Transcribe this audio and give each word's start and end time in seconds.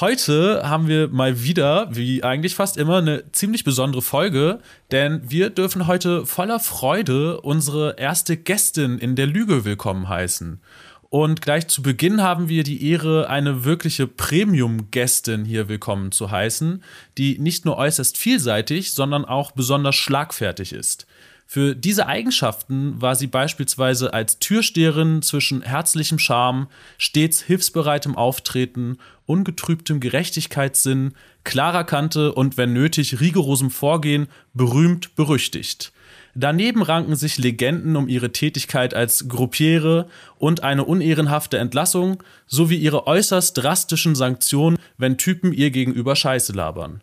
Heute 0.00 0.62
haben 0.64 0.88
wir 0.88 1.08
mal 1.08 1.42
wieder, 1.42 1.94
wie 1.94 2.24
eigentlich 2.24 2.54
fast 2.54 2.78
immer, 2.78 2.98
eine 2.98 3.30
ziemlich 3.32 3.64
besondere 3.64 4.00
Folge, 4.00 4.60
denn 4.90 5.20
wir 5.30 5.50
dürfen 5.50 5.86
heute 5.86 6.24
voller 6.24 6.58
Freude 6.58 7.42
unsere 7.42 7.98
erste 7.98 8.38
Gästin 8.38 8.96
in 8.96 9.14
der 9.14 9.26
Lüge 9.26 9.66
willkommen 9.66 10.08
heißen. 10.08 10.62
Und 11.10 11.42
gleich 11.42 11.68
zu 11.68 11.82
Beginn 11.82 12.22
haben 12.22 12.48
wir 12.48 12.62
die 12.62 12.88
Ehre, 12.90 13.28
eine 13.28 13.66
wirkliche 13.66 14.06
Premium-Gästin 14.06 15.44
hier 15.44 15.68
willkommen 15.68 16.12
zu 16.12 16.30
heißen, 16.30 16.82
die 17.18 17.38
nicht 17.38 17.66
nur 17.66 17.76
äußerst 17.76 18.16
vielseitig, 18.16 18.92
sondern 18.94 19.26
auch 19.26 19.52
besonders 19.52 19.96
schlagfertig 19.96 20.72
ist. 20.72 21.06
Für 21.52 21.74
diese 21.74 22.06
Eigenschaften 22.06 23.02
war 23.02 23.16
sie 23.16 23.26
beispielsweise 23.26 24.14
als 24.14 24.38
Türsteherin 24.38 25.20
zwischen 25.20 25.62
herzlichem 25.62 26.20
Charme, 26.20 26.68
stets 26.96 27.42
hilfsbereitem 27.42 28.14
Auftreten, 28.14 28.98
ungetrübtem 29.26 29.98
Gerechtigkeitssinn, 29.98 31.14
klarer 31.42 31.82
Kante 31.82 32.32
und 32.34 32.56
wenn 32.56 32.72
nötig 32.72 33.20
rigorosem 33.20 33.72
Vorgehen 33.72 34.28
berühmt 34.54 35.16
berüchtigt. 35.16 35.92
Daneben 36.36 36.82
ranken 36.82 37.16
sich 37.16 37.36
Legenden 37.36 37.96
um 37.96 38.06
ihre 38.06 38.30
Tätigkeit 38.30 38.94
als 38.94 39.26
Gruppiere 39.26 40.06
und 40.38 40.62
eine 40.62 40.84
unehrenhafte 40.84 41.58
Entlassung 41.58 42.22
sowie 42.46 42.76
ihre 42.76 43.08
äußerst 43.08 43.58
drastischen 43.58 44.14
Sanktionen, 44.14 44.78
wenn 44.98 45.18
Typen 45.18 45.52
ihr 45.52 45.72
gegenüber 45.72 46.14
Scheiße 46.14 46.52
labern. 46.52 47.00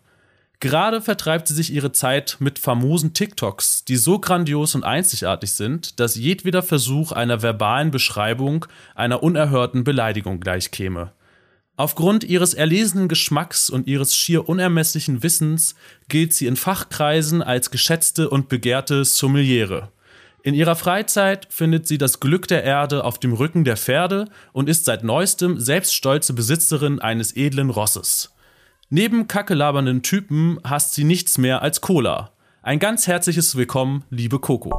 Gerade 0.60 1.00
vertreibt 1.00 1.46
sie 1.46 1.54
sich 1.54 1.72
ihre 1.72 1.92
Zeit 1.92 2.38
mit 2.40 2.58
famosen 2.58 3.12
TikToks, 3.14 3.84
die 3.84 3.96
so 3.96 4.18
grandios 4.18 4.74
und 4.74 4.82
einzigartig 4.82 5.52
sind, 5.52 6.00
dass 6.00 6.16
jedweder 6.16 6.64
Versuch 6.64 7.12
einer 7.12 7.42
verbalen 7.42 7.92
Beschreibung 7.92 8.66
einer 8.96 9.22
unerhörten 9.22 9.84
Beleidigung 9.84 10.40
gleichkäme. 10.40 11.12
Aufgrund 11.76 12.24
ihres 12.24 12.54
erlesenen 12.54 13.06
Geschmacks 13.06 13.70
und 13.70 13.86
ihres 13.86 14.16
schier 14.16 14.48
unermesslichen 14.48 15.22
Wissens 15.22 15.76
gilt 16.08 16.34
sie 16.34 16.48
in 16.48 16.56
Fachkreisen 16.56 17.40
als 17.40 17.70
geschätzte 17.70 18.28
und 18.28 18.48
begehrte 18.48 19.04
Sommeliere. 19.04 19.92
In 20.42 20.54
ihrer 20.54 20.74
Freizeit 20.74 21.46
findet 21.50 21.86
sie 21.86 21.98
das 21.98 22.18
Glück 22.18 22.48
der 22.48 22.64
Erde 22.64 23.04
auf 23.04 23.20
dem 23.20 23.32
Rücken 23.32 23.62
der 23.62 23.76
Pferde 23.76 24.24
und 24.52 24.68
ist 24.68 24.86
seit 24.86 25.04
neuestem 25.04 25.60
selbst 25.60 25.94
stolze 25.94 26.32
Besitzerin 26.32 26.98
eines 26.98 27.36
edlen 27.36 27.70
Rosses. 27.70 28.32
Neben 28.90 29.28
kackelabernden 29.28 30.02
Typen 30.02 30.58
hasst 30.64 30.94
sie 30.94 31.04
nichts 31.04 31.36
mehr 31.36 31.60
als 31.60 31.82
Cola. 31.82 32.32
Ein 32.62 32.78
ganz 32.78 33.06
herzliches 33.06 33.54
Willkommen, 33.54 34.04
liebe 34.08 34.38
Coco. 34.38 34.70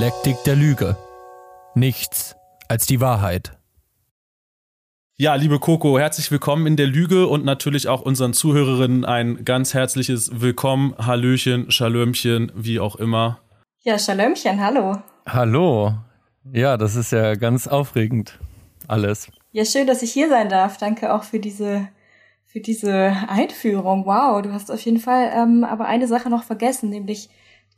Dialektik 0.00 0.42
der 0.46 0.56
Lüge. 0.56 0.96
Nichts 1.74 2.34
als 2.68 2.86
die 2.86 3.02
Wahrheit. 3.02 3.58
Ja, 5.18 5.34
liebe 5.34 5.58
Coco, 5.58 5.98
herzlich 5.98 6.30
willkommen 6.30 6.66
in 6.66 6.76
der 6.76 6.86
Lüge 6.86 7.26
und 7.26 7.44
natürlich 7.44 7.86
auch 7.86 8.00
unseren 8.00 8.32
Zuhörerinnen 8.32 9.04
ein 9.04 9.44
ganz 9.44 9.74
herzliches 9.74 10.40
Willkommen, 10.40 10.94
Hallöchen, 10.96 11.70
Schalömchen, 11.70 12.50
wie 12.54 12.80
auch 12.80 12.96
immer. 12.96 13.40
Ja, 13.82 13.98
Schalömchen, 13.98 14.64
hallo. 14.64 15.02
Hallo. 15.26 15.92
Ja, 16.50 16.78
das 16.78 16.96
ist 16.96 17.12
ja 17.12 17.34
ganz 17.34 17.66
aufregend. 17.66 18.38
Alles. 18.88 19.30
Ja, 19.52 19.66
schön, 19.66 19.86
dass 19.86 20.00
ich 20.00 20.12
hier 20.12 20.30
sein 20.30 20.48
darf. 20.48 20.78
Danke 20.78 21.12
auch 21.12 21.24
für 21.24 21.40
diese, 21.40 21.88
für 22.46 22.60
diese 22.60 23.14
Einführung. 23.28 24.06
Wow, 24.06 24.40
du 24.40 24.50
hast 24.50 24.70
auf 24.70 24.80
jeden 24.80 25.00
Fall 25.00 25.30
ähm, 25.34 25.62
aber 25.62 25.84
eine 25.84 26.08
Sache 26.08 26.30
noch 26.30 26.44
vergessen, 26.44 26.88
nämlich 26.88 27.28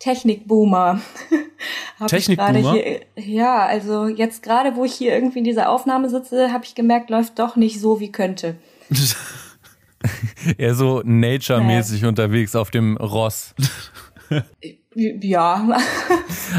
Technikboomer. 0.03 1.01
Technikboomer? 2.09 2.77
Ja, 3.15 3.67
also 3.67 4.09
jetzt 4.09 4.43
gerade, 4.43 4.75
wo 4.75 4.85
ich 4.85 4.95
hier 4.95 5.15
irgendwie 5.15 5.39
in 5.39 5.45
dieser 5.45 5.69
Aufnahme 5.69 6.11
sitze, 6.11 6.53
habe 6.53 6.65
ich 6.65 6.75
gemerkt, 6.75 7.09
läuft 7.09 7.39
doch 7.39 7.55
nicht 7.55 7.81
so, 7.81 8.01
wie 8.01 8.11
könnte. 8.11 8.57
Eher 10.59 10.75
so 10.75 11.03
nature-mäßig 11.05 12.03
ja. 12.03 12.09
unterwegs 12.09 12.57
auf 12.57 12.71
dem 12.71 12.97
Ross. 12.97 13.55
Ja. 14.95 15.79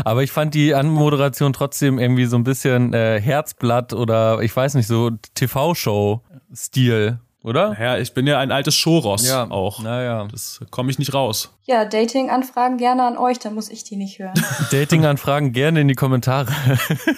Aber 0.06 0.24
ich 0.24 0.32
fand 0.32 0.56
die 0.56 0.74
Anmoderation 0.74 1.54
trotzdem 1.54 2.00
irgendwie 2.00 2.26
so 2.26 2.36
ein 2.36 2.44
bisschen 2.44 2.92
äh, 2.92 3.22
Herzblatt 3.22 3.94
oder 3.94 4.42
ich 4.42 4.56
weiß 4.56 4.74
nicht, 4.74 4.88
so 4.88 5.12
TV-Show-Stil 5.36 7.20
oder? 7.44 7.78
Ja, 7.80 7.98
ich 7.98 8.14
bin 8.14 8.26
ja 8.26 8.40
ein 8.40 8.52
altes 8.52 8.74
Showross 8.74 9.28
ja. 9.28 9.50
auch. 9.52 9.82
Naja. 9.82 10.28
Das 10.32 10.62
komme 10.72 10.90
ich 10.90 10.98
nicht 10.98 11.14
raus. 11.14 11.54
Ja, 11.66 11.86
Dating-Anfragen 11.86 12.78
gerne 12.78 13.04
an 13.04 13.18
euch, 13.18 13.38
dann 13.40 13.54
muss 13.54 13.70
ich 13.70 13.84
die 13.84 13.98
nicht 13.98 14.20
hören. 14.20 14.34
Dating-Anfragen 14.72 15.52
gerne 15.52 15.82
in 15.82 15.90
die 15.90 15.96
Kommentare. 15.96 16.52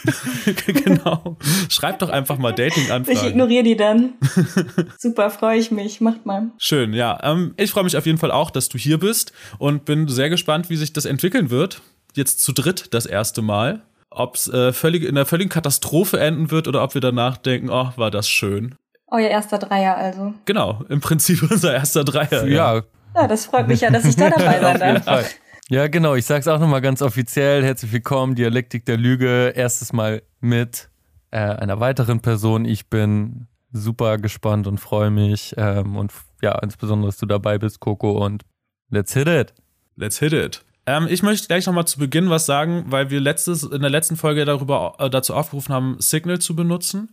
genau. 0.66 1.38
Schreibt 1.70 2.02
doch 2.02 2.10
einfach 2.10 2.40
mal 2.40 2.54
Dating-Anfragen. 2.54 3.18
Ich 3.18 3.24
ignoriere 3.24 3.64
die 3.64 3.76
dann. 3.76 4.14
Super, 4.98 5.30
freue 5.30 5.60
ich 5.60 5.72
mich. 5.72 6.02
Macht 6.02 6.26
mal. 6.26 6.52
Schön, 6.58 6.94
ja. 6.94 7.20
Ähm, 7.24 7.54
ich 7.58 7.72
freue 7.72 7.84
mich 7.84 7.96
auf 7.96 8.06
jeden 8.06 8.18
Fall 8.18 8.32
auch, 8.32 8.50
dass 8.50 8.68
du 8.68 8.78
hier 8.78 9.00
bist 9.00 9.32
und 9.60 9.86
bin 9.86 10.08
sehr 10.08 10.30
gespannt, 10.30 10.70
wie 10.70 10.76
sich 10.76 10.92
das 10.92 11.06
entwickeln 11.06 11.52
wird. 11.52 11.82
Jetzt 12.16 12.42
zu 12.42 12.52
dritt 12.52 12.94
das 12.94 13.06
erste 13.06 13.42
Mal 13.42 13.84
ob 14.18 14.36
es 14.36 14.48
äh, 14.48 14.72
völlig, 14.72 15.04
in 15.04 15.10
einer 15.10 15.26
völligen 15.26 15.50
Katastrophe 15.50 16.18
enden 16.22 16.50
wird 16.50 16.70
oder 16.70 16.82
ob 16.84 16.94
wir 16.94 17.02
danach 17.02 17.36
denken, 17.36 17.70
oh, 17.70 17.92
war 17.98 18.12
das 18.12 18.30
schön. 18.30 18.76
Euer 19.08 19.30
erster 19.30 19.60
Dreier 19.60 19.96
also. 19.98 20.34
Genau, 20.46 20.84
im 20.90 21.00
Prinzip 21.00 21.42
unser 21.52 21.74
erster 21.74 22.04
Dreier. 22.04 22.46
Ja. 22.46 22.82
Ja, 23.16 23.28
das 23.28 23.46
freut 23.46 23.68
mich 23.68 23.82
ja, 23.82 23.90
dass 23.90 24.04
ich 24.06 24.16
da 24.16 24.30
dabei 24.30 24.60
sein 24.78 25.02
darf. 25.06 25.36
Ja, 25.70 25.88
genau. 25.88 26.16
Ich 26.16 26.26
sag's 26.26 26.48
auch 26.48 26.60
nochmal 26.60 26.82
ganz 26.82 27.02
offiziell. 27.02 27.64
Herzlich 27.64 27.92
willkommen, 27.94 28.36
Dialektik 28.36 28.86
der 28.86 28.98
Lüge. 28.98 29.54
Erstes 29.56 29.94
Mal 29.94 30.22
mit 30.42 30.90
äh, 31.32 31.38
einer 31.38 31.80
weiteren 31.80 32.20
Person. 32.20 32.66
Ich 32.66 32.90
bin 32.90 33.48
super 33.72 34.18
gespannt 34.18 34.68
und 34.68 34.80
freue 34.80 35.12
mich. 35.12 35.54
Ähm, 35.58 35.96
und 35.96 36.12
ja, 36.42 36.60
insbesondere, 36.60 37.10
dass 37.10 37.18
du 37.18 37.26
dabei 37.26 37.58
bist, 37.58 37.80
Coco. 37.80 38.24
Und 38.24 38.44
let's 38.90 39.14
hit 39.14 39.28
it. 39.28 39.54
Let's 39.96 40.20
hit 40.20 40.34
it. 40.34 40.66
Ähm, 40.86 41.08
ich 41.10 41.24
möchte 41.24 41.48
gleich 41.48 41.66
nochmal 41.66 41.88
zu 41.88 42.00
Beginn 42.00 42.30
was 42.30 42.46
sagen, 42.46 42.86
weil 42.88 43.10
wir 43.10 43.22
letztes, 43.22 43.64
in 43.64 43.82
der 43.82 43.90
letzten 43.90 44.18
Folge 44.18 44.46
darüber, 44.46 44.96
äh, 45.00 45.10
dazu 45.10 45.34
aufgerufen 45.34 45.74
haben, 45.74 45.96
Signal 46.00 46.40
zu 46.40 46.56
benutzen 46.56 47.10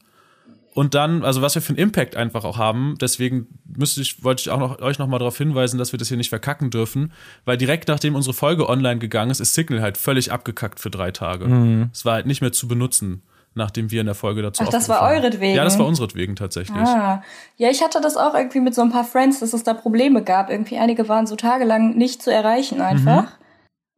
und 0.74 0.94
dann, 0.94 1.22
also 1.22 1.42
was 1.42 1.54
wir 1.54 1.62
für 1.62 1.70
einen 1.70 1.78
Impact 1.78 2.16
einfach 2.16 2.44
auch 2.44 2.56
haben, 2.56 2.96
deswegen 3.00 3.46
müsste 3.76 4.00
ich, 4.00 4.24
wollte 4.24 4.40
ich 4.40 4.50
auch 4.50 4.58
noch, 4.58 4.80
euch 4.80 4.98
nochmal 4.98 5.18
darauf 5.18 5.36
hinweisen, 5.36 5.78
dass 5.78 5.92
wir 5.92 5.98
das 5.98 6.08
hier 6.08 6.16
nicht 6.16 6.30
verkacken 6.30 6.70
dürfen, 6.70 7.12
weil 7.44 7.58
direkt 7.58 7.88
nachdem 7.88 8.14
unsere 8.14 8.32
Folge 8.32 8.68
online 8.68 8.98
gegangen 8.98 9.30
ist, 9.30 9.40
ist 9.40 9.54
Signal 9.54 9.82
halt 9.82 9.98
völlig 9.98 10.32
abgekackt 10.32 10.80
für 10.80 10.90
drei 10.90 11.10
Tage. 11.10 11.46
Mhm. 11.46 11.90
Es 11.92 12.04
war 12.04 12.14
halt 12.14 12.26
nicht 12.26 12.40
mehr 12.40 12.52
zu 12.52 12.68
benutzen, 12.68 13.22
nachdem 13.54 13.90
wir 13.90 14.00
in 14.00 14.06
der 14.06 14.14
Folge 14.14 14.40
dazu 14.40 14.64
Ach, 14.66 14.70
das 14.70 14.88
war 14.88 15.02
euretwegen? 15.02 15.54
Ja, 15.54 15.64
das 15.64 15.78
war 15.78 15.86
unseretwegen 15.86 16.36
tatsächlich. 16.36 16.76
Ah. 16.76 17.22
Ja, 17.58 17.68
ich 17.68 17.82
hatte 17.82 18.00
das 18.00 18.16
auch 18.16 18.34
irgendwie 18.34 18.60
mit 18.60 18.74
so 18.74 18.80
ein 18.80 18.90
paar 18.90 19.04
Friends, 19.04 19.40
dass 19.40 19.52
es 19.52 19.64
da 19.64 19.74
Probleme 19.74 20.22
gab. 20.22 20.48
Irgendwie 20.48 20.78
einige 20.78 21.06
waren 21.08 21.26
so 21.26 21.36
tagelang 21.36 21.98
nicht 21.98 22.22
zu 22.22 22.32
erreichen 22.32 22.80
einfach. 22.80 23.24
Mhm. 23.24 23.41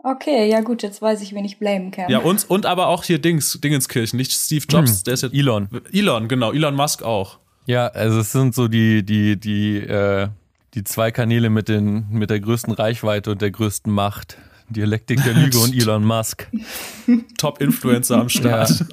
Okay, 0.07 0.51
ja 0.51 0.61
gut, 0.61 0.83
jetzt 0.83 1.01
weiß 1.01 1.23
ich, 1.23 1.35
wen 1.35 1.47
ich 1.47 1.59
blamen 1.59 1.91
kann. 1.91 2.11
Ja, 2.11 2.19
und, 2.19 2.45
und 2.51 2.67
aber 2.67 2.89
auch 2.89 3.05
hier 3.05 3.19
Dings, 3.19 3.59
Dingenskirchen, 3.59 4.19
nicht 4.19 4.33
Steve 4.33 4.67
Jobs, 4.69 4.99
hm. 4.99 5.05
der 5.05 5.15
ist 5.15 5.23
jetzt. 5.23 5.35
Elon. 5.35 5.69
Elon, 5.93 6.29
genau, 6.29 6.53
Elon 6.53 6.75
Musk 6.75 7.03
auch. 7.03 7.39
Ja, 7.65 7.87
also 7.87 8.21
es 8.21 8.31
sind 8.31 8.55
so 8.55 8.69
die, 8.69 9.03
die, 9.03 9.41
die, 9.41 9.79
äh, 9.79 10.29
die 10.75 10.85
zwei 10.85 11.11
Kanäle 11.11 11.49
mit, 11.49 11.71
den, 11.71 12.07
mit 12.11 12.29
der 12.29 12.39
größten 12.39 12.75
Reichweite 12.75 13.31
und 13.31 13.41
der 13.41 13.51
größten 13.51 13.91
Macht. 13.91 14.37
Dialektik 14.69 15.25
der 15.25 15.33
Lüge 15.33 15.57
und 15.59 15.75
Elon 15.75 16.05
Musk. 16.05 16.51
Top-Influencer 17.39 18.19
am 18.19 18.29
Start. 18.29 18.81
Ja. 18.81 18.87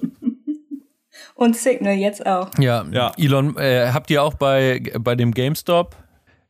Und 1.35 1.57
Signal 1.57 1.95
jetzt 1.95 2.25
auch. 2.25 2.51
Ja, 2.57 2.85
ja. 2.89 3.11
Elon, 3.17 3.57
äh, 3.57 3.91
habt 3.91 4.09
ihr 4.11 4.23
auch 4.23 4.35
bei, 4.35 4.81
bei 4.97 5.15
dem 5.15 5.33
GameStop 5.33 5.97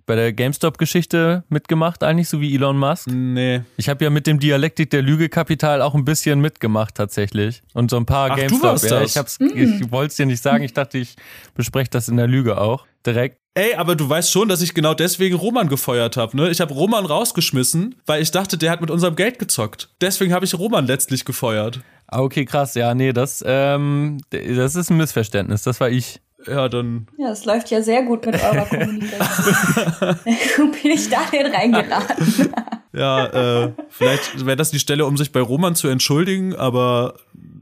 bei 0.06 0.16
der 0.16 0.34
GameStop-Geschichte 0.34 1.44
mitgemacht, 1.50 2.04
eigentlich, 2.04 2.30
so 2.30 2.42
wie 2.42 2.54
Elon 2.56 2.78
Musk? 2.78 3.08
Nee. 3.08 3.62
Ich 3.78 3.90
habe 3.90 4.04
ja 4.04 4.10
mit 4.10 4.28
dem 4.28 4.40
Dialektik 4.40 4.90
der 4.90 5.02
Lüge-Kapital 5.02 5.82
auch 5.82 5.96
ein 5.96 6.06
bisschen 6.06 6.42
mitgemacht, 6.42 6.96
tatsächlich. 6.96 7.62
Und 7.74 7.90
so 7.92 7.98
ein 7.98 8.06
paar 8.06 8.32
Ach, 8.32 8.36
GameStop. 8.36 8.62
Du 8.62 8.68
warst 8.68 8.84
ja, 8.86 9.00
das. 9.00 9.12
ich, 9.12 9.18
hab's, 9.18 9.40
mm. 9.40 9.46
ich 9.56 9.92
wollte 9.92 10.12
es 10.12 10.16
dir 10.16 10.26
nicht 10.26 10.42
sagen. 10.42 10.64
Ich 10.64 10.74
dachte, 10.74 10.98
ich 10.98 11.16
bespreche 11.56 11.90
das 11.90 12.08
in 12.08 12.18
der 12.18 12.28
Lüge 12.28 12.60
auch. 12.60 12.86
Direkt. 13.06 13.38
Ey, 13.54 13.76
aber 13.76 13.96
du 13.96 14.08
weißt 14.08 14.32
schon, 14.32 14.48
dass 14.48 14.62
ich 14.62 14.74
genau 14.74 14.94
deswegen 14.94 15.36
Roman 15.36 15.68
gefeuert 15.68 16.16
habe, 16.16 16.38
ne? 16.38 16.50
Ich 16.50 16.62
habe 16.62 16.74
Roman 16.74 17.06
rausgeschmissen, 17.06 17.96
weil 18.06 18.22
ich 18.22 18.32
dachte, 18.32 18.58
der 18.58 18.72
hat 18.72 18.80
mit 18.80 18.90
unserem 18.90 19.18
Geld 19.18 19.40
gezockt. 19.40 19.90
Deswegen 20.00 20.34
habe 20.34 20.46
ich 20.46 20.58
Roman 20.58 20.88
letztlich 20.88 21.26
gefeuert. 21.26 21.82
Ah, 22.08 22.22
okay, 22.22 22.46
krass. 22.46 22.76
Ja, 22.76 22.94
nee, 22.94 23.12
das, 23.12 23.44
ähm, 23.46 24.20
das 24.30 24.76
ist 24.76 24.90
ein 24.90 24.98
Missverständnis. 24.98 25.64
Das 25.64 25.80
war 25.82 25.90
ich. 25.90 26.22
Ja, 26.48 26.70
dann. 26.70 27.08
Ja, 27.18 27.32
es 27.32 27.46
läuft 27.46 27.70
ja 27.70 27.82
sehr 27.82 28.04
gut 28.04 28.26
mit 28.26 28.36
eurer 28.36 28.66
Kommunikation. 28.66 30.72
Bin 30.82 30.92
ich 30.92 31.10
da 31.10 31.20
denn 31.32 31.54
reingeraten? 31.54 32.54
Ja, 32.94 33.64
äh, 33.64 33.74
vielleicht 33.88 34.46
wäre 34.46 34.58
das 34.58 34.70
die 34.70 34.80
Stelle, 34.80 35.06
um 35.06 35.16
sich 35.16 35.32
bei 35.32 35.40
Roman 35.40 35.76
zu 35.76 35.88
entschuldigen, 35.88 36.58
aber 36.58 37.14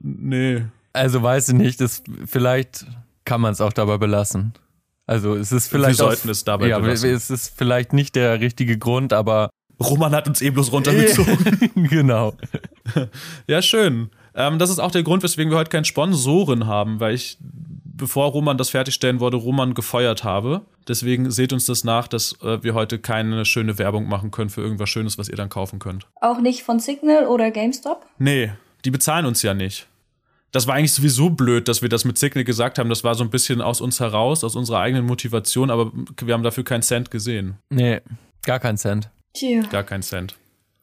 nee. 0.01 0.63
Also 0.91 1.21
weiß 1.21 1.49
ich 1.49 1.53
nicht, 1.53 1.79
das, 1.81 2.01
vielleicht 2.25 2.87
kann 3.25 3.39
man 3.39 3.53
es 3.53 3.61
auch 3.61 3.71
dabei 3.71 3.99
belassen. 3.99 4.53
Also 5.05 5.35
es 5.35 5.51
ist 5.51 5.67
vielleicht. 5.67 5.99
Wir 5.99 6.05
sollten 6.05 6.29
es 6.29 6.45
dabei 6.45 6.67
ja, 6.67 6.79
belassen. 6.79 7.11
Es 7.11 7.29
ist 7.29 7.53
vielleicht 7.55 7.93
nicht 7.93 8.15
der 8.15 8.39
richtige 8.39 8.77
Grund, 8.77 9.13
aber. 9.13 9.49
Roman 9.81 10.13
hat 10.13 10.27
uns 10.27 10.41
eh 10.41 10.49
bloß 10.49 10.71
runtergezogen. 10.71 11.71
genau. 11.89 12.33
Ja, 13.47 13.61
schön. 13.61 14.09
Ähm, 14.35 14.59
das 14.59 14.69
ist 14.69 14.79
auch 14.79 14.91
der 14.91 15.03
Grund, 15.03 15.23
weswegen 15.23 15.51
wir 15.51 15.57
heute 15.57 15.69
keinen 15.69 15.85
Sponsoren 15.85 16.67
haben, 16.67 16.99
weil 16.99 17.15
ich, 17.15 17.37
bevor 17.99 18.31
Roman 18.31 18.57
das 18.57 18.71
fertigstellen 18.71 19.19
wollte, 19.19 19.37
Roman 19.37 19.75
gefeuert 19.75 20.23
habe. 20.23 20.61
Deswegen 20.87 21.29
seht 21.29 21.53
uns 21.53 21.65
das 21.67 21.83
nach, 21.83 22.07
dass 22.07 22.35
äh, 22.41 22.63
wir 22.63 22.73
heute 22.73 22.97
keine 22.97 23.45
schöne 23.45 23.77
Werbung 23.77 24.07
machen 24.07 24.31
können 24.31 24.49
für 24.49 24.61
irgendwas 24.61 24.89
Schönes, 24.89 25.17
was 25.19 25.29
ihr 25.29 25.35
dann 25.35 25.49
kaufen 25.49 25.77
könnt. 25.77 26.07
Auch 26.21 26.39
nicht 26.41 26.63
von 26.63 26.79
Signal 26.79 27.27
oder 27.27 27.51
GameStop? 27.51 28.05
Nee, 28.17 28.51
die 28.85 28.91
bezahlen 28.91 29.25
uns 29.27 29.41
ja 29.43 29.53
nicht. 29.53 29.87
Das 30.51 30.65
war 30.65 30.73
eigentlich 30.73 30.93
sowieso 30.93 31.29
blöd, 31.29 31.67
dass 31.67 31.83
wir 31.83 31.89
das 31.89 32.05
mit 32.05 32.17
Signal 32.17 32.43
gesagt 32.43 32.79
haben. 32.79 32.89
Das 32.89 33.03
war 33.03 33.13
so 33.13 33.23
ein 33.23 33.29
bisschen 33.29 33.61
aus 33.61 33.81
uns 33.81 33.99
heraus, 33.99 34.43
aus 34.43 34.55
unserer 34.55 34.79
eigenen 34.79 35.05
Motivation, 35.05 35.69
aber 35.69 35.91
wir 36.19 36.33
haben 36.33 36.41
dafür 36.41 36.63
keinen 36.63 36.81
Cent 36.81 37.11
gesehen. 37.11 37.59
Nee, 37.69 38.01
gar 38.43 38.59
keinen 38.59 38.77
Cent. 38.77 39.11
Tja, 39.33 39.61
Gar 39.69 39.83
keinen 39.83 40.01
Cent. 40.01 40.35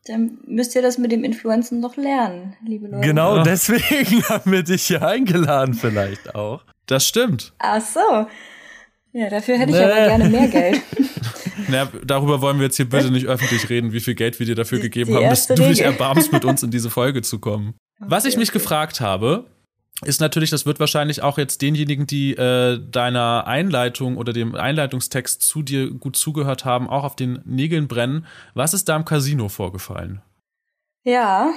dann 0.06 0.38
müsst 0.46 0.76
ihr 0.76 0.82
das 0.82 0.98
mit 0.98 1.10
dem 1.10 1.24
Influenzen 1.24 1.80
noch 1.80 1.96
lernen, 1.96 2.54
liebe 2.64 2.86
Leute. 2.86 3.04
Genau 3.04 3.42
deswegen 3.42 4.22
haben 4.28 4.52
wir 4.52 4.62
dich 4.62 4.86
hier 4.86 5.02
eingeladen, 5.04 5.74
vielleicht 5.74 6.36
auch. 6.36 6.62
Das 6.86 7.06
stimmt. 7.06 7.52
Ach 7.58 7.80
so. 7.80 8.26
Ja, 9.12 9.30
dafür 9.30 9.58
hätte 9.58 9.70
ich 9.70 9.76
Nee. 9.76 9.84
aber 9.84 9.94
gerne 9.94 10.28
mehr 10.28 10.48
Geld. 10.48 10.82
Na, 11.68 11.88
darüber 12.04 12.40
wollen 12.42 12.58
wir 12.58 12.66
jetzt 12.66 12.76
hier 12.76 12.88
bitte 12.88 13.10
nicht 13.10 13.26
öffentlich 13.26 13.68
reden, 13.70 13.92
wie 13.92 14.00
viel 14.00 14.14
Geld 14.14 14.38
wir 14.38 14.46
dir 14.46 14.54
dafür 14.54 14.78
Die- 14.78 14.82
gegeben 14.84 15.10
die 15.12 15.16
haben, 15.16 15.30
dass 15.30 15.46
du 15.46 15.54
dich 15.54 15.80
erbarmst, 15.80 16.32
mit 16.32 16.44
uns 16.44 16.62
in 16.62 16.70
diese 16.70 16.90
Folge 16.90 17.22
zu 17.22 17.38
kommen. 17.38 17.74
Was 17.98 18.24
ich 18.26 18.34
Okay, 18.34 18.40
mich 18.40 18.50
okay. 18.50 18.58
gefragt 18.58 19.00
habe, 19.00 19.46
ist 20.04 20.20
natürlich, 20.20 20.50
das 20.50 20.66
wird 20.66 20.78
wahrscheinlich 20.80 21.22
auch 21.22 21.38
jetzt 21.38 21.62
denjenigen, 21.62 22.06
die 22.06 22.34
äh, 22.34 22.78
deiner 22.90 23.46
Einleitung 23.46 24.18
oder 24.18 24.34
dem 24.34 24.54
Einleitungstext 24.54 25.42
zu 25.42 25.62
dir 25.62 25.90
gut 25.90 26.16
zugehört 26.16 26.66
haben, 26.66 26.88
auch 26.90 27.02
auf 27.04 27.16
den 27.16 27.40
Nägeln 27.46 27.88
brennen. 27.88 28.26
Was 28.52 28.74
ist 28.74 28.90
da 28.90 28.96
im 28.96 29.06
Casino 29.06 29.48
vorgefallen? 29.48 30.20
Ja. 31.04 31.48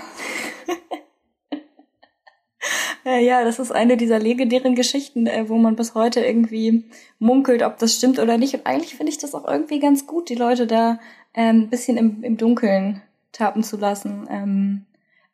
Äh, 3.05 3.25
Ja, 3.25 3.43
das 3.43 3.59
ist 3.59 3.71
eine 3.71 3.97
dieser 3.97 4.19
legendären 4.19 4.75
Geschichten, 4.75 5.27
äh, 5.27 5.47
wo 5.47 5.57
man 5.57 5.75
bis 5.75 5.95
heute 5.95 6.21
irgendwie 6.21 6.85
munkelt, 7.19 7.63
ob 7.63 7.77
das 7.77 7.95
stimmt 7.95 8.19
oder 8.19 8.37
nicht. 8.37 8.53
Und 8.53 8.65
eigentlich 8.65 8.95
finde 8.95 9.11
ich 9.11 9.17
das 9.17 9.35
auch 9.35 9.47
irgendwie 9.47 9.79
ganz 9.79 10.07
gut, 10.07 10.29
die 10.29 10.35
Leute 10.35 10.67
da 10.67 10.99
ähm, 11.33 11.61
ein 11.63 11.69
bisschen 11.69 11.97
im, 11.97 12.23
im 12.23 12.37
Dunkeln 12.37 13.01
tappen 13.31 13.63
zu 13.63 13.77
lassen. 13.77 14.27
Ähm, 14.29 14.85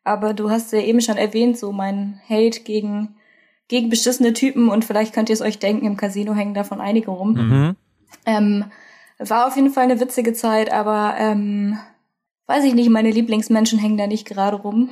aber 0.04 0.34
du 0.34 0.50
hast 0.50 0.72
ja 0.72 0.80
eben 0.80 1.00
schon 1.00 1.16
erwähnt, 1.16 1.58
so 1.58 1.72
mein 1.72 2.20
Hate 2.28 2.60
gegen, 2.60 3.16
gegen 3.68 3.90
beschissene 3.90 4.32
Typen 4.32 4.68
und 4.68 4.84
vielleicht 4.84 5.12
könnt 5.12 5.28
ihr 5.28 5.34
es 5.34 5.42
euch 5.42 5.58
denken, 5.58 5.86
im 5.86 5.96
Casino 5.96 6.34
hängen 6.34 6.54
davon 6.54 6.80
einige 6.80 7.10
rum. 7.10 7.32
Mhm. 7.32 7.76
Ähm, 8.24 8.64
war 9.18 9.46
auf 9.46 9.56
jeden 9.56 9.70
Fall 9.70 9.84
eine 9.84 9.98
witzige 9.98 10.32
Zeit, 10.32 10.72
aber 10.72 11.16
ähm, 11.18 11.78
weiß 12.46 12.64
ich 12.64 12.74
nicht, 12.74 12.90
meine 12.90 13.10
Lieblingsmenschen 13.10 13.78
hängen 13.78 13.96
da 13.96 14.06
nicht 14.06 14.26
gerade 14.28 14.56
rum. 14.56 14.90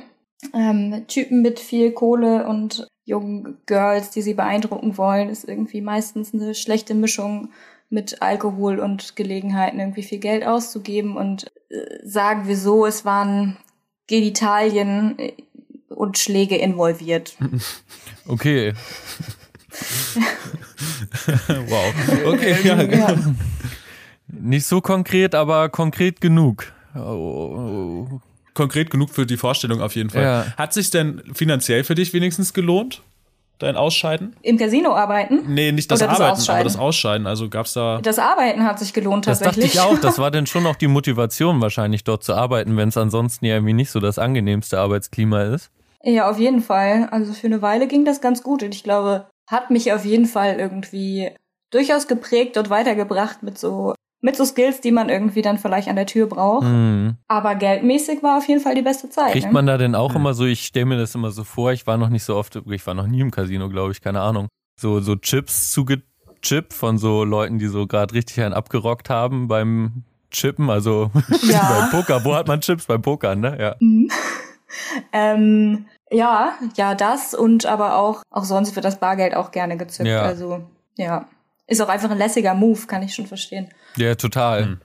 Ähm, 0.53 1.05
Typen 1.07 1.41
mit 1.41 1.59
viel 1.59 1.91
Kohle 1.91 2.47
und 2.47 2.87
jungen 3.05 3.57
Girls, 3.65 4.09
die 4.09 4.21
sie 4.21 4.33
beeindrucken 4.33 4.97
wollen, 4.97 5.29
ist 5.29 5.47
irgendwie 5.47 5.81
meistens 5.81 6.33
eine 6.33 6.55
schlechte 6.55 6.93
Mischung 6.95 7.49
mit 7.89 8.21
Alkohol 8.21 8.79
und 8.79 9.15
Gelegenheiten, 9.15 9.79
irgendwie 9.79 10.03
viel 10.03 10.19
Geld 10.19 10.45
auszugeben. 10.45 11.15
Und 11.15 11.51
äh, 11.69 11.99
sagen 12.03 12.47
wir 12.47 12.57
so, 12.57 12.85
es 12.85 13.05
waren 13.05 13.57
Genitalien 14.07 15.17
äh, 15.19 15.33
und 15.89 16.17
Schläge 16.17 16.57
involviert. 16.57 17.37
Okay. 18.27 18.73
wow. 21.67 21.93
Okay, 22.25 22.55
ja. 22.63 22.81
Ja. 22.81 23.15
Nicht 24.27 24.65
so 24.65 24.81
konkret, 24.81 25.35
aber 25.35 25.69
konkret 25.69 26.21
genug. 26.21 26.73
Oh, 26.95 28.07
Konkret 28.55 28.89
genug 28.89 29.11
für 29.11 29.27
die 29.27 29.37
Vorstellung 29.37 29.81
auf 29.81 29.95
jeden 29.95 30.09
Fall. 30.09 30.23
Ja. 30.23 30.45
Hat 30.57 30.73
sich 30.73 30.89
denn 30.89 31.21
finanziell 31.35 31.83
für 31.83 31.93
dich 31.93 32.11
wenigstens 32.13 32.53
gelohnt, 32.53 33.03
dein 33.59 33.75
Ausscheiden? 33.75 34.35
Im 34.41 34.57
Casino 34.57 34.95
arbeiten? 34.95 35.43
Nee, 35.53 35.71
nicht 35.71 35.91
das 35.91 36.01
Oder 36.01 36.07
das 36.09 36.19
Arbeiten, 36.19 36.31
aber 36.31 36.39
Ausscheiden. 36.39 36.63
das 36.63 36.77
Ausscheiden. 36.77 37.27
Also 37.27 37.49
gab's 37.49 37.73
da. 37.73 37.99
Das 38.01 38.17
Arbeiten 38.17 38.63
hat 38.63 38.79
sich 38.79 38.93
gelohnt 38.93 39.27
Das 39.27 39.39
dachte 39.39 39.59
tatsächlich. 39.61 39.75
ich 39.75 39.79
auch. 39.79 39.99
Das 39.99 40.17
war 40.19 40.31
denn 40.31 40.47
schon 40.47 40.65
auch 40.65 40.75
die 40.75 40.87
Motivation, 40.87 41.61
wahrscheinlich 41.61 42.03
dort 42.03 42.23
zu 42.23 42.33
arbeiten, 42.33 42.75
wenn 42.77 42.89
es 42.89 42.97
ansonsten 42.97 43.45
ja 43.45 43.53
irgendwie 43.55 43.73
nicht 43.73 43.91
so 43.91 43.99
das 43.99 44.17
angenehmste 44.17 44.79
Arbeitsklima 44.79 45.43
ist. 45.43 45.69
Ja, 46.03 46.29
auf 46.29 46.37
jeden 46.39 46.61
Fall. 46.61 47.07
Also 47.11 47.33
für 47.33 47.47
eine 47.47 47.61
Weile 47.61 47.87
ging 47.87 48.05
das 48.05 48.21
ganz 48.21 48.43
gut 48.43 48.61
und 48.63 48.73
ich 48.75 48.83
glaube, 48.83 49.25
hat 49.49 49.69
mich 49.71 49.91
auf 49.91 50.05
jeden 50.05 50.25
Fall 50.27 50.59
irgendwie 50.59 51.31
durchaus 51.71 52.07
geprägt 52.07 52.57
und 52.57 52.69
weitergebracht 52.69 53.41
mit 53.43 53.57
so 53.57 53.94
mit 54.25 54.35
so 54.35 54.43
Skills, 54.43 54.81
die 54.81 54.91
man 54.91 55.09
irgendwie 55.09 55.43
dann 55.43 55.59
vielleicht 55.59 55.87
an 55.87 55.95
der 55.95 56.07
Tür 56.07 56.25
braucht. 56.25 56.63
Mhm. 56.65 57.17
Aber 57.27 57.53
geldmäßig 57.53 58.23
war 58.23 58.39
auf 58.39 58.47
jeden 58.47 58.59
Fall 58.59 58.73
die 58.73 58.81
beste 58.81 59.07
Zeit. 59.07 59.31
Kriegt 59.33 59.45
ne? 59.45 59.51
man 59.53 59.67
da 59.67 59.77
denn 59.77 59.93
auch 59.93 60.09
Mhm. 60.09 60.15
immer 60.15 60.33
so, 60.33 60.45
ich 60.45 60.65
stelle 60.65 60.87
mir 60.87 60.97
das 60.97 61.13
immer 61.13 61.29
so 61.29 61.43
vor, 61.43 61.71
ich 61.71 61.85
war 61.85 61.97
noch 61.97 62.09
nicht 62.09 62.23
so 62.23 62.35
oft, 62.35 62.59
ich 62.67 62.87
war 62.87 62.95
noch 62.95 63.05
nie 63.05 63.19
im 63.21 63.29
Casino, 63.29 63.69
glaube 63.69 63.91
ich, 63.91 64.01
keine 64.01 64.21
Ahnung. 64.21 64.47
So, 64.81 64.99
so 64.99 65.15
Chips 65.15 65.69
zugechippt 65.69 66.73
von 66.73 66.97
so 66.97 67.23
Leuten, 67.23 67.59
die 67.59 67.67
so 67.67 67.85
gerade 67.85 68.15
richtig 68.15 68.41
einen 68.41 68.55
abgerockt 68.55 69.11
haben 69.11 69.47
beim 69.47 70.03
Chippen, 70.31 70.71
also 70.71 71.11
Ja. 71.43 71.87
beim 71.91 71.91
Poker. 71.91 72.25
Wo 72.25 72.33
hat 72.33 72.47
man 72.47 72.61
Chips? 72.61 72.87
Beim 72.87 73.03
Poker, 73.03 73.35
ne? 73.35 73.55
Ja. 73.61 73.75
Mhm. 73.79 74.09
ähm, 75.13 75.85
ja, 76.09 76.53
ja, 76.75 76.95
das 76.95 77.35
und 77.35 77.67
aber 77.67 77.95
auch, 77.97 78.23
auch 78.31 78.43
sonst 78.43 78.75
wird 78.75 78.85
das 78.85 78.99
Bargeld 78.99 79.35
auch 79.35 79.51
gerne 79.51 79.77
gezückt. 79.77 80.09
Ja. 80.09 80.23
Also, 80.23 80.61
ja. 80.97 81.25
Ist 81.67 81.81
auch 81.81 81.89
einfach 81.89 82.11
ein 82.11 82.17
lässiger 82.17 82.53
Move, 82.53 82.85
kann 82.87 83.01
ich 83.01 83.15
schon 83.15 83.25
verstehen. 83.25 83.69
Ja, 83.97 84.15
total. 84.15 84.65
Mhm. 84.65 84.81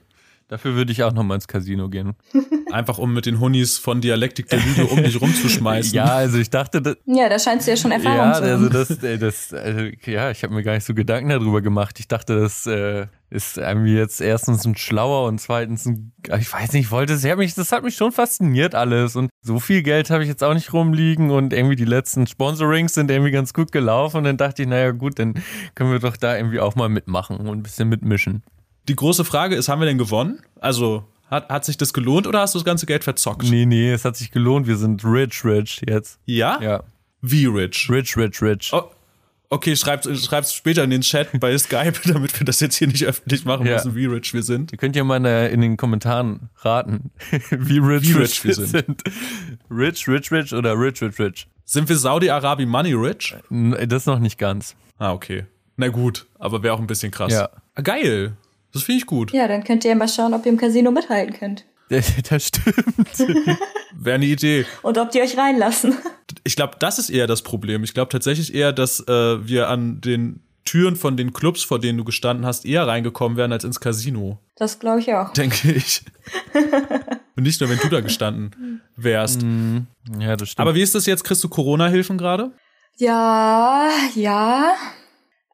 Dafür 0.51 0.75
würde 0.75 0.91
ich 0.91 1.01
auch 1.01 1.13
noch 1.13 1.23
mal 1.23 1.35
ins 1.35 1.47
Casino 1.47 1.87
gehen. 1.87 2.11
Einfach 2.73 2.97
um 2.97 3.13
mit 3.13 3.25
den 3.25 3.39
Hunnis 3.39 3.77
von 3.77 4.01
Dialektik 4.01 4.49
der 4.49 4.59
Lüge 4.59 4.85
um 4.87 5.01
dich 5.01 5.21
rumzuschmeißen. 5.21 5.93
Ja, 5.93 6.07
also 6.07 6.39
ich 6.39 6.49
dachte, 6.49 6.81
das, 6.81 6.97
Ja, 7.05 7.29
da 7.29 7.39
scheinst 7.39 7.67
du 7.67 7.71
ja 7.71 7.77
schon 7.77 7.91
Erfahrung 7.91 8.17
ja, 8.17 8.33
zu 8.33 8.43
also 8.43 8.65
haben. 8.65 8.73
das, 8.73 8.89
äh, 9.01 9.17
das, 9.17 9.53
also, 9.53 9.79
ja, 10.03 10.29
ich 10.29 10.43
habe 10.43 10.53
mir 10.53 10.61
gar 10.61 10.73
nicht 10.73 10.83
so 10.83 10.93
Gedanken 10.93 11.29
darüber 11.29 11.61
gemacht. 11.61 12.01
Ich 12.01 12.09
dachte, 12.09 12.37
das 12.37 12.65
äh, 12.67 13.07
ist 13.29 13.57
irgendwie 13.59 13.95
jetzt 13.95 14.19
erstens 14.19 14.65
ein 14.65 14.75
schlauer 14.75 15.25
und 15.29 15.39
zweitens 15.39 15.85
ein, 15.85 16.11
ich 16.37 16.51
weiß 16.51 16.73
nicht, 16.73 16.87
ich 16.87 16.91
wollte 16.91 17.13
es, 17.13 17.23
mich, 17.23 17.55
das 17.55 17.71
hat 17.71 17.83
mich 17.83 17.95
schon 17.95 18.11
fasziniert 18.11 18.75
alles 18.75 19.15
und 19.15 19.29
so 19.41 19.61
viel 19.61 19.83
Geld 19.83 20.09
habe 20.09 20.23
ich 20.23 20.27
jetzt 20.27 20.43
auch 20.43 20.53
nicht 20.53 20.73
rumliegen 20.73 21.31
und 21.31 21.53
irgendwie 21.53 21.77
die 21.77 21.85
letzten 21.85 22.27
Sponsorings 22.27 22.93
sind 22.93 23.09
irgendwie 23.09 23.31
ganz 23.31 23.53
gut 23.53 23.71
gelaufen 23.71 24.17
und 24.17 24.23
dann 24.25 24.35
dachte 24.35 24.63
ich, 24.63 24.67
naja 24.67 24.91
gut, 24.91 25.17
dann 25.17 25.35
können 25.75 25.93
wir 25.93 25.99
doch 25.99 26.17
da 26.17 26.35
irgendwie 26.35 26.59
auch 26.59 26.75
mal 26.75 26.89
mitmachen 26.89 27.37
und 27.37 27.47
ein 27.47 27.63
bisschen 27.63 27.87
mitmischen. 27.87 28.43
Die 28.87 28.95
große 28.95 29.25
Frage 29.25 29.55
ist, 29.55 29.69
haben 29.69 29.79
wir 29.79 29.85
denn 29.85 29.97
gewonnen? 29.97 30.41
Also, 30.59 31.03
hat, 31.29 31.49
hat 31.49 31.65
sich 31.65 31.77
das 31.77 31.93
gelohnt 31.93 32.27
oder 32.27 32.39
hast 32.41 32.55
du 32.55 32.59
das 32.59 32.65
ganze 32.65 32.85
Geld 32.85 33.03
verzockt? 33.03 33.43
Nee, 33.49 33.65
nee, 33.65 33.91
es 33.91 34.03
hat 34.05 34.17
sich 34.17 34.31
gelohnt, 34.31 34.67
wir 34.67 34.75
sind 34.77 35.03
rich, 35.05 35.45
rich 35.45 35.81
jetzt. 35.87 36.19
Ja? 36.25 36.59
Ja, 36.61 36.83
Wie 37.21 37.45
rich? 37.45 37.87
rich, 37.89 38.17
rich, 38.17 38.41
rich. 38.41 38.71
Oh, 38.73 38.83
okay, 39.49 39.75
schreibt 39.75 40.05
schreib's 40.17 40.53
später 40.53 40.83
in 40.83 40.89
den 40.89 41.01
Chat 41.01 41.29
bei 41.39 41.57
Skype, 41.57 41.93
damit 42.05 42.37
wir 42.39 42.45
das 42.45 42.59
jetzt 42.59 42.75
hier 42.75 42.87
nicht 42.87 43.05
öffentlich 43.05 43.45
machen 43.45 43.65
Ja. 43.65 43.75
müssen, 43.75 43.95
wie 43.95 44.07
rich 44.07 44.33
wir 44.33 44.43
sind. 44.43 44.71
Ihr 44.73 44.77
könnt 44.77 44.95
ja 44.95 45.03
mal 45.03 45.23
in, 45.47 45.61
den 45.61 45.77
Kommentaren 45.77 46.49
raten, 46.57 47.11
wie 47.49 47.77
rich, 47.77 48.09
Wie 48.09 48.13
rich 48.19 48.43
rich 48.43 48.45
wir 48.45 48.65
sind. 48.65 49.03
Rich, 49.69 50.07
rich, 50.09 50.31
rich 50.31 50.53
oder 50.53 50.73
rich, 50.77 51.01
rich, 51.01 51.17
rich? 51.19 51.47
Sind 51.63 51.87
wir 51.87 51.95
Saudi-Arabi 51.95 52.65
money 52.65 52.93
rich? 52.93 53.35
Das 53.87 54.05
noch 54.05 54.19
nicht 54.19 54.37
ganz. 54.37 54.75
Ah, 54.97 55.13
okay. 55.13 55.45
Na 55.77 55.87
gut, 55.87 56.27
aber 56.37 56.61
wäre 56.61 56.73
auch 56.73 56.79
ein 56.79 56.87
bisschen 56.87 57.11
krass. 57.11 57.31
Ja. 57.31 57.49
Geil. 57.81 58.35
Das 58.73 58.83
finde 58.83 58.99
ich 58.99 59.05
gut. 59.05 59.31
Ja, 59.33 59.47
dann 59.47 59.63
könnt 59.63 59.83
ihr 59.83 59.91
ja 59.91 59.95
mal 59.95 60.07
schauen, 60.07 60.33
ob 60.33 60.45
ihr 60.45 60.51
im 60.51 60.57
Casino 60.57 60.91
mithalten 60.91 61.33
könnt. 61.33 61.65
Das 62.29 62.47
stimmt. 62.47 63.19
Wäre 63.93 64.15
eine 64.15 64.25
Idee. 64.25 64.65
Und 64.81 64.97
ob 64.97 65.11
die 65.11 65.21
euch 65.21 65.37
reinlassen. 65.37 65.95
Ich 66.45 66.55
glaube, 66.55 66.77
das 66.79 66.97
ist 66.97 67.09
eher 67.09 67.27
das 67.27 67.41
Problem. 67.41 67.83
Ich 67.83 67.93
glaube 67.93 68.09
tatsächlich 68.09 68.55
eher, 68.55 68.71
dass 68.71 69.01
äh, 69.01 69.45
wir 69.47 69.67
an 69.67 69.99
den 69.99 70.39
Türen 70.63 70.95
von 70.95 71.17
den 71.17 71.33
Clubs, 71.33 71.61
vor 71.61 71.77
denen 71.77 71.97
du 71.97 72.05
gestanden 72.05 72.45
hast, 72.45 72.65
eher 72.65 72.87
reingekommen 72.87 73.37
wären 73.37 73.51
als 73.51 73.65
ins 73.65 73.81
Casino. 73.81 74.39
Das 74.55 74.79
glaube 74.79 75.01
ich 75.01 75.13
auch. 75.13 75.33
Denke 75.33 75.73
ich. 75.73 76.03
Und 77.35 77.43
nicht 77.43 77.59
nur, 77.59 77.69
wenn 77.69 77.79
du 77.79 77.89
da 77.89 77.99
gestanden 77.99 78.81
wärst. 78.95 79.41
Mhm. 79.41 79.87
Ja, 80.19 80.37
das 80.37 80.49
stimmt. 80.49 80.61
Aber 80.61 80.73
wie 80.73 80.81
ist 80.81 80.95
das 80.95 81.05
jetzt? 81.05 81.25
Kriegst 81.25 81.43
du 81.43 81.49
Corona-Hilfen 81.49 82.17
gerade? 82.17 82.51
Ja, 82.97 83.89
ja. 84.15 84.73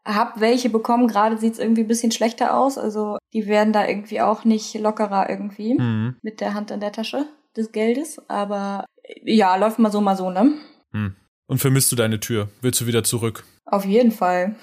Hab 0.08 0.40
welche 0.40 0.70
bekommen. 0.70 1.08
Gerade 1.08 1.38
sieht's 1.38 1.60
irgendwie 1.60 1.82
ein 1.82 1.88
bisschen 1.88 2.12
schlechter 2.12 2.58
aus. 2.58 2.78
Also 2.78 3.18
die 3.34 3.46
werden 3.48 3.74
da 3.74 3.86
irgendwie 3.88 4.22
auch 4.22 4.46
nicht 4.46 4.74
lockerer 4.80 5.30
irgendwie 5.30 5.78
Hm. 5.78 6.16
mit 6.22 6.40
der 6.42 6.54
Hand 6.54 6.72
in 6.72 6.80
der 6.80 6.92
Tasche 6.94 7.26
des 7.56 7.72
Geldes. 7.74 8.20
Aber 8.30 8.86
ja, 9.24 9.56
läuft 9.58 9.80
mal 9.80 9.92
so, 9.92 10.00
mal 10.02 10.16
so, 10.16 10.30
ne? 10.30 10.54
Hm. 10.94 11.16
Und 11.48 11.60
vermisst 11.60 11.92
du 11.92 11.96
deine 11.96 12.20
Tür? 12.20 12.50
Willst 12.62 12.80
du 12.82 12.88
wieder 12.88 13.04
zurück? 13.04 13.44
Auf 13.66 13.86
jeden 13.86 14.12
Fall. 14.12 14.56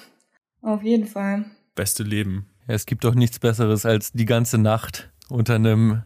Auf 0.62 0.82
jeden 0.82 1.06
Fall. 1.06 1.44
Beste 1.74 2.02
Leben. 2.04 2.46
ja, 2.66 2.74
es 2.74 2.86
gibt 2.86 3.04
doch 3.04 3.14
nichts 3.14 3.38
Besseres 3.38 3.84
als 3.84 4.12
die 4.12 4.24
ganze 4.24 4.56
Nacht 4.58 5.10
unter 5.28 5.54
einem 5.56 6.02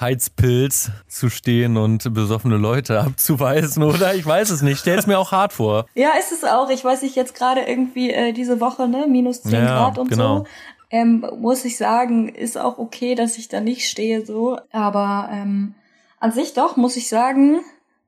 Heizpilz 0.00 0.90
zu 1.06 1.28
stehen 1.28 1.76
und 1.76 2.12
besoffene 2.14 2.56
Leute 2.56 3.00
abzuweisen, 3.00 3.82
oder? 3.82 4.14
Ich 4.14 4.26
weiß 4.26 4.50
es 4.50 4.62
nicht. 4.62 4.80
Stell's 4.80 5.06
mir 5.06 5.18
auch 5.18 5.32
hart 5.32 5.52
vor. 5.52 5.86
Ja, 5.94 6.10
ist 6.18 6.32
es 6.32 6.44
auch. 6.44 6.70
Ich 6.70 6.84
weiß 6.84 7.02
nicht, 7.02 7.16
jetzt 7.16 7.34
gerade 7.34 7.62
irgendwie 7.62 8.10
äh, 8.10 8.32
diese 8.32 8.60
Woche, 8.60 8.88
ne, 8.88 9.06
minus 9.08 9.42
10 9.42 9.52
ja, 9.52 9.66
Grad 9.66 9.98
und 9.98 10.08
genau. 10.08 10.38
so. 10.38 10.44
Ähm, 10.90 11.24
muss 11.38 11.64
ich 11.64 11.78
sagen, 11.78 12.28
ist 12.28 12.58
auch 12.58 12.78
okay, 12.78 13.14
dass 13.14 13.38
ich 13.38 13.48
da 13.48 13.60
nicht 13.60 13.88
stehe 13.88 14.26
so. 14.26 14.58
Aber 14.72 15.28
ähm, 15.32 15.74
an 16.20 16.32
sich 16.32 16.52
doch, 16.54 16.76
muss 16.76 16.96
ich 16.96 17.08
sagen, 17.08 17.60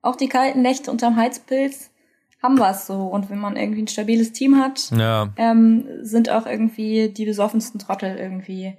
auch 0.02 0.16
die 0.16 0.28
kalten 0.28 0.62
Nächte 0.62 0.90
unterm 0.90 1.16
Heizpilz 1.16 1.90
haben 2.42 2.58
was 2.58 2.86
so. 2.86 3.06
Und 3.06 3.30
wenn 3.30 3.38
man 3.38 3.56
irgendwie 3.56 3.82
ein 3.82 3.88
stabiles 3.88 4.32
Team 4.32 4.58
hat, 4.58 4.90
ja. 4.90 5.30
ähm, 5.36 5.86
sind 6.02 6.30
auch 6.30 6.46
irgendwie 6.46 7.08
die 7.08 7.24
besoffensten 7.24 7.80
Trottel 7.80 8.16
irgendwie 8.16 8.76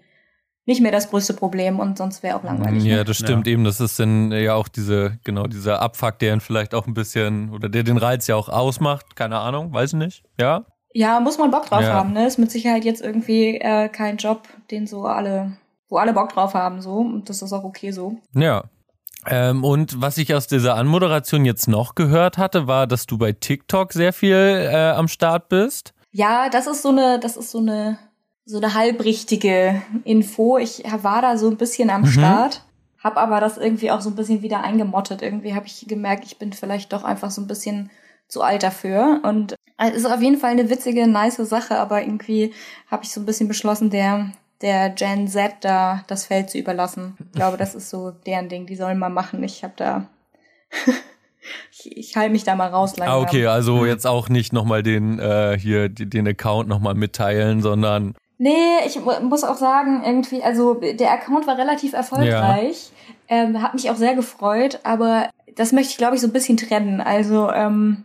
nicht 0.65 0.81
mehr 0.81 0.91
das 0.91 1.09
größte 1.09 1.33
Problem 1.33 1.79
und 1.79 1.97
sonst 1.97 2.23
wäre 2.23 2.37
auch 2.37 2.43
langweilig. 2.43 2.83
Ja, 2.83 2.97
ne? 2.97 3.05
das 3.05 3.17
stimmt 3.17 3.45
ja. 3.45 3.53
eben. 3.53 3.63
Das 3.63 3.79
ist 3.79 3.99
dann 3.99 4.31
ja 4.31 4.55
auch 4.55 4.67
diese, 4.67 5.19
genau, 5.23 5.43
dieser 5.45 5.81
Abfuck, 5.81 6.19
der 6.19 6.33
ihn 6.33 6.41
vielleicht 6.41 6.73
auch 6.73 6.87
ein 6.87 6.93
bisschen, 6.93 7.51
oder 7.51 7.69
der 7.69 7.83
den 7.83 7.97
Reiz 7.97 8.27
ja 8.27 8.35
auch 8.35 8.49
ausmacht. 8.49 9.15
Keine 9.15 9.37
Ahnung, 9.37 9.71
weiß 9.73 9.93
ich 9.93 9.99
nicht. 9.99 10.23
Ja? 10.39 10.65
Ja, 10.93 11.19
muss 11.19 11.37
man 11.37 11.51
Bock 11.51 11.67
drauf 11.67 11.81
ja. 11.81 11.93
haben, 11.93 12.13
ne? 12.13 12.25
Ist 12.25 12.39
mit 12.39 12.51
Sicherheit 12.51 12.85
jetzt 12.85 13.01
irgendwie 13.01 13.57
äh, 13.57 13.89
kein 13.89 14.17
Job, 14.17 14.47
den 14.71 14.87
so 14.87 15.05
alle, 15.05 15.57
wo 15.89 15.97
alle 15.97 16.13
Bock 16.13 16.29
drauf 16.33 16.53
haben, 16.53 16.81
so. 16.81 16.93
Und 16.95 17.29
das 17.29 17.41
ist 17.41 17.53
auch 17.53 17.63
okay 17.63 17.91
so. 17.91 18.17
Ja. 18.33 18.63
Ähm, 19.27 19.63
und 19.63 20.01
was 20.01 20.17
ich 20.17 20.33
aus 20.33 20.47
dieser 20.47 20.75
Anmoderation 20.75 21.45
jetzt 21.45 21.67
noch 21.67 21.95
gehört 21.95 22.37
hatte, 22.37 22.67
war, 22.67 22.87
dass 22.87 23.07
du 23.07 23.17
bei 23.17 23.33
TikTok 23.33 23.91
sehr 23.93 24.13
viel 24.13 24.35
äh, 24.35 24.91
am 24.91 25.07
Start 25.07 25.49
bist. 25.49 25.93
Ja, 26.11 26.49
das 26.49 26.65
ist 26.65 26.81
so 26.81 26.89
eine, 26.89 27.19
das 27.19 27.35
ist 27.35 27.51
so 27.51 27.57
eine 27.57 27.99
so 28.45 28.57
eine 28.57 28.73
halbrichtige 28.73 29.81
Info. 30.03 30.57
Ich 30.57 30.83
war 31.01 31.21
da 31.21 31.37
so 31.37 31.49
ein 31.49 31.57
bisschen 31.57 31.89
am 31.89 32.01
mhm. 32.01 32.07
Start, 32.07 32.63
habe 33.03 33.17
aber 33.17 33.39
das 33.39 33.57
irgendwie 33.57 33.91
auch 33.91 34.01
so 34.01 34.09
ein 34.09 34.15
bisschen 34.15 34.41
wieder 34.41 34.63
eingemottet. 34.63 35.21
Irgendwie 35.21 35.55
habe 35.55 35.65
ich 35.65 35.85
gemerkt, 35.87 36.25
ich 36.25 36.37
bin 36.37 36.53
vielleicht 36.53 36.93
doch 36.93 37.03
einfach 37.03 37.31
so 37.31 37.41
ein 37.41 37.47
bisschen 37.47 37.89
zu 38.27 38.41
alt 38.41 38.63
dafür. 38.63 39.21
Und 39.23 39.55
es 39.77 39.93
ist 39.93 40.05
auf 40.05 40.21
jeden 40.21 40.37
Fall 40.37 40.51
eine 40.51 40.69
witzige, 40.69 41.07
nice 41.07 41.37
Sache, 41.37 41.77
aber 41.77 42.01
irgendwie 42.01 42.53
habe 42.89 43.03
ich 43.03 43.11
so 43.11 43.19
ein 43.19 43.25
bisschen 43.25 43.47
beschlossen, 43.47 43.89
der 43.89 44.31
der 44.61 44.89
Gen 44.89 45.27
Z 45.27 45.55
da 45.61 46.03
das 46.07 46.25
Feld 46.25 46.49
zu 46.49 46.57
überlassen. 46.57 47.17
Ich 47.19 47.33
glaube, 47.33 47.57
das 47.57 47.75
ist 47.75 47.89
so 47.89 48.11
deren 48.11 48.47
Ding. 48.47 48.65
Die 48.65 48.77
sollen 48.77 48.97
mal 48.97 49.09
machen. 49.09 49.43
Ich 49.43 49.63
habe 49.63 49.73
da 49.75 50.07
ich, 51.71 51.97
ich 51.97 52.15
halte 52.15 52.31
mich 52.31 52.45
da 52.45 52.55
mal 52.55 52.69
raus 52.69 52.95
langsam. 52.95 53.17
Ah, 53.17 53.21
okay, 53.21 53.47
also 53.47 53.85
jetzt 53.85 54.07
auch 54.07 54.29
nicht 54.29 54.53
nochmal 54.53 54.81
den 54.81 55.19
äh, 55.19 55.57
hier 55.59 55.89
den 55.89 56.27
Account 56.27 56.69
nochmal 56.69 56.95
mitteilen, 56.95 57.61
sondern 57.61 58.15
Nee, 58.37 58.79
ich 58.85 58.99
muss 58.99 59.43
auch 59.43 59.55
sagen, 59.55 60.03
irgendwie, 60.05 60.43
also 60.43 60.73
der 60.73 61.11
Account 61.11 61.47
war 61.47 61.57
relativ 61.57 61.93
erfolgreich, 61.93 62.91
ja. 63.29 63.43
ähm, 63.43 63.61
hat 63.61 63.73
mich 63.73 63.89
auch 63.89 63.95
sehr 63.95 64.13
gefreut, 64.13 64.79
aber 64.83 65.29
das 65.55 65.71
möchte 65.71 65.91
ich, 65.91 65.97
glaube 65.97 66.15
ich, 66.15 66.21
so 66.21 66.27
ein 66.27 66.33
bisschen 66.33 66.57
trennen. 66.57 66.99
Also, 66.99 67.49
ähm, 67.49 68.03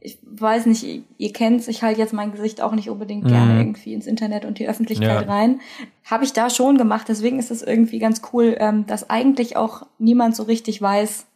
ich 0.00 0.18
weiß 0.24 0.66
nicht, 0.66 1.04
ihr 1.18 1.32
kennt's, 1.32 1.68
ich 1.68 1.82
halte 1.82 2.00
jetzt 2.00 2.14
mein 2.14 2.32
Gesicht 2.32 2.62
auch 2.62 2.72
nicht 2.72 2.88
unbedingt 2.88 3.24
mhm. 3.24 3.28
gerne 3.28 3.60
irgendwie 3.60 3.92
ins 3.92 4.06
Internet 4.06 4.44
und 4.44 4.58
die 4.58 4.68
Öffentlichkeit 4.68 5.26
ja. 5.26 5.32
rein. 5.32 5.60
Habe 6.04 6.24
ich 6.24 6.32
da 6.32 6.50
schon 6.50 6.78
gemacht, 6.78 7.06
deswegen 7.08 7.38
ist 7.38 7.50
es 7.50 7.62
irgendwie 7.62 7.98
ganz 7.98 8.22
cool, 8.32 8.56
ähm, 8.58 8.86
dass 8.86 9.10
eigentlich 9.10 9.56
auch 9.56 9.86
niemand 9.98 10.34
so 10.34 10.44
richtig 10.44 10.80
weiß, 10.80 11.26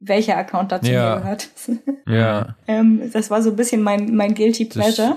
welcher 0.00 0.36
Account 0.36 0.72
dazu 0.72 0.90
ja. 0.90 1.16
gehört. 1.16 1.48
ja. 2.06 2.56
ähm, 2.66 3.10
das 3.12 3.30
war 3.30 3.42
so 3.42 3.50
ein 3.50 3.56
bisschen 3.56 3.82
mein, 3.82 4.14
mein 4.14 4.34
Guilty 4.34 4.66
Pleasure. 4.66 5.16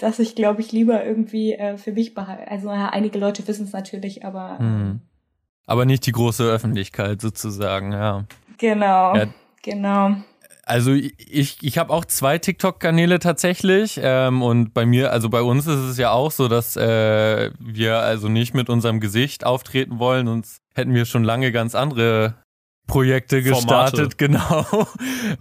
Das 0.00 0.16
dass 0.16 0.18
ich, 0.18 0.34
glaube 0.34 0.62
ich, 0.62 0.72
lieber 0.72 1.04
irgendwie 1.04 1.52
äh, 1.52 1.76
für 1.76 1.92
mich 1.92 2.14
behalte. 2.14 2.50
Also 2.50 2.68
ja, 2.68 2.88
einige 2.88 3.18
Leute 3.18 3.46
wissen 3.46 3.66
es 3.66 3.72
natürlich, 3.72 4.24
aber. 4.24 4.58
Hm. 4.58 5.00
Aber 5.66 5.84
nicht 5.84 6.06
die 6.06 6.12
große 6.12 6.42
Öffentlichkeit 6.42 7.20
sozusagen, 7.20 7.92
ja. 7.92 8.24
Genau, 8.58 9.14
ja. 9.14 9.26
genau. 9.62 10.16
Also 10.64 10.92
ich, 10.92 11.58
ich 11.62 11.78
habe 11.78 11.92
auch 11.92 12.04
zwei 12.04 12.38
TikTok-Kanäle 12.38 13.18
tatsächlich 13.18 14.00
ähm, 14.02 14.42
und 14.42 14.72
bei 14.72 14.86
mir, 14.86 15.12
also 15.12 15.28
bei 15.28 15.42
uns 15.42 15.66
ist 15.66 15.80
es 15.80 15.98
ja 15.98 16.12
auch 16.12 16.30
so, 16.30 16.48
dass 16.48 16.76
äh, 16.76 17.50
wir 17.58 17.98
also 17.98 18.28
nicht 18.28 18.54
mit 18.54 18.68
unserem 18.68 19.00
Gesicht 19.00 19.44
auftreten 19.44 19.98
wollen, 19.98 20.26
sonst 20.26 20.62
hätten 20.74 20.94
wir 20.94 21.04
schon 21.04 21.24
lange 21.24 21.52
ganz 21.52 21.74
andere 21.74 22.34
Projekte 22.90 23.42
gestartet, 23.42 24.14
Formate. 24.14 24.16
genau. 24.16 24.88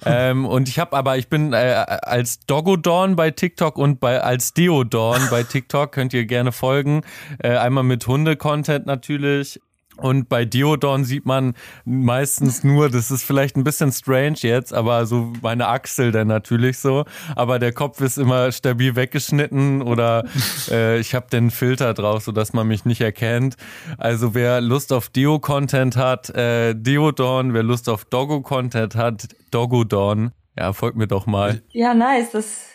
ähm, 0.05 0.45
und 0.45 0.69
ich 0.69 0.79
habe 0.79 0.95
aber, 0.95 1.17
ich 1.17 1.27
bin 1.27 1.53
äh, 1.53 1.57
als 1.57 2.39
Doggodorn 2.41 3.15
bei 3.15 3.31
TikTok 3.31 3.77
und 3.77 3.99
bei 3.99 4.21
als 4.21 4.53
Deodorn 4.53 5.27
bei 5.29 5.43
TikTok 5.43 5.91
könnt 5.91 6.13
ihr 6.13 6.25
gerne 6.25 6.51
folgen. 6.51 7.01
Äh, 7.39 7.57
einmal 7.57 7.83
mit 7.83 8.05
Hunde-Content 8.07 8.85
natürlich 8.85 9.59
und 10.01 10.29
bei 10.29 10.45
Diodon 10.45 11.03
sieht 11.03 11.25
man 11.25 11.53
meistens 11.85 12.63
nur, 12.63 12.89
das 12.89 13.11
ist 13.11 13.23
vielleicht 13.23 13.55
ein 13.55 13.63
bisschen 13.63 13.91
strange 13.91 14.37
jetzt, 14.39 14.73
aber 14.73 15.05
so 15.05 15.33
meine 15.41 15.67
Achsel 15.67 16.11
dann 16.11 16.27
natürlich 16.27 16.77
so. 16.79 17.05
Aber 17.35 17.59
der 17.59 17.73
Kopf 17.73 18.01
ist 18.01 18.17
immer 18.17 18.51
stabil 18.51 18.95
weggeschnitten 18.95 19.81
oder 19.81 20.23
äh, 20.71 20.99
ich 20.99 21.15
habe 21.15 21.27
den 21.29 21.51
Filter 21.51 21.93
drauf, 21.93 22.23
sodass 22.23 22.53
man 22.53 22.67
mich 22.67 22.85
nicht 22.85 23.01
erkennt. 23.01 23.55
Also 23.97 24.33
wer 24.33 24.61
Lust 24.61 24.93
auf 24.93 25.09
Deo-Content 25.09 25.97
hat, 25.97 26.29
äh, 26.29 26.73
Deodon, 26.75 27.53
wer 27.53 27.63
Lust 27.63 27.89
auf 27.89 28.05
Doggo-Content 28.05 28.95
hat, 28.95 29.27
Doggodon. 29.51 30.31
Ja, 30.57 30.73
folgt 30.73 30.97
mir 30.97 31.07
doch 31.07 31.25
mal. 31.25 31.61
Ja, 31.71 31.93
nice, 31.93 32.31
das 32.31 32.65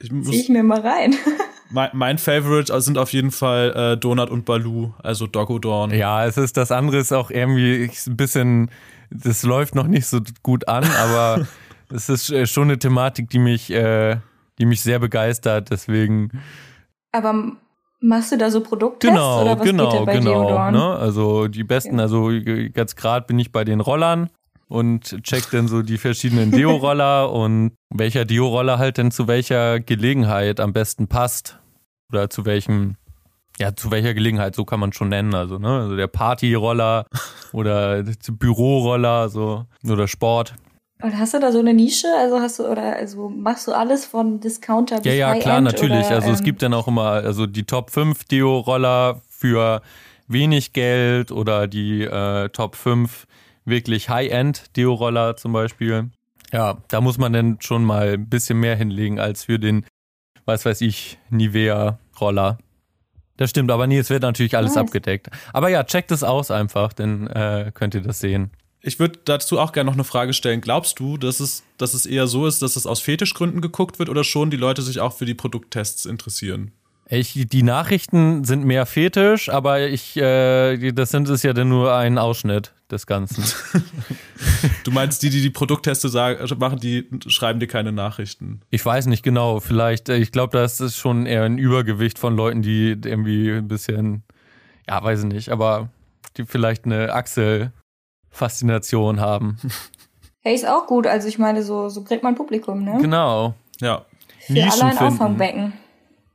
ziehe 0.00 0.40
ich 0.40 0.48
mir 0.48 0.62
mal 0.62 0.80
rein. 0.80 1.14
mein, 1.70 1.90
mein 1.92 2.18
Favorite 2.18 2.80
sind 2.80 2.98
auf 2.98 3.12
jeden 3.12 3.30
Fall 3.30 3.72
äh, 3.94 3.96
Donut 3.96 4.30
und 4.30 4.44
Baloo, 4.44 4.92
also 5.02 5.26
Doggo 5.26 5.58
Dawn. 5.58 5.90
Ja, 5.90 6.24
es 6.26 6.36
ist 6.36 6.56
das 6.56 6.70
andere 6.70 6.98
ist 6.98 7.12
auch 7.12 7.30
irgendwie 7.30 7.90
ein 8.06 8.16
bisschen, 8.16 8.70
das 9.10 9.42
läuft 9.42 9.74
noch 9.74 9.86
nicht 9.86 10.06
so 10.06 10.20
gut 10.42 10.68
an, 10.68 10.84
aber 10.84 11.46
es 11.92 12.08
ist 12.08 12.30
äh, 12.30 12.46
schon 12.46 12.64
eine 12.64 12.78
Thematik, 12.78 13.30
die 13.30 13.38
mich, 13.38 13.70
äh, 13.70 14.18
die 14.58 14.66
mich 14.66 14.82
sehr 14.82 14.98
begeistert. 14.98 15.70
Deswegen. 15.70 16.30
Aber 17.12 17.52
machst 18.00 18.32
du 18.32 18.38
da 18.38 18.50
so 18.50 18.60
Produkttests 18.60 19.14
genau, 19.14 19.42
oder 19.42 19.58
was 19.58 19.66
genau, 19.66 19.90
geht 19.90 20.06
bei 20.06 20.18
genau. 20.18 20.70
Ne? 20.70 20.96
Also 20.96 21.48
die 21.48 21.64
besten, 21.64 22.00
also 22.00 22.30
ganz 22.72 22.96
gerade 22.96 23.26
bin 23.26 23.38
ich 23.38 23.52
bei 23.52 23.64
den 23.64 23.80
Rollern 23.80 24.30
und 24.74 25.22
check 25.22 25.50
dann 25.52 25.68
so 25.68 25.82
die 25.82 25.98
verschiedenen 25.98 26.50
Deo-Roller 26.50 27.30
und 27.32 27.72
welcher 27.90 28.24
Deo-Roller 28.24 28.78
halt 28.78 28.98
denn 28.98 29.12
zu 29.12 29.28
welcher 29.28 29.78
Gelegenheit 29.78 30.58
am 30.58 30.72
besten 30.72 31.06
passt 31.06 31.60
oder 32.10 32.28
zu 32.28 32.44
welchem, 32.44 32.96
ja, 33.58 33.76
zu 33.76 33.92
welcher 33.92 34.14
Gelegenheit, 34.14 34.56
so 34.56 34.64
kann 34.64 34.80
man 34.80 34.92
schon 34.92 35.10
nennen. 35.10 35.32
Also, 35.32 35.58
ne, 35.58 35.68
also 35.68 35.96
der 35.96 36.08
Partyroller 36.08 37.06
oder 37.52 38.02
Büroroller, 38.32 39.28
so, 39.28 39.64
oder 39.88 40.08
Sport. 40.08 40.54
Und 41.00 41.16
hast 41.18 41.34
du 41.34 41.38
da 41.38 41.52
so 41.52 41.60
eine 41.60 41.72
Nische? 41.72 42.08
Also 42.18 42.40
hast 42.40 42.58
du, 42.58 42.66
oder 42.66 42.96
also 42.96 43.28
machst 43.28 43.68
du 43.68 43.72
alles 43.72 44.04
von 44.04 44.40
Discounter 44.40 44.96
bis 44.96 45.06
Ja, 45.06 45.12
ja, 45.12 45.34
klar, 45.36 45.60
natürlich. 45.60 46.06
Oder, 46.06 46.16
also 46.16 46.30
es 46.30 46.40
ähm, 46.40 46.44
gibt 46.44 46.62
dann 46.62 46.74
auch 46.74 46.88
immer, 46.88 47.04
also 47.04 47.46
die 47.46 47.64
Top 47.64 47.90
5 47.90 48.24
Deo-Roller 48.24 49.20
für 49.28 49.82
wenig 50.26 50.72
Geld 50.72 51.30
oder 51.30 51.68
die 51.68 52.02
äh, 52.02 52.48
Top 52.48 52.74
5 52.74 53.26
wirklich 53.64 54.08
High-End 54.08 54.76
Deo-Roller 54.76 55.36
zum 55.36 55.52
Beispiel. 55.52 56.10
Ja, 56.52 56.78
da 56.88 57.00
muss 57.00 57.18
man 57.18 57.32
dann 57.32 57.58
schon 57.60 57.84
mal 57.84 58.14
ein 58.14 58.28
bisschen 58.28 58.60
mehr 58.60 58.76
hinlegen 58.76 59.18
als 59.18 59.44
für 59.44 59.58
den 59.58 59.84
was 60.44 60.64
weiß 60.64 60.80
ich, 60.82 61.18
Nivea-Roller. 61.30 62.58
Das 63.36 63.50
stimmt, 63.50 63.70
aber 63.70 63.86
nee, 63.86 63.98
es 63.98 64.10
wird 64.10 64.22
natürlich 64.22 64.56
alles 64.56 64.74
nice. 64.74 64.84
abgedeckt. 64.84 65.28
Aber 65.52 65.68
ja, 65.68 65.82
checkt 65.84 66.10
es 66.12 66.22
aus 66.22 66.50
einfach, 66.50 66.92
dann 66.92 67.26
äh, 67.26 67.72
könnt 67.74 67.94
ihr 67.94 68.02
das 68.02 68.20
sehen. 68.20 68.50
Ich 68.80 68.98
würde 68.98 69.18
dazu 69.24 69.58
auch 69.58 69.72
gerne 69.72 69.88
noch 69.88 69.94
eine 69.94 70.04
Frage 70.04 70.34
stellen. 70.34 70.60
Glaubst 70.60 71.00
du, 71.00 71.16
dass 71.16 71.40
es, 71.40 71.64
dass 71.78 71.94
es 71.94 72.04
eher 72.06 72.26
so 72.26 72.46
ist, 72.46 72.60
dass 72.60 72.76
es 72.76 72.86
aus 72.86 73.00
Fetischgründen 73.00 73.60
geguckt 73.60 73.98
wird 73.98 74.08
oder 74.08 74.24
schon 74.24 74.50
die 74.50 74.58
Leute 74.58 74.82
sich 74.82 75.00
auch 75.00 75.14
für 75.14 75.24
die 75.24 75.34
Produkttests 75.34 76.04
interessieren? 76.04 76.72
Ich, 77.08 77.46
die 77.48 77.62
Nachrichten 77.62 78.44
sind 78.44 78.64
mehr 78.64 78.86
fetisch, 78.86 79.50
aber 79.50 79.80
ich, 79.80 80.16
äh, 80.16 80.92
das 80.92 81.10
sind 81.10 81.28
es 81.28 81.42
ja 81.42 81.52
dann 81.52 81.68
nur 81.68 81.94
ein 81.94 82.16
Ausschnitt 82.16 82.72
des 82.90 83.06
Ganzen. 83.06 83.44
du 84.84 84.90
meinst, 84.90 85.22
die, 85.22 85.28
die 85.28 85.42
die 85.42 85.50
Produktteste 85.50 86.08
sagen, 86.08 86.42
machen, 86.58 86.80
die 86.80 87.06
schreiben 87.26 87.60
dir 87.60 87.66
keine 87.66 87.92
Nachrichten? 87.92 88.62
Ich 88.70 88.82
weiß 88.84 89.06
nicht 89.06 89.22
genau. 89.22 89.60
Vielleicht, 89.60 90.08
äh, 90.08 90.16
ich 90.16 90.32
glaube, 90.32 90.56
das 90.56 90.80
ist 90.80 90.96
schon 90.96 91.26
eher 91.26 91.42
ein 91.42 91.58
Übergewicht 91.58 92.18
von 92.18 92.34
Leuten, 92.34 92.62
die 92.62 92.92
irgendwie 92.92 93.50
ein 93.50 93.68
bisschen, 93.68 94.22
ja, 94.88 95.02
weiß 95.02 95.24
ich 95.24 95.26
nicht, 95.26 95.50
aber 95.50 95.90
die 96.38 96.46
vielleicht 96.46 96.86
eine 96.86 97.12
Achselfaszination 97.12 99.20
haben. 99.20 99.58
Hey, 100.46 100.54
ist 100.54 100.68
auch 100.68 100.86
gut. 100.86 101.06
Also 101.06 101.26
ich 101.26 101.38
meine, 101.38 101.62
so, 101.62 101.88
so 101.88 102.04
kriegt 102.04 102.22
man 102.22 102.34
Publikum, 102.34 102.84
ne? 102.84 102.98
Genau. 103.00 103.54
Ja. 103.80 104.04
Für 104.40 104.52
Nischen 104.52 104.82
alle 104.82 104.90
ein 104.90 104.98
Auffangbecken. 104.98 105.72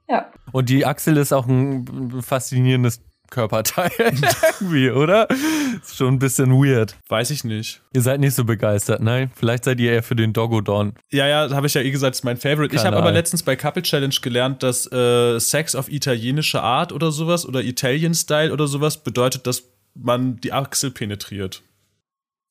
Ja. 0.10 0.32
Und 0.52 0.70
die 0.70 0.86
Achsel 0.86 1.18
ist 1.18 1.32
auch 1.32 1.48
ein 1.48 2.22
faszinierendes 2.22 3.02
Körperteil 3.30 3.92
irgendwie, 4.60 4.90
oder? 4.90 5.28
Ist 5.30 5.98
schon 5.98 6.16
ein 6.16 6.20
bisschen 6.20 6.52
weird. 6.52 6.96
Weiß 7.08 7.30
ich 7.30 7.44
nicht. 7.44 7.82
Ihr 7.94 8.02
seid 8.02 8.20
nicht 8.20 8.34
so 8.34 8.44
begeistert, 8.44 9.02
nein? 9.02 9.32
Vielleicht 9.36 9.66
seid 9.66 9.80
ihr 9.80 9.92
eher 9.92 10.04
für 10.04 10.16
den 10.16 10.34
Doggodon. 10.34 10.94
Ja, 11.12 11.28
ja, 11.28 11.50
habe 11.52 11.68
ich 11.68 11.74
ja 11.76 11.82
eh 11.82 11.92
gesagt, 11.92 12.16
ist 12.16 12.24
mein 12.24 12.38
Favorite. 12.38 12.76
Kanal. 12.76 12.82
Ich 12.82 12.86
habe 12.86 12.98
aber 12.98 13.12
letztens 13.12 13.44
bei 13.44 13.56
Couple 13.56 13.84
Challenge 13.84 14.16
gelernt, 14.22 14.64
dass 14.64 14.92
äh, 14.92 15.40
Sex 15.40 15.76
auf 15.76 15.92
italienische 15.92 16.62
Art 16.62 16.92
oder 16.92 17.12
sowas 17.12 17.46
oder 17.46 17.62
Italian 17.62 18.16
Style 18.16 18.52
oder 18.52 18.68
sowas 18.68 19.04
bedeutet, 19.04 19.46
dass 19.46 19.64
man 19.94 20.38
die 20.38 20.54
Achsel 20.54 20.92
penetriert. 20.92 21.62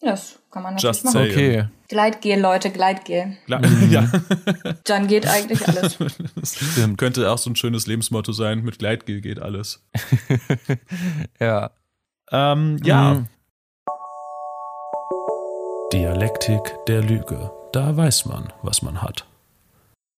Das 0.01 0.39
kann 0.53 0.63
man 0.63 0.75
natürlich 0.75 0.97
Just 1.03 1.05
machen. 1.07 1.25
say. 1.25 1.31
Okay. 1.33 1.69
Gleitgel, 1.89 2.41
Leute, 2.41 2.71
Gleitgel. 2.71 3.37
Klar, 3.47 3.67
Mhm. 3.67 3.91
ja. 3.91 4.11
Dann 4.85 5.07
geht 5.09 5.27
eigentlich 5.27 5.67
alles. 5.67 5.99
Das 6.37 6.55
Stimmt. 6.57 6.99
könnte 6.99 7.31
auch 7.31 7.39
so 7.39 7.51
ein 7.51 7.57
schönes 7.57 7.87
Lebensmotto 7.87 8.33
sein. 8.33 8.63
Mit 8.63 8.79
Gleitgel 8.79 9.21
geht 9.21 9.41
alles. 9.41 9.85
Ja. 11.41 11.71
Ähm, 12.31 12.79
ja. 12.85 13.15
Mhm. 13.15 13.27
Dialektik 15.93 16.61
der 16.87 17.03
Lüge. 17.03 17.51
Da 17.73 17.97
weiß 17.97 18.27
man, 18.27 18.53
was 18.63 18.83
man 18.83 19.03
hat. 19.03 19.27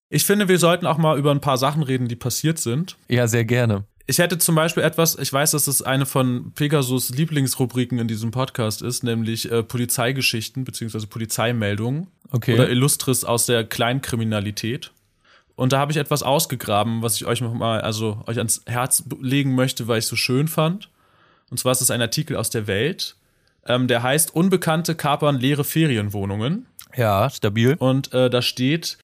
Ich 0.09 0.25
finde, 0.25 0.49
wir 0.49 0.59
sollten 0.59 0.87
auch 0.87 0.99
mal 0.99 1.17
über 1.19 1.31
ein 1.31 1.41
paar 1.41 1.57
Sachen 1.59 1.83
reden, 1.85 2.09
die 2.09 2.17
passiert 2.17 2.59
sind. 2.59 2.97
Ja, 3.09 3.29
sehr 3.29 3.45
gerne. 3.45 3.85
Ich 4.11 4.19
hätte 4.19 4.39
zum 4.39 4.57
Beispiel 4.57 4.83
etwas, 4.83 5.17
ich 5.17 5.33
weiß, 5.33 5.53
dass 5.53 5.69
es 5.69 5.83
eine 5.83 6.05
von 6.05 6.51
Pegasus 6.57 7.11
Lieblingsrubriken 7.11 8.01
in 8.01 8.09
diesem 8.09 8.33
Podcast 8.33 8.83
ist, 8.83 9.05
nämlich 9.05 9.53
äh, 9.53 9.63
Polizeigeschichten 9.63 10.65
bzw. 10.65 11.07
Polizeimeldungen 11.07 12.09
Okay. 12.33 12.55
oder 12.55 12.69
Illustres 12.69 13.25
aus 13.25 13.47
der 13.47 13.63
Kleinkriminalität. 13.63 14.91
Und 15.55 15.73
da 15.73 15.79
habe 15.79 15.93
ich 15.93 15.99
etwas 15.99 16.25
ausgegraben, 16.25 17.03
was 17.03 17.15
ich 17.15 17.25
euch 17.25 17.41
noch 17.41 17.55
mal, 17.55 17.83
also 17.83 18.21
euch 18.27 18.39
ans 18.39 18.63
Herz 18.67 19.05
legen 19.21 19.55
möchte, 19.55 19.87
weil 19.87 20.01
ich 20.01 20.07
es 20.07 20.09
so 20.09 20.17
schön 20.17 20.49
fand. 20.49 20.89
Und 21.51 21.59
zwar 21.59 21.71
ist 21.71 21.81
es 21.81 21.93
ein 21.93 22.01
Artikel 22.03 22.37
aus 22.37 22.51
der 22.51 22.67
Welt, 22.67 23.15
ähm, 23.65 23.87
der 23.87 24.03
heißt 24.03 24.35
Unbekannte 24.35 24.97
kapern 24.97 25.39
leere 25.39 25.63
Ferienwohnungen. 25.63 26.67
ja, 26.97 27.31
stabil. 27.31 27.77
Und 27.79 28.13
äh, 28.13 28.29
da 28.29 28.43
steht, 28.43 28.99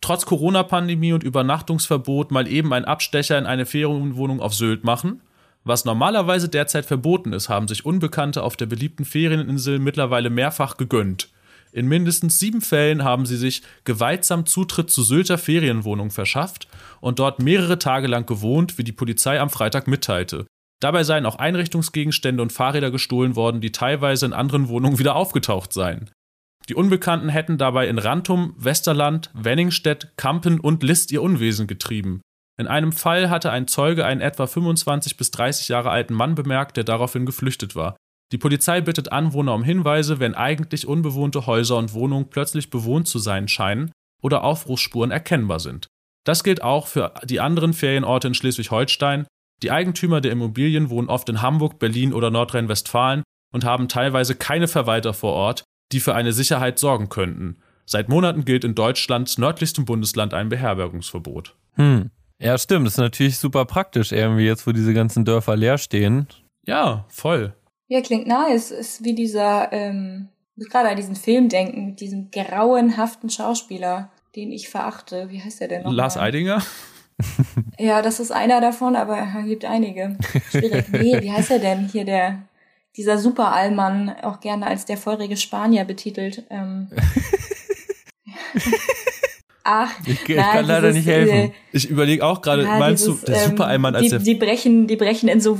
trotz 0.00 0.26
Corona-Pandemie 0.26 1.12
und 1.12 1.22
Übernachtungsverbot 1.22 2.30
mal 2.30 2.48
eben 2.48 2.72
ein 2.72 2.84
Abstecher 2.84 3.38
in 3.38 3.46
eine 3.46 3.66
Ferienwohnung 3.66 4.40
auf 4.40 4.54
Sylt 4.54 4.84
machen. 4.84 5.22
Was 5.64 5.84
normalerweise 5.84 6.48
derzeit 6.48 6.86
verboten 6.86 7.32
ist, 7.32 7.48
haben 7.48 7.68
sich 7.68 7.84
Unbekannte 7.84 8.42
auf 8.42 8.56
der 8.56 8.66
beliebten 8.66 9.04
Ferieninsel 9.04 9.78
mittlerweile 9.78 10.30
mehrfach 10.30 10.76
gegönnt. 10.76 11.28
In 11.72 11.86
mindestens 11.86 12.38
sieben 12.38 12.62
Fällen 12.62 13.04
haben 13.04 13.26
sie 13.26 13.36
sich 13.36 13.62
gewaltsam 13.84 14.46
Zutritt 14.46 14.90
zu 14.90 15.02
Sylter 15.02 15.36
Ferienwohnungen 15.36 16.10
verschafft 16.10 16.68
und 17.00 17.18
dort 17.18 17.42
mehrere 17.42 17.78
Tage 17.78 18.06
lang 18.06 18.24
gewohnt, 18.24 18.78
wie 18.78 18.84
die 18.84 18.92
Polizei 18.92 19.38
am 19.38 19.50
Freitag 19.50 19.86
mitteilte. 19.86 20.46
Dabei 20.80 21.04
seien 21.04 21.26
auch 21.26 21.36
Einrichtungsgegenstände 21.36 22.40
und 22.42 22.52
Fahrräder 22.52 22.90
gestohlen 22.90 23.36
worden, 23.36 23.60
die 23.60 23.72
teilweise 23.72 24.26
in 24.26 24.32
anderen 24.32 24.68
Wohnungen 24.68 24.98
wieder 24.98 25.16
aufgetaucht 25.16 25.72
seien. 25.72 26.10
Die 26.68 26.74
Unbekannten 26.74 27.30
hätten 27.30 27.56
dabei 27.56 27.88
in 27.88 27.98
Rantum, 27.98 28.54
Westerland, 28.58 29.30
Wenningstedt, 29.32 30.12
Kampen 30.16 30.60
und 30.60 30.82
List 30.82 31.10
ihr 31.10 31.22
Unwesen 31.22 31.66
getrieben. 31.66 32.20
In 32.58 32.66
einem 32.66 32.92
Fall 32.92 33.30
hatte 33.30 33.50
ein 33.50 33.68
Zeuge 33.68 34.04
einen 34.04 34.20
etwa 34.20 34.46
25 34.46 35.16
bis 35.16 35.30
30 35.30 35.68
Jahre 35.68 35.90
alten 35.90 36.12
Mann 36.12 36.34
bemerkt, 36.34 36.76
der 36.76 36.84
daraufhin 36.84 37.24
geflüchtet 37.24 37.74
war. 37.74 37.96
Die 38.32 38.38
Polizei 38.38 38.82
bittet 38.82 39.12
Anwohner 39.12 39.54
um 39.54 39.62
Hinweise, 39.62 40.20
wenn 40.20 40.34
eigentlich 40.34 40.86
unbewohnte 40.86 41.46
Häuser 41.46 41.78
und 41.78 41.94
Wohnungen 41.94 42.28
plötzlich 42.28 42.68
bewohnt 42.68 43.08
zu 43.08 43.18
sein 43.18 43.48
scheinen 43.48 43.92
oder 44.20 44.44
Aufbruchsspuren 44.44 45.10
erkennbar 45.10 45.60
sind. 45.60 45.86
Das 46.26 46.44
gilt 46.44 46.62
auch 46.62 46.88
für 46.88 47.14
die 47.24 47.40
anderen 47.40 47.72
Ferienorte 47.72 48.28
in 48.28 48.34
Schleswig-Holstein. 48.34 49.26
Die 49.62 49.70
Eigentümer 49.70 50.20
der 50.20 50.32
Immobilien 50.32 50.90
wohnen 50.90 51.08
oft 51.08 51.28
in 51.30 51.40
Hamburg, 51.40 51.78
Berlin 51.78 52.12
oder 52.12 52.30
Nordrhein-Westfalen 52.30 53.22
und 53.54 53.64
haben 53.64 53.88
teilweise 53.88 54.34
keine 54.34 54.68
Verwalter 54.68 55.14
vor 55.14 55.32
Ort, 55.32 55.64
die 55.92 56.00
für 56.00 56.14
eine 56.14 56.32
Sicherheit 56.32 56.78
sorgen 56.78 57.08
könnten. 57.08 57.56
Seit 57.86 58.08
Monaten 58.08 58.44
gilt 58.44 58.64
in 58.64 58.74
Deutschlands 58.74 59.38
nördlichstem 59.38 59.84
Bundesland 59.84 60.34
ein 60.34 60.48
Beherbergungsverbot. 60.48 61.56
Hm. 61.74 62.10
Ja, 62.38 62.56
stimmt. 62.58 62.86
Das 62.86 62.94
ist 62.94 62.98
natürlich 62.98 63.38
super 63.38 63.64
praktisch, 63.64 64.12
irgendwie 64.12 64.44
jetzt, 64.44 64.66
wo 64.66 64.72
diese 64.72 64.94
ganzen 64.94 65.24
Dörfer 65.24 65.56
leer 65.56 65.78
stehen. 65.78 66.28
Ja, 66.66 67.06
voll. 67.08 67.54
Ja, 67.88 68.00
klingt 68.02 68.26
nice. 68.26 68.70
Ist 68.70 69.04
wie 69.04 69.14
dieser, 69.14 69.72
ähm, 69.72 70.28
ich 70.54 70.64
muss 70.64 70.68
gerade 70.68 70.90
an 70.90 70.96
diesen 70.96 71.16
Film 71.16 71.48
denken, 71.48 71.86
mit 71.86 72.00
diesem 72.00 72.30
grauenhaften 72.30 73.30
Schauspieler, 73.30 74.10
den 74.36 74.52
ich 74.52 74.68
verachte. 74.68 75.30
Wie 75.30 75.42
heißt 75.42 75.60
der 75.60 75.68
denn 75.68 75.82
noch? 75.84 75.92
Lars 75.92 76.16
mal? 76.16 76.22
Eidinger? 76.22 76.62
Ja, 77.78 78.00
das 78.02 78.20
ist 78.20 78.30
einer 78.30 78.60
davon, 78.60 78.94
aber 78.94 79.18
es 79.40 79.46
gibt 79.46 79.64
einige. 79.64 80.16
Schwierig. 80.50 80.88
Nee, 80.90 81.20
wie 81.20 81.32
heißt 81.32 81.50
er 81.50 81.58
denn? 81.58 81.88
Hier 81.88 82.04
der, 82.04 82.42
dieser 82.96 83.18
Superallmann, 83.18 84.10
auch 84.22 84.40
gerne 84.40 84.66
als 84.66 84.84
der 84.86 84.96
feurige 84.96 85.36
Spanier 85.36 85.84
betitelt. 85.84 86.44
Ähm. 86.50 86.88
Ach, 89.64 89.90
Ich, 90.06 90.26
ich 90.28 90.36
nein, 90.36 90.44
kann 90.52 90.66
leider 90.66 90.92
dieses, 90.92 91.04
nicht 91.06 91.14
helfen. 91.14 91.34
äh, 91.34 91.52
Ich 91.72 91.90
überlege 91.90 92.24
auch 92.24 92.40
gerade, 92.40 92.62
ja, 92.62 92.78
meinst 92.78 93.06
dieses, 93.06 93.20
du, 93.20 93.26
der 93.26 93.42
ähm, 93.44 93.50
Superallmann 93.50 93.94
als 93.94 94.04
die, 94.04 94.08
der. 94.10 94.18
die 94.20 94.34
brechen, 94.34 94.86
die 94.86 94.96
brechen 94.96 95.28
in 95.28 95.40
so 95.40 95.58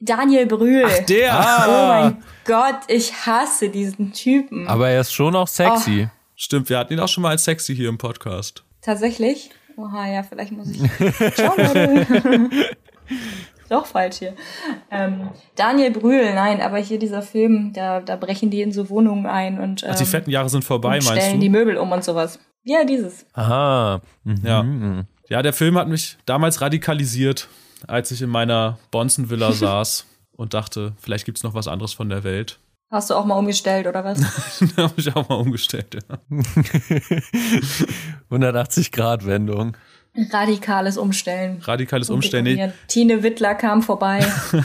Daniel 0.00 0.46
Brühl. 0.46 0.84
Ach, 0.86 0.98
der! 1.06 1.30
Oh 1.32 1.36
Ah, 1.36 2.00
mein 2.12 2.22
Gott, 2.44 2.80
ich 2.88 3.12
hasse 3.26 3.70
diesen 3.70 4.12
Typen. 4.12 4.68
aber 4.68 4.88
er 4.90 5.00
ist 5.00 5.12
schon 5.12 5.34
auch 5.34 5.48
sexy. 5.48 6.08
Stimmt, 6.36 6.68
wir 6.70 6.78
hatten 6.78 6.92
ihn 6.92 7.00
auch 7.00 7.08
schon 7.08 7.22
mal 7.22 7.30
als 7.30 7.44
sexy 7.44 7.74
hier 7.74 7.88
im 7.88 7.98
Podcast. 7.98 8.62
Tatsächlich? 8.82 9.50
Oha, 9.76 10.06
ja, 10.08 10.22
vielleicht 10.22 10.52
muss 10.52 10.68
ich. 10.70 10.80
Ciao, 11.34 11.54
Doch 13.70 13.86
falsch 13.86 14.16
hier. 14.18 14.34
Ähm, 14.90 15.30
Daniel 15.54 15.90
Brühl, 15.90 16.34
nein, 16.34 16.60
aber 16.60 16.78
hier 16.78 16.98
dieser 16.98 17.22
Film, 17.22 17.72
da, 17.72 18.00
da 18.00 18.16
brechen 18.16 18.50
die 18.50 18.62
in 18.62 18.72
so 18.72 18.88
Wohnungen 18.88 19.26
ein 19.26 19.58
und, 19.60 19.82
ähm, 19.82 19.90
Ach, 19.92 19.98
die 19.98 20.04
fetten 20.04 20.30
Jahre 20.30 20.48
sind 20.48 20.64
vorbei, 20.64 21.00
meinst 21.02 21.08
stellen 21.10 21.34
du? 21.34 21.40
die 21.40 21.48
Möbel 21.48 21.76
um 21.76 21.90
und 21.92 22.04
sowas. 22.04 22.38
Ja, 22.64 22.84
dieses. 22.84 23.26
Aha. 23.32 24.00
Mhm. 24.24 24.40
Ja. 24.44 24.64
Ja, 25.28 25.42
der 25.42 25.52
Film 25.52 25.76
hat 25.76 25.88
mich 25.88 26.16
damals 26.26 26.60
radikalisiert, 26.60 27.48
als 27.86 28.10
ich 28.10 28.22
in 28.22 28.30
meiner 28.30 28.78
Bonzen-Villa 28.90 29.52
saß 29.52 30.06
und 30.36 30.54
dachte, 30.54 30.92
vielleicht 30.98 31.24
gibt's 31.24 31.42
noch 31.42 31.54
was 31.54 31.68
anderes 31.68 31.92
von 31.92 32.08
der 32.08 32.24
Welt. 32.24 32.58
Hast 32.90 33.10
du 33.10 33.14
auch 33.14 33.24
mal 33.24 33.34
umgestellt, 33.34 33.88
oder 33.88 34.04
was? 34.04 34.20
da 34.76 34.84
habe 34.84 34.94
ich 34.96 35.14
auch 35.14 35.28
mal 35.28 35.34
umgestellt. 35.36 35.98
Ja. 36.08 36.18
180 38.30 38.92
Grad 38.92 39.26
Wendung. 39.26 39.76
Radikales 40.30 40.98
Umstellen. 40.98 41.60
Radikales 41.62 42.10
Umstellen. 42.10 42.44
Nee. 42.44 42.72
Tine 42.88 43.22
Wittler 43.22 43.54
kam 43.54 43.82
vorbei. 43.82 44.26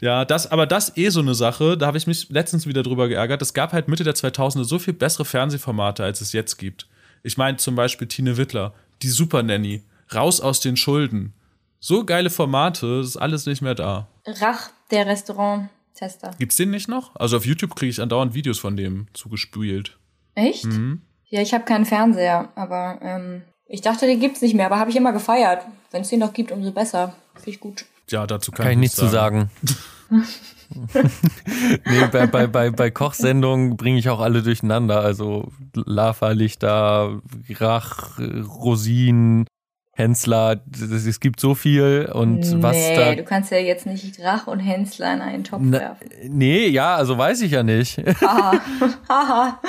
Ja, 0.00 0.24
das, 0.24 0.50
aber 0.50 0.66
das 0.66 0.96
eh 0.96 1.10
so 1.10 1.20
eine 1.20 1.34
Sache, 1.34 1.76
da 1.76 1.86
habe 1.86 1.98
ich 1.98 2.06
mich 2.06 2.30
letztens 2.30 2.66
wieder 2.66 2.82
drüber 2.82 3.08
geärgert. 3.08 3.42
Es 3.42 3.52
gab 3.52 3.72
halt 3.72 3.88
Mitte 3.88 4.02
der 4.02 4.14
2000er 4.14 4.64
so 4.64 4.78
viel 4.78 4.94
bessere 4.94 5.26
Fernsehformate, 5.26 6.02
als 6.02 6.20
es 6.22 6.32
jetzt 6.32 6.56
gibt. 6.56 6.88
Ich 7.22 7.36
meine 7.36 7.58
zum 7.58 7.76
Beispiel 7.76 8.08
Tine 8.08 8.38
Wittler, 8.38 8.72
die 9.02 9.08
Super 9.08 9.42
Nanny, 9.42 9.82
Raus 10.14 10.40
aus 10.40 10.60
den 10.60 10.76
Schulden. 10.76 11.34
So 11.80 12.04
geile 12.04 12.30
Formate, 12.30 13.00
ist 13.04 13.16
alles 13.16 13.46
nicht 13.46 13.62
mehr 13.62 13.74
da. 13.74 14.08
Rach, 14.26 14.70
der 14.90 15.06
Restaurant-Tester. 15.06 16.30
Gibt's 16.38 16.56
den 16.56 16.70
nicht 16.70 16.88
noch? 16.88 17.14
Also 17.16 17.36
auf 17.36 17.44
YouTube 17.44 17.76
kriege 17.76 17.90
ich 17.90 18.00
andauernd 18.00 18.34
Videos 18.34 18.58
von 18.58 18.76
dem 18.76 19.06
zugespült. 19.12 19.98
Echt? 20.34 20.64
Mhm. 20.64 21.02
Ja, 21.28 21.42
ich 21.42 21.52
habe 21.52 21.64
keinen 21.64 21.84
Fernseher, 21.84 22.50
aber 22.54 22.98
ähm, 23.02 23.42
ich 23.72 23.80
dachte, 23.82 24.06
den 24.06 24.18
gibt's 24.18 24.42
nicht 24.42 24.54
mehr, 24.54 24.66
aber 24.66 24.78
habe 24.78 24.90
ich 24.90 24.96
immer 24.96 25.12
gefeiert. 25.12 25.62
Wenn 25.92 26.02
es 26.02 26.08
den 26.08 26.18
noch 26.18 26.32
gibt, 26.32 26.50
umso 26.50 26.72
besser. 26.72 27.14
Finde 27.34 27.50
ich 27.50 27.60
gut. 27.60 27.84
Ja, 28.10 28.26
dazu 28.26 28.50
kann, 28.50 28.64
Kann 28.64 28.72
ich 28.72 28.78
nichts 28.78 28.96
zu 28.96 29.06
sagen. 29.06 29.50
nee, 30.10 32.06
bei, 32.10 32.26
bei, 32.26 32.46
bei, 32.48 32.70
bei 32.70 32.90
Kochsendungen 32.90 33.76
bringe 33.76 33.98
ich 33.98 34.08
auch 34.08 34.18
alle 34.18 34.42
durcheinander. 34.42 35.00
Also 35.00 35.52
Lava-Lichter, 35.74 37.20
Rach, 37.48 38.18
Rosinen, 38.18 39.46
Hensler. 39.92 40.60
Es 40.92 41.20
gibt 41.20 41.38
so 41.38 41.54
viel 41.54 42.10
und 42.12 42.62
was 42.62 42.76
nee, 42.76 42.96
da. 42.96 43.14
du 43.14 43.22
kannst 43.22 43.52
ja 43.52 43.58
jetzt 43.58 43.86
nicht 43.86 44.18
Rach 44.20 44.46
und 44.48 44.58
Hensler 44.58 45.14
in 45.14 45.20
einen 45.20 45.44
Topf 45.44 45.60
Na, 45.62 45.78
werfen. 45.78 46.10
nee, 46.28 46.66
ja, 46.68 46.96
also 46.96 47.16
weiß 47.18 47.42
ich 47.42 47.52
ja 47.52 47.62
nicht. 47.62 47.98
Haha. 48.20 48.60
Haha. 49.08 49.60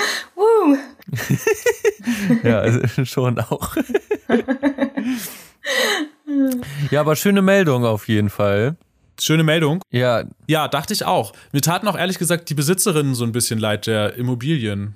Ja, 2.44 2.60
also 2.60 3.06
schon 3.06 3.40
auch. 3.40 3.76
ja, 6.90 7.02
aber 7.02 7.16
schöne 7.16 7.42
Meldung 7.42 7.86
auf 7.86 8.08
jeden 8.08 8.30
Fall. 8.30 8.76
Schöne 9.20 9.44
Meldung. 9.44 9.82
Ja, 9.92 10.24
Ja, 10.48 10.68
dachte 10.68 10.94
ich 10.94 11.06
auch. 11.06 11.34
Mir 11.52 11.62
taten 11.62 11.88
auch 11.88 11.98
ehrlich 11.98 12.18
gesagt 12.18 12.50
die 12.50 12.56
Besitzerinnen 12.56 13.14
so 13.14 13.24
ein 13.24 13.32
bisschen 13.32 13.60
leid 13.60 13.86
der 13.86 14.16
Immobilien. 14.16 14.96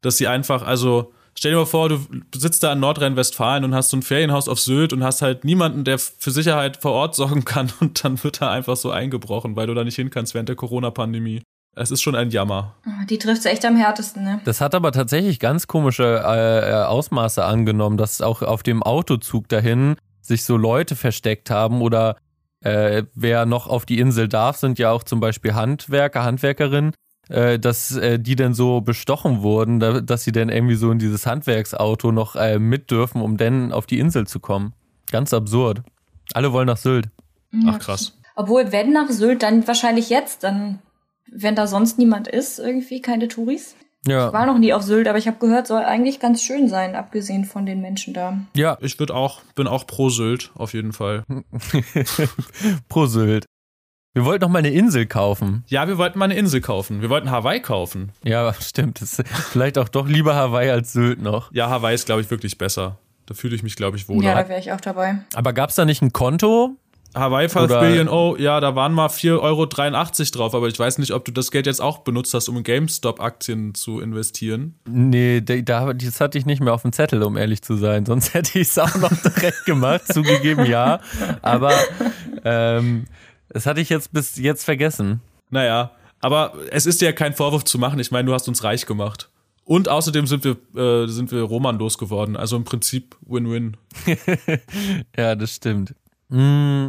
Dass 0.00 0.16
sie 0.16 0.26
einfach, 0.26 0.62
also, 0.62 1.12
stell 1.38 1.52
dir 1.52 1.58
mal 1.58 1.66
vor, 1.66 1.88
du 1.88 2.00
sitzt 2.34 2.64
da 2.64 2.72
in 2.72 2.80
Nordrhein-Westfalen 2.80 3.62
und 3.62 3.72
hast 3.74 3.90
so 3.90 3.96
ein 3.96 4.02
Ferienhaus 4.02 4.48
auf 4.48 4.58
Sylt 4.58 4.92
und 4.92 5.04
hast 5.04 5.22
halt 5.22 5.44
niemanden, 5.44 5.84
der 5.84 6.00
für 6.00 6.32
Sicherheit 6.32 6.78
vor 6.78 6.92
Ort 6.92 7.14
sorgen 7.14 7.44
kann 7.44 7.72
und 7.80 8.02
dann 8.02 8.22
wird 8.24 8.40
da 8.40 8.50
einfach 8.50 8.76
so 8.76 8.90
eingebrochen, 8.90 9.54
weil 9.54 9.68
du 9.68 9.74
da 9.74 9.84
nicht 9.84 9.96
hin 9.96 10.10
kannst 10.10 10.34
während 10.34 10.48
der 10.48 10.56
Corona-Pandemie. 10.56 11.42
Es 11.74 11.90
ist 11.90 12.02
schon 12.02 12.14
ein 12.14 12.30
Jammer. 12.30 12.74
Oh, 12.86 13.06
Die 13.08 13.18
trifft's 13.18 13.46
echt 13.46 13.64
am 13.64 13.76
härtesten, 13.76 14.24
ne? 14.24 14.40
Das 14.44 14.60
hat 14.60 14.74
aber 14.74 14.92
tatsächlich 14.92 15.40
ganz 15.40 15.66
komische 15.66 16.22
äh, 16.24 16.70
äh, 16.70 16.84
Ausmaße 16.84 17.44
angenommen, 17.44 17.96
dass 17.96 18.20
auch 18.20 18.42
auf 18.42 18.62
dem 18.62 18.82
Autozug 18.82 19.48
dahin 19.48 19.96
sich 20.20 20.44
so 20.44 20.56
Leute 20.56 20.96
versteckt 20.96 21.50
haben 21.50 21.80
oder 21.80 22.16
äh, 22.60 23.04
wer 23.14 23.46
noch 23.46 23.66
auf 23.66 23.86
die 23.86 23.98
Insel 23.98 24.28
darf, 24.28 24.58
sind 24.58 24.78
ja 24.78 24.90
auch 24.92 25.02
zum 25.02 25.18
Beispiel 25.18 25.54
Handwerker, 25.54 26.22
Handwerkerinnen, 26.22 26.92
äh, 27.28 27.58
dass 27.58 27.96
äh, 27.96 28.18
die 28.18 28.36
dann 28.36 28.54
so 28.54 28.82
bestochen 28.82 29.42
wurden, 29.42 29.80
da, 29.80 30.00
dass 30.00 30.24
sie 30.24 30.32
dann 30.32 30.50
irgendwie 30.50 30.76
so 30.76 30.90
in 30.90 30.98
dieses 30.98 31.26
Handwerksauto 31.26 32.12
noch 32.12 32.36
äh, 32.36 32.58
mit 32.58 32.90
dürfen, 32.90 33.22
um 33.22 33.36
dann 33.36 33.72
auf 33.72 33.86
die 33.86 33.98
Insel 33.98 34.26
zu 34.26 34.40
kommen. 34.40 34.74
Ganz 35.10 35.32
absurd. 35.32 35.82
Alle 36.34 36.52
wollen 36.52 36.66
nach 36.66 36.76
Sylt. 36.76 37.08
Ach 37.66 37.78
krass. 37.78 38.16
Obwohl, 38.36 38.72
wenn 38.72 38.92
nach 38.92 39.08
Sylt, 39.10 39.42
dann 39.42 39.66
wahrscheinlich 39.66 40.08
jetzt, 40.08 40.44
dann, 40.44 40.78
wenn 41.34 41.54
da 41.54 41.66
sonst 41.66 41.98
niemand 41.98 42.28
ist, 42.28 42.58
irgendwie 42.58 43.00
keine 43.00 43.28
Touris. 43.28 43.74
Ja. 44.06 44.26
Ich 44.28 44.32
war 44.32 44.46
noch 44.46 44.58
nie 44.58 44.72
auf 44.72 44.82
Sylt, 44.82 45.06
aber 45.06 45.18
ich 45.18 45.28
habe 45.28 45.38
gehört, 45.38 45.66
soll 45.66 45.82
eigentlich 45.82 46.18
ganz 46.18 46.42
schön 46.42 46.68
sein, 46.68 46.96
abgesehen 46.96 47.44
von 47.44 47.66
den 47.66 47.80
Menschen 47.80 48.14
da. 48.14 48.36
Ja, 48.54 48.76
Ich 48.80 48.98
würde 48.98 49.14
auch, 49.14 49.42
bin 49.54 49.68
auch 49.68 49.86
pro 49.86 50.08
Sylt, 50.10 50.50
auf 50.56 50.74
jeden 50.74 50.92
Fall. 50.92 51.24
pro 52.88 53.06
Sylt. 53.06 53.46
Wir 54.14 54.24
wollten 54.26 54.42
noch 54.42 54.50
mal 54.50 54.58
eine 54.58 54.70
Insel 54.70 55.06
kaufen. 55.06 55.64
Ja, 55.68 55.88
wir 55.88 55.96
wollten 55.96 56.18
mal 56.18 56.26
eine 56.26 56.34
Insel 56.34 56.60
kaufen. 56.60 57.00
Wir 57.00 57.08
wollten 57.08 57.30
Hawaii 57.30 57.60
kaufen. 57.60 58.12
Ja, 58.24 58.52
stimmt. 58.60 59.00
Das 59.00 59.18
ist 59.18 59.28
vielleicht 59.28 59.78
auch 59.78 59.88
doch 59.88 60.06
lieber 60.06 60.34
Hawaii 60.34 60.68
als 60.70 60.92
Sylt 60.92 61.22
noch. 61.22 61.50
Ja, 61.52 61.70
Hawaii 61.70 61.94
ist, 61.94 62.04
glaube 62.06 62.20
ich, 62.20 62.30
wirklich 62.30 62.58
besser. 62.58 62.98
Da 63.26 63.34
fühle 63.34 63.54
ich 63.54 63.62
mich, 63.62 63.76
glaube 63.76 63.96
ich, 63.96 64.08
wohler. 64.08 64.30
Ja, 64.30 64.42
da 64.42 64.48
wäre 64.48 64.60
ich 64.60 64.72
auch 64.72 64.80
dabei. 64.80 65.20
Aber 65.34 65.52
gab's 65.52 65.76
da 65.76 65.84
nicht 65.84 66.02
ein 66.02 66.12
Konto? 66.12 66.76
Hawaii 67.14 67.48
5 67.48 67.64
Oder- 67.64 67.80
Billion, 67.80 68.08
oh, 68.08 68.36
ja, 68.36 68.60
da 68.60 68.74
waren 68.74 68.92
mal 68.92 69.08
4,83 69.08 69.40
Euro 69.42 69.66
drauf, 69.66 70.54
aber 70.54 70.68
ich 70.68 70.78
weiß 70.78 70.98
nicht, 70.98 71.12
ob 71.12 71.24
du 71.24 71.32
das 71.32 71.50
Geld 71.50 71.66
jetzt 71.66 71.80
auch 71.80 71.98
benutzt 71.98 72.32
hast, 72.34 72.48
um 72.48 72.56
in 72.56 72.62
GameStop-Aktien 72.62 73.74
zu 73.74 74.00
investieren. 74.00 74.74
Nee, 74.88 75.40
da, 75.40 75.56
da, 75.56 75.92
das 75.92 76.20
hatte 76.20 76.38
ich 76.38 76.46
nicht 76.46 76.60
mehr 76.60 76.72
auf 76.72 76.82
dem 76.82 76.92
Zettel, 76.92 77.22
um 77.22 77.36
ehrlich 77.36 77.62
zu 77.62 77.76
sein. 77.76 78.06
Sonst 78.06 78.34
hätte 78.34 78.58
ich 78.58 78.68
es 78.68 78.78
auch 78.78 78.94
noch 78.96 79.12
direkt 79.12 79.64
gemacht, 79.64 80.12
zugegeben 80.12 80.66
ja. 80.66 81.00
Aber 81.42 81.72
ähm, 82.44 83.04
das 83.48 83.66
hatte 83.66 83.80
ich 83.80 83.88
jetzt 83.90 84.12
bis 84.12 84.36
jetzt 84.36 84.64
vergessen. 84.64 85.20
Naja, 85.50 85.92
aber 86.20 86.54
es 86.70 86.86
ist 86.86 87.00
dir 87.00 87.06
ja 87.06 87.12
kein 87.12 87.34
Vorwurf 87.34 87.64
zu 87.64 87.78
machen. 87.78 87.98
Ich 87.98 88.10
meine, 88.10 88.26
du 88.26 88.32
hast 88.34 88.48
uns 88.48 88.64
reich 88.64 88.86
gemacht. 88.86 89.28
Und 89.64 89.88
außerdem 89.88 90.26
sind 90.26 90.44
wir, 90.44 90.56
äh, 90.76 91.06
sind 91.08 91.30
wir 91.30 91.42
Roman 91.42 91.78
losgeworden. 91.78 92.36
Also 92.36 92.56
im 92.56 92.64
Prinzip 92.64 93.16
Win-Win. 93.26 93.76
Ja, 95.16 95.34
das 95.34 95.54
stimmt. 95.54 95.94
Mm, 96.28 96.88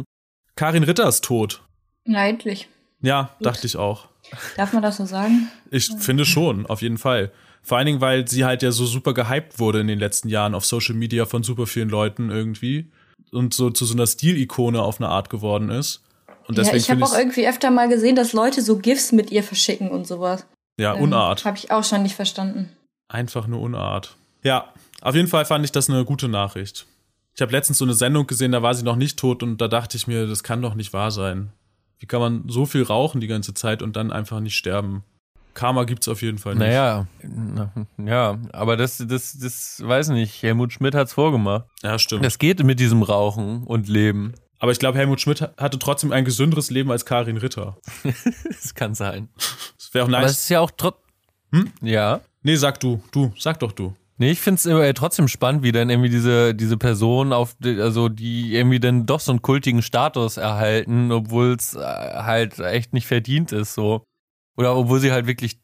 Karin 0.56 0.84
Ritter 0.84 1.08
ist 1.08 1.24
tot. 1.24 1.62
Ja, 2.06 2.24
endlich. 2.26 2.68
Ja, 3.00 3.30
dachte 3.40 3.66
ich 3.66 3.76
auch. 3.76 4.08
Darf 4.56 4.72
man 4.72 4.82
das 4.82 4.96
so 4.96 5.04
sagen? 5.04 5.50
Ich 5.70 5.90
finde 5.98 6.24
schon, 6.24 6.66
auf 6.66 6.80
jeden 6.82 6.98
Fall. 6.98 7.32
Vor 7.62 7.78
allen 7.78 7.86
Dingen, 7.86 8.00
weil 8.00 8.28
sie 8.28 8.44
halt 8.44 8.62
ja 8.62 8.70
so 8.72 8.84
super 8.86 9.14
gehypt 9.14 9.58
wurde 9.58 9.80
in 9.80 9.86
den 9.86 9.98
letzten 9.98 10.28
Jahren 10.28 10.54
auf 10.54 10.64
Social 10.64 10.94
Media 10.94 11.26
von 11.26 11.42
super 11.42 11.66
vielen 11.66 11.88
Leuten 11.88 12.30
irgendwie. 12.30 12.90
Und 13.32 13.54
so 13.54 13.70
zu 13.70 13.84
so 13.84 13.94
einer 13.94 14.06
Stilikone 14.06 14.80
auf 14.82 15.00
eine 15.00 15.08
Art 15.08 15.28
geworden 15.30 15.70
ist. 15.70 16.02
Und 16.46 16.56
Ja, 16.56 16.64
deswegen 16.64 16.76
ich 16.76 16.90
habe 16.90 17.04
auch 17.04 17.16
irgendwie 17.18 17.48
öfter 17.48 17.70
mal 17.70 17.88
gesehen, 17.88 18.16
dass 18.16 18.32
Leute 18.32 18.62
so 18.62 18.78
GIFs 18.78 19.12
mit 19.12 19.30
ihr 19.32 19.42
verschicken 19.42 19.90
und 19.90 20.06
sowas. 20.06 20.46
ja, 20.78 20.92
Unart. 20.92 21.44
Habe 21.44 21.56
ich 21.56 21.70
auch 21.70 21.84
schon 21.84 22.02
nicht 22.02 22.14
verstanden. 22.14 22.70
Einfach 23.08 23.46
nur 23.46 23.60
Unart. 23.60 24.16
Ja, 24.42 24.72
auf 25.00 25.14
jeden 25.14 25.28
Fall 25.28 25.44
fand 25.46 25.64
ich 25.64 25.72
das 25.72 25.88
eine 25.88 26.04
gute 26.04 26.28
Nachricht. 26.28 26.86
Ich 27.34 27.42
habe 27.42 27.52
letztens 27.52 27.78
so 27.78 27.84
eine 27.84 27.94
Sendung 27.94 28.26
gesehen, 28.26 28.52
da 28.52 28.62
war 28.62 28.74
sie 28.74 28.84
noch 28.84 28.96
nicht 28.96 29.18
tot 29.18 29.42
und 29.42 29.60
da 29.60 29.68
dachte 29.68 29.96
ich 29.96 30.06
mir, 30.06 30.26
das 30.26 30.42
kann 30.42 30.62
doch 30.62 30.74
nicht 30.74 30.92
wahr 30.92 31.10
sein. 31.10 31.50
Wie 31.98 32.06
kann 32.06 32.20
man 32.20 32.44
so 32.48 32.64
viel 32.66 32.82
rauchen 32.82 33.20
die 33.20 33.26
ganze 33.26 33.54
Zeit 33.54 33.82
und 33.82 33.96
dann 33.96 34.12
einfach 34.12 34.40
nicht 34.40 34.56
sterben? 34.56 35.02
Karma 35.54 35.84
gibt's 35.84 36.08
auf 36.08 36.22
jeden 36.22 36.38
Fall 36.38 36.54
nicht. 36.54 36.66
naja, 36.66 37.06
na, 37.22 37.72
ja, 37.96 38.38
aber 38.52 38.76
das, 38.76 38.98
das, 39.06 39.38
das 39.38 39.80
weiß 39.84 40.08
nicht. 40.08 40.42
Helmut 40.42 40.72
Schmidt 40.72 40.94
hat's 40.94 41.12
vorgemacht. 41.12 41.66
Ja, 41.82 41.98
stimmt. 41.98 42.24
Das 42.24 42.38
geht 42.38 42.62
mit 42.64 42.80
diesem 42.80 43.02
Rauchen 43.02 43.62
und 43.64 43.88
Leben. 43.88 44.34
Aber 44.58 44.72
ich 44.72 44.78
glaube, 44.78 44.98
Helmut 44.98 45.20
Schmidt 45.20 45.42
hatte 45.56 45.78
trotzdem 45.78 46.10
ein 46.12 46.24
gesünderes 46.24 46.70
Leben 46.70 46.90
als 46.90 47.04
Karin 47.04 47.36
Ritter. 47.36 47.76
Das 48.48 48.74
kann 48.74 48.94
sein. 48.94 49.28
Das 49.76 49.92
wäre 49.92 50.04
auch 50.04 50.08
Aber 50.08 50.18
es 50.20 50.32
nice. 50.32 50.40
ist 50.42 50.48
ja 50.48 50.60
auch 50.60 50.70
trotz. 50.76 50.96
Hm? 51.52 51.70
Ja. 51.82 52.20
Nee, 52.42 52.56
sag 52.56 52.80
du, 52.80 53.02
du, 53.12 53.32
sag 53.38 53.60
doch 53.60 53.72
du. 53.72 53.94
Nee, 54.16 54.30
ich 54.30 54.40
find's 54.40 54.64
immer 54.64 54.92
trotzdem 54.94 55.26
spannend, 55.26 55.62
wie 55.64 55.72
dann 55.72 55.90
irgendwie 55.90 56.08
diese, 56.10 56.54
diese 56.54 56.76
Personen 56.76 57.32
auf, 57.32 57.56
die- 57.58 57.80
also 57.80 58.08
die 58.08 58.54
irgendwie 58.54 58.78
dann 58.78 59.06
doch 59.06 59.18
so 59.20 59.32
einen 59.32 59.42
kultigen 59.42 59.82
Status 59.82 60.36
erhalten, 60.36 61.10
obwohl 61.10 61.54
es 61.54 61.74
halt 61.76 62.58
echt 62.60 62.92
nicht 62.92 63.06
verdient 63.08 63.50
ist, 63.52 63.74
so. 63.74 64.04
Oder 64.56 64.76
obwohl 64.76 65.00
sie 65.00 65.10
halt 65.10 65.26
wirklich 65.26 65.58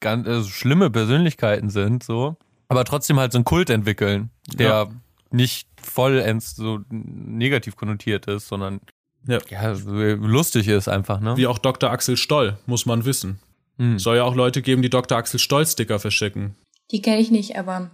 ganz 0.00 0.26
also 0.26 0.48
schlimme 0.48 0.88
Persönlichkeiten 0.90 1.68
sind, 1.68 2.02
so. 2.02 2.36
Aber 2.68 2.84
trotzdem 2.84 3.18
halt 3.20 3.32
so 3.32 3.38
einen 3.38 3.44
Kult 3.44 3.68
entwickeln, 3.68 4.30
der 4.54 4.66
Ja. 4.68 4.88
nicht 5.30 5.68
vollends 5.82 6.56
so 6.56 6.80
negativ 6.88 7.76
konnotiert 7.76 8.26
ist, 8.26 8.48
sondern 8.48 8.80
Ja. 9.26 9.38
ja, 9.50 9.74
so 9.74 9.90
lustig 9.92 10.68
ist 10.68 10.88
einfach, 10.88 11.20
ne? 11.20 11.36
Wie 11.36 11.46
auch 11.46 11.58
Dr. 11.58 11.90
Axel 11.90 12.16
Stoll, 12.16 12.56
muss 12.64 12.86
man 12.86 13.04
wissen. 13.04 13.40
Hm. 13.76 13.98
Soll 13.98 14.16
ja 14.16 14.24
auch 14.24 14.34
Leute 14.34 14.62
geben, 14.62 14.80
die 14.80 14.88
Dr. 14.88 15.18
Axel 15.18 15.38
Stoll-Sticker 15.38 15.98
verschicken. 15.98 16.54
Die 16.90 17.02
kenne 17.02 17.20
ich 17.20 17.30
nicht, 17.30 17.56
aber 17.56 17.90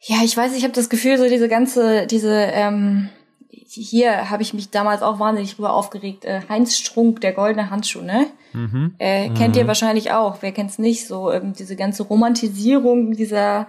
ja, 0.00 0.18
ich 0.22 0.36
weiß, 0.36 0.54
ich 0.54 0.64
habe 0.64 0.74
das 0.74 0.90
Gefühl, 0.90 1.16
so 1.16 1.28
diese 1.28 1.48
ganze, 1.48 2.06
diese, 2.06 2.30
ähm, 2.30 3.08
hier 3.50 4.30
habe 4.30 4.42
ich 4.42 4.52
mich 4.52 4.70
damals 4.70 5.02
auch 5.02 5.18
wahnsinnig 5.18 5.54
drüber 5.54 5.72
aufgeregt. 5.72 6.24
Äh, 6.24 6.42
Heinz 6.48 6.76
Strunk, 6.76 7.20
der 7.22 7.32
goldene 7.32 7.70
Handschuh, 7.70 8.02
ne? 8.02 8.26
Mhm. 8.52 8.94
Äh, 8.98 9.30
kennt 9.30 9.56
ihr 9.56 9.66
wahrscheinlich 9.66 10.12
auch. 10.12 10.42
Wer 10.42 10.52
kennt's 10.52 10.78
nicht? 10.78 11.06
So 11.06 11.32
ähm, 11.32 11.54
diese 11.54 11.74
ganze 11.74 12.04
Romantisierung 12.04 13.12
dieser, 13.12 13.66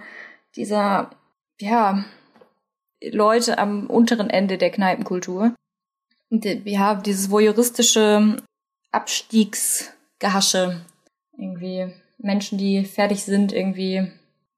dieser, 0.54 1.10
ja, 1.58 2.04
Leute 3.10 3.58
am 3.58 3.86
unteren 3.86 4.30
Ende 4.30 4.58
der 4.58 4.70
Kneipenkultur. 4.70 5.54
Und 6.30 6.44
äh, 6.44 6.60
ja, 6.64 6.94
dieses 6.94 7.30
voyeuristische 7.30 8.36
Abstiegsgehasche. 8.92 10.84
Irgendwie 11.38 11.92
Menschen, 12.18 12.58
die 12.58 12.84
fertig 12.84 13.24
sind, 13.24 13.52
irgendwie 13.52 14.12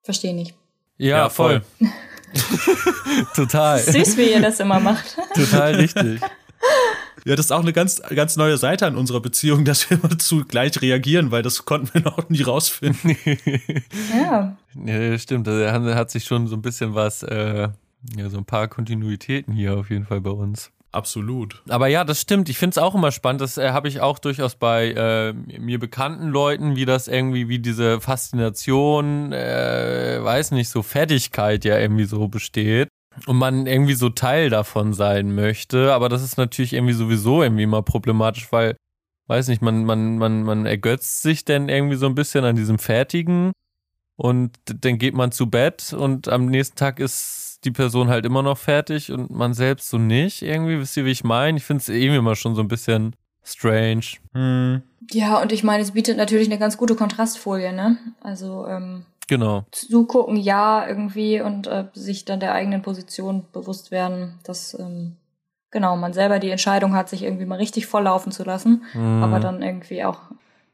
verstehe 0.08 0.34
nicht. 0.34 0.54
Ja, 0.96 1.28
voll. 1.28 1.62
Total. 3.34 3.78
Süß, 3.92 4.16
wie 4.16 4.30
ihr 4.32 4.40
das 4.40 4.60
immer 4.60 4.80
macht. 4.80 5.16
Total 5.34 5.74
richtig. 5.74 6.20
Ja, 7.24 7.36
das 7.36 7.46
ist 7.46 7.52
auch 7.52 7.60
eine 7.60 7.72
ganz, 7.72 8.00
ganz 8.14 8.36
neue 8.36 8.56
Seite 8.56 8.86
an 8.86 8.96
unserer 8.96 9.20
Beziehung, 9.20 9.64
dass 9.64 9.88
wir 9.90 9.98
immer 10.02 10.18
zugleich 10.18 10.80
reagieren, 10.80 11.30
weil 11.30 11.42
das 11.42 11.64
konnten 11.64 11.90
wir 11.92 12.00
noch 12.00 12.28
nie 12.28 12.42
rausfinden. 12.42 13.16
Ja. 14.14 14.56
Ja, 14.84 15.18
stimmt. 15.18 15.46
Also 15.48 15.60
er 15.60 15.72
hat- 15.72 15.94
hat 15.94 16.10
sich 16.10 16.24
schon 16.24 16.46
so 16.46 16.56
ein 16.56 16.62
bisschen 16.62 16.94
was, 16.94 17.22
äh, 17.22 17.68
ja, 18.16 18.30
so 18.30 18.38
ein 18.38 18.44
paar 18.44 18.68
Kontinuitäten 18.68 19.52
hier 19.54 19.74
auf 19.76 19.90
jeden 19.90 20.06
Fall 20.06 20.20
bei 20.20 20.30
uns. 20.30 20.70
Absolut. 20.90 21.62
Aber 21.68 21.88
ja, 21.88 22.04
das 22.04 22.20
stimmt. 22.20 22.48
Ich 22.48 22.56
finde 22.56 22.72
es 22.72 22.78
auch 22.78 22.94
immer 22.94 23.12
spannend. 23.12 23.42
Das 23.42 23.58
äh, 23.58 23.70
habe 23.70 23.88
ich 23.88 24.00
auch 24.00 24.18
durchaus 24.18 24.54
bei 24.54 24.92
äh, 24.92 25.32
mir 25.58 25.78
bekannten 25.78 26.28
Leuten, 26.28 26.76
wie 26.76 26.86
das 26.86 27.08
irgendwie, 27.08 27.48
wie 27.48 27.58
diese 27.58 28.00
Faszination, 28.00 29.32
äh, 29.32 30.18
weiß 30.22 30.52
nicht, 30.52 30.70
so 30.70 30.82
Fertigkeit 30.82 31.64
ja 31.64 31.78
irgendwie 31.78 32.04
so 32.04 32.28
besteht. 32.28 32.88
Und 33.26 33.36
man 33.36 33.66
irgendwie 33.66 33.94
so 33.94 34.08
Teil 34.10 34.48
davon 34.48 34.94
sein 34.94 35.34
möchte. 35.34 35.92
Aber 35.92 36.08
das 36.08 36.22
ist 36.22 36.38
natürlich 36.38 36.72
irgendwie 36.72 36.94
sowieso 36.94 37.42
irgendwie 37.42 37.64
immer 37.64 37.82
problematisch, 37.82 38.50
weil, 38.52 38.76
weiß 39.26 39.48
nicht, 39.48 39.60
man, 39.60 39.84
man, 39.84 40.16
man, 40.16 40.42
man 40.44 40.66
ergötzt 40.66 41.22
sich 41.22 41.44
dann 41.44 41.68
irgendwie 41.68 41.96
so 41.96 42.06
ein 42.06 42.14
bisschen 42.14 42.44
an 42.44 42.56
diesem 42.56 42.78
Fertigen. 42.78 43.52
Und 44.16 44.56
dann 44.64 44.98
geht 44.98 45.14
man 45.14 45.32
zu 45.32 45.48
Bett 45.48 45.92
und 45.92 46.28
am 46.28 46.46
nächsten 46.46 46.76
Tag 46.76 46.98
ist 46.98 47.47
die 47.64 47.70
Person 47.70 48.08
halt 48.08 48.24
immer 48.24 48.42
noch 48.42 48.58
fertig 48.58 49.10
und 49.12 49.30
man 49.30 49.52
selbst 49.54 49.90
so 49.90 49.98
nicht 49.98 50.42
irgendwie. 50.42 50.78
Wisst 50.78 50.96
ihr, 50.96 51.04
wie 51.04 51.10
ich 51.10 51.24
meine? 51.24 51.58
Ich 51.58 51.64
finde 51.64 51.80
es 51.80 51.88
irgendwie 51.88 52.18
immer 52.18 52.36
schon 52.36 52.54
so 52.54 52.62
ein 52.62 52.68
bisschen 52.68 53.16
strange. 53.42 54.04
Hm. 54.34 54.82
Ja, 55.10 55.40
und 55.40 55.52
ich 55.52 55.64
meine, 55.64 55.82
es 55.82 55.92
bietet 55.92 56.16
natürlich 56.16 56.48
eine 56.48 56.58
ganz 56.58 56.76
gute 56.76 56.94
Kontrastfolie, 56.94 57.72
ne? 57.72 57.96
Also, 58.20 58.66
ähm, 58.66 59.04
Genau. 59.26 59.64
zugucken, 59.72 60.36
ja, 60.36 60.86
irgendwie 60.86 61.40
und 61.42 61.66
äh, 61.66 61.84
sich 61.92 62.24
dann 62.24 62.40
der 62.40 62.52
eigenen 62.54 62.80
Position 62.82 63.44
bewusst 63.52 63.90
werden, 63.90 64.38
dass 64.44 64.72
ähm, 64.78 65.16
genau 65.70 65.96
man 65.96 66.14
selber 66.14 66.38
die 66.38 66.50
Entscheidung 66.50 66.94
hat, 66.94 67.10
sich 67.10 67.24
irgendwie 67.24 67.44
mal 67.44 67.56
richtig 67.58 67.86
volllaufen 67.86 68.32
zu 68.32 68.42
lassen, 68.44 68.84
Mhm. 68.94 69.22
aber 69.22 69.38
dann 69.40 69.62
irgendwie 69.62 70.02
auch 70.04 70.20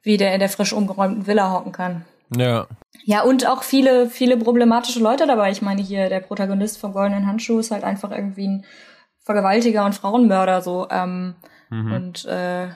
wieder 0.02 0.32
in 0.32 0.38
der 0.38 0.48
frisch 0.48 0.72
umgeräumten 0.72 1.26
Villa 1.26 1.50
hocken 1.52 1.72
kann. 1.72 2.04
Ja. 2.36 2.66
Ja, 3.02 3.22
und 3.22 3.46
auch 3.46 3.62
viele, 3.62 4.09
viele 4.09 4.37
problematische 4.37 5.00
Leute 5.00 5.26
dabei. 5.26 5.50
Ich 5.50 5.62
meine, 5.62 5.83
hier 5.83 6.09
der 6.09 6.20
Protagonist 6.20 6.78
vom 6.78 6.92
Goldenen 6.92 7.26
Handschuh 7.26 7.59
ist 7.59 7.70
halt 7.70 7.85
einfach 7.85 8.11
irgendwie 8.11 8.46
ein 8.46 8.64
Vergewaltiger 9.18 9.85
und 9.85 9.94
Frauenmörder 9.94 10.62
so 10.62 10.87
ähm, 10.90 11.35
Mhm. 11.70 11.92
und 11.92 12.24
äh, 12.26 12.68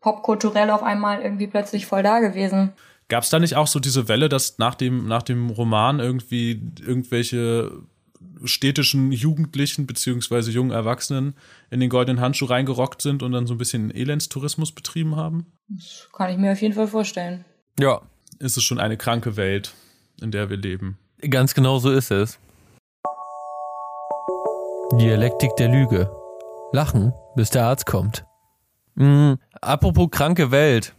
popkulturell 0.00 0.70
auf 0.70 0.82
einmal 0.82 1.20
irgendwie 1.22 1.46
plötzlich 1.46 1.86
voll 1.86 2.02
da 2.02 2.20
gewesen. 2.20 2.72
Gab 3.08 3.22
es 3.24 3.30
da 3.30 3.38
nicht 3.38 3.56
auch 3.56 3.66
so 3.66 3.80
diese 3.80 4.08
Welle, 4.08 4.28
dass 4.28 4.58
nach 4.58 4.74
dem, 4.74 5.06
nach 5.06 5.22
dem 5.22 5.50
Roman 5.50 5.98
irgendwie 5.98 6.60
irgendwelche 6.80 7.82
städtischen 8.44 9.12
Jugendlichen 9.12 9.86
beziehungsweise 9.86 10.50
jungen 10.50 10.70
Erwachsenen 10.70 11.34
in 11.70 11.80
den 11.80 11.90
goldenen 11.90 12.20
Handschuh 12.20 12.44
reingerockt 12.44 13.02
sind 13.02 13.22
und 13.22 13.32
dann 13.32 13.46
so 13.46 13.54
ein 13.54 13.58
bisschen 13.58 13.90
Elendstourismus 13.90 14.72
betrieben 14.72 15.16
haben? 15.16 15.46
Das 15.68 16.08
kann 16.12 16.30
ich 16.30 16.36
mir 16.36 16.52
auf 16.52 16.60
jeden 16.60 16.74
Fall 16.74 16.86
vorstellen. 16.86 17.44
Ja. 17.78 18.02
Ist 18.40 18.56
es 18.56 18.62
schon 18.62 18.78
eine 18.78 18.96
kranke 18.96 19.36
Welt, 19.36 19.74
in 20.20 20.30
der 20.30 20.48
wir 20.48 20.56
leben? 20.56 20.96
Ganz 21.28 21.54
genau 21.54 21.80
so 21.80 21.90
ist 21.90 22.12
es. 22.12 22.38
Dialektik 24.92 25.56
der 25.56 25.68
Lüge. 25.68 26.08
Lachen, 26.72 27.12
bis 27.34 27.50
der 27.50 27.64
Arzt 27.64 27.86
kommt. 27.86 28.24
Mm, 28.94 29.34
apropos 29.60 30.08
kranke 30.10 30.52
Welt. 30.52 30.94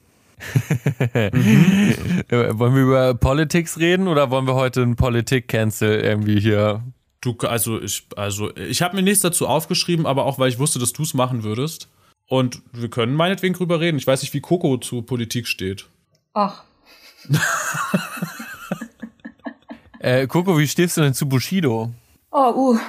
Äh, 1.14 1.32
wollen 2.58 2.76
wir 2.76 2.82
über 2.82 3.14
Politics 3.14 3.80
reden 3.80 4.10
oder 4.10 4.32
wollen 4.32 4.46
wir 4.46 4.56
heute 4.56 4.82
ein 4.82 4.98
Politik-Cancel 4.98 6.02
irgendwie 6.02 6.42
hier? 6.42 6.84
Du, 7.22 7.38
also 7.40 7.82
ich, 7.82 8.08
also 8.18 8.54
ich 8.56 8.82
habe 8.82 8.98
mir 8.98 9.02
nichts 9.02 9.22
dazu 9.22 9.48
aufgeschrieben, 9.48 10.06
aber 10.06 10.26
auch 10.26 10.40
weil 10.40 10.50
ich 10.50 10.60
wusste, 10.60 10.80
dass 10.80 10.92
du 10.92 11.04
es 11.04 11.14
machen 11.14 11.44
würdest. 11.44 11.88
Und 12.28 12.62
wir 12.74 12.90
können 12.90 13.16
meinetwegen 13.16 13.54
drüber 13.54 13.80
reden. 13.80 13.98
Ich 13.98 14.08
weiß 14.08 14.22
nicht, 14.24 14.34
wie 14.34 14.42
Coco 14.42 14.78
zu 14.78 15.02
Politik 15.02 15.48
steht. 15.48 15.88
Ach, 16.34 16.64
Äh, 20.00 20.28
Coco, 20.28 20.58
wie 20.58 20.68
stehst 20.68 20.96
du 20.98 21.02
denn 21.02 21.14
zu 21.14 21.28
Bushido? 21.28 21.92
oh, 22.32 22.54
uh. 22.56 22.80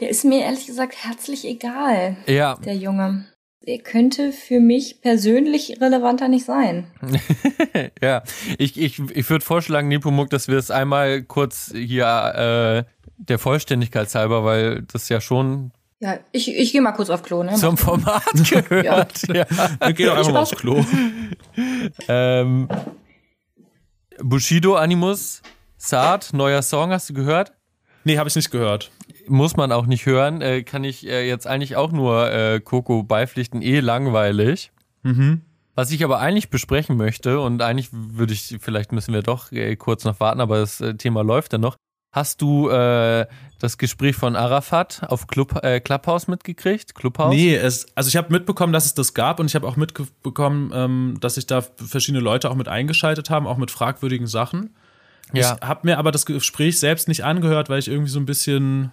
Der 0.00 0.10
ist 0.10 0.24
mir 0.24 0.40
ehrlich 0.40 0.66
gesagt 0.66 0.94
herzlich 1.04 1.44
egal, 1.46 2.16
Ja, 2.26 2.56
der 2.56 2.74
Junge. 2.74 3.26
Der 3.66 3.78
könnte 3.78 4.32
für 4.32 4.58
mich 4.58 5.00
persönlich 5.00 5.80
relevanter 5.80 6.28
nicht 6.28 6.44
sein. 6.44 6.90
ja. 8.02 8.22
Ich, 8.58 8.78
ich, 8.78 8.98
ich 8.98 9.30
würde 9.30 9.44
vorschlagen, 9.44 9.88
Nepomuk, 9.88 10.30
dass 10.30 10.48
wir 10.48 10.56
es 10.58 10.70
einmal 10.70 11.22
kurz 11.22 11.70
hier 11.72 12.84
äh, 12.86 13.06
der 13.18 13.38
Vollständigkeit 13.38 14.12
halber, 14.14 14.44
weil 14.44 14.82
das 14.92 15.08
ja 15.08 15.20
schon 15.20 15.70
Ja, 16.02 16.18
ich, 16.32 16.52
ich 16.52 16.72
gehe 16.72 16.82
mal 16.82 16.90
kurz 16.90 17.10
auf 17.10 17.22
Klo, 17.22 17.44
ne? 17.44 17.54
zum 17.54 17.76
Format 17.76 18.24
gehört. 18.50 19.22
ja. 19.28 19.46
Wir 19.78 19.92
gehen 19.92 20.06
doch 20.06 20.16
einfach 20.16 20.32
mal 20.32 20.40
aufs 20.40 20.56
Klo. 20.56 20.84
Ähm, 22.08 22.68
Bushido 24.20 24.74
Animus, 24.74 25.42
Saad, 25.76 26.30
neuer 26.32 26.62
Song, 26.62 26.90
hast 26.90 27.08
du 27.08 27.14
gehört? 27.14 27.52
Nee, 28.02 28.18
habe 28.18 28.28
ich 28.28 28.34
nicht 28.34 28.50
gehört. 28.50 28.90
Muss 29.28 29.56
man 29.56 29.70
auch 29.70 29.86
nicht 29.86 30.04
hören. 30.04 30.42
Äh, 30.42 30.64
kann 30.64 30.82
ich 30.82 31.06
äh, 31.06 31.28
jetzt 31.28 31.46
eigentlich 31.46 31.76
auch 31.76 31.92
nur 31.92 32.32
äh, 32.32 32.58
Coco 32.58 33.04
beipflichten. 33.04 33.62
Eh 33.62 33.78
langweilig. 33.78 34.72
Mhm. 35.04 35.42
Was 35.76 35.92
ich 35.92 36.02
aber 36.02 36.18
eigentlich 36.18 36.50
besprechen 36.50 36.96
möchte, 36.96 37.38
und 37.38 37.62
eigentlich 37.62 37.90
würde 37.92 38.32
ich, 38.32 38.56
vielleicht 38.60 38.90
müssen 38.90 39.14
wir 39.14 39.22
doch 39.22 39.52
äh, 39.52 39.76
kurz 39.76 40.02
noch 40.02 40.18
warten, 40.18 40.40
aber 40.40 40.58
das 40.58 40.80
äh, 40.80 40.96
Thema 40.96 41.22
läuft 41.22 41.52
ja 41.52 41.58
noch. 41.58 41.76
Hast 42.12 42.42
du 42.42 42.68
äh, 42.68 43.26
das 43.58 43.78
Gespräch 43.78 44.16
von 44.16 44.36
Arafat 44.36 45.02
auf 45.08 45.26
Club, 45.28 45.64
äh, 45.64 45.80
Clubhouse 45.80 46.28
mitgekriegt? 46.28 46.94
Clubhouse? 46.94 47.34
Nee, 47.34 47.54
es, 47.54 47.86
also 47.94 48.08
ich 48.08 48.16
habe 48.16 48.30
mitbekommen, 48.30 48.74
dass 48.74 48.84
es 48.84 48.92
das 48.92 49.14
gab 49.14 49.40
und 49.40 49.46
ich 49.46 49.54
habe 49.54 49.66
auch 49.66 49.76
mitbekommen, 49.76 50.70
ähm, 50.74 51.16
dass 51.20 51.36
sich 51.36 51.46
da 51.46 51.62
verschiedene 51.62 52.22
Leute 52.22 52.50
auch 52.50 52.54
mit 52.54 52.68
eingeschaltet 52.68 53.30
haben, 53.30 53.46
auch 53.46 53.56
mit 53.56 53.70
fragwürdigen 53.70 54.26
Sachen. 54.26 54.74
Ja. 55.32 55.56
Ich 55.62 55.66
habe 55.66 55.80
mir 55.84 55.96
aber 55.98 56.12
das 56.12 56.26
Gespräch 56.26 56.78
selbst 56.78 57.08
nicht 57.08 57.24
angehört, 57.24 57.70
weil 57.70 57.78
ich 57.78 57.88
irgendwie 57.88 58.10
so 58.10 58.20
ein 58.20 58.26
bisschen. 58.26 58.92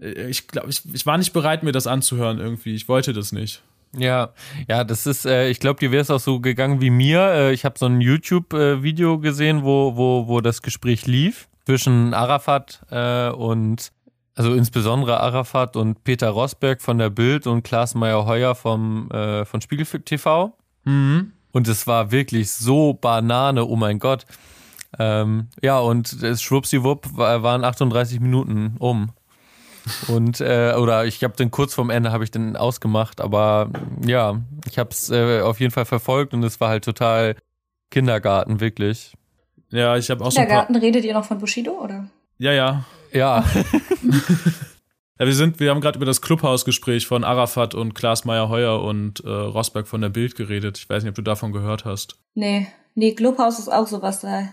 äh, 0.00 0.28
Ich 0.28 0.46
glaube, 0.46 0.70
ich, 0.70 0.82
ich 0.94 1.04
war 1.04 1.18
nicht 1.18 1.32
bereit, 1.32 1.64
mir 1.64 1.72
das 1.72 1.88
anzuhören 1.88 2.38
irgendwie. 2.38 2.76
Ich 2.76 2.86
wollte 2.86 3.12
das 3.12 3.32
nicht. 3.32 3.64
Ja, 3.96 4.34
ja, 4.68 4.84
das 4.84 5.06
ist, 5.06 5.26
äh, 5.26 5.48
ich 5.48 5.58
glaube, 5.58 5.80
dir 5.80 5.90
wäre 5.90 6.02
es 6.02 6.10
auch 6.10 6.20
so 6.20 6.38
gegangen 6.38 6.80
wie 6.80 6.90
mir. 6.90 7.20
Äh, 7.32 7.52
ich 7.52 7.64
habe 7.64 7.76
so 7.76 7.86
ein 7.86 8.00
YouTube-Video 8.00 9.18
gesehen, 9.18 9.64
wo, 9.64 9.96
wo, 9.96 10.28
wo 10.28 10.40
das 10.40 10.62
Gespräch 10.62 11.06
lief 11.06 11.48
zwischen 11.66 12.14
Arafat 12.14 12.84
äh, 12.90 13.30
und, 13.30 13.92
also 14.34 14.52
insbesondere 14.54 15.20
Arafat 15.20 15.76
und 15.76 16.04
Peter 16.04 16.28
Rosberg 16.30 16.82
von 16.82 16.98
der 16.98 17.10
Bild 17.10 17.46
und 17.46 17.62
Klaas 17.62 17.94
Meyer-Heuer 17.94 18.54
vom, 18.54 19.10
äh, 19.10 19.44
von 19.44 19.60
Spiegel 19.60 19.86
TV. 19.86 20.56
Mhm. 20.84 21.32
Und 21.52 21.68
es 21.68 21.86
war 21.86 22.10
wirklich 22.10 22.50
so 22.50 22.94
Banane, 22.94 23.64
oh 23.64 23.76
mein 23.76 23.98
Gott. 24.00 24.26
Ähm, 24.98 25.48
ja, 25.62 25.78
und 25.78 26.12
es 26.22 26.42
schwuppsiwupp 26.42 27.16
wa- 27.16 27.42
waren 27.42 27.64
38 27.64 28.20
Minuten 28.20 28.76
um. 28.78 29.10
Und 30.08 30.40
äh, 30.40 30.74
oder 30.78 31.04
ich 31.04 31.22
habe 31.22 31.36
den 31.36 31.50
kurz 31.50 31.74
vorm 31.74 31.90
Ende 31.90 32.10
habe 32.10 32.24
ich 32.24 32.30
den 32.30 32.56
ausgemacht, 32.56 33.20
aber 33.20 33.68
ja, 34.04 34.40
ich 34.66 34.78
habe 34.78 34.90
es 34.90 35.10
äh, 35.10 35.42
auf 35.42 35.60
jeden 35.60 35.72
Fall 35.72 35.84
verfolgt 35.84 36.32
und 36.32 36.42
es 36.42 36.58
war 36.60 36.70
halt 36.70 36.84
total 36.84 37.36
Kindergarten 37.90 38.60
wirklich. 38.60 39.14
Ja, 39.74 39.96
ich 39.96 40.08
habe 40.08 40.24
auch 40.24 40.30
so 40.30 40.40
ein 40.40 40.46
paar. 40.46 40.66
Kindergarten 40.66 40.76
redet 40.76 41.04
ihr 41.04 41.14
noch 41.14 41.24
von 41.24 41.38
Bushido, 41.38 41.72
oder? 41.72 42.08
Ja, 42.38 42.52
ja. 42.52 42.84
Ja, 43.12 43.44
Ja, 45.18 45.26
wir 45.26 45.34
sind, 45.34 45.60
wir 45.60 45.70
haben 45.70 45.80
gerade 45.80 45.96
über 45.96 46.06
das 46.06 46.20
Clubhausgespräch 46.20 47.06
von 47.06 47.22
Arafat 47.22 47.74
und 47.74 47.94
Klaas 47.94 48.24
Meyer-Heuer 48.24 48.82
und 48.82 49.20
äh, 49.20 49.28
Rosberg 49.28 49.86
von 49.86 50.00
der 50.00 50.08
Bild 50.08 50.34
geredet. 50.34 50.78
Ich 50.78 50.90
weiß 50.90 51.04
nicht, 51.04 51.10
ob 51.10 51.14
du 51.14 51.22
davon 51.22 51.52
gehört 51.52 51.84
hast. 51.84 52.16
Nee, 52.34 52.66
nee, 52.96 53.14
Clubhouse 53.14 53.60
ist 53.60 53.68
auch 53.68 53.86
sowas, 53.86 54.20
da, 54.20 54.48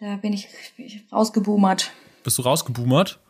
da 0.00 0.16
bin 0.16 0.32
ich, 0.32 0.48
bin 0.78 0.86
ich 0.86 1.04
rausgeboomert. 1.12 1.90
Bist 2.24 2.38
du 2.38 2.42
rausgeboomert? 2.42 3.20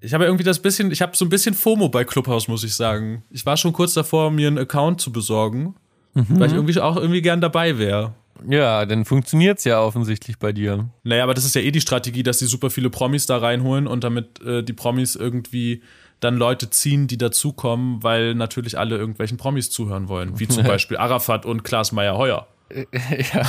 Ich 0.00 0.14
habe 0.14 0.24
irgendwie 0.24 0.42
das 0.42 0.58
bisschen, 0.58 0.90
ich 0.90 1.00
habe 1.00 1.16
so 1.16 1.24
ein 1.24 1.28
bisschen 1.28 1.54
FOMO 1.54 1.88
bei 1.88 2.04
Clubhouse, 2.04 2.48
muss 2.48 2.64
ich 2.64 2.74
sagen. 2.74 3.22
Ich 3.30 3.46
war 3.46 3.56
schon 3.56 3.72
kurz 3.72 3.94
davor, 3.94 4.32
mir 4.32 4.48
einen 4.48 4.58
Account 4.58 5.00
zu 5.00 5.12
besorgen, 5.12 5.76
weil 6.14 6.48
ich 6.48 6.54
irgendwie 6.54 6.80
auch 6.80 6.96
irgendwie 6.96 7.22
gern 7.22 7.40
dabei 7.40 7.78
wäre. 7.78 8.14
Ja, 8.48 8.86
dann 8.86 9.04
funktioniert's 9.04 9.64
ja 9.64 9.80
offensichtlich 9.80 10.38
bei 10.38 10.52
dir. 10.52 10.88
Naja, 11.02 11.24
aber 11.24 11.34
das 11.34 11.44
ist 11.44 11.54
ja 11.54 11.60
eh 11.60 11.70
die 11.70 11.80
Strategie, 11.80 12.22
dass 12.22 12.38
sie 12.38 12.46
super 12.46 12.70
viele 12.70 12.90
Promis 12.90 13.26
da 13.26 13.38
reinholen 13.38 13.86
und 13.86 14.04
damit 14.04 14.42
äh, 14.42 14.62
die 14.62 14.72
Promis 14.72 15.16
irgendwie 15.16 15.82
dann 16.20 16.36
Leute 16.36 16.70
ziehen, 16.70 17.06
die 17.06 17.18
dazukommen, 17.18 18.02
weil 18.02 18.34
natürlich 18.34 18.78
alle 18.78 18.96
irgendwelchen 18.96 19.36
Promis 19.36 19.70
zuhören 19.70 20.08
wollen. 20.08 20.38
Wie 20.38 20.48
zum 20.48 20.62
Beispiel 20.66 20.96
Arafat 20.96 21.46
und 21.46 21.64
Klaas 21.64 21.92
Meyer-Heuer. 21.92 22.46
ja, 22.74 23.46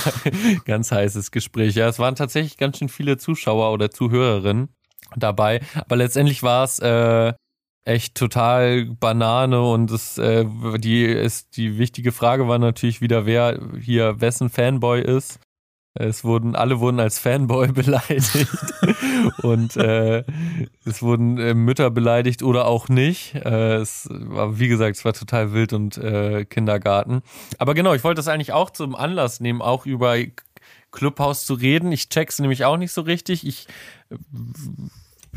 ganz 0.65 0.91
heißes 0.91 1.32
Gespräch. 1.32 1.76
Ja, 1.76 1.88
es 1.88 2.00
waren 2.00 2.15
tatsächlich 2.15 2.58
ganz 2.58 2.78
schön 2.78 2.89
viele 2.89 3.17
Zuschauer 3.17 3.71
oder 3.71 3.89
Zuhörerinnen 3.89 4.69
dabei, 5.15 5.62
aber 5.76 5.95
letztendlich 5.95 6.43
war 6.43 6.65
es 6.65 6.80
äh, 6.80 7.34
echt 7.86 8.15
total 8.15 8.86
Banane 8.86 9.62
und 9.62 9.91
es, 9.91 10.17
äh, 10.17 10.45
die, 10.78 11.06
ist, 11.06 11.56
die 11.56 11.78
wichtige 11.78 12.12
Frage 12.12 12.48
war 12.48 12.58
natürlich 12.58 13.00
wieder, 13.00 13.26
wer 13.26 13.60
hier 13.80 14.19
wessen 14.19 14.50
Fanboy 14.50 15.02
ist. 15.02 15.39
Es 15.98 16.26
wurden, 16.26 16.58
alle 16.58 16.82
wurden 16.82 17.00
als 17.00 17.19
Fanboy 17.19 17.67
beleidigt 17.71 18.48
und 19.43 19.78
äh, 19.78 20.26
es 20.84 21.02
wurden 21.02 21.38
äh, 21.38 21.54
Mütter 21.54 21.89
beleidigt 21.89 22.43
oder 22.43 22.67
auch 22.67 22.89
nicht. 22.89 23.36
Äh, 23.36 23.76
es 23.76 24.10
war, 24.12 24.60
wie 24.60 24.67
gesagt, 24.67 24.98
es 24.98 25.06
war 25.06 25.13
total 25.13 25.54
wild 25.54 25.71
und 25.71 25.98
äh, 25.98 26.43
Kindergarten. 26.43 27.21
Aber 27.60 27.76
genau, 27.76 27.93
ich 27.93 28.04
wollte 28.04 28.19
das 28.19 28.28
eigentlich 28.28 28.52
auch 28.52 28.71
zum 28.71 28.93
Anlass 28.93 29.39
nehmen, 29.39 29.62
auch 29.62 29.86
über 29.86 30.17
Clubhouse 30.91 31.45
zu 31.45 31.54
reden. 31.54 31.91
Ich 31.93 32.10
check's 32.10 32.39
nämlich 32.39 32.65
auch 32.65 32.78
nicht 32.78 32.91
so 32.91 33.02
richtig. 33.02 33.48
Ich 33.48 33.67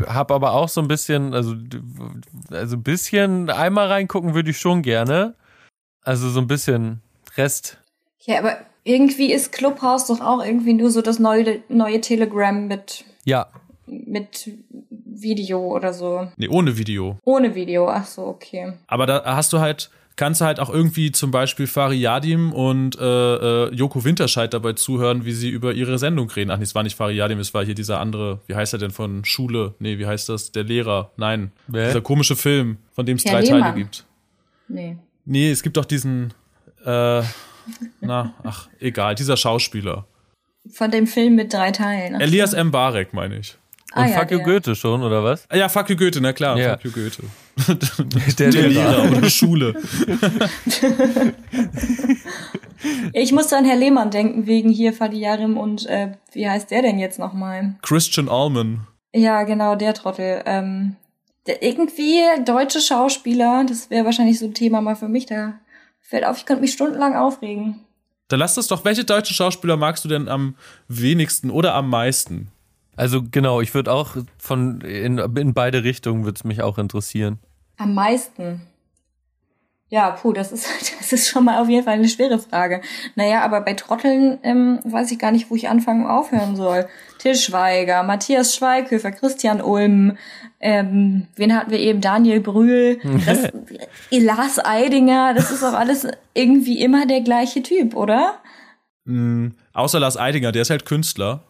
habe 0.06 0.34
aber 0.34 0.52
auch 0.52 0.68
so 0.68 0.80
ein 0.80 0.88
bisschen, 0.88 1.34
also, 1.34 1.54
also 2.50 2.76
ein 2.76 2.82
bisschen 2.82 3.50
einmal 3.50 3.88
reingucken 3.88 4.34
würde 4.34 4.50
ich 4.50 4.58
schon 4.58 4.82
gerne. 4.82 5.34
Also 6.02 6.28
so 6.30 6.40
ein 6.40 6.46
bisschen 6.46 7.02
Rest. 7.36 7.78
Ja, 8.20 8.38
aber 8.38 8.58
irgendwie 8.84 9.32
ist 9.32 9.52
Clubhouse 9.52 10.06
doch 10.06 10.20
auch 10.20 10.44
irgendwie 10.44 10.72
nur 10.72 10.90
so 10.90 11.02
das 11.02 11.18
neue, 11.18 11.62
neue 11.68 12.00
Telegram 12.00 12.66
mit, 12.66 13.04
Ja, 13.24 13.48
mit 13.86 14.50
Video 14.90 15.60
oder 15.60 15.92
so. 15.92 16.28
Nee, 16.36 16.48
ohne 16.48 16.76
Video. 16.76 17.18
Ohne 17.24 17.54
Video, 17.54 17.88
ach 17.88 18.06
so, 18.06 18.26
okay. 18.26 18.74
Aber 18.86 19.06
da 19.06 19.24
hast 19.24 19.52
du 19.52 19.60
halt, 19.60 19.90
kannst 20.18 20.40
du 20.42 20.44
halt 20.44 20.60
auch 20.60 20.68
irgendwie 20.68 21.12
zum 21.12 21.30
Beispiel 21.30 21.66
Fari 21.66 21.96
Yadim 21.96 22.52
und 22.52 22.98
äh, 22.98 23.04
äh, 23.04 23.74
Joko 23.74 24.04
Winterscheid 24.04 24.52
dabei 24.52 24.74
zuhören, 24.74 25.24
wie 25.24 25.32
sie 25.32 25.48
über 25.48 25.72
ihre 25.72 25.98
Sendung 25.98 26.28
reden. 26.28 26.50
Ach 26.50 26.58
nee, 26.58 26.64
es 26.64 26.74
war 26.74 26.82
nicht 26.82 26.96
Fari 26.96 27.14
Yadim, 27.14 27.38
es 27.38 27.54
war 27.54 27.64
hier 27.64 27.74
dieser 27.74 28.00
andere, 28.00 28.40
wie 28.46 28.54
heißt 28.54 28.72
er 28.74 28.78
denn 28.78 28.90
von 28.90 29.24
Schule? 29.24 29.74
Nee, 29.78 29.98
wie 29.98 30.06
heißt 30.06 30.28
das? 30.28 30.52
Der 30.52 30.64
Lehrer. 30.64 31.12
Nein. 31.16 31.52
Wer? 31.68 31.86
Dieser 31.86 32.00
komische 32.00 32.36
Film, 32.36 32.78
von 32.92 33.06
dem 33.06 33.16
es 33.16 33.24
drei 33.24 33.40
Lehmann. 33.40 33.62
Teile 33.62 33.74
gibt. 33.76 34.04
Nee. 34.68 34.98
Nee, 35.24 35.50
es 35.50 35.62
gibt 35.62 35.76
doch 35.76 35.84
diesen, 35.84 36.34
äh, 36.84 37.22
na, 38.00 38.34
ach, 38.42 38.68
egal, 38.80 39.14
dieser 39.14 39.36
Schauspieler. 39.36 40.06
Von 40.70 40.90
dem 40.90 41.06
Film 41.06 41.36
mit 41.36 41.52
drei 41.52 41.70
Teilen. 41.70 42.16
Ach 42.16 42.20
Elias. 42.20 42.52
M. 42.52 42.70
Barek, 42.70 43.14
meine 43.14 43.38
ich. 43.38 43.56
Ah, 43.92 44.02
und 44.02 44.10
ja, 44.10 44.18
Fuck 44.20 44.30
you. 44.32 44.42
Goethe 44.42 44.74
schon, 44.74 45.02
oder 45.02 45.24
was? 45.24 45.46
Ah, 45.48 45.56
ja, 45.56 45.68
fuck 45.68 45.88
you 45.88 45.96
Goethe, 45.96 46.20
na 46.20 46.32
klar, 46.32 46.58
Ja. 46.58 46.72
fuck 46.76 46.84
you 46.84 46.90
Goethe. 46.92 47.22
Der, 48.38 48.50
Der 48.50 48.68
Lehrer 48.68 49.10
oder 49.16 49.30
Schule. 49.30 49.74
Ich 53.12 53.32
musste 53.32 53.56
an 53.56 53.64
Herr 53.64 53.76
Lehmann 53.76 54.10
denken, 54.10 54.46
wegen 54.46 54.70
hier 54.70 54.92
Fadi 54.92 55.18
Yarim 55.18 55.56
und 55.56 55.86
äh, 55.86 56.12
wie 56.32 56.48
heißt 56.48 56.70
der 56.70 56.82
denn 56.82 56.98
jetzt 56.98 57.18
nochmal? 57.18 57.74
Christian 57.82 58.28
Allman. 58.28 58.86
Ja, 59.12 59.42
genau, 59.42 59.74
der 59.74 59.94
Trottel. 59.94 60.42
Ähm, 60.46 60.94
der, 61.46 61.62
irgendwie 61.62 62.20
deutsche 62.44 62.80
Schauspieler, 62.80 63.64
das 63.68 63.90
wäre 63.90 64.04
wahrscheinlich 64.04 64.38
so 64.38 64.46
ein 64.46 64.54
Thema 64.54 64.80
mal 64.80 64.94
für 64.94 65.08
mich. 65.08 65.26
Da 65.26 65.54
fällt 66.00 66.24
auf, 66.24 66.38
ich 66.38 66.46
könnte 66.46 66.60
mich 66.62 66.72
stundenlang 66.72 67.16
aufregen. 67.16 67.80
Dann 68.28 68.38
lass 68.38 68.54
das 68.54 68.68
doch, 68.68 68.84
welche 68.84 69.04
deutsche 69.04 69.34
Schauspieler 69.34 69.76
magst 69.76 70.04
du 70.04 70.08
denn 70.08 70.28
am 70.28 70.54
wenigsten 70.86 71.50
oder 71.50 71.74
am 71.74 71.88
meisten? 71.90 72.52
Also 72.98 73.22
genau, 73.30 73.60
ich 73.60 73.72
würde 73.74 73.92
auch 73.92 74.16
von 74.38 74.80
in, 74.80 75.18
in 75.18 75.54
beide 75.54 75.84
Richtungen 75.84 76.24
würde 76.24 76.36
es 76.36 76.44
mich 76.44 76.62
auch 76.62 76.78
interessieren. 76.78 77.38
Am 77.76 77.94
meisten. 77.94 78.62
Ja, 79.88 80.10
puh, 80.10 80.32
das 80.32 80.50
ist, 80.50 80.66
das 80.98 81.12
ist 81.12 81.28
schon 81.28 81.44
mal 81.44 81.62
auf 81.62 81.68
jeden 81.68 81.84
Fall 81.84 81.94
eine 81.94 82.08
schwere 82.08 82.40
Frage. 82.40 82.82
Naja, 83.14 83.42
aber 83.42 83.60
bei 83.60 83.74
Trotteln 83.74 84.38
ähm, 84.42 84.80
weiß 84.82 85.12
ich 85.12 85.18
gar 85.20 85.30
nicht, 85.30 85.48
wo 85.48 85.54
ich 85.54 85.68
anfangen 85.68 86.06
und 86.06 86.10
aufhören 86.10 86.56
soll. 86.56 86.88
Till 87.18 87.36
Schweiger, 87.36 88.02
Matthias 88.02 88.56
Schweighöfer, 88.56 89.12
Christian 89.12 89.60
Ulm, 89.60 90.18
ähm, 90.58 91.28
wen 91.36 91.56
hatten 91.56 91.70
wir 91.70 91.78
eben? 91.78 92.00
Daniel 92.00 92.40
Brühl, 92.40 92.98
das, 93.24 93.52
Lars 94.10 94.58
Eidinger, 94.58 95.34
das 95.34 95.52
ist 95.52 95.62
auch 95.62 95.74
alles 95.74 96.06
irgendwie 96.34 96.82
immer 96.82 97.06
der 97.06 97.20
gleiche 97.20 97.62
Typ, 97.62 97.94
oder? 97.94 98.40
Mm, 99.04 99.50
außer 99.72 100.00
Lars 100.00 100.16
Eidinger, 100.16 100.50
der 100.50 100.62
ist 100.62 100.70
halt 100.70 100.84
Künstler. 100.84 101.44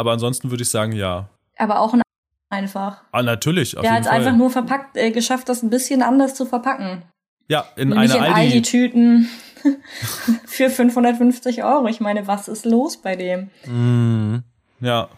Aber 0.00 0.12
ansonsten 0.12 0.50
würde 0.50 0.62
ich 0.62 0.70
sagen, 0.70 0.92
ja. 0.92 1.28
Aber 1.58 1.80
auch 1.80 1.92
ein 1.92 2.00
einfach. 2.48 3.02
Ah, 3.12 3.22
natürlich, 3.22 3.76
auf 3.76 3.82
Der 3.82 3.92
hat 3.92 4.00
es 4.02 4.06
einfach 4.06 4.34
nur 4.34 4.50
verpackt, 4.50 4.96
äh, 4.96 5.10
geschafft, 5.10 5.48
das 5.50 5.62
ein 5.62 5.68
bisschen 5.68 6.00
anders 6.02 6.34
zu 6.34 6.46
verpacken. 6.46 7.02
Ja, 7.48 7.66
in 7.76 7.90
Nämlich 7.90 8.10
einer 8.12 8.26
in 8.26 8.32
Aldi. 8.32 8.46
Aldi-Tüten 8.46 9.28
für 10.46 10.70
550 10.70 11.62
Euro. 11.64 11.86
Ich 11.88 12.00
meine, 12.00 12.26
was 12.26 12.48
ist 12.48 12.64
los 12.64 12.96
bei 12.96 13.14
dem? 13.16 13.50
Mhm. 13.66 14.42
Ja. 14.80 15.08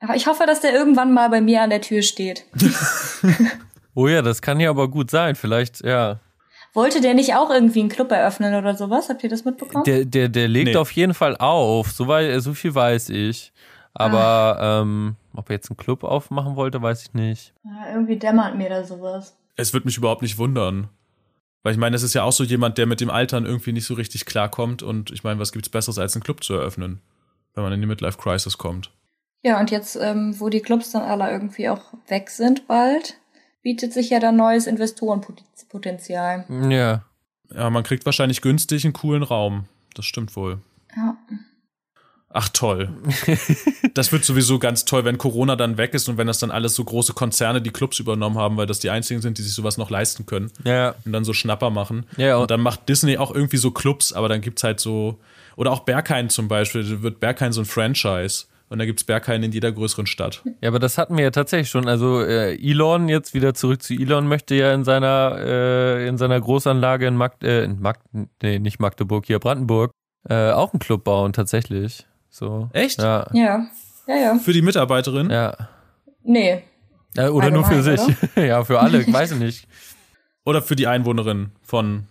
Aber 0.00 0.14
ich 0.14 0.26
hoffe, 0.26 0.44
dass 0.46 0.60
der 0.60 0.74
irgendwann 0.74 1.14
mal 1.14 1.30
bei 1.30 1.40
mir 1.40 1.62
an 1.62 1.70
der 1.70 1.80
Tür 1.80 2.02
steht. 2.02 2.44
Oh 3.94 4.06
ja, 4.06 4.22
das 4.22 4.40
kann 4.42 4.60
ja 4.60 4.70
aber 4.70 4.86
gut 4.88 5.10
sein. 5.10 5.34
Vielleicht, 5.34 5.84
ja. 5.84 6.20
Wollte 6.72 7.00
der 7.00 7.14
nicht 7.14 7.34
auch 7.34 7.50
irgendwie 7.50 7.80
einen 7.80 7.88
Club 7.88 8.12
eröffnen 8.12 8.54
oder 8.54 8.76
sowas? 8.76 9.08
Habt 9.08 9.24
ihr 9.24 9.28
das 9.28 9.44
mitbekommen? 9.44 9.82
Der, 9.84 10.04
der, 10.04 10.28
der 10.28 10.46
legt 10.46 10.68
Nee. 10.68 10.76
auf 10.76 10.92
jeden 10.92 11.14
Fall 11.14 11.36
auf. 11.36 11.90
So, 11.90 12.06
wei- 12.06 12.38
so 12.38 12.54
viel 12.54 12.72
weiß 12.76 13.08
ich. 13.08 13.52
Aber 13.94 14.58
ähm, 14.60 15.16
ob 15.34 15.50
er 15.50 15.56
jetzt 15.56 15.70
einen 15.70 15.76
Club 15.76 16.04
aufmachen 16.04 16.56
wollte, 16.56 16.80
weiß 16.80 17.02
ich 17.02 17.14
nicht. 17.14 17.52
ja, 17.64 17.92
irgendwie 17.92 18.16
dämmert 18.16 18.56
mir 18.56 18.68
da 18.68 18.84
sowas. 18.84 19.36
Es 19.56 19.74
wird 19.74 19.84
mich 19.84 19.96
überhaupt 19.96 20.22
nicht 20.22 20.38
wundern. 20.38 20.88
Weil 21.64 21.72
ich 21.72 21.78
meine, 21.78 21.96
es 21.96 22.02
ist 22.02 22.14
ja 22.14 22.22
auch 22.22 22.32
so 22.32 22.44
jemand, 22.44 22.78
der 22.78 22.86
mit 22.86 23.00
dem 23.00 23.10
Altern 23.10 23.44
irgendwie 23.44 23.72
nicht 23.72 23.86
so 23.86 23.94
richtig 23.94 24.24
klarkommt. 24.24 24.82
Und 24.82 25.10
ich 25.10 25.24
meine, 25.24 25.40
was 25.40 25.52
gibt's 25.52 25.68
Besseres, 25.68 25.98
als 25.98 26.14
einen 26.14 26.22
Club 26.22 26.44
zu 26.44 26.54
eröffnen, 26.54 27.00
wenn 27.54 27.64
man 27.64 27.72
in 27.72 27.80
die 27.80 27.86
Midlife 27.86 28.18
Crisis 28.18 28.56
kommt? 28.58 28.92
Ja, 29.42 29.58
und 29.60 29.70
jetzt, 29.70 29.96
ähm, 29.96 30.38
wo 30.38 30.48
die 30.48 30.60
Clubs 30.60 30.92
dann 30.92 31.02
alle 31.02 31.30
irgendwie 31.30 31.68
auch 31.68 31.82
weg 32.06 32.30
sind 32.30 32.66
bald, 32.68 33.18
bietet 33.62 33.92
sich 33.92 34.10
ja 34.10 34.20
dann 34.20 34.36
neues 34.36 34.66
Investorenpotenzial. 34.66 36.44
Ja. 36.70 37.04
Ja, 37.50 37.70
man 37.70 37.82
kriegt 37.82 38.04
wahrscheinlich 38.04 38.42
günstig 38.42 38.84
einen 38.84 38.92
coolen 38.92 39.22
Raum. 39.22 39.64
Das 39.94 40.04
stimmt 40.04 40.36
wohl. 40.36 40.60
Ja. 40.94 41.16
Ach 42.30 42.48
toll. 42.50 42.90
Das 43.94 44.12
wird 44.12 44.24
sowieso 44.24 44.58
ganz 44.60 44.84
toll, 44.84 45.04
wenn 45.04 45.18
Corona 45.18 45.56
dann 45.56 45.76
weg 45.76 45.92
ist 45.94 46.08
und 46.08 46.18
wenn 46.18 46.28
das 46.28 46.38
dann 46.38 46.52
alles 46.52 46.74
so 46.76 46.84
große 46.84 47.14
Konzerne 47.14 47.60
die 47.60 47.70
Clubs 47.70 47.98
übernommen 47.98 48.38
haben, 48.38 48.56
weil 48.56 48.66
das 48.66 48.78
die 48.78 48.90
einzigen 48.90 49.20
sind, 49.20 49.38
die 49.38 49.42
sich 49.42 49.54
sowas 49.54 49.76
noch 49.76 49.90
leisten 49.90 50.24
können 50.24 50.52
Ja. 50.64 50.94
und 51.04 51.12
dann 51.12 51.24
so 51.24 51.32
Schnapper 51.32 51.70
machen. 51.70 52.06
Ja, 52.16 52.36
und 52.36 52.42
und- 52.42 52.50
dann 52.52 52.60
macht 52.60 52.88
Disney 52.88 53.18
auch 53.18 53.34
irgendwie 53.34 53.56
so 53.56 53.72
Clubs, 53.72 54.12
aber 54.12 54.28
dann 54.28 54.40
gibt's 54.40 54.62
halt 54.62 54.78
so, 54.78 55.18
oder 55.56 55.72
auch 55.72 55.80
Berghain 55.80 56.28
zum 56.30 56.46
Beispiel, 56.46 56.84
da 56.84 57.02
wird 57.02 57.18
Berghain 57.18 57.50
so 57.52 57.60
ein 57.62 57.64
Franchise 57.64 58.44
und 58.68 58.78
da 58.78 58.84
gibt's 58.84 59.02
Berghain 59.02 59.42
in 59.42 59.50
jeder 59.50 59.72
größeren 59.72 60.06
Stadt. 60.06 60.42
Ja, 60.60 60.68
aber 60.68 60.78
das 60.78 60.96
hatten 60.96 61.16
wir 61.16 61.24
ja 61.24 61.30
tatsächlich 61.32 61.70
schon. 61.70 61.88
Also 61.88 62.20
äh, 62.22 62.54
Elon, 62.54 63.08
jetzt 63.08 63.34
wieder 63.34 63.54
zurück 63.54 63.82
zu 63.82 63.94
Elon, 63.94 64.28
möchte 64.28 64.54
ja 64.54 64.72
in 64.74 64.84
seiner, 64.84 65.38
äh, 65.40 66.06
in 66.06 66.18
seiner 66.18 66.40
Großanlage 66.40 67.06
in, 67.08 67.16
Magd 67.16 67.42
äh, 67.42 67.64
in 67.64 67.80
Magd 67.80 68.02
nee, 68.42 68.60
nicht 68.60 68.78
Magdeburg, 68.78 69.26
hier 69.26 69.40
Brandenburg, 69.40 69.90
äh, 70.28 70.50
auch 70.52 70.72
einen 70.72 70.78
Club 70.80 71.02
bauen, 71.02 71.32
tatsächlich. 71.32 72.04
So. 72.30 72.68
Echt? 72.72 73.00
Ja. 73.00 73.26
Ja. 73.32 73.66
Ja, 74.06 74.16
ja. 74.16 74.38
Für 74.38 74.52
die 74.52 74.62
Mitarbeiterin? 74.62 75.30
Ja. 75.30 75.56
Nee. 76.22 76.62
Äh, 77.16 77.28
oder 77.28 77.50
nur 77.50 77.64
für 77.64 77.74
Allgemein, 77.74 77.98
sich. 77.98 78.16
ja, 78.36 78.64
für 78.64 78.80
alle, 78.80 79.06
weiß 79.12 79.32
ich 79.32 79.38
nicht. 79.38 79.68
Oder 80.44 80.62
für 80.62 80.76
die 80.76 80.86
Einwohnerin 80.86 81.50
von 81.62 82.04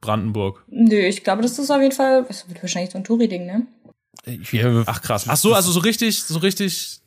Brandenburg? 0.00 0.64
Nö, 0.68 0.96
ich 0.96 1.24
glaube, 1.24 1.42
das 1.42 1.58
ist 1.58 1.70
auf 1.70 1.80
jeden 1.80 1.92
Fall, 1.92 2.24
das 2.24 2.48
wird 2.48 2.62
wahrscheinlich 2.62 2.90
so 2.92 2.98
ein 2.98 3.04
Touri-Ding, 3.04 3.46
ne? 3.46 3.66
Ja, 4.52 4.82
Ach 4.86 5.02
krass. 5.02 5.26
Ach 5.28 5.36
so, 5.36 5.54
also 5.54 5.70
so 5.70 5.80
richtig, 5.80 6.22
so 6.22 6.38
richtig. 6.38 7.00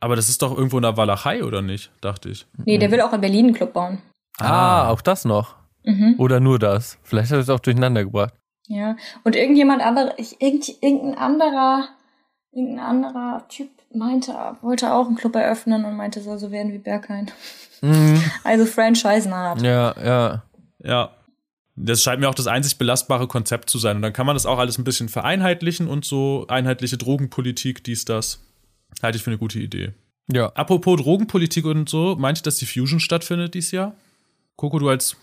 Aber 0.00 0.16
das 0.16 0.28
ist 0.28 0.42
doch 0.42 0.56
irgendwo 0.56 0.76
in 0.78 0.82
der 0.82 0.96
Walachei, 0.96 1.42
oder 1.44 1.62
nicht? 1.62 1.90
Dachte 2.00 2.28
ich. 2.28 2.46
Nee, 2.64 2.78
der 2.78 2.90
will 2.90 3.00
auch 3.00 3.12
in 3.12 3.20
Berlin 3.20 3.46
einen 3.46 3.54
Club 3.54 3.72
bauen. 3.72 3.98
ah, 4.38 4.88
auch 4.90 5.00
das 5.00 5.24
noch. 5.24 5.56
Mhm. 5.84 6.14
Oder 6.18 6.40
nur 6.40 6.58
das. 6.58 6.98
Vielleicht 7.02 7.30
hat 7.30 7.38
er 7.38 7.40
es 7.40 7.50
auch 7.50 7.60
durcheinander 7.60 8.04
gebracht. 8.04 8.34
Ja. 8.68 8.96
Und 9.24 9.34
irgendjemand 9.34 9.82
anderer, 9.82 10.14
ich, 10.18 10.40
irgend, 10.40 10.68
irgendein 10.82 11.16
anderer, 11.16 11.88
irgendein 12.52 12.84
anderer 12.84 13.48
Typ 13.48 13.70
meinte, 13.92 14.34
wollte 14.60 14.92
auch 14.92 15.06
einen 15.06 15.16
Club 15.16 15.34
eröffnen 15.34 15.84
und 15.84 15.96
meinte, 15.96 16.20
soll 16.20 16.38
so 16.38 16.50
werden 16.50 16.72
wie 16.72 16.78
Berghain. 16.78 17.30
Mhm. 17.80 18.22
Also 18.44 18.66
Franchisen 18.66 19.34
hat. 19.34 19.62
Ja, 19.62 19.94
ja. 20.02 20.42
Ja. 20.82 21.10
Das 21.80 22.02
scheint 22.02 22.20
mir 22.20 22.28
auch 22.28 22.34
das 22.34 22.48
einzig 22.48 22.76
belastbare 22.76 23.28
Konzept 23.28 23.70
zu 23.70 23.78
sein. 23.78 23.96
Und 23.96 24.02
dann 24.02 24.12
kann 24.12 24.26
man 24.26 24.34
das 24.34 24.46
auch 24.46 24.58
alles 24.58 24.78
ein 24.78 24.84
bisschen 24.84 25.08
vereinheitlichen 25.08 25.86
und 25.86 26.04
so 26.04 26.44
einheitliche 26.48 26.98
Drogenpolitik, 26.98 27.84
dies, 27.84 28.04
das. 28.04 28.40
Halte 29.00 29.16
ich 29.16 29.22
für 29.22 29.30
eine 29.30 29.38
gute 29.38 29.60
Idee. 29.60 29.92
Ja. 30.30 30.48
Apropos 30.54 31.00
Drogenpolitik 31.00 31.64
und 31.64 31.88
so, 31.88 32.16
meint 32.18 32.40
ihr, 32.40 32.42
dass 32.42 32.56
die 32.56 32.66
Fusion 32.66 33.00
stattfindet 33.00 33.54
dieses 33.54 33.70
Jahr? 33.70 33.94
Coco, 34.56 34.80
du 34.80 34.88
als 34.88 35.16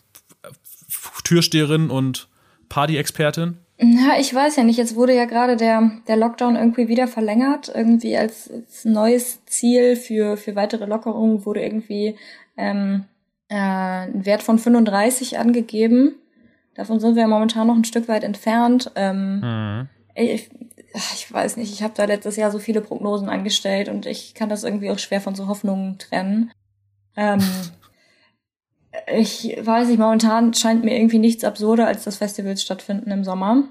Türsteherin 1.25 1.89
und 1.89 2.29
Party-Expertin? 2.69 3.57
Na, 3.77 4.19
ich 4.19 4.33
weiß 4.33 4.55
ja 4.55 4.63
nicht. 4.63 4.77
Jetzt 4.77 4.95
wurde 4.95 5.13
ja 5.13 5.25
gerade 5.25 5.57
der, 5.57 5.91
der 6.07 6.15
Lockdown 6.15 6.55
irgendwie 6.55 6.87
wieder 6.87 7.07
verlängert. 7.07 7.71
Irgendwie 7.73 8.15
als, 8.15 8.49
als 8.49 8.85
neues 8.85 9.43
Ziel 9.45 9.95
für, 9.97 10.37
für 10.37 10.55
weitere 10.55 10.85
Lockerungen 10.85 11.45
wurde 11.45 11.61
irgendwie 11.61 12.15
ähm, 12.55 13.03
äh, 13.49 13.55
ein 13.55 14.25
Wert 14.25 14.43
von 14.43 14.59
35 14.59 15.37
angegeben. 15.39 16.15
Davon 16.75 16.99
sind 16.99 17.15
wir 17.15 17.23
ja 17.23 17.27
momentan 17.27 17.67
noch 17.67 17.75
ein 17.75 17.85
Stück 17.85 18.07
weit 18.07 18.23
entfernt. 18.23 18.91
Ähm, 18.95 19.41
Hm. 19.43 19.87
ich, 20.15 20.49
ich 21.13 21.31
weiß 21.31 21.57
nicht, 21.57 21.73
ich 21.73 21.83
habe 21.83 21.93
da 21.95 22.05
letztes 22.05 22.37
Jahr 22.37 22.51
so 22.51 22.59
viele 22.59 22.81
Prognosen 22.81 23.27
angestellt 23.27 23.89
und 23.89 24.05
ich 24.05 24.33
kann 24.33 24.47
das 24.49 24.63
irgendwie 24.63 24.89
auch 24.89 24.99
schwer 24.99 25.19
von 25.19 25.35
so 25.35 25.47
Hoffnungen 25.47 25.97
trennen. 25.97 26.51
Ähm, 27.17 27.39
ich 29.07 29.57
weiß 29.61 29.87
nicht, 29.87 29.99
momentan 29.99 30.53
scheint 30.53 30.83
mir 30.83 30.97
irgendwie 30.97 31.19
nichts 31.19 31.43
absurder, 31.43 31.87
als 31.87 32.03
dass 32.03 32.17
Festivals 32.17 32.61
stattfinden 32.61 33.11
im 33.11 33.23
Sommer. 33.23 33.63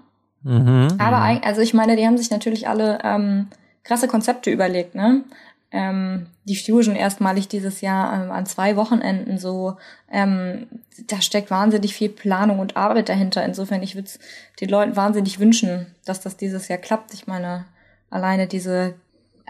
Mhm. 0.42 0.88
Aber 0.98 1.18
also 1.44 1.60
ich 1.60 1.74
meine, 1.74 1.96
die 1.96 2.06
haben 2.06 2.18
sich 2.18 2.30
natürlich 2.30 2.68
alle 2.68 2.98
ähm, 3.02 3.48
krasse 3.82 4.08
Konzepte 4.08 4.50
überlegt, 4.50 4.94
ne? 4.94 5.24
Ähm, 5.72 6.26
die 6.44 6.54
Fusion 6.54 6.94
erstmalig 6.94 7.48
dieses 7.48 7.80
Jahr 7.80 8.14
ähm, 8.14 8.30
an 8.30 8.46
zwei 8.46 8.76
Wochenenden 8.76 9.38
so, 9.38 9.76
ähm, 10.08 10.68
da 11.08 11.20
steckt 11.20 11.50
wahnsinnig 11.50 11.94
viel 11.94 12.10
Planung 12.10 12.60
und 12.60 12.76
Arbeit 12.76 13.08
dahinter. 13.08 13.44
Insofern, 13.44 13.82
ich 13.82 13.96
würde 13.96 14.06
es 14.06 14.20
den 14.60 14.68
Leuten 14.68 14.94
wahnsinnig 14.94 15.40
wünschen, 15.40 15.87
dass 16.04 16.20
das 16.20 16.37
dieses 16.37 16.68
Jahr 16.68 16.78
klappt. 16.78 17.12
Ich 17.12 17.26
meine, 17.26 17.64
alleine 18.08 18.46
diese 18.46 18.94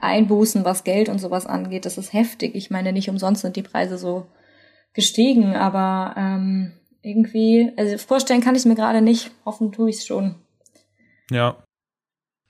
Einbußen, 0.01 0.65
was 0.65 0.85
Geld 0.85 1.11
und 1.11 1.19
sowas 1.19 1.45
angeht, 1.45 1.85
das 1.85 1.99
ist 1.99 2.15
heftig. 2.15 2.55
Ich 2.55 2.71
meine, 2.71 2.95
nicht 2.95 3.11
umsonst 3.11 3.43
sind 3.43 3.57
die 3.57 3.63
Preise 3.63 3.99
so 3.99 4.27
gestiegen, 4.95 5.55
aber 5.55 6.15
ähm, 6.17 6.73
irgendwie, 7.03 7.71
also 7.77 7.99
vorstellen 7.99 8.41
kann 8.41 8.55
ich 8.55 8.65
mir 8.65 8.75
gerade 8.75 9.03
nicht. 9.03 9.31
Hoffen 9.45 9.73
tue 9.73 9.91
ich 9.91 9.97
es 9.97 10.07
schon. 10.07 10.37
Ja. 11.31 11.57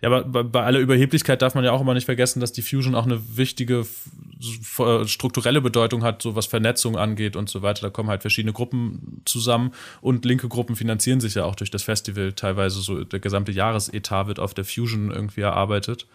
Ja, 0.00 0.10
aber 0.10 0.24
bei, 0.24 0.42
bei 0.42 0.62
aller 0.62 0.80
Überheblichkeit 0.80 1.40
darf 1.40 1.54
man 1.54 1.64
ja 1.64 1.72
auch 1.72 1.80
immer 1.80 1.94
nicht 1.94 2.04
vergessen, 2.04 2.38
dass 2.38 2.52
die 2.52 2.60
Fusion 2.60 2.94
auch 2.94 3.06
eine 3.06 3.38
wichtige 3.38 3.86
äh, 4.78 5.06
strukturelle 5.06 5.62
Bedeutung 5.62 6.02
hat, 6.02 6.20
so 6.20 6.36
was 6.36 6.44
Vernetzung 6.44 6.98
angeht 6.98 7.36
und 7.36 7.48
so 7.48 7.62
weiter. 7.62 7.80
Da 7.82 7.90
kommen 7.90 8.10
halt 8.10 8.20
verschiedene 8.20 8.52
Gruppen 8.52 9.22
zusammen 9.24 9.72
und 10.02 10.26
linke 10.26 10.48
Gruppen 10.48 10.76
finanzieren 10.76 11.20
sich 11.20 11.36
ja 11.36 11.44
auch 11.44 11.54
durch 11.54 11.70
das 11.70 11.84
Festival. 11.84 12.34
Teilweise 12.34 12.80
so 12.80 13.04
der 13.04 13.20
gesamte 13.20 13.52
Jahresetat 13.52 14.26
wird 14.26 14.40
auf 14.40 14.52
der 14.52 14.66
Fusion 14.66 15.10
irgendwie 15.10 15.40
erarbeitet. 15.40 16.06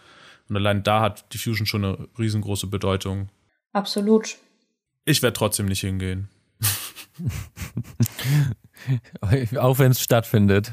Und 0.48 0.56
allein 0.56 0.84
da 0.84 1.00
hat 1.00 1.32
die 1.32 1.38
Fusion 1.38 1.66
schon 1.66 1.84
eine 1.84 2.08
riesengroße 2.16 2.68
Bedeutung. 2.68 3.28
Absolut. 3.72 4.36
Ich 5.04 5.22
werde 5.22 5.34
trotzdem 5.34 5.66
nicht 5.66 5.80
hingehen. 5.80 6.28
Auch 9.58 9.78
wenn 9.78 9.90
es 9.92 10.00
stattfindet. 10.00 10.72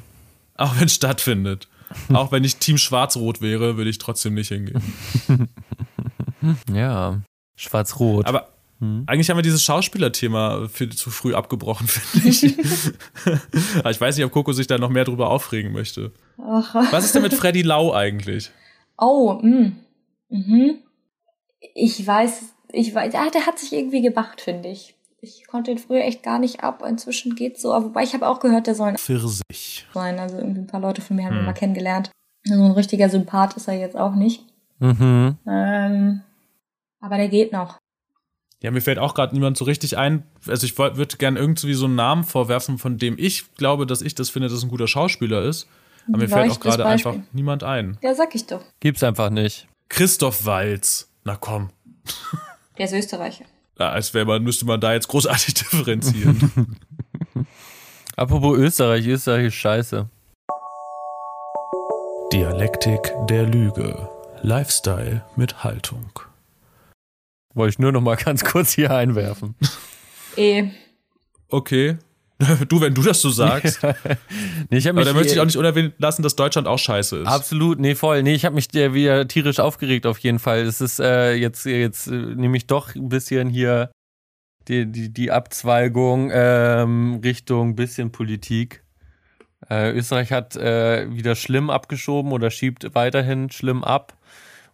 Auch 0.56 0.78
wenn 0.80 0.86
es 0.86 0.96
stattfindet. 0.96 1.68
auch 2.14 2.32
wenn 2.34 2.44
ich 2.44 2.58
Team 2.58 2.78
Schwarz-Rot 2.78 3.40
wäre, 3.42 3.78
würde 3.78 3.90
ich 3.90 3.98
trotzdem 3.98 4.34
nicht 4.34 4.50
hingehen. 4.50 4.82
Ja. 6.72 7.22
Schwarz-Rot. 7.56 8.28
Aber 8.28 8.50
Hm. 8.80 9.06
eigentlich 9.08 9.28
haben 9.32 9.38
wir 9.38 9.42
dieses 9.42 9.64
Schauspielerthema 9.64 10.68
viel 10.68 10.96
zu 10.96 11.10
früh 11.10 11.34
abgebrochen, 11.34 11.88
finde 11.88 12.30
ich. 12.30 12.56
Aber 13.80 13.90
ich 13.90 14.00
weiß 14.00 14.16
nicht, 14.16 14.24
ob 14.26 14.32
Coco 14.32 14.54
sich 14.54 14.68
da 14.68 14.78
noch 14.78 14.92
mehr 14.92 15.04
drüber 15.04 15.32
aufregen 15.32 15.72
möchte. 15.72 16.12
Ach. 16.38 16.76
Was 16.92 17.04
ist 17.04 17.16
denn 17.16 17.24
mit 17.24 17.34
Freddy 17.34 17.64
Lau 17.64 17.92
eigentlich? 17.94 18.52
Oh, 19.00 19.40
mh. 19.42 19.72
Mhm. 20.30 20.76
Ich 21.74 22.06
weiß, 22.06 22.54
ich 22.78 22.94
weiß, 22.94 23.14
ah, 23.16 23.30
der 23.30 23.46
hat 23.46 23.60
sich 23.60 23.74
irgendwie 23.74 24.02
gebacht, 24.02 24.42
finde 24.42 24.70
ich. 24.70 24.96
Ich 25.20 25.48
konnte 25.48 25.72
ihn 25.72 25.80
früher 25.80 26.04
echt 26.04 26.22
gar 26.24 26.38
nicht 26.40 26.64
ab. 26.64 26.84
Inzwischen 26.88 27.36
geht's 27.36 27.62
so. 27.62 27.74
Aber 27.74 27.86
wobei 27.86 28.04
ich 28.04 28.14
habe 28.14 28.28
auch 28.28 28.40
gehört, 28.40 28.68
der 28.68 28.76
soll 28.76 28.90
ein 28.90 28.98
Pfirsich. 28.98 29.88
sein. 29.94 30.20
Also 30.20 30.38
irgendwie 30.38 30.62
ein 30.62 30.68
paar 30.68 30.80
Leute 30.80 31.02
von 31.02 31.16
mir 31.16 31.26
haben 31.26 31.34
ihn 31.34 31.40
Hm. 31.40 31.46
mal 31.46 31.54
kennengelernt. 31.54 32.12
So 32.44 32.54
ein 32.54 32.72
richtiger 32.72 33.10
Sympath 33.10 33.58
ist 33.58 33.68
er 33.68 33.74
jetzt 33.80 33.98
auch 33.98 34.16
nicht. 34.16 34.44
Mhm. 34.80 35.38
Ähm, 35.48 36.22
aber 37.02 37.18
der 37.18 37.30
geht 37.30 37.52
noch. 37.52 37.78
Ja, 38.62 38.72
mir 38.72 38.82
fällt 38.82 39.00
auch 39.00 39.14
gerade 39.16 39.34
niemand 39.34 39.58
so 39.58 39.66
richtig 39.66 39.98
ein. 39.98 40.24
Also 40.48 40.66
ich 40.66 40.78
würde 40.78 41.18
gerne 41.18 41.40
irgendwie 41.40 41.74
so 41.74 41.86
einen 41.86 41.96
Namen 41.96 42.24
vorwerfen, 42.24 42.78
von 42.78 42.98
dem 42.98 43.16
ich 43.18 43.54
glaube, 43.56 43.86
dass 43.86 44.02
ich 44.02 44.16
das 44.16 44.30
finde, 44.30 44.48
dass 44.50 44.58
es 44.58 44.64
ein 44.64 44.70
guter 44.70 44.88
Schauspieler 44.88 45.42
ist. 45.44 45.68
Aber 46.08 46.20
mir 46.20 46.30
fällt 46.30 46.52
auch 46.52 46.60
gerade 46.60 46.86
einfach 46.86 47.16
niemand 47.34 47.64
ein. 47.64 47.98
Ja, 48.02 48.14
sag 48.16 48.34
ich 48.36 48.46
doch. 48.48 48.62
Gibt's 48.80 49.04
einfach 49.04 49.30
nicht. 49.30 49.68
Christoph 49.90 50.46
Walz. 50.46 51.10
Na 51.24 51.36
komm. 51.36 51.70
Der 52.78 52.86
ist 52.86 52.94
Österreicher. 52.94 53.46
Ja, 53.80 53.90
als 53.90 54.14
wäre 54.14 54.26
man, 54.26 54.44
müsste 54.44 54.66
man 54.66 54.80
da 54.80 54.94
jetzt 54.94 55.08
großartig 55.08 55.54
differenzieren. 55.54 56.78
Apropos 58.16 58.58
Österreich, 58.58 59.06
Österreich 59.08 59.48
ist 59.48 59.56
scheiße. 59.56 60.10
Dialektik 62.34 63.14
der 63.30 63.46
Lüge. 63.46 64.10
Lifestyle 64.42 65.24
mit 65.36 65.64
Haltung. 65.64 66.12
Wollte 67.54 67.72
ich 67.72 67.80
nur 67.80 67.92
noch 67.92 68.02
mal 68.02 68.16
ganz 68.24 68.44
kurz 68.44 68.74
hier 68.74 68.92
einwerfen. 68.92 69.56
Eh. 70.36 70.70
Okay. 71.50 71.98
du, 72.70 72.82
wenn 72.82 72.94
du 72.94 73.02
das 73.02 73.22
so 73.22 73.30
sagst. 73.30 73.82
nee, 74.70 74.78
ich 74.78 74.88
Aber 74.88 75.04
da 75.04 75.14
möchte 75.14 75.34
ich 75.34 75.40
auch 75.40 75.46
nicht 75.46 75.58
unerwähnt 75.58 75.96
lassen, 75.98 76.22
dass 76.22 76.36
Deutschland 76.36 76.68
auch 76.68 76.78
scheiße 76.78 77.18
ist. 77.18 77.28
Absolut, 77.28 77.80
nee, 77.80 77.96
voll. 77.96 78.22
Nee, 78.24 78.36
ich 78.36 78.46
habe 78.46 78.56
mich 78.56 78.74
äh, 78.76 78.94
wieder 78.94 79.28
tierisch 79.28 79.60
aufgeregt 79.60 80.06
auf 80.06 80.20
jeden 80.20 80.40
Fall. 80.40 80.62
Es 80.62 80.80
ist 80.80 81.00
äh, 81.00 81.34
jetzt, 81.34 81.66
jetzt 81.66 82.08
äh, 82.08 82.12
nehme 82.12 82.58
ich 82.58 82.68
doch 82.68 82.94
ein 82.94 83.10
bisschen 83.10 83.50
hier 83.50 83.90
die, 84.68 84.86
die, 84.86 85.12
die 85.12 85.32
Abzweigung 85.32 86.30
ähm, 86.32 87.22
Richtung 87.24 87.76
bisschen 87.76 88.12
Politik. 88.12 88.84
Äh, 89.70 89.92
Österreich 89.92 90.32
hat 90.32 90.56
äh, 90.56 91.12
wieder 91.12 91.36
schlimm 91.36 91.70
abgeschoben 91.70 92.32
oder 92.32 92.52
schiebt 92.52 92.94
weiterhin 92.94 93.50
schlimm 93.50 93.84
ab. 93.84 94.16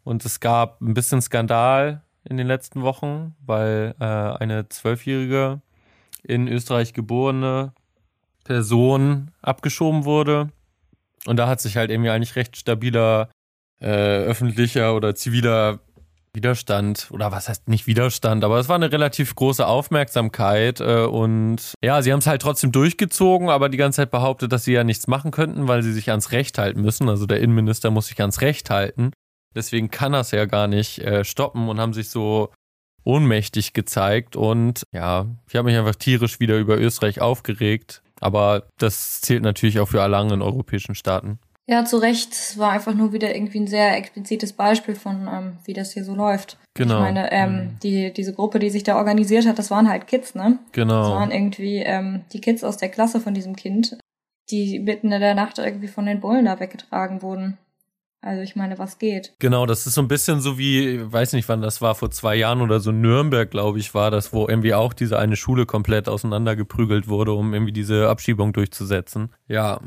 Und 0.03 0.25
es 0.25 0.39
gab 0.39 0.81
ein 0.81 0.93
bisschen 0.93 1.21
Skandal 1.21 2.01
in 2.25 2.37
den 2.37 2.47
letzten 2.47 2.81
Wochen, 2.81 3.35
weil 3.45 3.95
äh, 3.99 4.03
eine 4.03 4.67
zwölfjährige 4.67 5.61
in 6.23 6.47
Österreich 6.47 6.93
geborene 6.93 7.73
Person 8.43 9.31
abgeschoben 9.41 10.05
wurde. 10.05 10.49
Und 11.25 11.37
da 11.37 11.47
hat 11.47 11.61
sich 11.61 11.77
halt 11.77 11.89
irgendwie 11.89 12.09
eigentlich 12.09 12.35
recht 12.35 12.57
stabiler 12.57 13.29
äh, 13.79 13.87
öffentlicher 13.87 14.95
oder 14.95 15.15
ziviler 15.15 15.79
Widerstand 16.35 17.09
oder 17.11 17.31
was 17.31 17.47
heißt 17.47 17.67
nicht 17.67 17.85
Widerstand, 17.85 18.43
aber 18.43 18.57
es 18.57 18.67
war 18.67 18.75
eine 18.75 18.91
relativ 18.91 19.35
große 19.35 19.65
Aufmerksamkeit 19.67 20.79
äh, 20.79 21.03
und 21.03 21.73
ja, 21.83 22.01
sie 22.01 22.11
haben 22.11 22.19
es 22.19 22.27
halt 22.27 22.41
trotzdem 22.41 22.71
durchgezogen, 22.71 23.49
aber 23.49 23.69
die 23.69 23.77
ganze 23.77 23.97
Zeit 23.97 24.09
behauptet, 24.09 24.51
dass 24.51 24.63
sie 24.63 24.73
ja 24.73 24.83
nichts 24.83 25.05
machen 25.05 25.29
könnten, 25.29 25.67
weil 25.67 25.83
sie 25.83 25.93
sich 25.93 26.09
ans 26.09 26.31
Recht 26.31 26.57
halten 26.57 26.81
müssen. 26.81 27.07
Also 27.07 27.27
der 27.27 27.39
Innenminister 27.39 27.91
muss 27.91 28.07
sich 28.07 28.19
ans 28.19 28.41
Recht 28.41 28.71
halten. 28.71 29.11
Deswegen 29.55 29.91
kann 29.91 30.15
er 30.15 30.21
es 30.21 30.31
ja 30.31 30.45
gar 30.45 30.67
nicht 30.67 30.99
äh, 30.99 31.23
stoppen 31.23 31.69
und 31.69 31.79
haben 31.79 31.93
sich 31.93 32.09
so 32.09 32.49
ohnmächtig 33.03 33.73
gezeigt. 33.73 34.35
Und 34.35 34.85
ja, 34.91 35.27
ich 35.47 35.55
habe 35.55 35.69
mich 35.69 35.77
einfach 35.77 35.95
tierisch 35.95 36.39
wieder 36.39 36.57
über 36.57 36.77
Österreich 36.79 37.21
aufgeregt. 37.21 38.01
Aber 38.19 38.67
das 38.77 39.21
zählt 39.21 39.43
natürlich 39.43 39.79
auch 39.79 39.89
für 39.89 40.01
alle 40.01 40.17
anderen 40.17 40.41
europäischen 40.41 40.95
Staaten. 40.95 41.39
Ja, 41.65 41.85
zu 41.85 41.97
Recht. 41.97 42.33
Es 42.33 42.57
war 42.57 42.71
einfach 42.71 42.93
nur 42.93 43.13
wieder 43.13 43.33
irgendwie 43.33 43.59
ein 43.59 43.67
sehr 43.67 43.95
explizites 43.95 44.53
Beispiel 44.53 44.95
von, 44.95 45.29
ähm, 45.31 45.57
wie 45.63 45.73
das 45.73 45.93
hier 45.93 46.03
so 46.03 46.13
läuft. 46.13 46.57
Genau. 46.73 46.95
Ich 46.95 47.01
meine, 47.01 47.31
ähm, 47.31 47.55
mhm. 47.55 47.79
die, 47.81 48.11
diese 48.11 48.33
Gruppe, 48.33 48.59
die 48.59 48.69
sich 48.69 48.83
da 48.83 48.97
organisiert 48.97 49.45
hat, 49.45 49.59
das 49.59 49.71
waren 49.71 49.89
halt 49.89 50.07
Kids, 50.07 50.35
ne? 50.35 50.59
Genau. 50.73 51.03
Das 51.03 51.11
waren 51.11 51.31
irgendwie 51.31 51.77
ähm, 51.77 52.21
die 52.33 52.41
Kids 52.41 52.63
aus 52.63 52.77
der 52.77 52.89
Klasse 52.89 53.21
von 53.21 53.33
diesem 53.33 53.55
Kind, 53.55 53.97
die 54.49 54.79
mitten 54.79 55.11
in 55.11 55.21
der 55.21 55.35
Nacht 55.35 55.57
irgendwie 55.57 55.87
von 55.87 56.05
den 56.05 56.19
Bullen 56.19 56.45
da 56.45 56.59
weggetragen 56.59 57.21
wurden. 57.21 57.57
Also 58.23 58.41
ich 58.41 58.55
meine, 58.55 58.79
was 58.79 58.99
geht? 58.99 59.33
Genau, 59.39 59.65
das 59.65 59.85
ist 59.85 59.95
so 59.95 60.01
ein 60.01 60.07
bisschen 60.07 60.39
so 60.39 60.57
wie, 60.57 61.11
weiß 61.11 61.33
nicht 61.33 61.49
wann 61.49 61.61
das 61.61 61.81
war, 61.81 61.93
vor 61.93 62.09
zwei 62.09 62.35
Jahren 62.35 62.61
oder 62.61 62.79
so 62.79 62.93
Nürnberg, 62.93 63.51
glaube 63.51 63.79
ich, 63.79 63.93
war 63.93 64.11
das, 64.11 64.31
wo 64.31 64.47
irgendwie 64.47 64.73
auch 64.73 64.93
diese 64.93 65.19
eine 65.19 65.35
Schule 65.35 65.65
komplett 65.65 66.07
auseinandergeprügelt 66.07 67.09
wurde, 67.09 67.33
um 67.33 67.53
irgendwie 67.53 67.73
diese 67.73 68.07
Abschiebung 68.07 68.53
durchzusetzen. 68.53 69.33
Ja, 69.49 69.81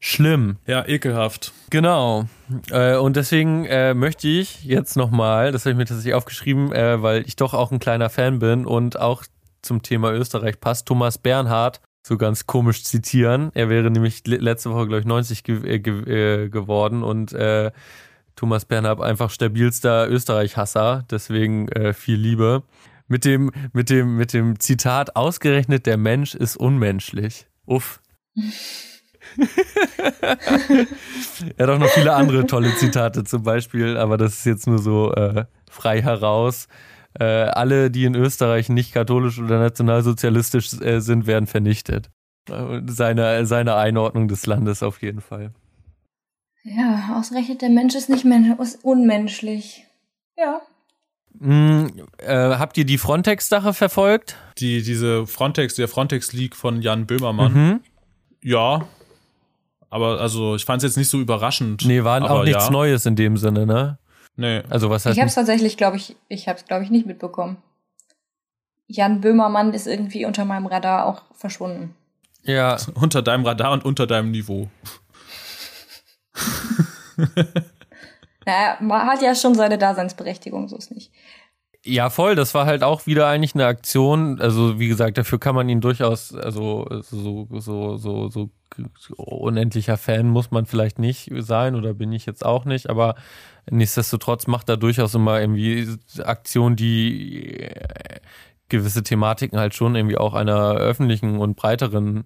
schlimm. 0.00 0.56
Ja, 0.66 0.84
ekelhaft. 0.84 1.52
Genau. 1.70 2.24
Äh, 2.70 2.96
und 2.96 3.14
deswegen 3.14 3.66
äh, 3.66 3.94
möchte 3.94 4.26
ich 4.26 4.64
jetzt 4.64 4.96
nochmal, 4.96 5.52
das 5.52 5.64
habe 5.64 5.70
ich 5.70 5.76
mir 5.76 5.84
tatsächlich 5.86 6.14
aufgeschrieben, 6.14 6.72
äh, 6.72 7.00
weil 7.02 7.22
ich 7.24 7.36
doch 7.36 7.54
auch 7.54 7.70
ein 7.70 7.78
kleiner 7.78 8.10
Fan 8.10 8.40
bin 8.40 8.66
und 8.66 8.98
auch 8.98 9.22
zum 9.62 9.82
Thema 9.82 10.12
Österreich 10.12 10.58
passt, 10.60 10.86
Thomas 10.86 11.18
Bernhard 11.18 11.80
so 12.06 12.16
ganz 12.16 12.46
komisch 12.46 12.84
zitieren. 12.84 13.50
Er 13.54 13.68
wäre 13.68 13.90
nämlich 13.90 14.24
letzte 14.26 14.70
Woche, 14.70 14.86
glaube 14.86 15.00
ich, 15.00 15.06
90 15.06 15.42
ge 15.42 15.80
ge 15.80 16.48
geworden 16.48 17.02
und 17.02 17.32
äh, 17.32 17.72
Thomas 18.36 18.64
Bernhard 18.64 19.00
einfach 19.00 19.28
stabilster 19.30 20.08
Österreich-Hasser, 20.08 21.04
deswegen 21.10 21.66
äh, 21.68 21.92
viel 21.92 22.16
Liebe. 22.16 22.62
Mit 23.08 23.24
dem, 23.24 23.50
mit 23.72 23.90
dem, 23.90 24.16
mit 24.16 24.32
dem 24.32 24.60
Zitat, 24.60 25.16
ausgerechnet 25.16 25.86
der 25.86 25.96
Mensch 25.96 26.36
ist 26.36 26.56
unmenschlich. 26.56 27.46
Uff. 27.64 28.00
er 31.56 31.66
hat 31.66 31.70
auch 31.74 31.78
noch 31.78 31.88
viele 31.88 32.12
andere 32.14 32.46
tolle 32.46 32.72
Zitate 32.76 33.24
zum 33.24 33.42
Beispiel, 33.42 33.96
aber 33.96 34.16
das 34.16 34.34
ist 34.34 34.46
jetzt 34.46 34.68
nur 34.68 34.78
so 34.78 35.12
äh, 35.12 35.46
frei 35.68 36.02
heraus 36.02 36.68
äh, 37.18 37.24
alle, 37.24 37.90
die 37.90 38.04
in 38.04 38.14
Österreich 38.14 38.68
nicht 38.68 38.92
katholisch 38.92 39.38
oder 39.38 39.58
nationalsozialistisch 39.58 40.80
äh, 40.80 41.00
sind, 41.00 41.26
werden 41.26 41.46
vernichtet. 41.46 42.10
Seine, 42.86 43.44
seine 43.44 43.74
Einordnung 43.74 44.28
des 44.28 44.46
Landes 44.46 44.82
auf 44.82 45.02
jeden 45.02 45.20
Fall. 45.20 45.52
Ja, 46.62 47.16
ausgerechnet 47.18 47.62
der 47.62 47.70
Mensch 47.70 47.94
ist 47.94 48.08
nicht 48.08 48.24
men 48.24 48.56
ist 48.60 48.84
unmenschlich. 48.84 49.84
Ja. 50.36 50.60
Mm, 51.38 51.86
äh, 52.18 52.56
habt 52.56 52.76
ihr 52.78 52.84
die 52.84 52.98
Frontex-Sache 52.98 53.72
verfolgt? 53.72 54.36
Die, 54.58 54.82
diese 54.82 55.26
Frontex, 55.26 55.74
der 55.74 55.88
Frontex-League 55.88 56.56
von 56.56 56.82
Jan 56.82 57.06
Böhmermann. 57.06 57.52
Mhm. 57.52 57.80
Ja. 58.42 58.86
Aber 59.90 60.20
also, 60.20 60.56
ich 60.56 60.64
fand 60.64 60.82
es 60.82 60.90
jetzt 60.90 60.96
nicht 60.96 61.08
so 61.08 61.20
überraschend. 61.20 61.84
Nee, 61.84 62.04
war 62.04 62.22
auch 62.30 62.44
nichts 62.44 62.66
ja. 62.66 62.70
Neues 62.70 63.06
in 63.06 63.16
dem 63.16 63.36
Sinne, 63.36 63.66
ne? 63.66 63.98
Nee. 64.36 64.62
Also 64.68 64.90
was 64.90 65.06
heißt 65.06 65.16
Ich 65.16 65.20
habe 65.20 65.28
es 65.28 65.34
tatsächlich, 65.34 65.76
glaube 65.76 65.96
ich, 65.96 66.16
ich 66.28 66.48
habe 66.48 66.58
es 66.58 66.64
glaube 66.66 66.84
ich 66.84 66.90
nicht 66.90 67.06
mitbekommen. 67.06 67.56
Jan 68.86 69.20
Böhmermann 69.20 69.74
ist 69.74 69.86
irgendwie 69.86 70.26
unter 70.26 70.44
meinem 70.44 70.66
Radar 70.66 71.06
auch 71.06 71.22
verschwunden. 71.34 71.94
Ja. 72.42 72.76
Unter 72.94 73.22
deinem 73.22 73.44
Radar 73.44 73.72
und 73.72 73.84
unter 73.84 74.06
deinem 74.06 74.30
Niveau. 74.30 74.68
naja, 78.46 78.76
man 78.80 79.08
hat 79.08 79.20
ja 79.20 79.34
schon 79.34 79.56
seine 79.56 79.78
Daseinsberechtigung, 79.78 80.68
so 80.68 80.76
ist 80.76 80.92
nicht. 80.92 81.10
Ja, 81.84 82.08
voll. 82.10 82.36
Das 82.36 82.54
war 82.54 82.66
halt 82.66 82.84
auch 82.84 83.06
wieder 83.06 83.26
eigentlich 83.26 83.54
eine 83.54 83.66
Aktion. 83.66 84.40
Also, 84.40 84.78
wie 84.78 84.86
gesagt, 84.86 85.18
dafür 85.18 85.40
kann 85.40 85.56
man 85.56 85.68
ihn 85.68 85.80
durchaus, 85.80 86.34
also 86.34 86.86
so, 87.02 87.48
so, 87.50 87.96
so, 87.96 88.28
so 88.28 88.50
unendlicher 89.16 89.96
Fan 89.96 90.28
muss 90.28 90.50
man 90.50 90.66
vielleicht 90.66 90.98
nicht 90.98 91.30
sein 91.38 91.74
oder 91.74 91.94
bin 91.94 92.12
ich 92.12 92.26
jetzt 92.26 92.44
auch 92.44 92.64
nicht, 92.64 92.90
aber 92.90 93.14
nichtsdestotrotz 93.70 94.46
macht 94.46 94.68
er 94.68 94.76
durchaus 94.76 95.14
immer 95.14 95.40
irgendwie 95.40 95.88
Aktionen, 96.22 96.76
die 96.76 97.60
äh, 97.62 98.20
gewisse 98.68 99.02
Thematiken 99.02 99.58
halt 99.58 99.74
schon 99.74 99.94
irgendwie 99.94 100.18
auch 100.18 100.34
einer 100.34 100.74
öffentlichen 100.74 101.38
und 101.38 101.56
breiteren, 101.56 102.24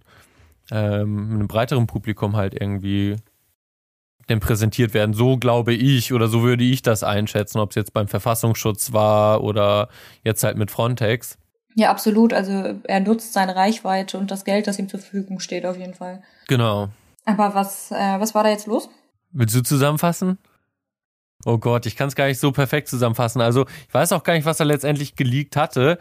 ähm, 0.71 1.31
einem 1.33 1.49
breiteren 1.49 1.87
Publikum 1.87 2.37
halt 2.37 2.55
irgendwie 2.61 3.17
denn 4.29 4.41
präsentiert 4.41 4.95
werden. 4.95 5.13
So 5.13 5.37
glaube 5.37 5.75
ich 5.75 6.13
oder 6.13 6.29
so 6.29 6.43
würde 6.43 6.65
ich 6.65 6.83
das 6.83 7.03
einschätzen, 7.03 7.59
ob 7.59 7.71
es 7.71 7.77
jetzt 7.77 7.93
beim 7.93 8.09
Verfassungsschutz 8.09 8.93
war 8.93 9.43
oder 9.43 9.89
jetzt 10.25 10.45
halt 10.45 10.57
mit 10.57 10.71
Frontex. 10.71 11.37
Ja, 11.75 11.91
absolut. 11.91 12.33
Also 12.33 12.79
er 12.85 13.01
nutzt 13.01 13.33
seine 13.33 13.57
Reichweite 13.57 14.19
und 14.19 14.31
das 14.31 14.45
Geld, 14.45 14.67
das 14.67 14.79
ihm 14.79 14.89
zur 14.89 15.01
Verfügung 15.01 15.41
steht, 15.41 15.67
auf 15.67 15.77
jeden 15.77 15.95
Fall. 15.95 16.23
Genau. 16.49 16.89
Aber 17.25 17.55
was, 17.55 17.91
äh, 17.91 18.21
was 18.21 18.35
war 18.35 18.45
da 18.45 18.51
jetzt 18.51 18.67
los? 18.67 18.89
Willst 19.33 19.55
du 19.55 19.63
zusammenfassen? 19.63 20.39
Oh 21.45 21.59
Gott, 21.59 21.87
ich 21.87 21.97
kann 21.97 22.09
es 22.09 22.15
gar 22.15 22.27
nicht 22.27 22.39
so 22.39 22.53
perfekt 22.53 22.89
zusammenfassen. 22.89 23.41
Also 23.41 23.67
ich 23.89 23.95
weiß 23.95 24.13
auch 24.13 24.23
gar 24.23 24.35
nicht, 24.35 24.45
was 24.45 24.61
er 24.61 24.67
letztendlich 24.67 25.17
geleakt 25.17 25.57
hatte. 25.57 25.99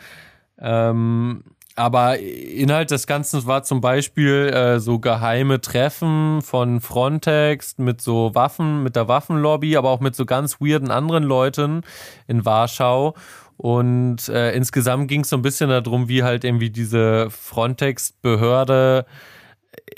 Ähm, 0.60 1.44
aber 1.76 2.20
Inhalt 2.20 2.92
des 2.92 3.08
Ganzen 3.08 3.46
war 3.46 3.64
zum 3.64 3.80
Beispiel 3.80 4.52
äh, 4.54 4.80
so 4.82 5.00
geheime 5.00 5.62
Treffen 5.62 6.42
von 6.42 6.82
Frontex 6.82 7.78
mit 7.78 8.02
so 8.02 8.36
Waffen, 8.36 8.84
mit 8.84 8.98
der 8.98 9.08
Waffenlobby, 9.08 9.78
aber 9.78 9.90
auch 9.90 10.02
mit 10.02 10.14
so 10.14 10.26
ganz 10.26 10.60
weirden 10.60 10.92
anderen 10.92 11.24
Leuten 11.24 11.84
in 12.28 12.44
Warschau. 12.44 13.16
Und 13.56 14.28
äh, 14.28 14.52
insgesamt 14.52 15.08
ging 15.08 15.22
es 15.22 15.30
so 15.30 15.38
ein 15.38 15.42
bisschen 15.42 15.70
darum, 15.70 16.10
wie 16.10 16.24
halt 16.24 16.44
irgendwie 16.44 16.70
diese 16.70 17.30
Frontex-Behörde 17.30 19.06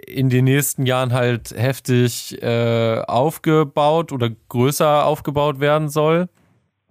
in 0.05 0.29
den 0.29 0.45
nächsten 0.45 0.85
Jahren 0.85 1.13
halt 1.13 1.51
heftig 1.51 2.41
äh, 2.41 3.01
aufgebaut 3.07 4.11
oder 4.11 4.29
größer 4.49 5.05
aufgebaut 5.05 5.59
werden 5.59 5.89
soll. 5.89 6.29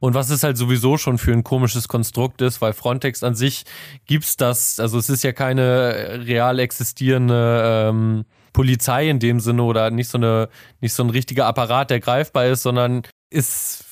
Und 0.00 0.14
was 0.14 0.30
es 0.30 0.42
halt 0.42 0.56
sowieso 0.56 0.96
schon 0.96 1.18
für 1.18 1.32
ein 1.32 1.44
komisches 1.44 1.86
Konstrukt 1.86 2.40
ist, 2.40 2.62
weil 2.62 2.72
Frontex 2.72 3.22
an 3.22 3.34
sich 3.34 3.64
gibt's 4.06 4.36
das, 4.36 4.80
also 4.80 4.98
es 4.98 5.10
ist 5.10 5.22
ja 5.22 5.32
keine 5.32 6.24
real 6.26 6.58
existierende 6.58 7.88
ähm, 7.90 8.24
Polizei 8.54 9.10
in 9.10 9.18
dem 9.18 9.40
Sinne 9.40 9.62
oder 9.62 9.90
nicht 9.90 10.08
so 10.08 10.16
eine, 10.16 10.48
nicht 10.80 10.94
so 10.94 11.04
ein 11.04 11.10
richtiger 11.10 11.46
Apparat, 11.46 11.90
der 11.90 12.00
greifbar 12.00 12.46
ist, 12.46 12.62
sondern 12.62 13.02
ist, 13.28 13.84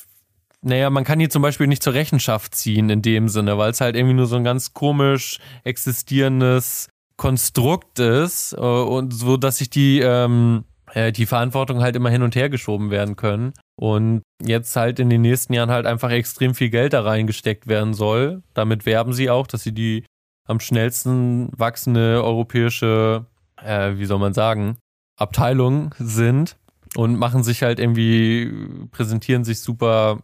naja, 0.62 0.88
man 0.88 1.04
kann 1.04 1.20
hier 1.20 1.30
zum 1.30 1.42
Beispiel 1.42 1.66
nicht 1.66 1.82
zur 1.82 1.92
Rechenschaft 1.92 2.54
ziehen 2.54 2.88
in 2.88 3.02
dem 3.02 3.28
Sinne, 3.28 3.58
weil 3.58 3.70
es 3.70 3.80
halt 3.82 3.94
irgendwie 3.94 4.14
nur 4.14 4.26
so 4.26 4.36
ein 4.36 4.44
ganz 4.44 4.72
komisch 4.72 5.38
existierendes 5.62 6.88
Konstrukt 7.18 7.98
ist 7.98 8.54
äh, 8.54 8.60
und 8.60 9.12
so, 9.12 9.36
dass 9.36 9.58
sich 9.58 9.68
die 9.68 10.00
ähm, 10.00 10.64
äh, 10.94 11.12
die 11.12 11.26
Verantwortung 11.26 11.82
halt 11.82 11.96
immer 11.96 12.10
hin 12.10 12.22
und 12.22 12.34
her 12.34 12.48
geschoben 12.48 12.90
werden 12.90 13.16
können. 13.16 13.52
Und 13.76 14.22
jetzt 14.42 14.74
halt 14.76 14.98
in 14.98 15.10
den 15.10 15.20
nächsten 15.20 15.52
Jahren 15.52 15.70
halt 15.70 15.84
einfach 15.84 16.10
extrem 16.10 16.54
viel 16.54 16.70
Geld 16.70 16.92
da 16.92 17.02
reingesteckt 17.02 17.66
werden 17.66 17.92
soll. 17.92 18.42
Damit 18.54 18.86
werben 18.86 19.12
sie 19.12 19.30
auch, 19.30 19.46
dass 19.46 19.62
sie 19.62 19.72
die 19.72 20.04
am 20.46 20.60
schnellsten 20.60 21.50
wachsende 21.56 22.22
europäische, 22.24 23.26
äh, 23.62 23.92
wie 23.96 24.06
soll 24.06 24.18
man 24.18 24.32
sagen, 24.32 24.78
Abteilung 25.16 25.94
sind 25.98 26.56
und 26.96 27.18
machen 27.18 27.42
sich 27.42 27.62
halt 27.62 27.80
irgendwie, 27.80 28.50
präsentieren 28.92 29.44
sich 29.44 29.60
super 29.60 30.20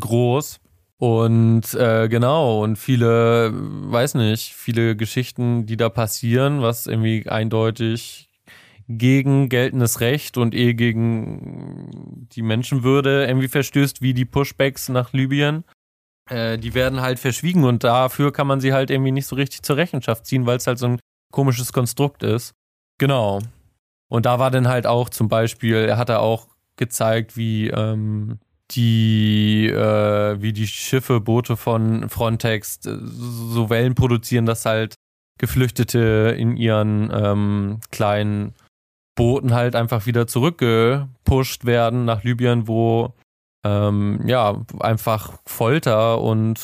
groß 0.00 0.58
Und 1.02 1.74
äh, 1.74 2.08
genau, 2.08 2.62
und 2.62 2.76
viele, 2.76 3.50
weiß 3.52 4.14
nicht, 4.14 4.54
viele 4.54 4.94
Geschichten, 4.94 5.66
die 5.66 5.76
da 5.76 5.88
passieren, 5.88 6.62
was 6.62 6.86
irgendwie 6.86 7.28
eindeutig 7.28 8.28
gegen 8.86 9.48
geltendes 9.48 9.98
Recht 9.98 10.36
und 10.36 10.54
eh 10.54 10.74
gegen 10.74 12.28
die 12.30 12.42
Menschenwürde 12.42 13.26
irgendwie 13.26 13.48
verstößt, 13.48 14.00
wie 14.00 14.14
die 14.14 14.24
Pushbacks 14.24 14.90
nach 14.90 15.12
Libyen. 15.12 15.64
Äh, 16.30 16.56
die 16.58 16.72
werden 16.72 17.00
halt 17.00 17.18
verschwiegen 17.18 17.64
und 17.64 17.82
dafür 17.82 18.32
kann 18.32 18.46
man 18.46 18.60
sie 18.60 18.72
halt 18.72 18.88
irgendwie 18.88 19.10
nicht 19.10 19.26
so 19.26 19.34
richtig 19.34 19.62
zur 19.62 19.78
Rechenschaft 19.78 20.24
ziehen, 20.24 20.46
weil 20.46 20.58
es 20.58 20.68
halt 20.68 20.78
so 20.78 20.86
ein 20.86 21.00
komisches 21.32 21.72
Konstrukt 21.72 22.22
ist. 22.22 22.52
Genau. 22.98 23.40
Und 24.08 24.24
da 24.24 24.38
war 24.38 24.52
dann 24.52 24.68
halt 24.68 24.86
auch 24.86 25.08
zum 25.08 25.28
Beispiel, 25.28 25.78
er 25.78 25.98
hat 25.98 26.10
da 26.10 26.20
auch 26.20 26.46
gezeigt, 26.76 27.36
wie 27.36 27.70
ähm, 27.70 28.38
die, 28.74 29.68
äh, 29.68 30.40
wie 30.40 30.52
die 30.52 30.66
Schiffe, 30.66 31.20
Boote 31.20 31.56
von 31.56 32.08
Frontex 32.08 32.84
äh, 32.86 32.96
so 33.02 33.70
Wellen 33.70 33.94
produzieren, 33.94 34.46
dass 34.46 34.64
halt 34.64 34.94
Geflüchtete 35.38 36.34
in 36.38 36.56
ihren 36.56 37.10
ähm, 37.12 37.80
kleinen 37.90 38.54
Booten 39.14 39.54
halt 39.54 39.76
einfach 39.76 40.06
wieder 40.06 40.26
zurückgepusht 40.26 41.64
werden 41.64 42.04
nach 42.04 42.24
Libyen, 42.24 42.68
wo 42.68 43.12
ähm, 43.64 44.20
ja 44.26 44.62
einfach 44.80 45.38
Folter 45.46 46.20
und 46.20 46.60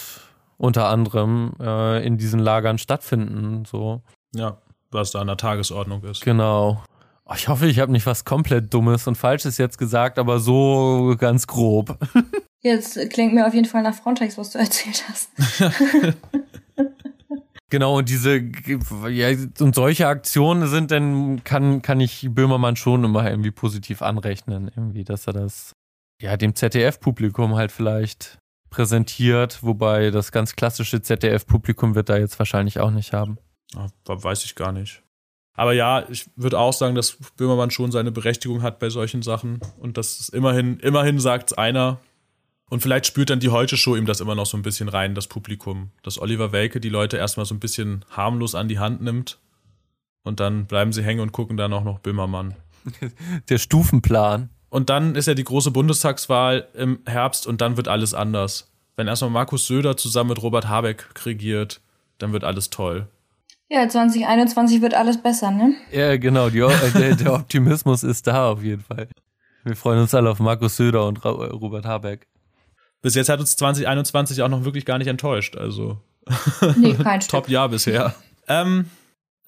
unter 0.57 0.89
anderem 0.89 1.53
äh, 1.61 2.05
in 2.05 2.19
diesen 2.19 2.41
Lagern 2.41 2.79
stattfinden. 2.79 3.65
So. 3.65 4.03
Ja, 4.35 4.59
was 4.91 5.13
da 5.13 5.21
an 5.21 5.29
der 5.29 5.37
Tagesordnung 5.37 6.03
ist. 6.05 6.23
Genau. 6.23 6.83
Oh, 7.31 7.35
ich 7.37 7.49
hoffe, 7.49 7.67
ich 7.67 7.79
habe 7.79 7.93
nicht 7.93 8.07
was 8.07 8.25
komplett 8.25 8.73
Dummes 8.73 9.07
und 9.07 9.17
Falsches 9.17 9.59
jetzt 9.59 9.77
gesagt, 9.77 10.19
aber 10.19 10.41
so 10.41 11.15
ganz 11.19 11.47
grob. 11.47 11.99
Jetzt 12.61 12.99
klingt 13.11 13.35
mir 13.35 13.47
auf 13.47 13.55
jeden 13.55 13.67
Fall 13.67 13.85
nach 13.85 13.95
Frontex, 13.95 14.37
was 14.37 14.51
du 14.51 14.59
erzählt 14.59 15.05
hast. 15.09 15.31
Genau, 17.71 17.99
und 17.99 18.09
diese, 18.09 18.39
ja, 19.11 19.29
und 19.61 19.75
solche 19.75 20.09
Aktionen 20.09 20.69
sind 20.69 20.91
dann, 20.91 21.45
kann, 21.45 21.83
kann 21.83 22.01
ich 22.01 22.27
Böhmermann 22.31 22.77
schon 22.77 23.05
immer 23.05 23.29
irgendwie 23.29 23.51
positiv 23.51 24.01
anrechnen, 24.01 24.71
irgendwie, 24.75 25.05
dass 25.05 25.27
er 25.27 25.35
das, 25.35 25.73
ja, 26.19 26.39
dem 26.39 26.55
ZDF-Publikum 26.55 27.57
halt 27.57 27.71
vielleicht 27.71 28.39
präsentiert, 28.71 29.63
wobei 29.63 30.11
das 30.11 30.33
ganz 30.33 30.57
klassische 30.57 31.03
ZDF-Publikum 31.03 31.95
wird 31.95 32.09
da 32.09 32.17
jetzt 32.17 32.39
wahrscheinlich 32.39 32.81
auch 32.81 32.91
nicht 32.91 33.13
haben. 33.13 33.37
Ja, 33.75 33.89
weiß 34.07 34.47
ich 34.47 34.55
gar 34.55 34.73
nicht. 34.73 35.03
Aber 35.59 35.73
ja, 35.73 36.09
ich 36.09 36.27
würde 36.37 36.57
auch 36.57 36.73
sagen, 36.73 36.95
dass 36.95 37.19
Böhmermann 37.37 37.73
schon 37.73 37.91
seine 37.91 38.13
Berechtigung 38.13 38.63
hat 38.63 38.79
bei 38.79 38.91
solchen 38.91 39.23
Sachen 39.23 39.59
und 39.81 39.99
das 39.99 40.21
ist 40.21 40.29
immerhin, 40.29 40.79
immerhin 40.79 41.19
sagt 41.19 41.59
einer, 41.59 41.99
und 42.71 42.81
vielleicht 42.81 43.07
spürt 43.07 43.31
dann 43.31 43.41
die 43.41 43.49
Heute-Show 43.49 43.97
ihm 43.97 44.07
das 44.07 44.21
immer 44.21 44.37
noch 44.37 44.47
so 44.47 44.57
ein 44.57 44.63
bisschen 44.63 44.89
rein, 44.89 45.17
das 45.17 45.27
Publikum. 45.27 45.91
Dass 46.05 46.21
Oliver 46.21 46.53
Welke 46.53 46.79
die 46.79 46.91
Leute 46.91 47.17
erstmal 47.17 47.45
so 47.45 47.57
ein 47.57 47.61
bisschen 47.61 48.05
harmlos 48.09 48.55
an 48.55 48.69
die 48.69 48.79
Hand 48.79 49.03
nimmt. 49.03 49.39
Und 50.23 50.39
dann 50.39 50.67
bleiben 50.67 50.93
sie 50.93 51.03
hängen 51.03 51.21
und 51.21 51.33
gucken 51.33 51.57
dann 51.57 51.73
auch 51.73 51.83
noch 51.83 51.99
Böhmermann. 51.99 52.55
Der 53.49 53.59
Stufenplan. 53.59 54.51
Und 54.69 54.91
dann 54.91 55.17
ist 55.17 55.27
ja 55.27 55.35
die 55.35 55.45
große 55.45 55.73
Bundestagswahl 55.73 56.69
im 56.75 57.01
Herbst 57.05 57.49
und 57.49 57.61
dann 57.63 57.77
wird 57.77 57.89
alles 57.89 58.15
anders. 58.15 58.71
Wenn 58.95 59.09
erstmal 59.09 59.31
Markus 59.31 59.67
Söder 59.67 59.97
zusammen 59.97 60.31
mit 60.31 60.43
Robert 60.43 60.69
Habeck 60.69 61.09
regiert, 61.25 61.81
dann 62.19 62.33
wird 62.33 62.45
alles 62.45 62.71
toll. 62.71 63.09
Ja, 63.69 63.89
2021 63.89 64.81
wird 64.81 64.95
alles 64.95 65.21
besser, 65.21 65.51
ne? 65.51 65.75
Ja, 65.93 66.17
genau. 66.17 66.49
Die, 66.49 66.67
der, 66.95 67.17
der 67.17 67.35
Optimismus 67.35 68.03
ist 68.03 68.27
da 68.27 68.51
auf 68.53 68.63
jeden 68.63 68.83
Fall. 68.83 69.09
Wir 69.65 69.77
freuen 69.77 70.01
uns 70.01 70.15
alle 70.15 70.31
auf 70.31 70.41
Markus 70.41 70.77
Söder 70.77 71.07
und 71.07 71.25
Robert 71.25 71.85
Habeck 71.85 72.27
bis 73.03 73.15
jetzt 73.15 73.29
hat 73.29 73.41
uns 73.41 73.57
2021 73.57 74.43
auch 74.43 74.49
noch 74.49 74.65
wirklich 74.65 74.85
gar 74.85 74.99
nicht 74.99 75.07
enttäuscht. 75.07 75.57
Also 75.57 75.99
nee, 76.77 76.95
kein 76.95 77.21
Top-Jahr 77.29 77.69
bisher. 77.69 78.15
Ähm, 78.49 78.87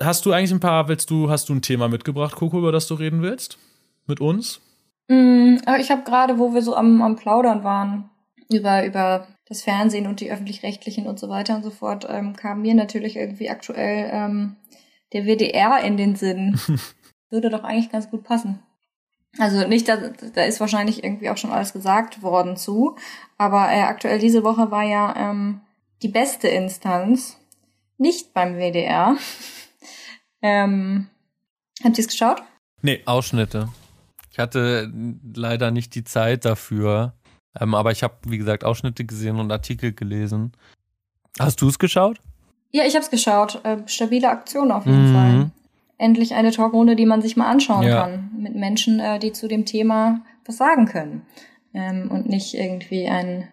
hast 0.01 0.27
du 0.27 0.33
eigentlich 0.33 0.53
ein 0.53 0.61
paar, 0.61 0.89
willst 0.89 1.11
du, 1.11 1.31
hast 1.31 1.49
du 1.49 1.55
ein 1.55 1.63
Thema 1.63 1.89
mitgebracht, 1.89 2.37
Coco, 2.37 2.59
über 2.59 2.73
das 2.73 2.87
du 2.87 2.95
reden 2.95 3.23
willst? 3.23 3.59
Mit 4.07 4.21
uns? 4.21 4.61
Mm, 5.09 5.57
ich 5.79 5.91
habe 5.91 6.03
gerade, 6.05 6.39
wo 6.39 6.55
wir 6.55 6.63
so 6.63 6.75
am, 6.75 7.03
am 7.03 7.17
Plaudern 7.17 7.65
waren, 7.65 8.11
über, 8.49 8.85
über 8.85 9.27
das 9.51 9.63
Fernsehen 9.63 10.07
und 10.07 10.21
die 10.21 10.31
öffentlich-rechtlichen 10.31 11.09
und 11.09 11.19
so 11.19 11.29
weiter 11.29 11.57
und 11.57 11.65
so 11.65 11.71
fort, 11.71 12.07
ähm, 12.09 12.37
kam 12.37 12.63
mir 12.63 12.75
natürlich 12.75 13.17
irgendwie 13.17 13.51
aktuell 13.51 14.09
ähm, 14.13 14.57
der 15.13 15.27
WDR 15.27 15.83
in 15.83 15.97
den 15.97 16.15
Sinn. 16.15 16.59
Würde 17.31 17.51
doch 17.51 17.65
eigentlich 17.65 17.91
ganz 17.91 18.09
gut 18.11 18.23
passen. 18.23 18.63
Also 19.39 19.67
nicht, 19.67 19.89
da, 19.89 19.97
da 19.97 20.45
ist 20.45 20.61
wahrscheinlich 20.61 21.03
irgendwie 21.03 21.31
auch 21.31 21.37
schon 21.37 21.51
alles 21.51 21.73
gesagt 21.73 22.23
worden 22.23 22.57
zu, 22.57 22.97
aber 23.39 23.73
äh, 23.73 23.83
aktuell 23.83 24.21
diese 24.21 24.45
Woche 24.45 24.71
war 24.71 24.85
ja 24.85 25.15
ähm, 25.17 25.63
die 26.03 26.09
beste 26.09 26.47
Instanz 26.47 27.37
nicht 27.99 28.33
beim 28.33 28.57
WDR. 28.57 29.17
ähm, 30.43 31.09
habt 31.83 31.99
ihr 31.99 32.05
es 32.05 32.11
geschaut? 32.11 32.41
Nee, 32.83 33.03
Ausschnitte. 33.05 33.69
Ich 34.31 34.39
hatte 34.39 34.93
leider 35.35 35.73
nicht 35.73 35.97
die 35.97 36.05
Zeit 36.05 36.45
dafür, 36.45 37.15
ähm, 37.59 37.75
aber 37.75 37.91
ich 37.91 38.03
habe, 38.03 38.15
wie 38.27 38.39
gesagt, 38.39 38.65
Ausschnitte 38.65 39.05
gesehen 39.05 39.39
und 39.39 39.51
Artikel 39.51 39.93
gelesen. 39.93 40.53
Hast 41.39 41.61
du 41.63 41.69
es 41.69 41.79
geschaut? 41.79 42.21
Ja, 42.71 42.85
ich 42.85 42.95
habe 42.95 43.05
es 43.05 43.11
geschaut. 43.11 43.65
Äh, 43.65 43.79
stabile 43.87 44.29
Aktion 44.29 44.71
auf 44.71 44.87
jeden 44.87 45.11
mhm. 45.11 45.15
Fall 45.15 45.51
endlich 46.01 46.35
eine 46.35 46.51
Talkrunde, 46.51 46.97
die 46.97 47.07
man 47.07 47.21
sich 47.21 47.37
mal 47.37 47.49
anschauen 47.49 47.83
ja. 47.87 48.03
kann. 48.03 48.31
Mit 48.37 48.55
Menschen, 48.55 49.01
äh, 49.01 49.19
die 49.19 49.33
zu 49.33 49.49
dem 49.49 49.67
Thema 49.67 50.23
was 50.47 50.57
sagen 50.57 50.87
können. 50.87 51.27
Ähm, 51.75 52.11
und 52.11 52.27
nicht 52.27 52.55
irgendwie 52.55 53.07
ein, 53.07 53.49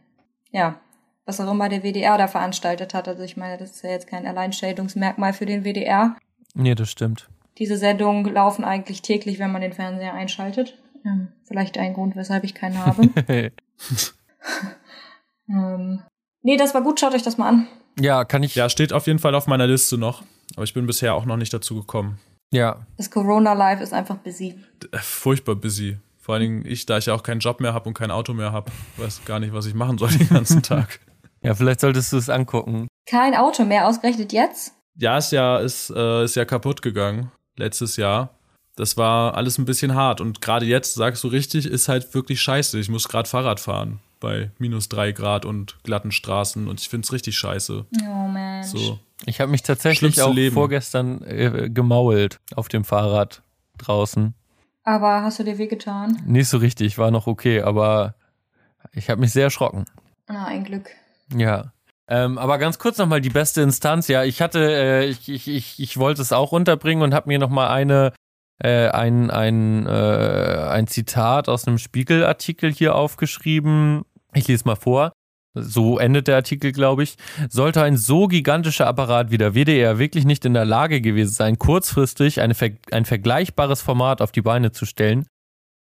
ja, 0.52 0.80
was 1.26 1.42
auch 1.42 1.52
immer 1.52 1.68
der 1.68 1.84
WDR 1.84 2.18
da 2.18 2.28
veranstaltet 2.28 2.94
hat. 2.94 3.08
Also 3.08 3.24
ich 3.24 3.36
meine, 3.36 3.58
das 3.58 3.72
ist 3.72 3.84
ja 3.84 3.90
jetzt 3.90 4.08
kein 4.08 4.26
Alleinstellungsmerkmal 4.26 5.34
für 5.34 5.46
den 5.46 5.64
WDR. 5.64 6.16
Nee, 6.56 6.74
das 6.74 6.90
stimmt. 6.90 7.30
Diese 7.58 7.78
Sendungen 7.78 8.34
laufen 8.34 8.64
eigentlich 8.64 9.02
täglich, 9.02 9.40
wenn 9.40 9.52
man 9.52 9.62
den 9.62 9.74
Fernseher 9.74 10.14
einschaltet. 10.14 10.78
Ähm, 11.06 11.30
vielleicht 11.46 11.78
ein 11.78 11.94
Grund, 11.94 12.16
weshalb 12.16 12.44
ich 12.44 12.54
keinen 12.54 12.78
habe. 12.84 13.04
ähm, 15.50 16.04
nee, 16.42 16.58
das 16.58 16.74
war 16.74 16.82
gut, 16.82 17.00
schaut 17.00 17.14
euch 17.14 17.24
das 17.24 17.38
mal 17.38 17.50
an. 17.50 17.68
Ja, 18.00 18.26
kann 18.26 18.44
ich. 18.44 18.56
Ja, 18.56 18.70
steht 18.70 18.94
auf 18.94 19.08
jeden 19.08 19.20
Fall 19.20 19.36
auf 19.36 19.48
meiner 19.48 19.68
Liste 19.68 19.98
noch. 19.98 20.24
Aber 20.56 20.64
ich 20.64 20.74
bin 20.74 20.86
bisher 20.86 21.16
auch 21.16 21.26
noch 21.26 21.38
nicht 21.38 21.54
dazu 21.54 21.76
gekommen. 21.76 22.20
Ja. 22.52 22.86
Das 22.98 23.12
Corona-Life 23.12 23.84
ist 23.84 23.94
einfach 23.94 24.18
busy. 24.18 24.56
Äh, 24.92 24.98
furchtbar 25.00 25.56
busy. 25.56 25.98
Vor 26.18 26.36
allen 26.36 26.42
Dingen 26.42 26.66
ich, 26.66 26.86
da 26.86 26.98
ich 26.98 27.08
ja 27.08 27.14
auch 27.14 27.24
keinen 27.24 27.40
Job 27.40 27.60
mehr 27.60 27.74
habe 27.74 27.88
und 27.88 27.94
kein 27.94 28.12
Auto 28.12 28.34
mehr 28.34 28.52
habe, 28.52 28.72
weiß 28.98 29.24
gar 29.26 29.40
nicht, 29.40 29.54
was 29.54 29.66
ich 29.66 29.74
machen 29.74 29.98
soll 29.98 30.10
den 30.18 30.30
ganzen 30.30 30.62
Tag. 30.62 31.00
ja, 31.42 31.54
vielleicht 31.56 31.80
solltest 31.80 32.14
du 32.14 32.18
es 32.18 32.30
angucken. 32.30 32.88
Kein 33.10 33.36
Auto 33.36 33.64
mehr, 33.64 33.88
ausgerechnet 33.88 34.34
jetzt? 34.34 34.74
Ja, 34.96 35.18
ist 35.18 35.32
ja, 35.32 35.58
ist, 35.58 35.90
äh, 35.90 36.24
ist 36.24 36.36
ja 36.36 36.46
kaputt 36.46 36.82
gegangen 36.82 37.32
letztes 37.56 37.98
Jahr. 37.98 38.37
Das 38.78 38.96
war 38.96 39.34
alles 39.34 39.58
ein 39.58 39.66
bisschen 39.66 39.96
hart. 39.96 40.22
Und 40.22 40.40
gerade 40.40 40.66
jetzt, 40.66 40.94
sagst 40.94 41.24
du 41.24 41.28
richtig, 41.28 41.66
ist 41.66 41.90
halt 41.90 42.14
wirklich 42.14 42.42
scheiße. 42.42 42.80
Ich 42.80 42.90
muss 42.90 43.10
gerade 43.10 43.28
Fahrrad 43.28 43.60
fahren 43.60 44.00
bei 44.20 44.52
minus 44.60 44.88
drei 44.88 45.12
Grad 45.12 45.46
und 45.46 45.78
glatten 45.84 46.12
Straßen 46.12 46.68
und 46.68 46.80
ich 46.80 46.90
finde 46.90 47.06
es 47.06 47.12
richtig 47.12 47.38
scheiße. 47.38 47.86
Oh 48.02 48.28
man. 48.28 48.64
So. 48.64 49.00
Ich 49.26 49.42
habe 49.42 49.52
mich 49.52 49.64
tatsächlich 49.64 50.22
auch 50.22 50.34
Leben. 50.34 50.54
vorgestern 50.54 51.22
äh, 51.24 51.70
gemault 51.70 52.40
auf 52.56 52.68
dem 52.68 52.84
Fahrrad 52.84 53.42
draußen. 53.78 54.34
Aber 54.84 55.24
hast 55.24 55.40
du 55.40 55.44
dir 55.44 55.58
wehgetan? 55.58 56.22
Nicht 56.26 56.48
so 56.48 56.58
richtig, 56.58 56.98
war 56.98 57.12
noch 57.12 57.28
okay, 57.28 57.62
aber 57.62 58.16
ich 58.94 59.10
habe 59.10 59.22
mich 59.22 59.32
sehr 59.32 59.46
erschrocken. 59.46 59.86
Ah, 60.28 60.46
ein 60.46 60.64
Glück. 60.64 60.90
Ja. 61.36 61.74
Ähm, 62.08 62.38
aber 62.38 62.58
ganz 62.58 62.80
kurz 62.80 62.98
nochmal 62.98 63.22
die 63.22 63.30
beste 63.30 63.62
Instanz. 63.62 64.08
Ja, 64.08 64.24
ich 64.24 64.42
hatte, 64.42 64.60
äh, 64.60 65.06
ich, 65.06 65.28
ich, 65.30 65.48
ich, 65.48 65.80
ich 65.80 65.98
wollte 65.98 66.22
es 66.22 66.32
auch 66.32 66.52
unterbringen 66.52 67.02
und 67.02 67.14
habe 67.14 67.28
mir 67.28 67.38
nochmal 67.38 67.68
eine, 67.70 68.14
äh, 68.64 68.90
ein, 68.90 69.30
ein, 69.30 69.86
äh, 69.86 70.68
ein 70.70 70.88
Zitat 70.88 71.50
aus 71.50 71.68
einem 71.68 71.78
Spiegelartikel 71.78 72.72
hier 72.72 72.96
aufgeschrieben. 72.96 74.04
Ich 74.34 74.48
lese 74.48 74.66
mal 74.66 74.76
vor 74.76 75.12
so 75.62 76.00
endet 76.00 76.28
der 76.28 76.36
Artikel, 76.36 76.72
glaube 76.72 77.04
ich, 77.04 77.16
sollte 77.50 77.82
ein 77.82 77.98
so 77.98 78.28
gigantischer 78.28 78.88
Apparat 78.88 79.32
wie 79.32 79.38
der 79.38 79.54
WDR 79.54 80.00
wirklich 80.00 80.26
nicht 80.26 80.46
in 80.46 80.54
der 80.54 80.66
Lage 80.66 81.02
gewesen 81.02 81.34
sein, 81.34 81.58
kurzfristig 81.58 82.42
eine, 82.42 82.56
ein 82.92 83.06
vergleichbares 83.06 83.82
Format 83.82 84.22
auf 84.22 84.32
die 84.32 84.42
Beine 84.42 84.72
zu 84.72 84.86
stellen. 84.86 85.26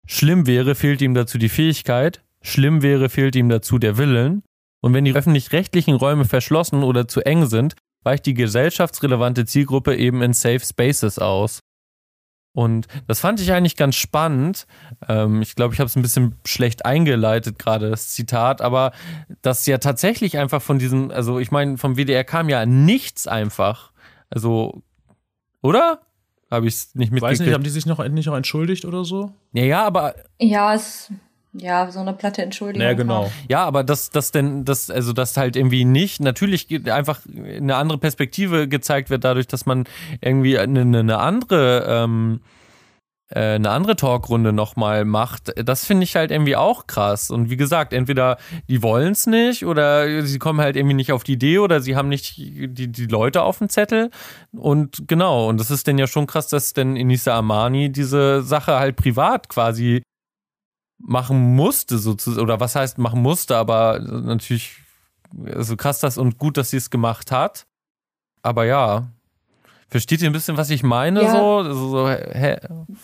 Schlimm 0.07 0.47
wäre, 0.47 0.75
fehlt 0.75 1.01
ihm 1.03 1.15
dazu 1.15 1.39
die 1.39 1.49
Fähigkeit, 1.49 2.23
schlimm 2.43 2.83
wäre, 2.83 3.09
fehlt 3.09 3.37
ihm 3.37 3.49
dazu 3.49 3.79
der 3.79 3.97
Willen. 3.97 4.43
Und 4.83 4.93
wenn 4.93 5.07
die 5.07 5.15
öffentlich-rechtlichen 5.15 5.95
Räume 5.95 6.27
verschlossen 6.27 6.83
oder 6.83 7.09
zu 7.09 7.23
eng 7.23 7.47
sind, 7.47 7.75
weicht 8.03 8.27
die 8.27 8.35
gesellschaftsrelevante 8.35 9.47
Zielgruppe 9.47 9.97
eben 9.97 10.21
in 10.21 10.35
Safe 10.35 10.61
Spaces 10.61 11.19
aus. 11.19 11.61
Und 12.55 12.87
das 13.09 13.19
fand 13.19 13.41
ich 13.41 13.53
eigentlich 13.53 13.77
ganz 13.77 13.97
spannend. 13.97 14.67
Ähm, 15.09 15.43
ich 15.43 15.57
glaube, 15.57 15.75
ich 15.75 15.81
habe 15.81 15.89
es 15.89 15.97
ein 15.97 16.03
bisschen 16.03 16.37
schlecht 16.47 16.87
eingeleitet, 16.87 17.59
gerade 17.59 17.91
das 17.91 18.13
Zitat, 18.13 18.63
aber 18.63 18.93
das 19.43 19.67
ja 19.67 19.79
tatsächlich 19.79 20.39
einfach 20.39 20.63
von 20.63 20.79
diesem, 20.79 21.11
also 21.11 21.41
ich 21.41 21.51
meine, 21.51 21.79
vom 21.79 21.97
WDR 21.97 22.23
kam 22.23 22.49
ja 22.49 22.65
nichts 22.65 23.27
einfach. 23.27 23.91
Also, 24.31 24.83
oder? 25.63 26.01
Habe 26.49 26.69
ich 26.69 26.75
es 26.75 26.95
nicht 26.95 27.11
mitgekriegt? 27.11 27.41
Weiß 27.41 27.47
nicht, 27.47 27.55
haben 27.55 27.65
die 27.65 27.71
sich 27.71 27.87
noch 27.87 28.07
nicht 28.07 28.29
auch 28.29 28.37
entschuldigt 28.37 28.85
oder 28.85 29.05
so? 29.05 29.33
Ja, 29.53 29.65
ja, 29.65 29.85
aber. 29.85 30.15
Ja, 30.39 30.75
es 30.75 31.11
ja, 31.57 31.91
so 31.91 32.01
eine 32.01 32.13
platte 32.13 32.43
Entschuldigung. 32.43 32.87
Ja, 32.87 32.95
genau. 32.95 33.25
haben. 33.25 33.33
Ja, 33.49 33.65
aber 33.65 33.85
das, 33.85 34.11
das 34.11 34.33
denn, 34.33 34.65
das, 34.65 34.91
also 34.91 35.13
das 35.13 35.37
halt 35.37 35.55
irgendwie 35.55 35.85
nicht, 35.85 36.21
natürlich 36.21 36.69
einfach 36.91 37.21
eine 37.37 37.77
andere 37.77 37.99
Perspektive 37.99 38.67
gezeigt 38.69 39.09
wird 39.09 39.23
dadurch, 39.25 39.47
dass 39.47 39.65
man 39.65 39.85
irgendwie 40.21 40.59
eine, 40.59 40.81
eine 40.81 41.19
andere, 41.19 41.87
ähm, 41.89 42.41
äh, 43.29 43.55
eine 43.55 43.71
andere 43.71 43.95
Talkrunde 43.95 44.53
nochmal 44.53 45.05
macht. 45.05 45.53
Das 45.65 45.85
finde 45.85 46.03
ich 46.03 46.17
halt 46.17 46.33
irgendwie 46.33 46.57
auch 46.57 46.89
krass. 46.89 47.31
Und 47.31 47.51
wie 47.51 47.57
gesagt, 47.57 47.93
entweder 47.93 48.37
die 48.69 48.83
wollen 48.83 49.13
es 49.13 49.29
nicht 49.29 49.65
oder 49.65 50.27
sie 50.27 50.41
kommen 50.41 50.61
halt 50.61 50.75
irgendwie 50.75 50.97
nicht 50.97 51.13
auf 51.13 51.23
die 51.23 51.35
Idee 51.35 51.61
oder 51.61 51.81
sie 51.81 51.95
haben 51.95 52.09
nicht 52.09 52.37
die, 52.37 52.91
die 52.91 53.07
Leute 53.07 53.43
auf 53.43 53.59
dem 53.59 53.69
Zettel. 53.69 54.11
Und 54.53 55.07
genau, 55.07 55.49
und 55.49 55.61
das 55.61 55.71
ist 55.71 55.87
denn 55.87 55.99
ja 55.99 56.09
schon 56.09 56.27
krass, 56.27 56.49
dass 56.49 56.73
denn 56.73 56.97
Inisa 56.97 57.39
Amani 57.39 57.93
diese 57.93 58.43
Sache 58.43 58.81
halt 58.81 58.97
privat 58.97 59.49
quasi 59.49 60.03
machen 61.07 61.55
musste, 61.55 61.99
sozusagen, 61.99 62.43
oder 62.43 62.61
was 62.61 62.75
heißt 62.75 62.99
machen 62.99 63.21
musste, 63.23 63.57
aber 63.57 63.99
natürlich 63.99 64.77
also 65.53 65.77
krass 65.77 66.01
das 66.01 66.17
und 66.19 66.39
gut, 66.39 66.57
dass 66.57 66.71
sie 66.71 66.77
es 66.77 66.91
gemacht 66.91 67.31
hat. 67.33 67.67
Aber 68.43 68.65
ja, 68.65 69.09
versteht 69.89 70.23
ihr 70.23 70.31
ein 70.31 70.33
bisschen, 70.33 70.57
was 70.57 70.71
ich 70.71 70.83
meine? 70.83 71.23
Ja. 71.23 71.33
So, 71.33 71.57
also 71.59 71.89
so 71.89 72.09
hä? 72.09 72.57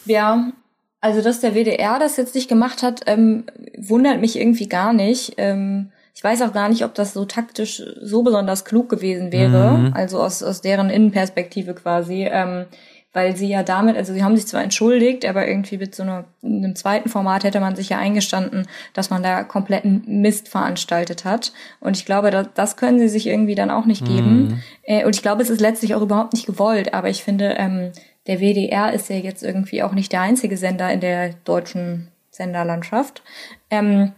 Ja, 0.06 0.52
also 1.00 1.22
dass 1.22 1.40
der 1.40 1.54
WDR 1.54 1.98
das 1.98 2.16
jetzt 2.16 2.34
nicht 2.34 2.48
gemacht 2.48 2.82
hat, 2.82 3.02
ähm, 3.06 3.44
wundert 3.78 4.20
mich 4.20 4.38
irgendwie 4.38 4.68
gar 4.68 4.92
nicht. 4.92 5.34
Ähm, 5.38 5.90
ich 6.14 6.22
weiß 6.22 6.42
auch 6.42 6.52
gar 6.52 6.68
nicht, 6.68 6.84
ob 6.84 6.94
das 6.94 7.14
so 7.14 7.24
taktisch 7.24 7.82
so 8.02 8.22
besonders 8.22 8.64
klug 8.64 8.88
gewesen 8.88 9.32
wäre, 9.32 9.78
Mhm. 9.78 9.92
also 9.94 10.20
aus, 10.22 10.42
aus 10.42 10.60
deren 10.60 10.90
Innenperspektive 10.90 11.74
quasi, 11.74 12.28
ähm, 12.30 12.66
weil 13.12 13.36
sie 13.36 13.48
ja 13.48 13.62
damit, 13.62 13.96
also 13.96 14.12
sie 14.12 14.22
haben 14.22 14.36
sich 14.36 14.46
zwar 14.46 14.62
entschuldigt, 14.62 15.26
aber 15.26 15.48
irgendwie 15.48 15.78
mit 15.78 15.94
so 15.94 16.02
einer, 16.04 16.24
einem 16.44 16.76
zweiten 16.76 17.08
Format 17.08 17.42
hätte 17.42 17.58
man 17.58 17.74
sich 17.74 17.88
ja 17.88 17.98
eingestanden, 17.98 18.66
dass 18.92 19.10
man 19.10 19.22
da 19.22 19.42
kompletten 19.42 20.02
Mist 20.06 20.48
veranstaltet 20.48 21.24
hat. 21.24 21.52
Und 21.80 21.96
ich 21.96 22.06
glaube, 22.06 22.30
das, 22.30 22.48
das 22.54 22.76
können 22.76 23.00
sie 23.00 23.08
sich 23.08 23.26
irgendwie 23.26 23.56
dann 23.56 23.70
auch 23.70 23.86
nicht 23.86 24.04
geben. 24.04 24.62
Äh, 24.82 25.04
und 25.04 25.16
ich 25.16 25.22
glaube, 25.22 25.42
es 25.42 25.50
ist 25.50 25.60
letztlich 25.60 25.94
auch 25.94 26.02
überhaupt 26.02 26.34
nicht 26.34 26.46
gewollt, 26.46 26.94
aber 26.94 27.08
ich 27.08 27.24
finde, 27.24 27.54
ähm, 27.58 27.92
der 28.26 28.38
WDR 28.38 28.92
ist 28.92 29.08
ja 29.08 29.16
jetzt 29.16 29.42
irgendwie 29.42 29.82
auch 29.82 29.92
nicht 29.92 30.12
der 30.12 30.20
einzige 30.20 30.56
Sender 30.56 30.92
in 30.92 31.00
der 31.00 31.34
deutschen 31.44 32.08
Senderlandschaft. 32.30 33.22
Ähm, 33.70 34.12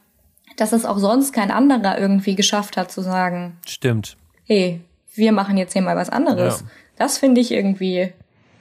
dass 0.56 0.72
es 0.72 0.84
auch 0.84 0.98
sonst 0.98 1.32
kein 1.32 1.50
anderer 1.50 1.98
irgendwie 1.98 2.34
geschafft 2.34 2.76
hat 2.76 2.90
zu 2.90 3.00
sagen, 3.00 3.56
Stimmt. 3.66 4.16
hey, 4.44 4.80
wir 5.14 5.32
machen 5.32 5.56
jetzt 5.56 5.72
hier 5.72 5.82
mal 5.82 5.96
was 5.96 6.10
anderes. 6.10 6.60
Ja. 6.60 6.66
Das 6.96 7.18
finde 7.18 7.40
ich 7.40 7.52
irgendwie, 7.52 8.12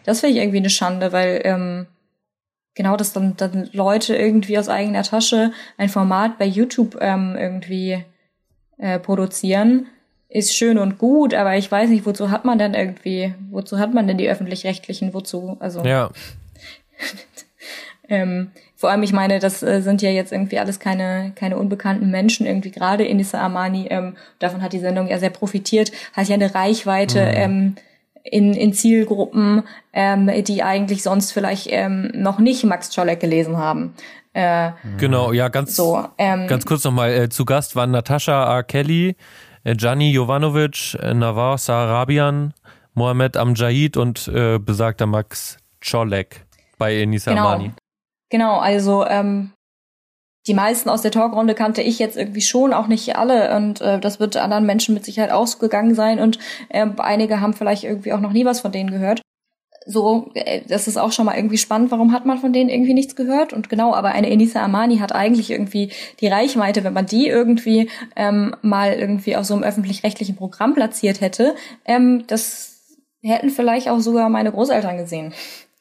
das 0.03 0.19
finde 0.19 0.35
ich 0.35 0.41
irgendwie 0.41 0.57
eine 0.57 0.69
Schande, 0.69 1.11
weil 1.11 1.41
ähm, 1.43 1.87
genau 2.73 2.97
das 2.97 3.13
dann, 3.13 3.35
dann 3.37 3.69
Leute 3.73 4.15
irgendwie 4.15 4.57
aus 4.57 4.69
eigener 4.69 5.03
Tasche 5.03 5.51
ein 5.77 5.89
Format 5.89 6.37
bei 6.37 6.45
YouTube 6.45 6.97
ähm, 7.01 7.35
irgendwie 7.37 8.03
äh, 8.77 8.99
produzieren, 8.99 9.87
ist 10.29 10.55
schön 10.55 10.77
und 10.77 10.97
gut, 10.97 11.33
aber 11.33 11.57
ich 11.57 11.69
weiß 11.69 11.89
nicht, 11.89 12.05
wozu 12.05 12.31
hat 12.31 12.45
man 12.45 12.57
denn 12.57 12.73
irgendwie, 12.73 13.35
wozu 13.49 13.79
hat 13.79 13.93
man 13.93 14.07
denn 14.07 14.17
die 14.17 14.29
öffentlich-rechtlichen, 14.29 15.13
wozu, 15.13 15.57
also 15.59 15.83
Ja. 15.83 16.09
ähm, 18.09 18.51
vor 18.75 18.89
allem, 18.89 19.03
ich 19.03 19.13
meine, 19.13 19.39
das 19.39 19.61
äh, 19.61 19.81
sind 19.81 20.01
ja 20.01 20.09
jetzt 20.09 20.31
irgendwie 20.31 20.57
alles 20.57 20.79
keine, 20.79 21.33
keine 21.35 21.57
unbekannten 21.57 22.09
Menschen, 22.09 22.47
irgendwie 22.47 22.71
gerade 22.71 23.03
Inissa 23.03 23.39
Amani, 23.39 23.87
ähm, 23.89 24.15
davon 24.39 24.63
hat 24.63 24.73
die 24.73 24.79
Sendung 24.79 25.07
ja 25.07 25.19
sehr 25.19 25.29
profitiert, 25.29 25.91
hat 26.13 26.29
ja 26.29 26.35
eine 26.35 26.55
Reichweite 26.55 27.19
ähm, 27.19 27.75
in, 28.23 28.53
in 28.53 28.73
Zielgruppen, 28.73 29.63
ähm, 29.93 30.29
die 30.43 30.63
eigentlich 30.63 31.03
sonst 31.03 31.31
vielleicht 31.31 31.67
ähm, 31.69 32.11
noch 32.13 32.39
nicht 32.39 32.63
Max 32.63 32.89
Czolek 32.89 33.19
gelesen 33.19 33.57
haben. 33.57 33.93
Äh, 34.33 34.71
Genau, 34.97 35.31
ja, 35.33 35.49
ganz, 35.49 35.75
so, 35.75 36.05
ähm, 36.17 36.47
ganz 36.47 36.65
kurz 36.65 36.83
nochmal. 36.83 37.11
Äh, 37.11 37.29
zu 37.29 37.45
Gast 37.45 37.75
waren 37.75 37.91
Natascha 37.91 38.45
A. 38.45 38.63
Kelly, 38.63 39.15
äh, 39.63 39.75
Gianni 39.75 40.11
Jovanovic, 40.11 40.95
äh, 41.01 41.13
Nawar 41.13 41.57
Sarabian, 41.57 42.53
Mohamed 42.93 43.37
Amjahid 43.37 43.97
und 43.97 44.27
äh, 44.29 44.57
besagter 44.59 45.05
Max 45.05 45.57
Czolek 45.81 46.45
bei 46.77 46.97
Enisa 47.01 47.31
Genau. 47.31 47.47
Amani. 47.49 47.71
Genau, 48.29 48.59
also 48.59 49.05
ähm, 49.05 49.51
die 50.47 50.53
meisten 50.53 50.89
aus 50.89 51.01
der 51.01 51.11
Talkrunde 51.11 51.53
kannte 51.53 51.81
ich 51.81 51.99
jetzt 51.99 52.17
irgendwie 52.17 52.41
schon, 52.41 52.73
auch 52.73 52.87
nicht 52.87 53.15
alle. 53.15 53.55
Und 53.55 53.81
äh, 53.81 53.99
das 53.99 54.19
wird 54.19 54.37
anderen 54.37 54.65
Menschen 54.65 54.93
mit 54.95 55.05
Sicherheit 55.05 55.31
ausgegangen 55.31 55.93
sein. 55.93 56.19
Und 56.19 56.39
äh, 56.69 56.87
einige 56.97 57.41
haben 57.41 57.53
vielleicht 57.53 57.83
irgendwie 57.83 58.13
auch 58.13 58.19
noch 58.19 58.33
nie 58.33 58.45
was 58.45 58.61
von 58.61 58.71
denen 58.71 58.91
gehört. 58.91 59.21
So, 59.85 60.31
äh, 60.33 60.61
das 60.67 60.87
ist 60.87 60.97
auch 60.97 61.11
schon 61.11 61.25
mal 61.25 61.35
irgendwie 61.35 61.57
spannend. 61.57 61.91
Warum 61.91 62.11
hat 62.11 62.25
man 62.25 62.39
von 62.39 62.53
denen 62.53 62.69
irgendwie 62.69 62.93
nichts 62.93 63.15
gehört? 63.15 63.53
Und 63.53 63.69
genau, 63.69 63.93
aber 63.93 64.09
eine 64.09 64.29
Enisa 64.29 64.63
Amani 64.63 64.97
hat 64.97 65.13
eigentlich 65.13 65.51
irgendwie 65.51 65.91
die 66.19 66.27
Reichweite, 66.27 66.83
wenn 66.83 66.93
man 66.93 67.05
die 67.05 67.27
irgendwie 67.27 67.89
ähm, 68.15 68.55
mal 68.61 68.93
irgendwie 68.93 69.35
auf 69.35 69.45
so 69.45 69.53
einem 69.53 69.63
öffentlich-rechtlichen 69.63 70.35
Programm 70.35 70.73
platziert 70.73 71.21
hätte, 71.21 71.55
ähm, 71.85 72.25
das 72.27 72.79
hätten 73.21 73.49
vielleicht 73.51 73.89
auch 73.89 73.99
sogar 73.99 74.29
meine 74.29 74.51
Großeltern 74.51 74.97
gesehen. 74.97 75.33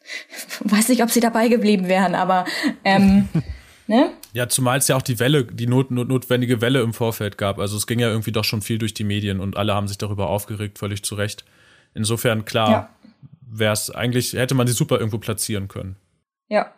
Weiß 0.61 0.89
nicht, 0.89 1.03
ob 1.03 1.11
sie 1.11 1.21
dabei 1.21 1.49
geblieben 1.49 1.89
wären, 1.89 2.15
aber 2.15 2.45
ähm, 2.85 3.29
ne? 3.91 4.13
Ja, 4.33 4.49
zumal 4.49 4.79
es 4.79 4.89
ja 4.89 4.97
auch 4.97 5.03
die 5.03 5.19
Welle, 5.19 5.45
die 5.45 5.67
not, 5.67 5.91
not, 5.91 6.09
notwendige 6.09 6.61
Welle 6.61 6.81
im 6.81 6.95
Vorfeld 6.95 7.37
gab. 7.37 7.59
Also 7.59 7.77
es 7.77 7.87
ging 7.87 7.99
ja 7.99 8.09
irgendwie 8.09 8.33
doch 8.33 8.45
schon 8.45 8.63
viel 8.63 8.79
durch 8.79 8.95
die 8.95 9.05
Medien 9.05 9.41
und 9.41 9.57
alle 9.57 9.75
haben 9.75 9.89
sich 9.89 9.99
darüber 9.99 10.31
aufgeregt, 10.31 10.79
völlig 10.79 11.03
zu 11.03 11.17
Recht. 11.17 11.45
Insofern, 11.93 12.45
klar, 12.45 12.71
Ja. 12.71 12.89
wäre 13.43 13.73
es 13.73 13.91
eigentlich, 13.91 14.33
hätte 14.33 14.55
man 14.55 14.67
sie 14.67 14.73
super 14.73 14.99
irgendwo 14.99 15.19
platzieren 15.19 15.69
können. 15.69 15.97
Ja. 16.49 16.73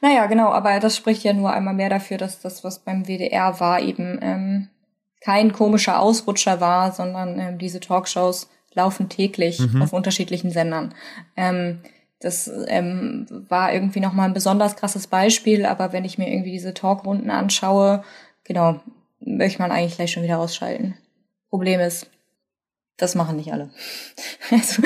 Naja, 0.00 0.26
genau, 0.26 0.50
aber 0.50 0.78
das 0.78 0.96
spricht 0.96 1.24
ja 1.24 1.32
nur 1.32 1.52
einmal 1.52 1.74
mehr 1.74 1.88
dafür, 1.90 2.18
dass 2.18 2.40
das, 2.40 2.62
was 2.62 2.78
beim 2.80 3.06
WDR 3.06 3.58
war, 3.60 3.80
eben 3.80 4.18
ähm, 4.22 4.68
kein 5.20 5.52
komischer 5.52 5.98
Ausrutscher 6.00 6.60
war, 6.60 6.92
sondern 6.92 7.38
ähm, 7.40 7.58
diese 7.58 7.80
Talkshows 7.80 8.48
laufen 8.74 9.08
täglich 9.08 9.60
auf 9.80 9.92
unterschiedlichen 9.92 10.50
Sendern. 10.52 10.94
Ähm, 11.36 11.80
das 12.20 12.50
ähm, 12.66 13.26
war 13.48 13.72
irgendwie 13.72 14.00
nochmal 14.00 14.28
ein 14.28 14.34
besonders 14.34 14.76
krasses 14.76 15.06
Beispiel, 15.06 15.64
aber 15.64 15.92
wenn 15.92 16.04
ich 16.04 16.18
mir 16.18 16.28
irgendwie 16.28 16.50
diese 16.50 16.74
Talkrunden 16.74 17.30
anschaue, 17.30 18.02
genau, 18.44 18.80
möchte 19.20 19.62
man 19.62 19.70
eigentlich 19.70 19.96
gleich 19.96 20.12
schon 20.12 20.24
wieder 20.24 20.38
ausschalten. 20.38 20.94
Problem 21.50 21.80
ist, 21.80 22.10
das 22.98 23.14
machen 23.14 23.36
nicht 23.36 23.52
alle. 23.52 23.70
Also, 24.50 24.82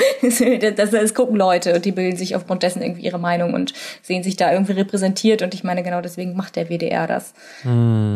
das, 0.75 0.91
das 0.91 1.13
gucken 1.13 1.37
Leute 1.37 1.73
und 1.73 1.85
die 1.85 1.91
bilden 1.91 2.17
sich 2.17 2.35
aufgrund 2.35 2.63
dessen 2.63 2.81
irgendwie 2.81 3.03
ihre 3.03 3.17
Meinung 3.17 3.53
und 3.53 3.73
sehen 4.01 4.21
sich 4.21 4.35
da 4.35 4.51
irgendwie 4.51 4.73
repräsentiert 4.73 5.41
und 5.41 5.53
ich 5.53 5.63
meine, 5.63 5.83
genau 5.83 6.01
deswegen 6.01 6.35
macht 6.35 6.55
der 6.55 6.69
WDR 6.69 7.07
das 7.07 7.33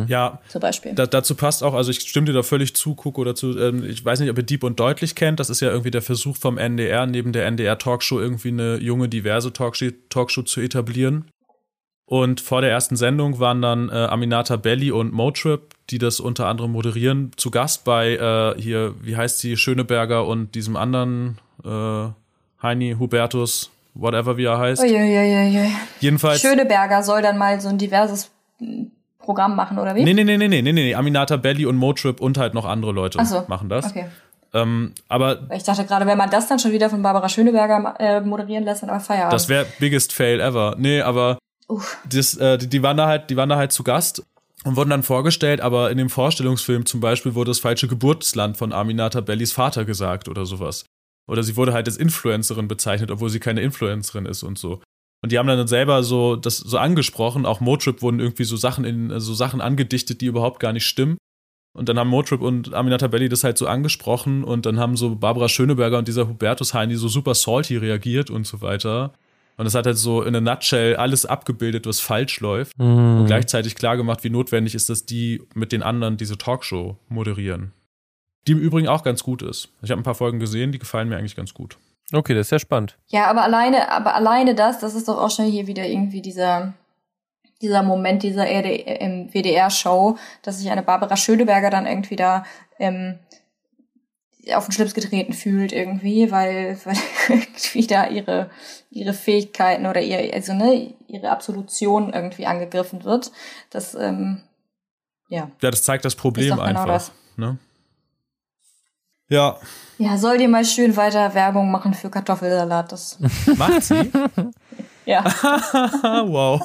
Ja, 0.08 0.40
zum 0.50 0.62
Beispiel. 0.62 0.94
da, 0.94 1.06
dazu 1.06 1.36
passt 1.36 1.64
auch, 1.64 1.74
also 1.74 1.92
ich 1.92 2.02
stimme 2.02 2.26
dir 2.26 2.34
da 2.34 2.44
völlig 2.44 2.76
zu, 2.76 2.96
Kuko, 2.96 3.24
dazu, 3.24 3.58
ähm, 3.58 3.84
ich 3.90 4.04
weiß 4.04 4.20
nicht, 4.20 4.30
ob 4.30 4.38
ihr 4.38 4.44
Deep 4.44 4.64
und 4.64 4.80
Deutlich 4.80 5.16
kennt, 5.16 5.40
das 5.40 5.50
ist 5.50 5.62
ja 5.62 5.70
irgendwie 5.70 5.92
der 5.92 6.02
Versuch 6.02 6.38
vom 6.38 6.58
NDR, 6.58 7.06
neben 7.06 7.32
der 7.32 7.46
NDR-Talkshow 7.48 8.20
irgendwie 8.20 8.50
eine 8.50 8.78
junge, 8.78 9.10
diverse 9.10 9.54
Talkshow, 9.54 9.92
Talkshow 10.10 10.44
zu 10.44 10.62
etablieren. 10.62 11.26
Und 12.10 12.40
vor 12.40 12.62
der 12.62 12.72
ersten 12.72 12.96
Sendung 12.96 13.40
waren 13.42 13.62
dann 13.62 13.90
äh, 13.90 13.92
Aminata 13.92 14.56
Belli 14.56 14.92
und 14.92 15.12
Motrip, 15.12 15.74
die 15.90 15.98
das 15.98 16.22
unter 16.22 16.48
anderem 16.48 16.72
moderieren, 16.72 17.32
zu 17.36 17.52
Gast 17.52 17.84
bei 17.84 18.14
äh, 18.16 18.62
hier, 18.62 18.96
wie 19.02 19.18
heißt 19.18 19.40
sie, 19.40 19.58
Schöneberger 19.58 20.26
und 20.26 20.56
diesem 20.56 20.78
anderen 20.78 21.38
äh, 21.66 22.08
Heini 22.64 22.96
Hubertus, 22.98 23.72
whatever 23.94 24.38
wie 24.38 24.46
er 24.46 24.58
heißt. 24.58 24.82
Uiuiuiui. 24.82 25.70
Jedenfalls. 26.00 26.40
Schöneberger 26.40 27.04
soll 27.04 27.22
dann 27.22 27.38
mal 27.38 27.60
so 27.60 27.68
ein 27.68 27.78
diverses 27.78 28.32
mm, 28.60 28.84
Programm 29.20 29.58
machen, 29.58 29.78
oder 29.78 29.94
wie? 29.94 30.06
Nee, 30.06 30.14
nee, 30.14 30.24
nee, 30.24 30.38
nee, 30.38 30.48
nee, 30.48 30.62
nee, 30.62 30.72
nee. 30.72 30.96
Aminata 30.96 31.36
Belli 31.36 31.66
und 31.66 31.76
Motrip 31.76 32.22
und 32.22 32.38
halt 32.38 32.54
noch 32.54 32.66
andere 32.66 32.94
Leute 32.94 33.20
Ach 33.20 33.26
so. 33.26 33.44
machen 33.50 33.68
das. 33.68 33.86
Okay. 33.86 34.06
Ähm, 34.54 34.94
aber 35.10 35.40
Ich 35.54 35.64
dachte 35.64 35.84
gerade, 35.84 36.06
wenn 36.06 36.18
man 36.18 36.30
das 36.30 36.48
dann 36.48 36.58
schon 36.58 36.72
wieder 36.72 36.90
von 36.90 37.02
Barbara 37.02 37.28
Schöneberger 37.28 37.96
äh, 38.00 38.22
moderieren 38.22 38.64
lässt, 38.64 38.82
dann 38.82 38.90
aber 38.92 39.02
Feierabend. 39.02 39.34
das 39.34 39.50
wäre 39.50 39.66
biggest 39.80 40.14
fail 40.14 40.40
ever. 40.40 40.76
Nee, 40.78 41.02
aber 41.02 41.38
Das, 42.10 42.36
äh, 42.38 42.58
die, 42.58 42.68
die 42.68 42.84
waren 42.84 42.98
da 42.98 43.08
halt, 43.08 43.30
die 43.30 43.36
waren 43.36 43.50
da 43.50 43.58
halt 43.58 43.72
zu 43.72 43.84
Gast 43.84 44.24
und 44.64 44.76
wurden 44.76 44.90
dann 44.90 45.04
vorgestellt, 45.04 45.62
aber 45.62 45.92
in 45.92 45.98
dem 45.98 46.10
Vorstellungsfilm 46.10 46.86
zum 46.86 47.00
Beispiel 47.00 47.36
wurde 47.36 47.52
das 47.52 47.60
falsche 47.60 47.88
Geburtsland 47.88 48.58
von 48.58 48.74
Aminata 48.74 49.22
Bellis 49.22 49.52
Vater 49.52 49.86
gesagt 49.86 50.30
oder 50.30 50.46
sowas. 50.46 50.86
Oder 51.28 51.44
sie 51.44 51.58
wurde 51.58 51.74
halt 51.74 51.88
als 51.88 51.98
Influencerin 51.98 52.68
bezeichnet, 52.68 53.12
obwohl 53.12 53.30
sie 53.30 53.40
keine 53.40 53.62
Influencerin 53.62 54.26
ist 54.26 54.44
und 54.44 54.58
so. 54.58 54.82
Und 55.22 55.32
die 55.32 55.40
haben 55.40 55.48
dann 55.48 55.68
selber 55.68 56.04
so 56.04 56.36
das 56.36 56.58
so 56.58 56.78
angesprochen, 56.78 57.46
auch 57.46 57.60
Motrip 57.60 58.02
wurden 58.02 58.20
irgendwie 58.20 58.44
so 58.46 58.56
Sachen 58.56 58.86
in 58.86 59.20
so 59.20 59.34
Sachen 59.34 59.62
angedichtet, 59.62 60.22
die 60.22 60.28
überhaupt 60.28 60.60
gar 60.60 60.74
nicht 60.74 60.86
stimmen. 60.86 61.18
Und 61.76 61.90
dann 61.90 62.00
haben 62.00 62.10
Motrip 62.10 62.42
und 62.42 62.74
Aminata 62.74 63.08
Belli 63.08 63.30
das 63.30 63.44
halt 63.44 63.58
so 63.58 63.68
angesprochen 63.68 64.44
und 64.44 64.66
dann 64.66 64.80
haben 64.80 64.96
so 64.96 65.16
Barbara 65.16 65.50
Schöneberger 65.50 66.00
und 66.00 66.08
dieser 66.08 66.28
Hubertus 66.28 66.74
Heini 66.74 66.96
so 66.96 67.08
super 67.08 67.36
salty 67.36 67.78
reagiert 67.78 68.30
und 68.30 68.48
so 68.48 68.62
weiter. 68.62 69.14
Und 69.58 69.66
das 69.66 69.74
hat 69.74 69.88
halt 69.88 69.98
so 69.98 70.22
in 70.22 70.36
a 70.36 70.42
nutshell 70.42 70.96
alles 70.96 71.26
abgebildet, 71.26 71.88
was 71.88 72.00
falsch 72.00 72.40
läuft. 72.40 72.80
Und 72.80 73.26
gleichzeitig 73.26 73.76
klar 73.76 73.98
gemacht, 73.98 74.24
wie 74.24 74.30
notwendig 74.30 74.76
ist, 74.76 74.90
dass 74.90 75.06
die 75.06 75.42
mit 75.56 75.72
den 75.72 75.82
anderen 75.82 76.16
diese 76.16 76.38
Talkshow 76.38 76.98
moderieren. 77.10 77.74
Die 78.48 78.52
im 78.52 78.60
Übrigen 78.60 78.88
auch 78.88 79.04
ganz 79.04 79.24
gut 79.24 79.42
ist. 79.42 79.70
Ich 79.82 79.90
habe 79.90 80.00
ein 80.00 80.04
paar 80.04 80.16
Folgen 80.16 80.40
gesehen, 80.40 80.72
die 80.72 80.80
gefallen 80.80 81.10
mir 81.10 81.18
eigentlich 81.18 81.36
ganz 81.36 81.54
gut. 81.54 81.78
Okay, 82.14 82.34
das 82.34 82.48
ist 82.48 82.52
ja 82.52 82.60
spannend. 82.60 82.98
Ja, 83.08 83.26
aber 83.30 83.44
alleine, 83.44 83.92
aber 83.92 84.16
alleine 84.16 84.56
das, 84.56 84.80
das 84.80 84.96
ist 84.96 85.08
doch 85.08 85.18
auch 85.18 85.32
schon 85.32 85.46
hier 85.46 85.68
wieder 85.68 85.86
irgendwie 85.86 86.22
dieser, 86.22 86.74
dieser 87.62 87.84
Moment 87.84 88.24
dieser 88.24 88.46
WDR-Show, 88.46 90.18
dass 90.44 90.60
sich 90.60 90.70
eine 90.70 90.84
Barbara 90.84 91.18
Schöneberger 91.18 91.70
dann 91.70 91.86
irgendwie 91.86 92.16
da 92.16 92.46
ähm, 92.80 93.20
auf 94.54 94.66
den 94.66 94.72
Schlips 94.72 94.94
getreten 94.94 95.34
fühlt 95.34 95.72
irgendwie, 95.72 96.32
weil, 96.32 96.78
weil 96.86 96.98
irgendwie 97.30 97.88
da 97.88 98.08
ihre, 98.08 98.50
ihre 98.90 99.14
Fähigkeiten 99.14 99.86
oder 99.86 100.02
ihr, 100.02 100.34
also 100.34 100.54
ne, 100.54 100.94
ihre 101.08 101.30
Absolution 101.30 102.14
irgendwie 102.14 102.46
angegriffen 102.46 103.04
wird. 103.04 103.32
Das, 103.70 103.96
ähm, 103.96 104.44
ja. 105.30 105.52
Ja, 105.62 105.72
das 105.72 105.84
zeigt 105.84 106.06
das 106.06 106.16
Problem 106.16 106.52
genau 106.52 106.62
einfach. 106.62 106.86
Das. 106.86 107.12
Ne? 107.36 107.58
Ja. 109.30 109.58
Ja, 109.98 110.18
soll 110.18 110.38
dir 110.38 110.48
mal 110.48 110.64
schön 110.64 110.96
weiter 110.96 111.34
Werbung 111.34 111.72
machen 111.72 111.94
für 111.94 112.10
Kartoffelsalat. 112.10 112.92
Das 112.92 113.20
Macht 113.58 113.84
sie? 113.84 114.12
ja. 115.06 115.24
wow. 116.28 116.62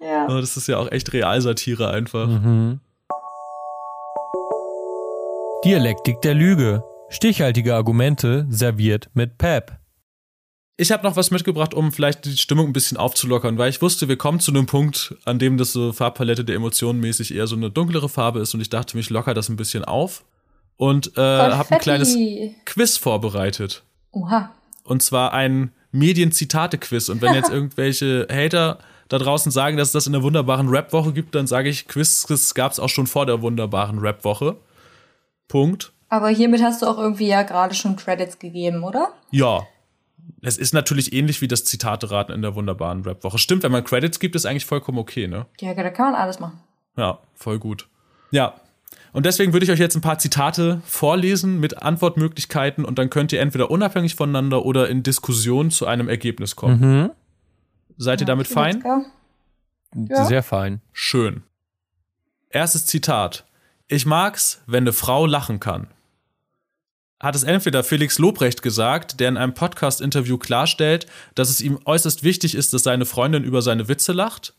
ja. 0.00 0.26
Oh, 0.28 0.40
das 0.40 0.56
ist 0.56 0.68
ja 0.68 0.78
auch 0.78 0.90
echt 0.92 1.12
Realsatire 1.12 1.90
einfach. 1.90 2.28
Mhm. 2.28 2.80
Dialektik 5.64 6.20
der 6.20 6.34
Lüge. 6.34 6.84
Stichhaltige 7.08 7.74
Argumente 7.74 8.46
serviert 8.50 9.08
mit 9.14 9.38
Pep. 9.38 9.78
Ich 10.76 10.92
habe 10.92 11.04
noch 11.04 11.16
was 11.16 11.30
mitgebracht, 11.30 11.72
um 11.72 11.90
vielleicht 11.90 12.26
die 12.26 12.36
Stimmung 12.36 12.66
ein 12.66 12.72
bisschen 12.74 12.98
aufzulockern, 12.98 13.56
weil 13.56 13.70
ich 13.70 13.80
wusste, 13.80 14.06
wir 14.06 14.18
kommen 14.18 14.40
zu 14.40 14.50
einem 14.50 14.66
Punkt, 14.66 15.14
an 15.24 15.38
dem 15.38 15.56
das 15.56 15.72
so 15.72 15.94
Farbpalette 15.94 16.44
der 16.44 16.56
Emotionen 16.56 17.00
mäßig 17.00 17.34
eher 17.34 17.46
so 17.46 17.56
eine 17.56 17.70
dunklere 17.70 18.10
Farbe 18.10 18.40
ist 18.40 18.52
und 18.52 18.60
ich 18.60 18.68
dachte, 18.68 18.94
mich 18.94 19.08
locker 19.08 19.32
das 19.32 19.48
ein 19.48 19.56
bisschen 19.56 19.86
auf 19.86 20.26
und 20.76 21.16
äh, 21.16 21.22
habe 21.22 21.70
ein 21.70 21.80
kleines 21.80 22.14
Quiz 22.66 22.98
vorbereitet. 22.98 23.84
Oha. 24.10 24.50
Und 24.82 25.02
zwar 25.02 25.32
ein 25.32 25.72
Medienzitate-Quiz. 25.92 27.08
Und 27.08 27.22
wenn 27.22 27.32
jetzt 27.32 27.50
irgendwelche 27.50 28.28
Hater 28.30 28.80
da 29.08 29.16
draußen 29.16 29.50
sagen, 29.50 29.78
dass 29.78 29.88
es 29.88 29.92
das 29.92 30.06
in 30.06 30.12
der 30.12 30.22
wunderbaren 30.22 30.68
Rap-Woche 30.68 31.14
gibt, 31.14 31.34
dann 31.34 31.46
sage 31.46 31.70
ich, 31.70 31.88
Quiz 31.88 32.52
gab 32.52 32.72
es 32.72 32.78
auch 32.78 32.90
schon 32.90 33.06
vor 33.06 33.24
der 33.24 33.40
wunderbaren 33.40 33.98
Rap-Woche. 33.98 34.58
Punkt. 35.48 35.92
Aber 36.08 36.28
hiermit 36.28 36.62
hast 36.62 36.82
du 36.82 36.86
auch 36.86 36.98
irgendwie 36.98 37.26
ja 37.26 37.42
gerade 37.42 37.74
schon 37.74 37.96
Credits 37.96 38.38
gegeben, 38.38 38.84
oder? 38.84 39.12
Ja. 39.30 39.66
Es 40.42 40.58
ist 40.58 40.74
natürlich 40.74 41.12
ähnlich 41.12 41.40
wie 41.40 41.48
das 41.48 41.64
Zitate-Raten 41.64 42.32
in 42.32 42.42
der 42.42 42.54
wunderbaren 42.54 43.02
Rap-Woche. 43.02 43.38
Stimmt, 43.38 43.62
wenn 43.62 43.72
man 43.72 43.84
Credits 43.84 44.20
gibt, 44.20 44.34
ist 44.36 44.46
eigentlich 44.46 44.66
vollkommen 44.66 44.98
okay, 44.98 45.26
ne? 45.26 45.46
Ja, 45.60 45.74
da 45.74 45.90
kann 45.90 46.12
man 46.12 46.20
alles 46.20 46.40
machen. 46.40 46.60
Ja, 46.96 47.18
voll 47.34 47.58
gut. 47.58 47.88
Ja. 48.30 48.54
Und 49.12 49.26
deswegen 49.26 49.52
würde 49.52 49.64
ich 49.64 49.72
euch 49.72 49.78
jetzt 49.78 49.94
ein 49.94 50.02
paar 50.02 50.18
Zitate 50.18 50.82
vorlesen 50.84 51.60
mit 51.60 51.82
Antwortmöglichkeiten 51.82 52.84
und 52.84 52.98
dann 52.98 53.10
könnt 53.10 53.32
ihr 53.32 53.40
entweder 53.40 53.70
unabhängig 53.70 54.14
voneinander 54.16 54.64
oder 54.64 54.88
in 54.88 55.02
Diskussion 55.02 55.70
zu 55.70 55.86
einem 55.86 56.08
Ergebnis 56.08 56.56
kommen. 56.56 56.80
Mhm. 56.80 57.10
Seid 57.96 58.20
ihr 58.20 58.26
damit 58.26 58.48
fein? 58.48 58.82
Ja. 59.94 60.24
Sehr 60.24 60.42
fein. 60.42 60.80
Schön. 60.92 61.44
Erstes 62.50 62.86
Zitat. 62.86 63.46
Ich 63.86 64.06
mag's, 64.06 64.62
wenn 64.66 64.84
eine 64.84 64.94
Frau 64.94 65.26
lachen 65.26 65.60
kann. 65.60 65.88
Hat 67.20 67.36
es 67.36 67.42
entweder 67.42 67.84
Felix 67.84 68.18
Lobrecht 68.18 68.62
gesagt, 68.62 69.20
der 69.20 69.28
in 69.28 69.36
einem 69.36 69.52
Podcast-Interview 69.52 70.38
klarstellt, 70.38 71.06
dass 71.34 71.50
es 71.50 71.60
ihm 71.60 71.78
äußerst 71.84 72.22
wichtig 72.22 72.54
ist, 72.54 72.72
dass 72.72 72.82
seine 72.82 73.04
Freundin 73.04 73.44
über 73.44 73.60
seine 73.60 73.86
Witze 73.86 74.12
lacht? 74.12 74.54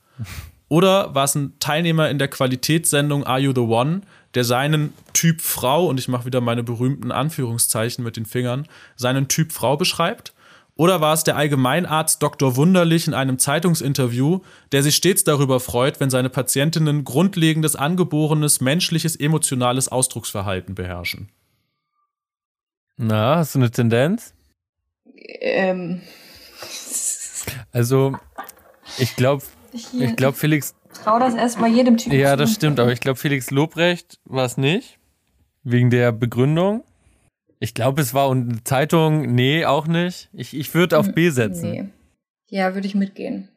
Oder 0.69 1.15
war 1.15 1.23
es 1.23 1.33
ein 1.33 1.57
Teilnehmer 1.59 2.09
in 2.09 2.19
der 2.19 2.27
Qualitätssendung 2.27 3.23
Are 3.23 3.39
You 3.39 3.51
the 3.53 3.61
One, 3.61 4.01
der 4.35 4.43
seinen 4.43 4.93
Typ 5.13 5.41
Frau, 5.41 5.87
und 5.87 5.99
ich 5.99 6.07
mache 6.07 6.25
wieder 6.25 6.41
meine 6.41 6.63
berühmten 6.63 7.11
Anführungszeichen 7.11 8.03
mit 8.03 8.17
den 8.17 8.25
Fingern, 8.25 8.67
seinen 8.95 9.27
Typ 9.27 9.51
Frau 9.53 9.75
beschreibt? 9.75 10.34
Oder 10.77 10.99
war 10.99 11.13
es 11.13 11.23
der 11.23 11.37
Allgemeinarzt 11.37 12.21
Dr. 12.21 12.57
Wunderlich 12.57 13.07
in 13.07 13.13
einem 13.13 13.39
Zeitungsinterview, 13.39 14.41
der 14.73 14.83
sich 14.83 14.95
stets 14.95 15.23
darüber 15.23 15.61
freut, 15.61 16.01
wenn 16.01 16.09
seine 16.09 16.29
Patientinnen 16.29 17.05
grundlegendes, 17.05 17.77
angeborenes, 17.77 18.59
menschliches, 18.59 19.15
emotionales 19.15 19.87
Ausdrucksverhalten 19.87 20.75
beherrschen? 20.75 21.29
Na, 22.97 23.37
hast 23.37 23.55
du 23.55 23.59
eine 23.59 23.71
Tendenz? 23.71 24.33
Ähm. 25.39 26.01
Also, 27.71 28.17
ich 28.97 29.15
glaube, 29.15 29.43
ich 29.71 30.15
glaube, 30.15 30.37
Felix. 30.37 30.75
Trau 31.03 31.19
das 31.19 31.35
erstmal 31.35 31.69
jedem 31.69 31.97
Typen. 31.97 32.17
Ja, 32.17 32.35
das 32.35 32.53
stimmt, 32.53 32.79
aber 32.79 32.91
ich 32.91 32.99
glaube, 32.99 33.19
Felix 33.19 33.49
Lobrecht 33.51 34.19
war 34.25 34.45
es 34.45 34.57
nicht. 34.57 34.97
Wegen 35.63 35.89
der 35.89 36.11
Begründung. 36.11 36.83
Ich 37.59 37.73
glaube, 37.73 38.01
es 38.01 38.13
war 38.13 38.31
eine 38.31 38.63
Zeitung. 38.63 39.33
Nee, 39.33 39.65
auch 39.65 39.87
nicht. 39.87 40.29
Ich, 40.33 40.55
ich 40.55 40.73
würde 40.73 40.97
auf 40.97 41.13
B 41.13 41.29
setzen. 41.29 41.71
Nee. 41.71 41.85
Ja, 42.49 42.73
würde 42.73 42.87
ich 42.87 42.95
mitgehen. 42.95 43.49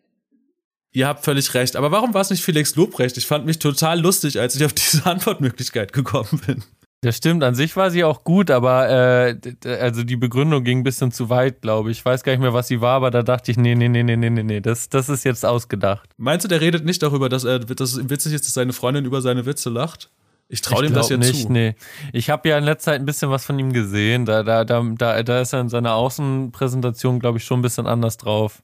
Ihr 0.93 1.07
habt 1.07 1.25
völlig 1.25 1.53
recht. 1.55 1.77
Aber 1.77 1.91
warum 1.91 2.15
war 2.15 2.23
es 2.23 2.31
nicht 2.31 2.43
Felix 2.43 2.75
Lobrecht? 2.77 3.17
Ich 3.19 3.27
fand 3.27 3.45
mich 3.45 3.59
total 3.59 4.01
lustig, 4.01 4.41
als 4.41 4.55
ich 4.57 4.65
auf 4.65 4.73
diese 4.73 5.05
Antwortmöglichkeit 5.11 5.93
gekommen 5.93 6.41
bin. 6.47 6.65
Das 7.01 7.17
stimmt, 7.17 7.45
an 7.45 7.55
sich 7.55 7.77
war 7.77 7.93
sie 7.93 8.03
auch 8.03 8.25
gut, 8.25 8.51
aber 8.51 8.89
äh, 8.89 9.37
also 9.65 10.03
die 10.03 10.17
Begründung 10.17 10.65
ging 10.65 10.79
ein 10.79 10.83
bisschen 10.83 11.13
zu 11.13 11.31
weit, 11.31 11.63
glaube 11.63 11.93
ich. 11.93 11.99
Ich 11.99 12.05
weiß 12.05 12.25
gar 12.25 12.33
nicht 12.33 12.41
mehr, 12.41 12.55
was 12.55 12.67
sie 12.67 12.81
war, 12.81 12.97
aber 12.97 13.13
da 13.13 13.23
dachte 13.23 13.53
ich, 13.53 13.57
nee, 13.57 13.77
nee, 13.77 13.89
nee, 13.89 14.03
nee, 14.03 14.17
nee, 14.17 14.31
nee, 14.31 14.61
das, 14.61 14.89
das 14.89 15.09
ist 15.09 15.25
jetzt 15.25 15.45
ausgedacht. 15.45 16.11
Meinst 16.17 16.43
du, 16.43 16.49
der 16.49 16.61
redet 16.61 16.85
nicht 16.85 17.01
darüber, 17.01 17.29
dass 17.29 17.45
er 17.45 17.61
dass 17.61 17.93
es 17.93 18.11
witzig 18.11 18.33
ist, 18.33 18.47
dass 18.47 18.55
seine 18.55 18.73
Freundin 18.73 19.05
über 19.05 19.21
seine 19.21 19.47
Witze 19.47 19.71
lacht? 19.71 20.11
Ich 20.51 20.63
traue 20.63 20.83
dem 20.83 20.95
das 20.95 21.11
jetzt 21.11 21.21
nicht, 21.21 21.43
zu. 21.43 21.53
Nee. 21.53 21.75
Ich 22.13 22.31
habe 22.31 22.49
ja 22.49 22.57
in 22.57 22.65
letzter 22.65 22.93
Zeit 22.93 23.01
ein 23.01 23.07
bisschen 23.07 23.31
was 23.31 23.45
von 23.45 23.59
ihm 23.59 23.73
gesehen. 23.75 24.25
Da, 24.25 24.43
da, 24.43 24.65
da, 24.65 24.83
da, 24.83 25.23
da 25.23 25.41
ist 25.41 25.53
er 25.53 25.61
in 25.61 25.69
seiner 25.69 25.95
Außenpräsentation, 25.95 27.21
glaube 27.21 27.37
ich, 27.39 27.45
schon 27.45 27.59
ein 27.59 27.63
bisschen 27.63 27.87
anders 27.87 28.17
drauf. 28.17 28.63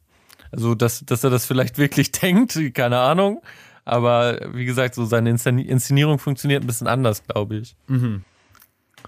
Also, 0.50 0.74
dass, 0.74 1.04
dass 1.04 1.22
er 1.24 1.30
das 1.30 1.44
vielleicht 1.44 1.76
wirklich 1.78 2.10
denkt, 2.10 2.58
keine 2.74 3.00
Ahnung. 3.00 3.42
Aber 3.84 4.40
wie 4.54 4.64
gesagt, 4.64 4.94
so 4.94 5.04
seine 5.04 5.28
Inszenierung 5.28 6.18
funktioniert 6.18 6.64
ein 6.64 6.66
bisschen 6.66 6.86
anders, 6.86 7.22
glaube 7.24 7.56
ich. 7.56 7.76
Mhm. 7.86 8.24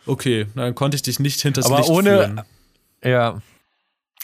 Okay, 0.05 0.47
dann 0.55 0.75
konnte 0.75 0.97
ich 0.97 1.03
dich 1.03 1.19
nicht 1.19 1.41
hinters 1.41 1.67
Aber 1.67 1.79
Licht 1.79 1.89
ohne, 1.89 2.11
führen. 2.11 2.43
Ja. 3.03 3.41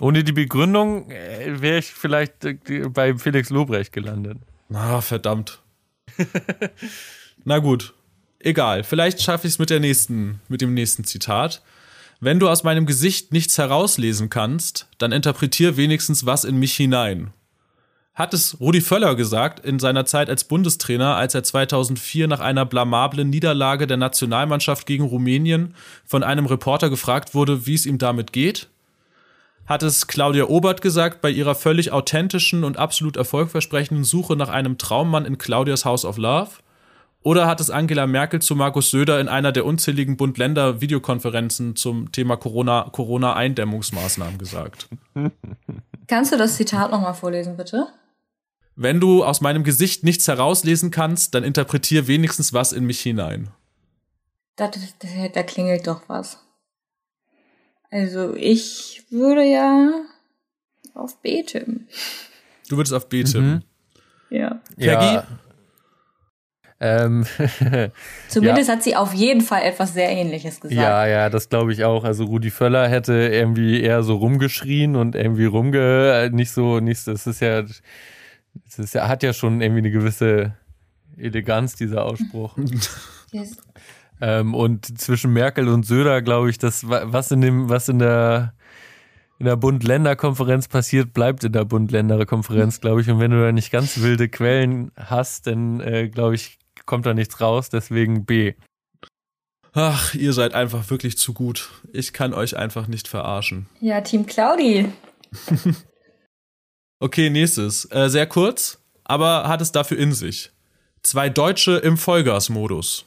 Ohne 0.01 0.25
die 0.25 0.33
Begründung 0.33 1.11
äh, 1.11 1.61
wäre 1.63 1.79
ich 1.79 1.87
vielleicht 1.87 2.45
äh, 2.45 2.59
bei 2.89 3.17
Felix 3.17 3.49
Lobrecht 3.49 3.93
gelandet. 3.93 4.39
Ah, 4.73 5.01
verdammt. 5.01 5.63
Na 7.45 7.59
gut, 7.59 7.95
egal. 8.43 8.85
Vielleicht 8.85 9.23
schaffe 9.23 9.47
ich 9.47 9.55
es 9.55 9.59
mit 9.59 9.71
der 9.71 9.81
nächsten, 9.81 10.41
mit 10.49 10.61
dem 10.61 10.75
nächsten 10.75 11.05
Zitat. 11.05 11.63
Wenn 12.21 12.39
du 12.39 12.49
aus 12.49 12.63
meinem 12.63 12.87
Gesicht 12.87 13.33
nichts 13.33 13.59
herauslesen 13.59 14.31
kannst, 14.31 14.87
dann 14.99 15.13
interpretier 15.13 15.77
wenigstens 15.77 16.25
was 16.25 16.45
in 16.45 16.57
mich 16.57 16.75
hinein. 16.75 17.33
Hat 18.15 18.35
es 18.35 18.61
Rudi 18.61 18.83
Völler 18.83 19.17
gesagt 19.17 19.65
in 19.65 19.79
seiner 19.79 20.05
Zeit 20.05 20.29
als 20.29 20.45
Bundestrainer, 20.45 21.17
als 21.17 21.35
er 21.35 21.43
2004 21.43 22.29
nach 22.29 22.41
einer 22.41 22.67
blamablen 22.67 23.31
Niederlage 23.31 23.87
der 23.87 23.97
Nationalmannschaft 23.97 24.87
gegen 24.87 25.05
Rumänien 25.05 25.75
von 26.05 26.23
einem 26.23 26.45
Reporter 26.45 26.91
gefragt 26.91 27.35
wurde, 27.35 27.67
wie 27.67 27.75
es 27.75 27.87
ihm 27.87 27.97
damit 27.97 28.33
geht? 28.33 28.69
Hat 29.65 29.83
es 29.83 30.09
Claudia 30.09 30.45
Obert 30.45 30.83
gesagt 30.83 31.23
bei 31.23 31.31
ihrer 31.31 31.55
völlig 31.55 31.91
authentischen 31.91 32.65
und 32.65 32.77
absolut 32.77 33.17
erfolgversprechenden 33.17 34.05
Suche 34.05 34.37
nach 34.37 34.51
einem 34.51 34.77
Traummann 34.77 35.25
in 35.25 35.39
Claudias 35.39 35.85
House 35.87 36.05
of 36.05 36.19
Love? 36.19 36.51
Oder 37.25 37.47
hat 37.47 37.61
es 37.61 37.71
Angela 37.71 38.07
Merkel 38.07 38.43
zu 38.43 38.57
Markus 38.57 38.91
Söder 38.91 39.21
in 39.21 39.29
einer 39.29 39.53
der 39.53 39.65
unzähligen 39.65 40.17
Bund-Länder-Videokonferenzen 40.17 41.77
zum 41.77 42.11
Thema 42.11 42.37
Corona-Eindämmungsmaßnahmen 42.37 44.39
gesagt? 44.39 44.89
Kannst 46.09 46.33
du 46.33 46.37
das 46.37 46.57
Zitat 46.57 46.91
nochmal 46.91 47.15
vorlesen, 47.15 47.57
bitte? 47.57 47.87
Wenn 48.75 49.01
du 49.01 49.25
aus 49.25 49.41
meinem 49.41 49.65
Gesicht 49.65 50.03
nichts 50.03 50.27
herauslesen 50.27 50.91
kannst, 50.91 51.35
dann 51.35 51.45
interpretier 51.45 52.09
wenigstens 52.09 52.53
was 52.53 52.73
in 52.73 52.85
mich 52.85 53.01
hinein. 53.01 53.51
Da, 54.57 54.69
da, 54.69 54.79
da 55.33 55.43
klingelt 55.43 55.87
doch 55.87 56.09
was. 56.09 56.39
Also 57.91 58.35
ich 58.35 59.05
würde 59.11 59.45
ja 59.45 59.93
auf 60.95 61.21
B 61.21 61.43
tippen. 61.43 61.89
Du 62.69 62.77
würdest 62.77 62.95
auf 62.95 63.09
B 63.09 63.23
tippen. 63.23 63.65
Mhm. 64.31 64.31
Ja. 64.31 64.61
Peggy? 64.77 64.87
Ja. 64.87 65.27
Ähm, 66.85 67.25
Zumindest 68.29 68.69
ja. 68.69 68.75
hat 68.75 68.83
sie 68.83 68.97
auf 68.97 69.15
jeden 69.15 69.41
Fall 69.41 69.63
etwas 69.63 69.95
sehr 69.95 70.11
ähnliches 70.11 70.61
gesagt. 70.61 70.75
Ja, 70.75 71.07
ja, 71.07 71.31
das 71.31 71.49
glaube 71.49 71.73
ich 71.73 71.85
auch. 71.85 72.03
Also 72.03 72.25
Rudi 72.25 72.51
Völler 72.51 72.89
hätte 72.89 73.13
irgendwie 73.13 73.81
eher 73.81 74.03
so 74.03 74.17
rumgeschrien 74.17 74.97
und 74.97 75.15
irgendwie 75.15 75.45
rumge 75.45 76.29
nicht 76.33 76.51
so 76.51 76.81
nicht 76.81 77.07
das 77.07 77.29
ist 77.29 77.41
ja 77.41 77.63
das 77.63 78.79
ist 78.79 78.95
ja 78.95 79.07
hat 79.07 79.23
ja 79.23 79.33
schon 79.33 79.61
irgendwie 79.61 79.79
eine 79.79 79.91
gewisse 79.93 80.55
Eleganz 81.17 81.77
dieser 81.77 82.05
Ausspruch. 82.05 82.59
yes. 83.31 83.59
ähm, 84.21 84.53
und 84.53 84.99
zwischen 84.99 85.33
Merkel 85.33 85.69
und 85.69 85.87
Söder 85.87 86.21
glaube 86.21 86.51
ich, 86.51 86.59
dass 86.59 86.89
was 86.89 87.31
in 87.31 87.43
dem 87.43 87.69
was 87.69 87.89
in 87.89 88.01
der 88.01 88.55
in 89.39 89.47
der 89.47 89.57
Bund-Länder-Konferenz 89.57 90.67
passiert, 90.69 91.13
bleibt 91.15 91.43
in 91.43 91.53
der 91.53 91.65
Bund-Länder-Konferenz, 91.65 92.81
glaube 92.81 93.01
ich. 93.01 93.11
Und 93.11 93.19
wenn 93.19 93.33
du 93.33 93.43
da 93.43 93.51
nicht 93.51 93.73
ganz 93.73 94.01
wilde 94.01 94.29
Quellen 94.29 94.93
hast, 94.97 95.49
dann 95.49 95.81
äh, 95.81 96.09
glaube 96.09 96.37
ich, 96.37 96.61
kommt 96.87 97.07
da 97.07 97.15
nichts 97.15 97.41
raus, 97.41 97.69
deswegen 97.69 98.25
B. 98.25 98.55
Ach, 99.75 100.15
ihr 100.15 100.33
seid 100.35 100.55
einfach 100.55 100.91
wirklich 100.91 101.17
zu 101.17 101.33
gut. 101.33 101.71
Ich 101.93 102.13
kann 102.13 102.35
euch 102.35 102.57
einfach 102.57 102.89
nicht 102.89 103.09
verarschen. 103.09 103.67
Ja, 103.81 104.03
Team 104.03 104.27
Claudi. 104.27 104.93
okay, 107.01 107.31
nächstes. 107.31 107.87
Äh, 107.91 108.09
sehr 108.11 108.27
kurz. 108.27 108.79
aber 109.05 109.49
hat 109.49 109.61
es 109.61 109.73
dafür 109.73 109.99
in 109.99 110.13
sich. 110.13 110.51
Zwei 111.03 111.29
Deutsche 111.29 111.73
im 111.79 111.97
Vollgasmodus. 111.97 113.05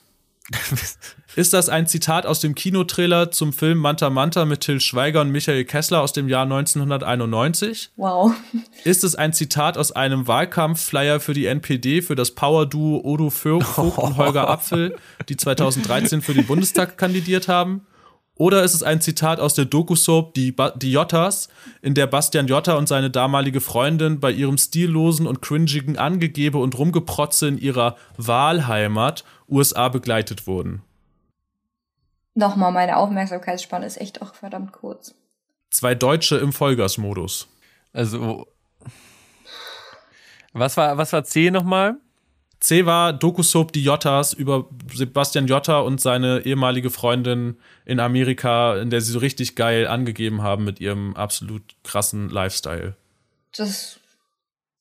Ist 1.35 1.53
das 1.53 1.69
ein 1.69 1.87
Zitat 1.87 2.25
aus 2.25 2.39
dem 2.39 2.55
Kinotrailer 2.55 3.31
zum 3.31 3.51
Film 3.51 3.79
Manta 3.79 4.09
Manta 4.09 4.45
mit 4.45 4.61
Till 4.61 4.79
Schweiger 4.79 5.21
und 5.21 5.31
Michael 5.31 5.65
Kessler 5.65 6.01
aus 6.01 6.13
dem 6.13 6.29
Jahr 6.29 6.43
1991? 6.43 7.91
Wow. 7.97 8.33
Ist 8.83 9.03
es 9.03 9.15
ein 9.15 9.33
Zitat 9.33 9.77
aus 9.77 9.91
einem 9.91 10.27
Wahlkampfflyer 10.27 11.19
für 11.19 11.33
die 11.33 11.47
NPD 11.47 12.01
für 12.01 12.15
das 12.15 12.31
Power-Duo 12.31 13.01
Odo 13.03 13.29
Vogt 13.29 13.77
und 13.77 14.17
Holger 14.17 14.49
Apfel, 14.49 14.95
die 15.27 15.35
2013 15.35 16.21
für 16.21 16.33
den 16.33 16.45
Bundestag 16.45 16.97
kandidiert 16.97 17.47
haben? 17.47 17.85
Oder 18.37 18.63
ist 18.63 18.73
es 18.73 18.83
ein 18.83 18.99
Zitat 18.99 19.39
aus 19.39 19.53
der 19.53 19.63
Doku-Soap 19.63 20.33
Die, 20.33 20.51
ba 20.51 20.71
Die 20.71 20.91
Jottas, 20.91 21.47
in 21.81 21.93
der 21.93 22.05
Bastian 22.05 22.47
Jotta 22.47 22.75
und 22.75 22.87
seine 22.87 23.09
damalige 23.09 23.61
Freundin 23.61 24.19
bei 24.19 24.29
ihrem 24.31 24.57
stillosen 24.57 25.25
und 25.25 25.41
cringigen 25.41 25.97
Angegebe 25.97 26.57
und 26.57 26.77
Rumgeprotze 26.77 27.47
in 27.47 27.57
ihrer 27.57 27.95
Wahlheimat 28.17 29.23
USA 29.47 29.89
begleitet 29.89 30.47
wurden? 30.47 30.81
Nochmal, 32.33 32.71
meine 32.71 32.97
Aufmerksamkeitsspanne 32.97 33.85
ist 33.85 33.99
echt 33.99 34.21
auch 34.21 34.35
verdammt 34.35 34.73
kurz. 34.73 35.15
Zwei 35.69 35.95
Deutsche 35.95 36.37
im 36.37 36.51
Vollgasmodus. 36.51 37.47
Also, 37.93 38.47
was 40.53 40.75
war, 40.77 40.97
was 40.97 41.13
war 41.13 41.23
C 41.23 41.49
nochmal? 41.51 41.95
C 42.59 42.85
war 42.85 43.13
Doku-Soap 43.13 43.73
Die 43.73 43.83
Jottas 43.83 44.33
über 44.33 44.67
Sebastian 44.91 45.47
Jotta 45.47 45.79
und 45.79 46.01
seine 46.01 46.45
ehemalige 46.45 46.89
Freundin 46.89 47.57
in 47.85 47.99
Amerika, 47.99 48.77
in 48.77 48.89
der 48.89 49.01
sie 49.01 49.11
so 49.11 49.19
richtig 49.19 49.55
geil 49.55 49.87
angegeben 49.87 50.41
haben 50.41 50.63
mit 50.63 50.81
ihrem 50.81 51.15
absolut 51.15 51.61
krassen 51.83 52.29
Lifestyle. 52.29 52.95
Das 53.55 53.99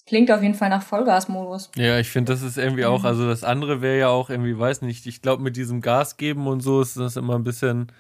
klingt 0.07 0.31
auf 0.31 0.43
jeden 0.43 0.55
Fall 0.55 0.69
nach 0.69 0.83
Vollgasmodus. 0.83 1.71
Ja, 1.77 1.99
ich 1.99 2.11
finde, 2.11 2.33
das 2.33 2.43
ist 2.43 2.59
irgendwie 2.59 2.85
auch, 2.85 3.05
also 3.05 3.27
das 3.27 3.45
andere 3.45 3.81
wäre 3.81 3.99
ja 3.99 4.09
auch 4.09 4.31
irgendwie, 4.31 4.59
weiß 4.59 4.83
nicht, 4.83 5.07
ich 5.07 5.23
glaube, 5.23 5.43
mit 5.43 5.57
diesem 5.57 5.81
Gas 5.81 6.17
geben 6.17 6.47
und 6.47 6.61
so 6.61 6.81
ist 6.81 6.97
das 6.97 7.17
immer 7.17 7.37
ein 7.37 7.45
bisschen, 7.45 7.93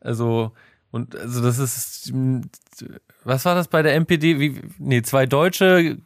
also, 0.00 0.52
und 0.90 1.16
also 1.16 1.42
das 1.42 1.58
ist, 1.58 2.12
was 3.24 3.44
war 3.44 3.54
das 3.54 3.68
bei 3.68 3.82
der 3.82 3.94
MPD? 3.94 4.38
Wie, 4.40 4.60
nee, 4.78 5.02
zwei 5.02 5.26
Deutsche 5.26 5.98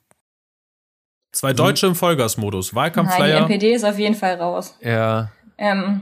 Zwei 1.36 1.52
Deutsche 1.52 1.86
im 1.86 1.94
Vollgasmodus. 1.94 2.74
Wahlkampfflyer. 2.74 3.40
Nein, 3.40 3.48
die 3.48 3.54
NPD 3.54 3.74
ist 3.74 3.84
auf 3.84 3.98
jeden 3.98 4.14
Fall 4.14 4.36
raus. 4.36 4.78
Ja. 4.80 5.30
Ähm, 5.59 6.00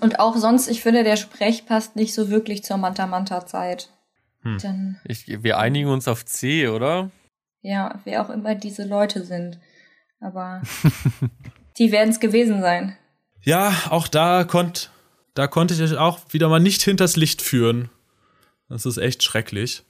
und 0.00 0.18
auch 0.18 0.34
sonst, 0.36 0.68
ich 0.68 0.82
finde, 0.82 1.04
der 1.04 1.16
Sprech 1.16 1.66
passt 1.66 1.94
nicht 1.94 2.14
so 2.14 2.30
wirklich 2.30 2.64
zur 2.64 2.78
Manta-Manta-Zeit. 2.78 3.90
Hm. 4.40 4.58
Dann, 4.62 5.00
Ich, 5.04 5.26
wir 5.42 5.58
einigen 5.58 5.90
uns 5.90 6.08
auf 6.08 6.24
C, 6.24 6.68
oder? 6.68 7.10
Ja, 7.66 8.00
wer 8.04 8.22
auch 8.24 8.30
immer 8.30 8.54
diese 8.54 8.84
Leute 8.86 9.24
sind. 9.24 9.58
Aber 10.20 10.62
die 11.78 11.92
werden 11.92 12.10
es 12.10 12.20
gewesen 12.20 12.60
sein. 12.60 12.96
Ja, 13.42 13.74
auch 13.90 14.08
da, 14.08 14.44
konnt, 14.44 14.90
da 15.34 15.46
konnte 15.46 15.74
ich 15.74 15.82
euch 15.82 15.96
auch 15.98 16.20
wieder 16.30 16.48
mal 16.48 16.60
nicht 16.60 16.82
hinters 16.82 17.16
Licht 17.16 17.42
führen. 17.42 17.90
Das 18.68 18.86
ist 18.86 18.98
echt 18.98 19.22
schrecklich. 19.22 19.82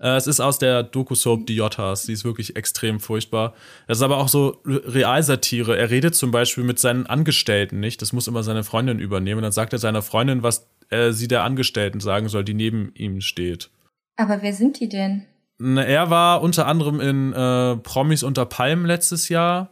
Äh, 0.00 0.16
es 0.16 0.26
ist 0.26 0.40
aus 0.40 0.58
der 0.58 0.82
Doku-Soap 0.82 1.46
Die 1.46 1.56
Jottas. 1.56 2.06
Die 2.06 2.12
ist 2.12 2.24
wirklich 2.24 2.56
extrem 2.56 2.98
furchtbar. 3.00 3.54
Das 3.86 3.98
ist 3.98 4.02
aber 4.02 4.18
auch 4.18 4.28
so 4.28 4.60
Re- 4.64 4.82
Realsatire. 4.94 5.76
Er 5.76 5.90
redet 5.90 6.14
zum 6.14 6.30
Beispiel 6.30 6.64
mit 6.64 6.78
seinen 6.78 7.06
Angestellten 7.06 7.80
nicht. 7.80 8.02
Das 8.02 8.12
muss 8.12 8.26
immer 8.28 8.42
seine 8.42 8.64
Freundin 8.64 8.98
übernehmen. 8.98 9.38
Und 9.38 9.42
dann 9.44 9.52
sagt 9.52 9.72
er 9.72 9.78
seiner 9.78 10.02
Freundin, 10.02 10.42
was 10.42 10.68
äh, 10.90 11.12
sie 11.12 11.28
der 11.28 11.44
Angestellten 11.44 12.00
sagen 12.00 12.28
soll, 12.28 12.44
die 12.44 12.54
neben 12.54 12.92
ihm 12.94 13.20
steht. 13.20 13.70
Aber 14.16 14.42
wer 14.42 14.52
sind 14.54 14.80
die 14.80 14.88
denn? 14.88 15.26
Na, 15.58 15.84
Er 15.84 16.10
war 16.10 16.42
unter 16.42 16.66
anderem 16.66 17.00
in 17.00 17.32
äh, 17.32 17.76
Promis 17.76 18.22
unter 18.22 18.46
Palmen 18.46 18.86
letztes 18.86 19.28
Jahr. 19.28 19.70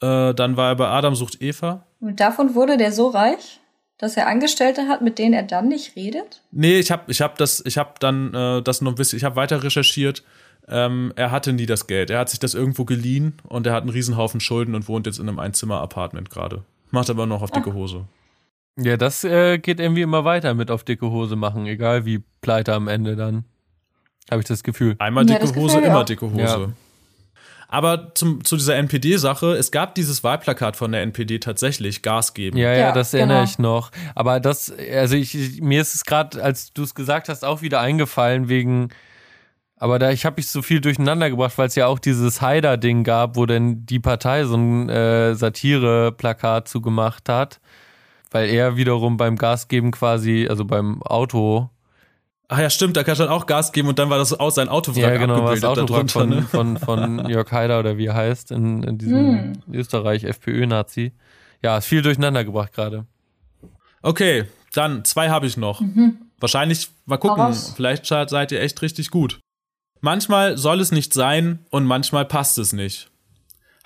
Äh, 0.00 0.34
dann 0.34 0.56
war 0.56 0.68
er 0.68 0.76
bei 0.76 0.88
Adam 0.88 1.14
sucht 1.14 1.42
Eva. 1.42 1.86
Und 2.00 2.20
davon 2.20 2.54
wurde 2.54 2.76
der 2.76 2.92
so 2.92 3.08
reich, 3.08 3.60
dass 3.98 4.16
er 4.16 4.26
Angestellte 4.26 4.88
hat, 4.88 5.00
mit 5.00 5.18
denen 5.18 5.34
er 5.34 5.42
dann 5.42 5.68
nicht 5.68 5.96
redet? 5.96 6.42
Nee, 6.50 6.78
ich 6.78 6.90
habe 6.90 7.10
ich 7.10 7.20
hab 7.22 7.38
das, 7.38 7.62
ich 7.64 7.78
habe 7.78 7.94
dann 7.98 8.34
äh, 8.34 8.62
das 8.62 8.80
noch 8.82 8.92
ein 8.92 8.96
bisschen, 8.96 9.16
ich 9.16 9.24
habe 9.24 9.36
weiter 9.36 9.62
recherchiert. 9.62 10.22
Ähm, 10.68 11.12
er 11.16 11.30
hatte 11.30 11.52
nie 11.52 11.66
das 11.66 11.86
Geld. 11.86 12.10
Er 12.10 12.18
hat 12.18 12.28
sich 12.28 12.40
das 12.40 12.54
irgendwo 12.54 12.84
geliehen 12.84 13.34
und 13.44 13.66
er 13.66 13.72
hat 13.72 13.82
einen 13.82 13.90
Riesenhaufen 13.90 14.40
Schulden 14.40 14.74
und 14.74 14.88
wohnt 14.88 15.06
jetzt 15.06 15.18
in 15.18 15.28
einem 15.28 15.38
Einzimmer-Apartment 15.38 16.28
gerade. 16.28 16.64
Macht 16.90 17.08
aber 17.08 17.26
noch 17.26 17.42
auf 17.42 17.50
dicke 17.50 17.72
Hose. 17.72 18.04
Ja, 18.78 18.96
das 18.96 19.24
äh, 19.24 19.58
geht 19.58 19.80
irgendwie 19.80 20.02
immer 20.02 20.24
weiter 20.24 20.54
mit 20.54 20.70
auf 20.70 20.84
dicke 20.84 21.10
Hose 21.10 21.36
machen, 21.36 21.66
egal 21.66 22.04
wie 22.04 22.22
pleite 22.40 22.74
am 22.74 22.88
Ende 22.88 23.16
dann. 23.16 23.44
Habe 24.30 24.42
ich 24.42 24.48
das 24.48 24.62
Gefühl. 24.62 24.96
Einmal 24.98 25.28
Ja, 25.28 25.38
dicke 25.38 25.54
Hose, 25.54 25.80
immer 25.80 26.00
auch. 26.00 26.04
dicke 26.04 26.26
Hose. 26.30 26.40
Ja. 26.40 26.68
Aber 27.68 28.14
zum, 28.14 28.44
zu 28.44 28.56
dieser 28.56 28.76
NPD-Sache, 28.76 29.54
es 29.54 29.70
gab 29.72 29.94
dieses 29.96 30.22
Wahlplakat 30.22 30.76
von 30.76 30.92
der 30.92 31.02
NPD 31.02 31.40
tatsächlich, 31.40 32.02
Gas 32.02 32.32
geben. 32.32 32.56
Ja, 32.56 32.72
ja, 32.72 32.78
Ja, 32.78 32.92
das 32.92 33.12
erinnere 33.12 33.38
genau. 33.38 33.44
ich 33.50 33.58
noch. 33.58 33.90
Aber 34.14 34.38
das, 34.38 34.72
also 34.94 35.16
ich, 35.16 35.60
mir 35.60 35.80
ist 35.80 35.94
es 35.94 36.04
gerade, 36.04 36.42
als 36.42 36.72
du 36.72 36.84
es 36.84 36.94
gesagt 36.94 37.28
hast, 37.28 37.44
auch 37.44 37.62
wieder 37.62 37.80
eingefallen 37.80 38.48
wegen, 38.48 38.90
aber 39.78 39.98
da, 39.98 40.10
ich 40.10 40.24
habe 40.24 40.36
mich 40.36 40.48
so 40.48 40.62
viel 40.62 40.80
durcheinander 40.80 41.28
gebracht, 41.28 41.58
weil 41.58 41.66
es 41.66 41.74
ja 41.74 41.86
auch 41.86 41.98
dieses 41.98 42.40
Haider-Ding 42.40 43.04
gab, 43.04 43.36
wo 43.36 43.46
denn 43.46 43.84
die 43.84 43.98
Partei 43.98 44.44
so 44.44 44.56
ein 44.56 44.88
äh, 44.88 45.34
Satire-Plakat 45.34 46.68
zugemacht 46.68 47.28
hat, 47.28 47.60
weil 48.30 48.48
er 48.48 48.76
wiederum 48.76 49.16
beim 49.16 49.36
Gasgeben 49.36 49.90
quasi, 49.90 50.46
also 50.48 50.64
beim 50.64 51.02
Auto, 51.02 51.68
Ach 52.48 52.58
ja, 52.60 52.70
stimmt, 52.70 52.96
da 52.96 53.02
kann 53.02 53.18
er 53.18 53.32
auch 53.32 53.46
Gas 53.46 53.72
geben 53.72 53.88
und 53.88 53.98
dann 53.98 54.08
war 54.08 54.18
das 54.18 54.32
aus 54.32 54.54
sein 54.54 54.68
Autowrack 54.68 55.02
ja 55.02 55.16
genau, 55.16 55.42
war 55.42 55.54
das 55.54 55.64
Autowrack 55.64 56.10
von, 56.10 56.28
ne? 56.28 56.42
von, 56.42 56.78
von 56.78 57.26
Jörg 57.28 57.50
Haider 57.50 57.80
oder 57.80 57.98
wie 57.98 58.06
er 58.06 58.14
heißt, 58.14 58.52
in, 58.52 58.84
in 58.84 58.98
diesem 58.98 59.54
Österreich 59.72 60.22
FPÖ-Nazi. 60.22 61.12
Ja, 61.62 61.78
ist 61.78 61.86
viel 61.86 62.02
durcheinander 62.02 62.44
gebracht 62.44 62.72
gerade. 62.72 63.06
Okay, 64.02 64.44
dann 64.72 65.04
zwei 65.04 65.30
habe 65.30 65.46
ich 65.46 65.56
noch. 65.56 65.82
Wahrscheinlich, 66.38 66.90
mal 67.06 67.16
gucken, 67.16 67.42
Hau 67.42 67.46
raus. 67.46 67.72
vielleicht 67.74 68.06
seid 68.06 68.52
ihr 68.52 68.60
echt 68.60 68.80
richtig 68.82 69.10
gut. 69.10 69.40
Manchmal 70.00 70.56
soll 70.56 70.80
es 70.80 70.92
nicht 70.92 71.14
sein 71.14 71.60
und 71.70 71.84
manchmal 71.84 72.26
passt 72.26 72.58
es 72.58 72.72
nicht. 72.72 73.10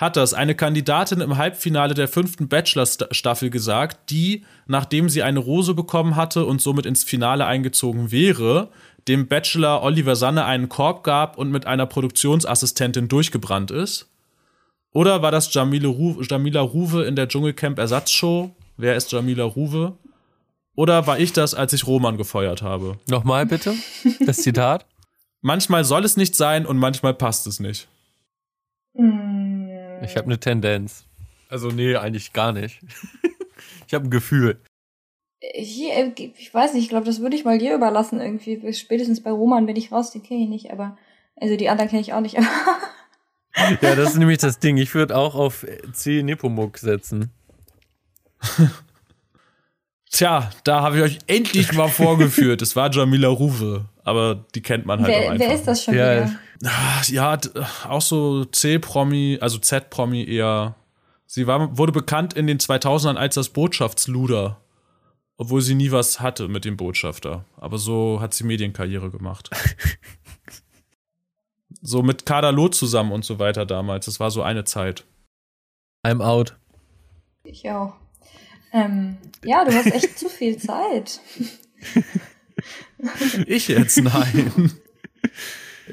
Hat 0.01 0.17
das 0.17 0.33
eine 0.33 0.55
Kandidatin 0.55 1.21
im 1.21 1.37
Halbfinale 1.37 1.93
der 1.93 2.09
fünften 2.09 2.49
Bachelor-Staffel 2.49 3.51
gesagt, 3.51 4.09
die, 4.09 4.47
nachdem 4.67 5.11
sie 5.11 5.23
eine 5.23 5.41
Rose 5.41 5.75
bekommen 5.75 6.17
hatte 6.17 6.47
und 6.47 6.63
somit 6.63 6.87
ins 6.87 7.05
Finale 7.05 7.45
eingezogen 7.45 8.11
wäre, 8.11 8.71
dem 9.09 9.29
Bachelor 9.29 9.83
Oliver 9.83 10.17
Sanne 10.17 10.47
einen 10.47 10.71
Korb 10.71 11.05
gab 11.05 11.37
und 11.37 11.51
mit 11.51 11.67
einer 11.67 11.85
Produktionsassistentin 11.85 13.09
durchgebrannt 13.09 13.71
ist? 13.71 14.09
Oder 14.93 15.21
war 15.21 15.33
das 15.33 15.53
Jamile 15.53 15.89
Ru 15.89 16.23
Jamila 16.23 16.63
Ruwe 16.63 17.05
in 17.05 17.15
der 17.15 17.29
Dschungelcamp-Ersatzshow? 17.29 18.53
Wer 18.79 18.97
ist 18.97 19.13
Jamila 19.13 19.45
Ruwe? 19.45 19.99
Oder 20.77 21.07
war 21.07 21.19
ich 21.19 21.35
das, 21.35 21.53
als 21.53 21.75
ich 21.75 21.87
Roman 21.87 22.17
gefeuert 22.17 22.63
habe? 22.63 22.99
Nochmal 23.11 23.45
bitte, 23.45 23.75
das 24.25 24.39
Zitat. 24.39 24.87
Manchmal 25.43 25.85
soll 25.85 26.07
es 26.07 26.17
nicht 26.17 26.35
sein 26.37 26.65
und 26.65 26.79
manchmal 26.79 27.13
passt 27.13 27.47
es 27.47 27.61
nicht. 27.61 27.87
Ich 30.03 30.17
habe 30.17 30.27
eine 30.27 30.39
Tendenz. 30.39 31.05
Also 31.49 31.69
nee, 31.69 31.97
eigentlich 31.97 32.33
gar 32.33 32.53
nicht. 32.53 32.81
ich 33.87 33.95
habe 33.95 34.07
ein 34.07 34.11
Gefühl. 34.11 34.61
Hier, 35.41 35.95
äh, 35.95 36.13
ich 36.17 36.53
weiß 36.53 36.75
nicht, 36.75 36.85
ich 36.85 36.89
glaube, 36.89 37.07
das 37.07 37.21
würde 37.21 37.37
ich 37.37 37.45
mal 37.45 37.59
dir 37.59 37.75
überlassen 37.75 38.21
irgendwie. 38.21 38.57
Bis 38.57 38.79
Spätestens 38.79 39.23
bei 39.23 39.31
Roman 39.31 39.67
bin 39.67 39.77
ich 39.77 39.91
raus, 39.91 40.11
den 40.11 40.23
kenne 40.23 40.43
ich 40.43 40.49
nicht, 40.49 40.71
aber 40.71 40.97
also 41.37 41.57
die 41.57 41.69
anderen 41.69 41.89
kenne 41.89 42.03
ich 42.03 42.13
auch 42.13 42.21
nicht. 42.21 42.37
Aber 43.53 43.83
Ja, 43.83 43.97
das 43.97 44.11
ist 44.11 44.17
nämlich 44.19 44.39
das 44.39 44.61
Ding. 44.61 44.77
Ich 44.77 44.95
würde 44.95 45.17
auch 45.17 45.35
auf 45.35 45.67
C 45.93 46.23
Nepomuk 46.23 46.79
setzen. 46.79 47.31
Tja, 50.11 50.51
da 50.65 50.83
habe 50.83 50.99
ich 50.99 51.03
euch 51.03 51.19
endlich 51.27 51.73
mal 51.73 51.89
vorgeführt. 51.89 52.63
Es 52.63 52.75
war 52.77 52.91
Jamila 52.91 53.29
Ruwe, 53.29 53.87
aber 54.05 54.45
die 54.55 54.61
kennt 54.61 54.85
man 54.87 55.01
halt 55.03 55.15
auch 55.15 55.21
wer, 55.21 55.31
einfach. 55.31 55.49
wer 55.49 55.55
ist 55.55 55.67
das 55.67 55.85
schon 55.85 55.95
Ja, 55.95 56.17
wieder? 56.17 56.33
Ah, 56.65 57.03
Ja, 57.09 57.37
d- 57.37 57.51
auch 57.89 58.03
so 58.03 58.45
C-Promi, 58.45 59.39
also 59.41 59.59
Z-Promi 59.59 60.25
eher. 60.25 60.75
Sie 61.27 61.47
war, 61.47 61.77
wurde 61.79 61.93
bekannt 61.93 62.35
in 62.35 62.47
den 62.47 62.59
2000ern 62.59 63.17
als 63.17 63.37
das 63.37 63.49
Botschaftsluder. 63.51 64.61
Obwohl 65.37 65.63
sie 65.63 65.75
nie 65.75 65.91
was 65.91 66.21
hatte 66.21 66.49
mit 66.49 66.65
dem 66.67 66.77
Botschafter. 66.77 67.47
Aber 67.57 67.79
so 67.79 68.21
hat 68.21 68.35
sie 68.35 68.45
Medienkarriere 68.45 69.11
gemacht. 69.11 69.49
so 71.81 72.03
mit 72.03 72.27
Kader 72.27 72.53
Loth 72.53 72.75
zusammen 72.75 73.13
und 73.13 73.25
so 73.25 73.39
weiter 73.39 73.65
damals. 73.65 74.05
Das 74.07 74.21
war 74.21 74.31
so 74.31 74.43
eine 74.43 74.65
Zeit. 74.65 75.05
I'm 76.07 76.23
out. 76.23 76.57
Ich 77.45 77.71
auch. 77.71 77.95
Ähm, 78.73 79.17
ja, 79.45 79.65
du 79.65 79.73
hast 79.73 79.87
echt 79.87 80.19
zu 80.19 80.29
viel 80.29 80.59
Zeit. 80.59 81.21
Ich 83.47 83.69
jetzt? 83.69 83.97
Nein. 84.03 84.73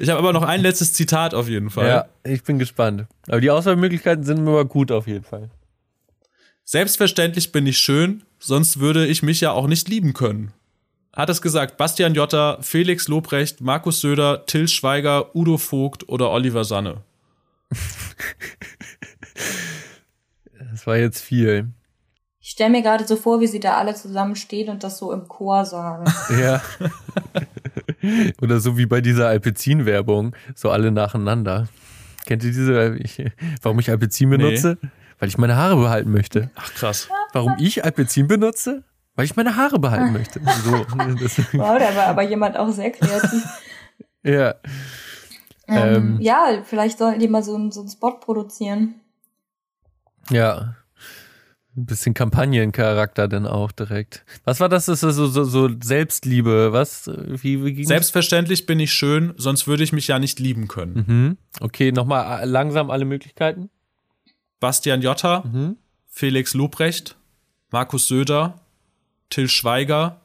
Ich 0.00 0.08
habe 0.08 0.18
aber 0.18 0.32
noch 0.32 0.42
ein 0.42 0.60
letztes 0.60 0.92
Zitat 0.92 1.34
auf 1.34 1.48
jeden 1.48 1.70
Fall. 1.70 1.88
Ja, 1.88 2.08
ich 2.24 2.44
bin 2.44 2.58
gespannt. 2.58 3.06
Aber 3.26 3.40
die 3.40 3.50
Auswahlmöglichkeiten 3.50 4.24
sind 4.24 4.38
immer 4.38 4.64
gut 4.64 4.92
auf 4.92 5.06
jeden 5.06 5.24
Fall. 5.24 5.50
Selbstverständlich 6.64 7.50
bin 7.50 7.66
ich 7.66 7.78
schön, 7.78 8.22
sonst 8.38 8.78
würde 8.78 9.06
ich 9.06 9.22
mich 9.22 9.40
ja 9.40 9.52
auch 9.52 9.66
nicht 9.66 9.88
lieben 9.88 10.12
können. 10.12 10.52
Hat 11.14 11.30
es 11.30 11.42
gesagt 11.42 11.78
Bastian 11.78 12.14
Jotta, 12.14 12.58
Felix 12.60 13.08
Lobrecht, 13.08 13.60
Markus 13.60 14.00
Söder, 14.00 14.46
Till 14.46 14.68
Schweiger, 14.68 15.34
Udo 15.34 15.58
Vogt 15.58 16.08
oder 16.08 16.30
Oliver 16.30 16.64
Sanne? 16.64 17.02
Das 20.70 20.86
war 20.86 20.96
jetzt 20.96 21.22
viel. 21.22 21.70
Ich 22.48 22.52
stelle 22.52 22.70
mir 22.70 22.80
gerade 22.80 23.06
so 23.06 23.16
vor, 23.16 23.40
wie 23.40 23.46
sie 23.46 23.60
da 23.60 23.76
alle 23.76 23.94
zusammenstehen 23.94 24.70
und 24.70 24.82
das 24.82 24.96
so 24.96 25.12
im 25.12 25.28
Chor 25.28 25.66
sagen. 25.66 26.10
Ja. 26.40 26.62
Oder 28.40 28.58
so 28.58 28.78
wie 28.78 28.86
bei 28.86 29.02
dieser 29.02 29.28
Alpezin-Werbung, 29.28 30.34
so 30.54 30.70
alle 30.70 30.90
nacheinander. 30.90 31.68
Kennt 32.24 32.44
ihr 32.44 32.50
diese, 32.50 32.96
ich, 33.00 33.22
warum 33.60 33.78
ich 33.80 33.90
Alpezin 33.90 34.30
benutze? 34.30 34.78
Nee. 34.80 34.88
Weil 35.18 35.28
ich 35.28 35.36
meine 35.36 35.56
Haare 35.56 35.76
behalten 35.76 36.10
möchte. 36.10 36.50
Ach 36.54 36.72
krass. 36.72 37.10
Warum 37.34 37.56
ich 37.58 37.84
Alpezin 37.84 38.28
benutze? 38.28 38.82
Weil 39.14 39.26
ich 39.26 39.36
meine 39.36 39.54
Haare 39.56 39.78
behalten 39.78 40.12
möchte. 40.14 40.40
So, 40.64 40.72
wow, 40.72 41.78
da 41.78 41.94
war 41.96 42.06
aber 42.06 42.22
jemand 42.22 42.56
auch 42.56 42.70
sehr 42.70 42.92
kreativ. 42.92 43.44
Ja. 44.22 44.54
Ähm, 45.66 45.94
ähm, 45.94 46.16
ja, 46.20 46.62
vielleicht 46.64 46.96
sollten 46.96 47.20
die 47.20 47.28
mal 47.28 47.42
so, 47.42 47.70
so 47.70 47.80
einen 47.80 47.90
Spot 47.90 48.12
produzieren. 48.12 48.94
Ja. 50.30 50.76
Ein 51.78 51.86
bisschen 51.86 52.12
Kampagnencharakter 52.12 53.28
dann 53.28 53.46
auch 53.46 53.70
direkt. 53.70 54.24
Was 54.44 54.58
war 54.58 54.68
das? 54.68 54.86
Das 54.86 55.04
ist 55.04 55.14
so, 55.14 55.26
so, 55.28 55.44
so 55.44 55.70
Selbstliebe. 55.80 56.72
Was? 56.72 57.08
Wie, 57.08 57.64
wie 57.64 57.72
ging's? 57.72 57.86
Selbstverständlich 57.86 58.66
bin 58.66 58.80
ich 58.80 58.92
schön, 58.92 59.32
sonst 59.36 59.68
würde 59.68 59.84
ich 59.84 59.92
mich 59.92 60.08
ja 60.08 60.18
nicht 60.18 60.40
lieben 60.40 60.66
können. 60.66 61.04
Mhm. 61.06 61.36
Okay, 61.60 61.92
nochmal 61.92 62.42
äh, 62.42 62.46
langsam 62.46 62.90
alle 62.90 63.04
Möglichkeiten. 63.04 63.70
Bastian 64.58 65.02
Jotta, 65.02 65.44
mhm. 65.44 65.76
Felix 66.08 66.52
Lobrecht, 66.52 67.16
Markus 67.70 68.08
Söder, 68.08 68.60
Till 69.30 69.48
Schweiger, 69.48 70.20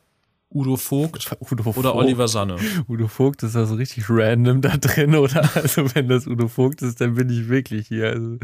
Udo 0.54 0.78
Vogt, 0.78 1.36
Udo 1.52 1.64
Vogt 1.64 1.78
oder 1.78 1.96
Oliver 1.96 2.28
Sanne. 2.28 2.58
Udo 2.88 3.08
Vogt 3.08 3.44
ist 3.44 3.56
also 3.56 3.76
richtig 3.76 4.06
random 4.10 4.62
da 4.62 4.78
drin, 4.78 5.16
oder? 5.18 5.50
Also 5.56 5.94
wenn 5.96 6.08
das 6.08 6.28
Udo 6.28 6.48
Vogt 6.48 6.82
ist, 6.82 7.02
dann 7.02 7.16
bin 7.16 7.30
ich 7.30 7.50
wirklich 7.50 7.88
hier. 7.88 8.10
Also 8.10 8.38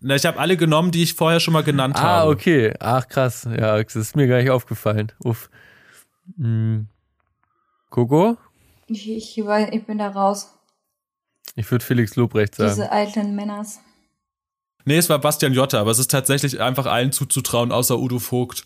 Na, 0.00 0.14
ich 0.14 0.26
habe 0.26 0.38
alle 0.38 0.56
genommen, 0.56 0.90
die 0.90 1.02
ich 1.02 1.14
vorher 1.14 1.40
schon 1.40 1.54
mal 1.54 1.62
genannt 1.62 1.96
ah, 1.96 2.02
habe. 2.02 2.30
Ah, 2.30 2.32
okay. 2.32 2.74
Ach 2.80 3.06
krass. 3.06 3.44
Ja, 3.44 3.82
das 3.82 3.96
ist 3.96 4.16
mir 4.16 4.26
gar 4.26 4.38
nicht 4.38 4.50
aufgefallen. 4.50 5.12
Uff. 5.24 5.50
Hm. 6.36 6.88
Coco? 7.90 8.36
Ich, 8.86 9.10
ich, 9.10 9.38
ich 9.38 9.86
bin 9.86 9.98
da 9.98 10.08
raus. 10.08 10.54
Ich 11.54 11.70
würde 11.70 11.84
Felix 11.84 12.16
Lobrecht 12.16 12.54
sagen. 12.54 12.70
Diese 12.70 12.90
alten 12.90 13.34
Männers. 13.34 13.80
Nee, 14.84 14.96
es 14.96 15.08
war 15.08 15.18
Bastian 15.18 15.52
Jotta, 15.52 15.80
aber 15.80 15.90
es 15.90 15.98
ist 15.98 16.10
tatsächlich 16.10 16.60
einfach 16.60 16.86
allen 16.86 17.12
zuzutrauen, 17.12 17.70
außer 17.72 17.98
Udo 17.98 18.18
Vogt. 18.18 18.64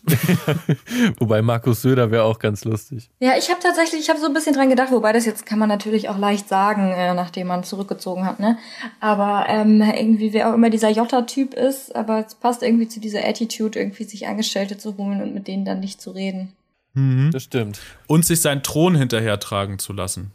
wobei 1.19 1.41
Markus 1.41 1.81
Söder 1.81 2.11
wäre 2.11 2.23
auch 2.23 2.39
ganz 2.39 2.65
lustig. 2.65 3.09
Ja, 3.19 3.37
ich 3.37 3.49
habe 3.49 3.59
tatsächlich, 3.61 4.01
ich 4.01 4.09
habe 4.09 4.19
so 4.19 4.25
ein 4.25 4.33
bisschen 4.33 4.53
dran 4.53 4.69
gedacht, 4.69 4.91
wobei 4.91 5.13
das 5.13 5.25
jetzt 5.25 5.45
kann 5.45 5.59
man 5.59 5.69
natürlich 5.69 6.09
auch 6.09 6.17
leicht 6.17 6.49
sagen, 6.49 6.91
äh, 6.91 7.13
nachdem 7.13 7.47
man 7.47 7.63
zurückgezogen 7.63 8.25
hat, 8.25 8.39
ne? 8.39 8.57
Aber 8.99 9.45
ähm, 9.47 9.81
irgendwie, 9.81 10.33
wer 10.33 10.49
auch 10.49 10.55
immer 10.55 10.69
dieser 10.69 10.89
Jotta-Typ 10.89 11.53
ist, 11.53 11.95
aber 11.95 12.25
es 12.25 12.35
passt 12.35 12.63
irgendwie 12.63 12.87
zu 12.87 12.99
dieser 12.99 13.23
Attitude, 13.27 13.79
irgendwie 13.79 14.03
sich 14.05 14.27
Angestellte 14.27 14.77
zu 14.77 14.97
holen 14.97 15.21
und 15.21 15.33
mit 15.33 15.47
denen 15.47 15.65
dann 15.65 15.79
nicht 15.79 16.01
zu 16.01 16.11
reden. 16.11 16.53
Mhm. 16.93 17.29
Das 17.31 17.43
stimmt. 17.43 17.79
Und 18.07 18.25
sich 18.25 18.41
seinen 18.41 18.63
Thron 18.63 18.95
hinterhertragen 18.95 19.77
zu 19.77 19.93
lassen. 19.93 20.31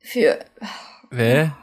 Für. 0.00 0.38
Wer? 1.10 1.56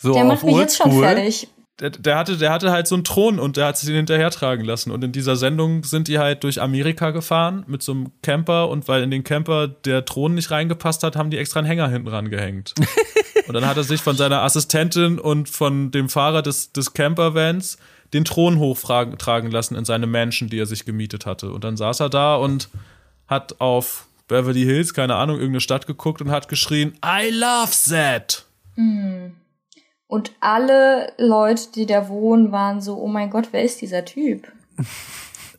So 0.00 0.12
der 0.12 0.24
macht 0.24 0.44
mich 0.44 0.56
jetzt 0.56 0.76
schon 0.76 0.92
fertig 1.00 1.48
der, 1.80 1.90
der, 1.90 2.16
hatte, 2.16 2.38
der 2.38 2.52
hatte 2.52 2.70
halt 2.70 2.86
so 2.86 2.94
einen 2.94 3.04
Thron 3.04 3.38
und 3.38 3.56
der 3.56 3.66
hat 3.66 3.76
sich 3.76 3.86
den 3.86 3.96
hinterhertragen 3.96 4.64
lassen. 4.64 4.90
Und 4.90 5.04
in 5.04 5.12
dieser 5.12 5.36
Sendung 5.36 5.84
sind 5.84 6.08
die 6.08 6.18
halt 6.18 6.42
durch 6.42 6.60
Amerika 6.60 7.10
gefahren 7.10 7.64
mit 7.66 7.82
so 7.82 7.92
einem 7.92 8.12
Camper 8.22 8.68
und 8.68 8.88
weil 8.88 9.02
in 9.02 9.10
den 9.10 9.24
Camper 9.24 9.68
der 9.68 10.04
Thron 10.06 10.34
nicht 10.34 10.50
reingepasst 10.50 11.02
hat, 11.02 11.16
haben 11.16 11.30
die 11.30 11.36
extra 11.36 11.60
einen 11.60 11.66
Hänger 11.66 11.88
hinten 11.88 12.08
ran 12.08 12.30
gehängt. 12.30 12.74
und 13.46 13.54
dann 13.54 13.66
hat 13.66 13.76
er 13.76 13.84
sich 13.84 14.00
von 14.00 14.16
seiner 14.16 14.42
Assistentin 14.42 15.18
und 15.18 15.50
von 15.50 15.90
dem 15.90 16.08
Fahrer 16.08 16.40
des, 16.40 16.72
des 16.72 16.94
Campervans 16.94 17.76
den 18.14 18.24
Thron 18.24 18.58
hochtragen 18.58 19.50
lassen 19.50 19.74
in 19.74 19.84
seine 19.84 20.06
Mansion, 20.06 20.48
die 20.48 20.58
er 20.58 20.66
sich 20.66 20.86
gemietet 20.86 21.26
hatte. 21.26 21.50
Und 21.50 21.64
dann 21.64 21.76
saß 21.76 22.00
er 22.00 22.08
da 22.08 22.36
und 22.36 22.70
hat 23.26 23.60
auf 23.60 24.06
Beverly 24.28 24.62
Hills, 24.62 24.94
keine 24.94 25.16
Ahnung, 25.16 25.36
irgendeine 25.36 25.60
Stadt 25.60 25.86
geguckt 25.86 26.22
und 26.22 26.30
hat 26.30 26.48
geschrien, 26.48 26.94
I 27.04 27.30
love 27.30 27.72
that. 27.90 28.46
Mm. 28.76 29.32
Und 30.08 30.32
alle 30.40 31.12
Leute, 31.18 31.72
die 31.74 31.86
da 31.86 32.08
wohnen, 32.08 32.52
waren 32.52 32.80
so, 32.80 32.96
oh 32.96 33.08
mein 33.08 33.30
Gott, 33.30 33.48
wer 33.50 33.62
ist 33.62 33.80
dieser 33.80 34.04
Typ? 34.04 34.50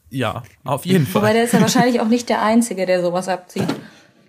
Ja, 0.10 0.44
auf 0.64 0.86
jeden 0.86 1.06
Fall. 1.06 1.22
Wobei 1.22 1.34
der 1.34 1.44
ist 1.44 1.54
ja 1.54 1.62
wahrscheinlich 1.62 2.00
auch 2.00 2.08
nicht 2.08 2.30
der 2.30 2.42
Einzige, 2.42 2.86
der 2.86 3.02
sowas 3.02 3.28
abzieht. 3.28 3.68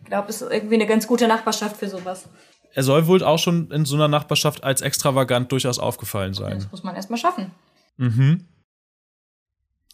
Ich 0.03 0.07
glaube, 0.07 0.29
es 0.29 0.43
ist 0.43 0.51
irgendwie 0.51 0.75
eine 0.75 0.87
ganz 0.87 1.07
gute 1.07 1.29
Nachbarschaft 1.29 1.77
für 1.77 1.89
sowas. 1.89 2.29
Er 2.75 2.83
soll 2.83 3.07
wohl 3.07 3.23
auch 3.23 3.39
schon 3.39 3.71
in 3.71 3.85
so 3.85 3.95
einer 3.95 4.09
Nachbarschaft 4.09 4.65
als 4.65 4.81
extravagant 4.81 5.53
durchaus 5.53 5.79
aufgefallen 5.79 6.35
sein. 6.35 6.55
Das 6.55 6.71
muss 6.71 6.83
man 6.83 6.97
erstmal 6.97 7.19
schaffen. 7.19 7.53
Mhm. 7.97 8.45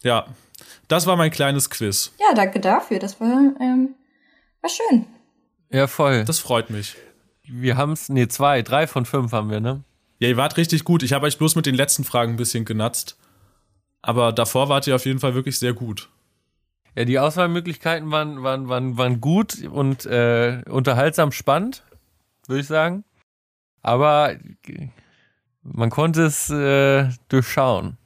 Ja, 0.03 0.27
das 0.87 1.05
war 1.07 1.15
mein 1.17 1.31
kleines 1.31 1.69
Quiz. 1.69 2.13
Ja, 2.19 2.33
danke 2.33 2.59
dafür. 2.59 2.99
Das 2.99 3.19
war, 3.19 3.53
ähm, 3.59 3.95
war 4.61 4.69
schön. 4.69 5.05
Ja, 5.71 5.87
voll. 5.87 6.25
Das 6.25 6.39
freut 6.39 6.69
mich. 6.69 6.95
Wir 7.43 7.77
haben 7.77 7.91
es, 7.91 8.09
nee, 8.09 8.27
zwei, 8.27 8.61
drei 8.61 8.87
von 8.87 9.05
fünf 9.05 9.31
haben 9.31 9.49
wir, 9.49 9.59
ne? 9.59 9.83
Ja, 10.25 10.29
ihr 10.29 10.37
wart 10.37 10.57
richtig 10.57 10.83
gut. 10.83 11.03
Ich 11.03 11.13
habe 11.13 11.27
euch 11.27 11.37
bloß 11.37 11.55
mit 11.55 11.67
den 11.67 11.75
letzten 11.75 12.03
Fragen 12.03 12.33
ein 12.33 12.37
bisschen 12.37 12.65
genatzt. 12.65 13.15
Aber 14.01 14.33
davor 14.33 14.69
wart 14.69 14.87
ihr 14.87 14.95
auf 14.95 15.05
jeden 15.05 15.19
Fall 15.19 15.35
wirklich 15.35 15.59
sehr 15.59 15.73
gut. 15.73 16.09
Ja, 16.95 17.05
die 17.05 17.19
Auswahlmöglichkeiten 17.19 18.09
waren, 18.09 18.41
waren, 18.41 18.67
waren, 18.67 18.97
waren 18.97 19.21
gut 19.21 19.63
und 19.65 20.07
äh, 20.07 20.63
unterhaltsam 20.67 21.31
spannend, 21.31 21.83
würde 22.47 22.61
ich 22.61 22.65
sagen. 22.65 23.03
Aber 23.83 24.35
man 25.61 25.91
konnte 25.91 26.23
es 26.23 26.49
äh, 26.49 27.07
durchschauen. 27.29 27.97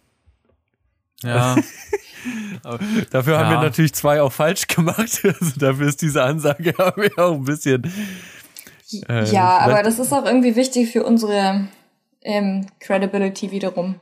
Ja. 1.23 1.55
dafür 3.11 3.33
ja. 3.35 3.39
haben 3.39 3.51
wir 3.51 3.61
natürlich 3.61 3.93
zwei 3.93 4.21
auch 4.21 4.33
falsch 4.33 4.67
gemacht. 4.67 5.21
Also 5.23 5.57
dafür 5.57 5.87
ist 5.87 6.01
diese 6.01 6.21
Ansage 6.21 6.73
auch 7.17 7.35
ein 7.35 7.45
bisschen. 7.45 7.89
Äh, 9.07 9.23
ja, 9.31 9.59
aber 9.59 9.83
das 9.83 9.99
ist 9.99 10.11
auch 10.11 10.25
irgendwie 10.25 10.57
wichtig 10.57 10.91
für 10.91 11.05
unsere 11.05 11.69
ähm, 12.21 12.65
Credibility 12.79 13.51
wiederum. 13.51 13.95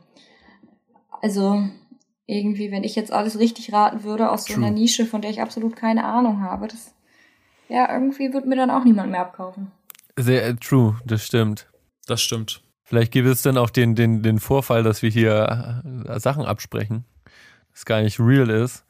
Also 1.22 1.68
irgendwie, 2.26 2.72
wenn 2.72 2.84
ich 2.84 2.96
jetzt 2.96 3.12
alles 3.12 3.40
richtig 3.40 3.74
raten 3.74 4.04
würde 4.04 4.32
aus 4.32 4.46
so 4.46 4.54
einer 4.54 4.72
Nische, 4.72 5.06
von 5.06 5.22
der 5.22 5.32
ich 5.32 5.42
absolut 5.42 5.76
keine 5.76 6.04
Ahnung 6.06 6.42
habe, 6.42 6.68
das 6.68 6.94
ja, 7.70 7.92
irgendwie 7.92 8.34
wird 8.34 8.46
mir 8.46 8.56
dann 8.56 8.72
auch 8.72 8.84
niemand 8.84 9.12
mehr 9.12 9.22
abkaufen. 9.22 9.72
Sehr 10.16 10.46
äh, 10.46 10.56
true, 10.56 11.00
das 11.06 11.26
stimmt. 11.26 11.68
Das 12.06 12.22
stimmt. 12.22 12.62
Vielleicht 12.84 13.12
gibt 13.12 13.28
es 13.28 13.42
dann 13.42 13.58
auch 13.58 13.70
den, 13.70 13.96
den, 13.96 14.24
den 14.24 14.40
Vorfall, 14.40 14.84
dass 14.84 15.02
wir 15.02 15.10
hier 15.10 15.84
äh, 16.08 16.20
Sachen 16.20 16.46
absprechen, 16.46 17.04
das 17.74 17.86
gar 17.86 18.02
nicht 18.02 18.20
real 18.20 18.50
ist 18.50 18.87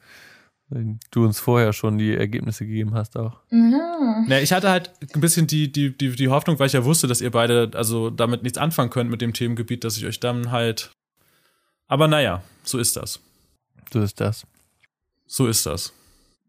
du 0.70 1.24
uns 1.24 1.40
vorher 1.40 1.72
schon 1.72 1.98
die 1.98 2.14
Ergebnisse 2.14 2.66
gegeben 2.66 2.94
hast 2.94 3.16
auch. 3.16 3.40
Mhm. 3.50 4.26
Ja, 4.28 4.38
ich 4.38 4.52
hatte 4.52 4.68
halt 4.68 4.90
ein 5.14 5.20
bisschen 5.20 5.46
die, 5.46 5.72
die, 5.72 5.96
die, 5.96 6.14
die 6.14 6.28
Hoffnung, 6.28 6.58
weil 6.58 6.66
ich 6.66 6.74
ja 6.74 6.84
wusste, 6.84 7.06
dass 7.06 7.20
ihr 7.20 7.30
beide 7.30 7.70
also 7.74 8.10
damit 8.10 8.42
nichts 8.42 8.58
anfangen 8.58 8.90
könnt 8.90 9.10
mit 9.10 9.20
dem 9.20 9.32
Themengebiet, 9.32 9.84
dass 9.84 9.96
ich 9.96 10.04
euch 10.04 10.20
dann 10.20 10.50
halt. 10.50 10.90
Aber 11.86 12.06
naja, 12.06 12.42
so 12.64 12.78
ist 12.78 12.96
das. 12.96 13.20
So 13.92 14.00
ist 14.00 14.20
das. 14.20 14.46
So 15.26 15.46
ist 15.46 15.64
das. 15.64 15.92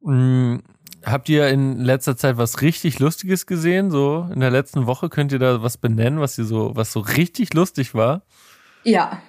Mhm. 0.01 0.63
Habt 1.05 1.29
ihr 1.29 1.47
in 1.47 1.79
letzter 1.79 2.17
Zeit 2.17 2.37
was 2.37 2.61
richtig 2.61 2.99
Lustiges 2.99 3.45
gesehen? 3.45 3.89
So 3.89 4.29
in 4.33 4.41
der 4.41 4.51
letzten 4.51 4.85
Woche 4.85 5.07
könnt 5.07 5.31
ihr 5.31 5.39
da 5.39 5.61
was 5.61 5.77
benennen, 5.77 6.19
was 6.19 6.37
ihr 6.37 6.43
so, 6.43 6.75
was 6.75 6.91
so 6.91 6.99
richtig 6.99 7.53
lustig 7.53 7.93
war? 7.93 8.23
Ja. 8.83 9.21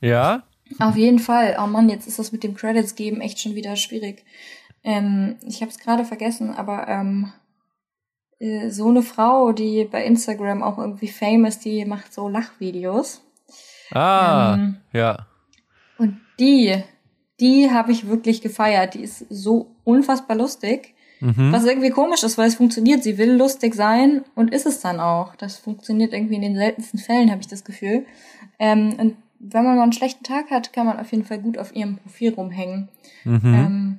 Ja? 0.00 0.44
Auf 0.78 0.96
jeden 0.96 1.18
Fall. 1.18 1.56
Oh 1.62 1.66
Mann, 1.66 1.88
jetzt 1.88 2.06
ist 2.06 2.18
das 2.18 2.32
mit 2.32 2.42
dem 2.42 2.54
Credits 2.54 2.94
geben 2.94 3.20
echt 3.20 3.40
schon 3.40 3.54
wieder 3.54 3.76
schwierig. 3.76 4.24
Ähm, 4.84 5.36
ich 5.46 5.60
habe 5.60 5.70
es 5.70 5.78
gerade 5.78 6.04
vergessen, 6.04 6.50
aber 6.50 6.88
ähm, 6.88 7.32
äh, 8.38 8.70
so 8.70 8.88
eine 8.88 9.02
Frau, 9.02 9.52
die 9.52 9.84
bei 9.84 10.04
Instagram 10.04 10.62
auch 10.62 10.78
irgendwie 10.78 11.08
famous, 11.08 11.58
die 11.58 11.84
macht 11.84 12.12
so 12.12 12.28
Lachvideos. 12.28 13.22
Ah, 13.92 14.54
ähm, 14.54 14.76
ja. 14.92 15.26
Und 15.98 16.20
die, 16.40 16.82
die 17.38 17.70
habe 17.70 17.92
ich 17.92 18.08
wirklich 18.08 18.40
gefeiert. 18.40 18.94
Die 18.94 19.02
ist 19.02 19.26
so 19.30 19.76
unfassbar 19.84 20.36
lustig. 20.36 20.94
Mhm. 21.20 21.52
Was 21.52 21.64
irgendwie 21.64 21.90
komisch 21.90 22.24
ist, 22.24 22.36
weil 22.36 22.48
es 22.48 22.56
funktioniert. 22.56 23.04
Sie 23.04 23.16
will 23.16 23.34
lustig 23.34 23.76
sein 23.76 24.24
und 24.34 24.52
ist 24.52 24.66
es 24.66 24.80
dann 24.80 24.98
auch. 24.98 25.36
Das 25.36 25.56
funktioniert 25.56 26.12
irgendwie 26.12 26.34
in 26.34 26.42
den 26.42 26.56
seltensten 26.56 26.98
Fällen, 26.98 27.30
habe 27.30 27.40
ich 27.40 27.46
das 27.46 27.62
Gefühl. 27.62 28.06
Ähm, 28.58 28.94
und 28.98 29.16
wenn 29.42 29.64
man 29.64 29.76
mal 29.76 29.82
einen 29.82 29.92
schlechten 29.92 30.22
Tag 30.22 30.50
hat, 30.50 30.72
kann 30.72 30.86
man 30.86 31.00
auf 31.00 31.10
jeden 31.10 31.24
Fall 31.24 31.38
gut 31.38 31.58
auf 31.58 31.74
ihrem 31.74 31.96
Profil 31.96 32.32
rumhängen. 32.34 32.88
Mhm. 33.24 33.40
Ähm, 33.44 33.98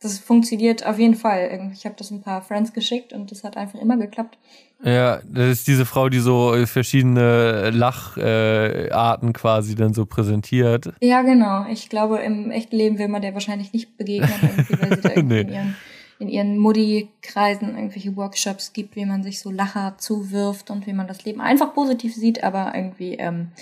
das 0.00 0.18
funktioniert 0.18 0.84
auf 0.84 0.98
jeden 0.98 1.14
Fall. 1.14 1.70
Ich 1.72 1.84
habe 1.84 1.94
das 1.96 2.10
ein 2.10 2.22
paar 2.22 2.42
Friends 2.42 2.72
geschickt 2.72 3.12
und 3.12 3.30
das 3.30 3.44
hat 3.44 3.56
einfach 3.56 3.80
immer 3.80 3.96
geklappt. 3.96 4.36
Ja, 4.82 5.20
das 5.24 5.50
ist 5.50 5.68
diese 5.68 5.86
Frau, 5.86 6.08
die 6.08 6.18
so 6.18 6.54
verschiedene 6.66 7.70
Lacharten 7.70 9.28
äh, 9.28 9.32
quasi 9.32 9.76
dann 9.76 9.94
so 9.94 10.04
präsentiert. 10.04 10.92
Ja, 11.00 11.22
genau. 11.22 11.66
Ich 11.70 11.88
glaube, 11.88 12.18
im 12.18 12.50
echten 12.50 12.76
Leben 12.76 12.98
will 12.98 13.08
man 13.08 13.22
der 13.22 13.32
wahrscheinlich 13.32 13.72
nicht 13.72 13.96
begegnen, 13.96 14.66
weil 14.80 14.96
sie 14.96 15.02
da 15.02 15.10
irgendwie 15.14 15.34
nee. 15.34 15.40
in 15.40 15.48
ihren, 15.52 15.76
in 16.18 16.28
ihren 16.28 16.58
Muddy-Kreisen 16.58 17.76
irgendwelche 17.76 18.16
Workshops 18.16 18.72
gibt, 18.72 18.96
wie 18.96 19.06
man 19.06 19.22
sich 19.22 19.38
so 19.38 19.52
Lacher 19.52 19.94
zuwirft 19.98 20.68
und 20.70 20.88
wie 20.88 20.92
man 20.92 21.06
das 21.06 21.24
Leben 21.24 21.40
einfach 21.40 21.74
positiv 21.74 22.12
sieht, 22.16 22.42
aber 22.42 22.72
irgendwie 22.74 23.14
ähm, 23.14 23.52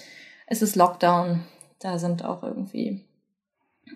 es 0.50 0.60
ist 0.60 0.76
Lockdown. 0.76 1.40
Da 1.78 1.98
sind 1.98 2.24
auch 2.24 2.42
irgendwie 2.42 3.00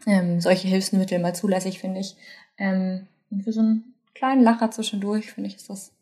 ähm, 0.06 0.40
solche 0.40 0.68
Hilfsmittel 0.68 1.18
mal 1.18 1.34
zulässig, 1.34 1.80
finde 1.80 2.00
ich. 2.00 2.16
Ähm, 2.56 3.06
für 3.42 3.52
so 3.52 3.60
einen 3.60 3.94
kleinen 4.14 4.42
Lacher 4.42 4.70
zwischendurch, 4.70 5.32
finde 5.32 5.50
ich, 5.50 5.56
ist 5.56 5.68
das 5.68 5.92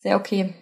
sehr 0.00 0.16
okay. 0.16 0.54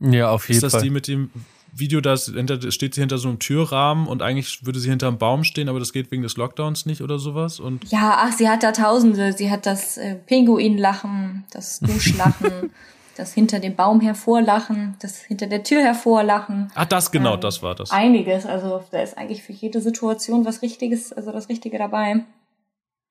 Ja, 0.00 0.30
auf 0.30 0.48
jeden 0.48 0.56
Ist 0.56 0.62
das 0.62 0.72
Fall. 0.72 0.82
die 0.82 0.90
mit 0.90 1.06
dem 1.06 1.30
Video, 1.72 2.00
da 2.00 2.16
steht 2.16 2.94
sie 2.94 3.00
hinter 3.00 3.18
so 3.18 3.28
einem 3.28 3.38
Türrahmen 3.38 4.06
und 4.08 4.22
eigentlich 4.22 4.64
würde 4.64 4.80
sie 4.80 4.88
hinter 4.88 5.08
einem 5.08 5.18
Baum 5.18 5.44
stehen, 5.44 5.68
aber 5.68 5.78
das 5.78 5.92
geht 5.92 6.10
wegen 6.10 6.22
des 6.22 6.38
Lockdowns 6.38 6.86
nicht 6.86 7.02
oder 7.02 7.18
sowas? 7.18 7.60
Und 7.60 7.90
Ja, 7.90 8.16
ach, 8.18 8.32
sie 8.32 8.48
hat 8.48 8.62
da 8.62 8.72
Tausende. 8.72 9.34
Sie 9.34 9.50
hat 9.50 9.66
das 9.66 9.98
äh, 9.98 10.14
Pinguinlachen, 10.14 11.44
das 11.50 11.80
Duschlachen, 11.80 12.70
das 13.16 13.32
hinter 13.32 13.58
dem 13.60 13.74
Baum 13.76 14.00
hervorlachen, 14.00 14.96
das 15.00 15.22
hinter 15.22 15.46
der 15.46 15.62
Tür 15.64 15.82
hervorlachen. 15.82 16.70
ah, 16.74 16.84
das 16.84 17.10
genau, 17.10 17.34
Ähm, 17.34 17.40
das 17.40 17.62
war 17.62 17.74
das. 17.74 17.90
Einiges. 17.90 18.46
Also 18.46 18.84
da 18.90 19.00
ist 19.02 19.16
eigentlich 19.18 19.42
für 19.42 19.52
jede 19.52 19.80
Situation 19.80 20.44
was 20.44 20.62
Richtiges, 20.62 21.12
also 21.12 21.32
das 21.32 21.48
Richtige 21.48 21.78
dabei. 21.78 22.24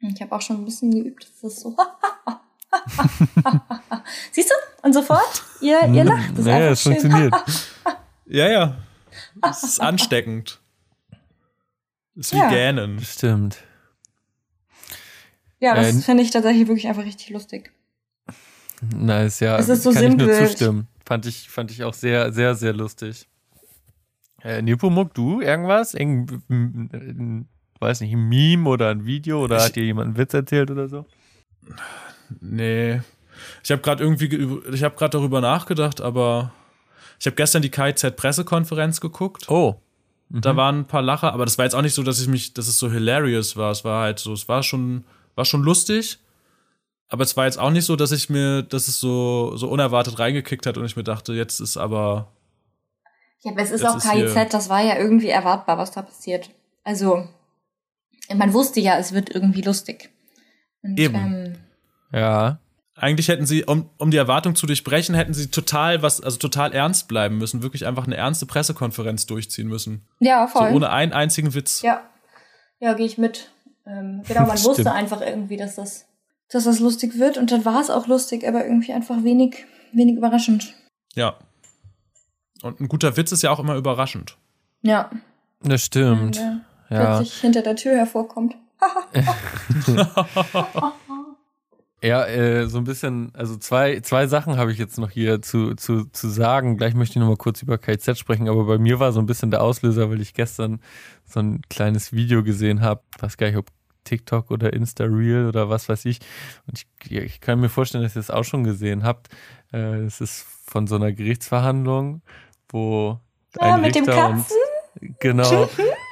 Ich 0.02 0.22
habe 0.22 0.36
auch 0.36 0.42
schon 0.42 0.58
ein 0.58 0.66
bisschen 0.66 0.92
geübt. 0.92 1.28
Das 1.42 1.54
ist 1.54 1.62
so. 1.62 1.76
Siehst 4.32 4.50
du? 4.52 4.56
Und 4.86 4.94
sofort, 4.94 5.44
ihr, 5.62 5.80
ihr 5.94 6.04
lacht. 6.06 6.32
Das 6.32 6.40
ist 6.40 6.46
ja, 6.48 6.56
einfach 6.56 6.72
es 6.72 6.82
schön. 6.82 6.92
funktioniert. 7.00 7.34
Ja, 8.28 8.50
ja. 8.50 8.76
Es 9.48 9.62
ist 9.62 9.80
ansteckend. 9.80 10.60
Es 12.18 12.26
ist 12.28 12.34
wie 12.34 12.38
Ja. 12.38 12.50
Gähnen. 12.50 13.00
Stimmt. 13.00 13.58
Ja, 15.60 15.76
das 15.76 15.90
Äh, 15.98 16.02
finde 16.02 16.24
ich 16.24 16.32
tatsächlich 16.32 16.68
wirklich 16.68 16.88
einfach 16.88 17.04
richtig 17.06 17.30
lustig. 17.30 17.72
Nice, 18.96 19.40
ja. 19.40 19.58
Es 19.58 19.70
ist 19.70 19.84
so 19.84 19.92
kann 19.92 20.04
ich 20.04 20.10
simpel. 20.10 20.28
nur 20.28 20.36
zustimmen. 20.48 20.88
Fand 21.06 21.26
ich, 21.26 21.50
fand 21.50 21.72
ich 21.72 21.84
auch 21.84 21.94
sehr, 21.94 22.32
sehr, 22.34 22.56
sehr 22.56 22.74
lustig. 22.74 23.28
Äh, 24.44 24.62
Nepomuk, 24.62 25.14
du 25.14 25.42
irgendwas? 25.42 25.94
Irgend, 25.94 26.32
m- 26.50 27.48
weiß 27.80 28.02
nicht, 28.02 28.14
ein 28.14 28.28
Meme 28.30 28.70
oder 28.70 28.90
ein 28.90 29.06
Video 29.06 29.44
oder 29.44 29.58
Ich- 29.58 29.64
hat 29.64 29.76
dir 29.76 29.84
jemand 29.86 30.08
einen 30.10 30.18
Witz 30.18 30.34
erzählt 30.34 30.72
oder 30.72 30.88
so? 30.88 31.06
Nee. 32.42 33.02
Ich 33.64 33.72
habe 33.72 33.82
gerade 33.82 34.04
irgendwie, 34.04 34.30
ge- 34.30 34.60
ich 34.74 34.84
habe 34.84 34.96
gerade 34.96 35.12
darüber 35.18 35.42
nachgedacht, 35.42 36.02
aber 36.02 36.52
ich 37.20 37.26
habe 37.26 37.36
gestern 37.36 37.62
die 37.62 37.70
KIZ-Pressekonferenz 37.70 39.02
geguckt. 39.02 39.50
Oh. 39.50 39.76
Da 40.30 40.56
waren 40.56 40.80
ein 40.80 40.86
paar 40.88 41.02
Lacher, 41.04 41.34
aber 41.34 41.46
das 41.46 41.58
war 41.58 41.66
jetzt 41.66 41.76
auch 41.76 41.82
nicht 41.84 41.94
so, 41.94 42.02
dass 42.02 42.20
ich 42.20 42.28
mich, 42.28 42.54
dass 42.54 42.68
es 42.68 42.80
so 42.80 42.90
hilarious 42.90 43.56
war. 43.58 43.72
Es 43.72 43.84
war 43.86 44.02
halt 44.04 44.20
so, 44.20 44.34
es 44.34 44.48
war 44.50 44.64
schon, 44.64 45.04
war 45.36 45.46
schon 45.46 45.62
lustig. 45.62 46.20
Aber 47.10 47.24
es 47.24 47.38
war 47.38 47.46
jetzt 47.46 47.60
auch 47.60 47.70
nicht 47.72 47.86
so, 47.86 47.96
dass 47.96 48.12
ich 48.12 48.30
mir, 48.30 48.64
dass 48.64 48.88
es 48.88 49.00
so, 49.00 49.56
so 49.58 49.70
unerwartet 49.70 50.18
reingekickt 50.18 50.66
hat 50.66 50.78
und 50.78 50.86
ich 50.86 50.96
mir 50.96 51.04
dachte, 51.04 51.34
jetzt 51.34 51.60
ist 51.60 51.78
aber, 51.78 52.32
Ja, 53.42 53.52
aber 53.52 53.62
es 53.62 53.72
ist 53.72 53.86
auch 53.86 54.00
KIZ, 54.00 54.34
hier- 54.34 54.46
das 54.46 54.70
war 54.70 54.82
ja 54.82 54.98
irgendwie 54.98 55.30
erwartbar, 55.30 55.78
was 55.78 55.92
da 55.92 56.02
passiert. 56.02 56.50
Also, 56.84 57.28
man 58.34 58.54
wusste 58.54 58.80
ja, 58.80 58.98
es 58.98 59.14
wird 59.14 59.30
irgendwie 59.30 59.62
lustig. 59.62 60.10
Und, 60.82 61.00
Eben. 61.00 61.16
Ähm, 61.16 61.56
Ja. 62.12 62.60
eigentlich 62.96 63.28
hätten 63.28 63.46
sie, 63.46 63.64
um, 63.66 63.90
um 63.98 64.10
die 64.10 64.18
Erwartung 64.18 64.56
zu 64.56 64.66
durchbrechen, 64.66 65.14
hätten 65.16 65.34
sie 65.36 65.52
total 65.52 66.02
was, 66.02 66.22
also 66.22 66.38
total 66.38 66.74
ernst 66.74 67.08
bleiben 67.08 67.38
müssen, 67.38 67.62
wirklich 67.62 67.86
einfach 67.86 68.06
eine 68.08 68.16
ernste 68.18 68.46
Pressekonferenz 68.48 69.26
durchziehen 69.28 69.68
müssen. 69.68 70.08
ja, 70.20 70.48
So 70.48 70.58
voll. 70.60 70.72
ohne 70.74 70.90
einen 70.90 71.14
einzigen 71.14 71.54
Witz. 71.54 71.82
ja, 71.84 72.02
ja 72.80 72.94
gehe 72.94 73.06
ich 73.06 73.18
mit. 73.20 73.52
Ähm, 73.86 74.24
genau, 74.28 74.42
man 74.48 74.64
wusste 74.64 74.92
einfach 74.92 75.22
irgendwie, 75.22 75.58
dass 75.58 75.76
das, 75.76 76.06
dass 76.50 76.64
das 76.66 76.80
lustig 76.80 77.18
wird. 77.20 77.38
Und 77.38 77.52
dann 77.52 77.66
war 77.66 77.82
es 77.82 77.90
auch 77.90 78.08
lustig, 78.08 78.48
aber 78.48 78.66
irgendwie 78.66 78.94
einfach 78.94 79.24
wenig, 79.24 79.66
wenig 79.94 80.16
überraschend. 80.16 80.74
Ja. 81.16 81.36
Und 82.62 82.80
ein 82.80 82.88
guter 82.88 83.16
Witz 83.18 83.32
ist 83.32 83.42
ja 83.44 83.52
auch 83.52 83.60
immer 83.60 83.76
überraschend. 83.76 84.38
Ja, 84.82 85.10
Das 85.62 85.84
stimmt. 85.84 86.38
wenn 86.38 86.62
der 86.90 86.98
Ja. 87.00 87.16
plötzlich 87.18 87.40
hinter 87.42 87.62
der 87.62 87.76
Tür 87.76 87.96
hervorkommt. 87.98 88.56
Ja, 92.04 92.24
äh, 92.28 92.68
so 92.68 92.78
ein 92.78 92.84
bisschen, 92.84 93.32
also 93.34 93.58
zwei, 93.58 94.00
zwei 94.02 94.28
Sachen 94.28 94.58
habe 94.58 94.72
ich 94.72 94.78
jetzt 94.78 95.00
noch 95.00 95.10
hier 95.10 95.42
zu, 95.42 95.74
zu, 95.74 96.06
zu 96.12 96.28
sagen. 96.28 96.78
Gleich 96.78 96.94
möchte 96.94 97.14
ich 97.14 97.20
noch 97.20 97.28
mal 97.30 97.38
kurz 97.38 97.64
über 97.64 97.80
KZ 97.80 98.16
sprechen, 98.20 98.48
aber 98.48 98.66
bei 98.66 98.78
mir 98.78 99.00
war 99.00 99.12
so 99.12 99.20
ein 99.20 99.26
bisschen 99.26 99.50
der 99.50 99.64
Auslöser, 99.64 100.10
weil 100.12 100.22
ich 100.22 100.36
gestern 100.36 100.82
so 101.26 101.40
ein 101.40 101.62
kleines 101.68 102.14
Video 102.14 102.44
gesehen 102.44 102.82
habe, 102.82 103.02
weiß 103.20 103.38
gar 103.38 103.48
nicht, 103.48 103.58
ob 103.58 103.68
TikTok 104.06 104.50
oder 104.52 104.72
Insta 104.74 105.04
Reel 105.04 105.48
oder 105.48 105.70
was 105.70 105.90
weiß 105.90 106.06
ich. 106.06 106.20
Und 106.68 106.86
ich, 107.10 107.12
ich 107.12 107.42
kann 107.42 107.60
mir 107.60 107.70
vorstellen, 107.70 108.04
dass 108.04 108.16
ihr 108.16 108.20
das 108.22 108.30
auch 108.32 108.44
schon 108.44 108.64
gesehen 108.64 109.04
habt. 109.04 109.28
Äh, 109.74 110.06
Es 110.06 110.22
ist 110.22 110.46
von 110.66 110.88
so 110.88 110.96
einer 110.96 111.12
Gerichtsverhandlung, 111.12 112.22
wo 112.70 113.20
Ja, 113.60 113.76
ein 113.76 113.82
mit 113.82 113.96
dem 113.96 114.06
Richter 114.06 114.30
und 114.30 114.36
Katzen? 114.38 114.58
genau 115.20 115.64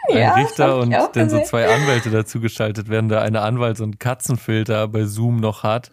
ein 0.10 0.18
Ja, 0.18 0.34
Richter 0.36 0.78
und 0.80 0.92
dann 0.92 1.30
so 1.30 1.42
zwei 1.44 1.68
Anwälte 1.74 2.10
dazu 2.12 2.40
geschaltet 2.42 2.90
werden, 2.90 3.08
da 3.10 3.22
eine 3.22 3.42
Anwalt 3.42 3.78
so 3.78 3.84
einen 3.84 3.98
Katzenfilter 4.00 4.88
bei 4.90 5.06
Zoom 5.06 5.38
noch 5.40 5.64
hat. 5.64 5.92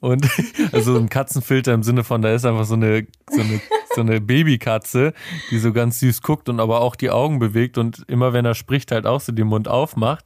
Und 0.00 0.28
also 0.72 0.96
ein 0.96 1.08
Katzenfilter 1.08 1.72
im 1.74 1.82
Sinne 1.82 2.04
von, 2.04 2.22
da 2.22 2.32
ist 2.32 2.44
einfach 2.44 2.64
so 2.66 2.74
eine, 2.74 3.06
so 3.30 3.40
eine, 3.40 3.60
so 3.94 4.00
eine 4.02 4.20
Babykatze, 4.20 5.12
die 5.50 5.58
so 5.58 5.72
ganz 5.72 6.00
süß 6.00 6.22
guckt 6.22 6.48
und 6.48 6.60
aber 6.60 6.80
auch 6.82 6.96
die 6.96 7.10
Augen 7.10 7.38
bewegt 7.38 7.78
und 7.78 8.04
immer 8.06 8.32
wenn 8.32 8.44
er 8.44 8.54
spricht, 8.54 8.92
halt 8.92 9.06
auch 9.06 9.20
so 9.20 9.32
den 9.32 9.46
Mund 9.48 9.68
aufmacht. 9.68 10.24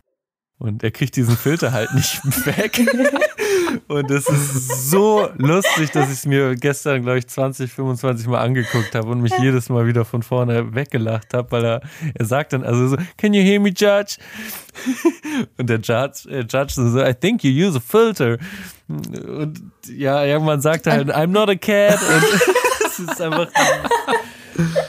Und 0.61 0.85
er 0.85 0.91
kriegt 0.91 1.17
diesen 1.17 1.39
Filter 1.39 1.73
halt 1.73 1.95
nicht 1.95 2.21
weg. 2.47 2.87
Und 3.89 4.11
es 4.11 4.29
ist 4.29 4.91
so 4.91 5.27
lustig, 5.39 5.91
dass 5.93 6.09
ich 6.09 6.19
es 6.19 6.27
mir 6.27 6.55
gestern, 6.55 7.03
glaube 7.03 7.19
ich, 7.19 7.27
20, 7.29 7.73
25 7.73 8.27
Mal 8.29 8.41
angeguckt 8.41 8.95
habe 8.95 9.09
und 9.09 9.23
mich 9.23 9.33
jedes 9.39 9.71
Mal 9.71 9.87
wieder 9.87 10.05
von 10.05 10.23
vorne 10.23 10.75
weggelacht 10.75 11.33
habe, 11.33 11.51
weil 11.51 11.65
er, 11.65 11.81
er 12.15 12.25
sagt 12.27 12.53
dann 12.53 12.63
also 12.63 12.89
so, 12.89 12.97
can 13.17 13.33
you 13.33 13.43
hear 13.43 13.59
me, 13.59 13.71
Judge? 13.71 14.19
Und 15.57 15.71
der 15.71 15.79
Judge, 15.79 16.29
äh, 16.29 16.41
Judge 16.41 16.75
so, 16.75 17.03
I 17.03 17.15
think 17.15 17.43
you 17.43 17.67
use 17.67 17.79
a 17.79 17.81
filter. 17.81 18.37
Und 18.87 19.63
ja, 19.87 20.25
irgendwann 20.25 20.61
sagt 20.61 20.87
er 20.87 20.93
halt, 20.93 21.09
I'm 21.09 21.29
not 21.29 21.49
a 21.49 21.55
cat. 21.55 21.99
Und 22.03 22.25
es 22.87 22.99
ist 22.99 23.21
einfach, 23.23 23.49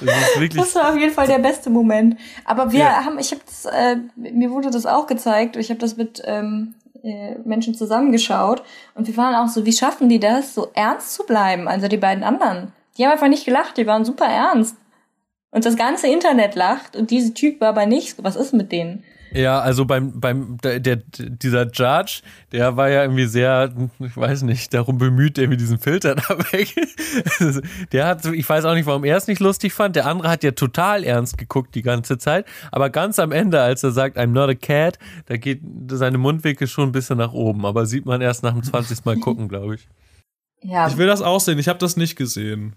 wirklich 0.02 0.62
Das 0.62 0.76
war 0.76 0.90
auf 0.92 0.98
jeden 0.98 1.14
Fall 1.14 1.28
der 1.28 1.40
beste 1.40 1.70
Moment. 1.70 2.18
Aber 2.46 2.72
wir 2.72 2.80
Ja. 2.80 3.06
haben, 3.06 3.18
ich 3.20 3.32
habe 3.32 3.42
das, 3.46 3.66
äh, 3.66 3.98
mir 4.16 4.52
wurde 4.52 4.72
das 4.72 4.86
auch 4.86 5.08
gezeigt. 5.08 5.56
Ich 5.56 5.70
habe 5.70 5.80
das 5.80 5.98
mit 5.98 6.22
ähm, 6.26 6.76
äh, 7.04 7.36
Menschen 7.44 7.74
zusammengeschaut 7.76 8.64
und 8.96 9.08
wir 9.08 9.18
waren 9.18 9.36
auch 9.36 9.48
so, 9.48 9.66
wie 9.66 9.74
schaffen 9.74 10.10
die 10.10 10.20
das, 10.20 10.54
so 10.54 10.70
ernst 10.74 11.14
zu 11.14 11.24
bleiben? 11.26 11.68
Also 11.68 11.88
die 11.88 11.98
beiden 11.98 12.24
anderen, 12.24 12.72
die 12.98 13.06
haben 13.06 13.12
einfach 13.14 13.28
nicht 13.28 13.46
gelacht, 13.46 13.78
die 13.78 13.88
waren 13.88 14.06
super 14.06 14.26
ernst. 14.26 14.76
Und 15.54 15.66
das 15.66 15.76
ganze 15.76 16.08
Internet 16.08 16.56
lacht 16.56 16.96
und 16.96 17.12
diese 17.12 17.34
Typ 17.34 17.60
war 17.60 17.70
aber 17.70 17.86
nicht. 17.86 18.24
Was 18.24 18.36
ist 18.38 18.54
mit 18.54 18.72
denen? 18.72 19.04
Ja, 19.34 19.60
also 19.62 19.86
beim, 19.86 20.20
beim, 20.20 20.58
der, 20.58 20.80
der, 20.80 20.98
dieser 20.98 21.64
Judge, 21.72 22.22
der 22.52 22.76
war 22.76 22.90
ja 22.90 23.04
irgendwie 23.04 23.26
sehr, 23.26 23.74
ich 24.00 24.18
weiß 24.18 24.42
nicht, 24.42 24.74
darum 24.74 24.98
bemüht, 24.98 25.38
irgendwie 25.38 25.58
diesen 25.58 25.80
Filter 25.80 26.16
da 26.16 26.38
weg. 26.52 26.76
Der 27.94 28.08
hat, 28.08 28.26
ich 28.26 28.48
weiß 28.48 28.66
auch 28.66 28.74
nicht, 28.74 28.86
warum 28.86 29.06
er 29.06 29.16
es 29.16 29.28
nicht 29.28 29.40
lustig 29.40 29.74
fand. 29.74 29.96
Der 29.96 30.06
andere 30.06 30.30
hat 30.30 30.44
ja 30.44 30.52
total 30.52 31.04
ernst 31.06 31.38
geguckt 31.38 31.76
die 31.76 31.82
ganze 31.82 32.18
Zeit. 32.18 32.46
Aber 32.72 32.90
ganz 32.90 33.20
am 33.20 33.32
Ende, 33.32 33.62
als 33.62 33.84
er 33.84 33.92
sagt, 33.92 34.18
I'm 34.18 34.28
not 34.28 34.50
a 34.50 34.56
cat, 34.56 35.00
da 35.28 35.38
geht 35.38 35.62
seine 35.92 36.18
Mundwinkel 36.18 36.68
schon 36.68 36.90
ein 36.90 36.92
bisschen 36.92 37.18
nach 37.18 37.32
oben. 37.32 37.66
Aber 37.66 37.86
sieht 37.86 38.06
man 38.06 38.20
erst 38.22 38.44
nach 38.44 38.54
dem 38.54 38.64
20. 38.64 39.06
Mal 39.06 39.18
gucken, 39.18 39.48
glaube 39.48 39.76
ich. 39.76 39.88
Ja, 40.64 40.88
Ich 40.88 40.98
will 40.98 41.08
das 41.08 41.22
auch 41.22 41.40
sehen, 41.40 41.58
ich 41.58 41.70
habe 41.70 41.80
das 41.80 41.96
nicht 41.96 42.16
gesehen. 42.18 42.74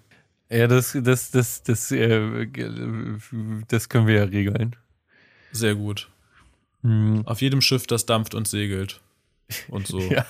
Ja, 0.51 0.69
das, 0.69 0.97
das, 1.01 1.31
das, 1.31 1.63
das, 1.63 1.91
äh, 1.91 2.47
das 3.69 3.89
können 3.89 4.07
wir 4.07 4.15
ja 4.15 4.25
regeln. 4.25 4.77
Sehr 5.53 5.75
gut. 5.75 6.11
Hm. 6.85 7.27
Auf 7.27 7.41
jedem 7.41 7.63
Schiff, 7.63 7.87
das 7.87 8.07
dampft 8.07 8.35
und 8.35 8.47
segelt. 8.47 9.01
Und 9.69 9.87
so. 9.87 9.99
Ja, 10.11 10.27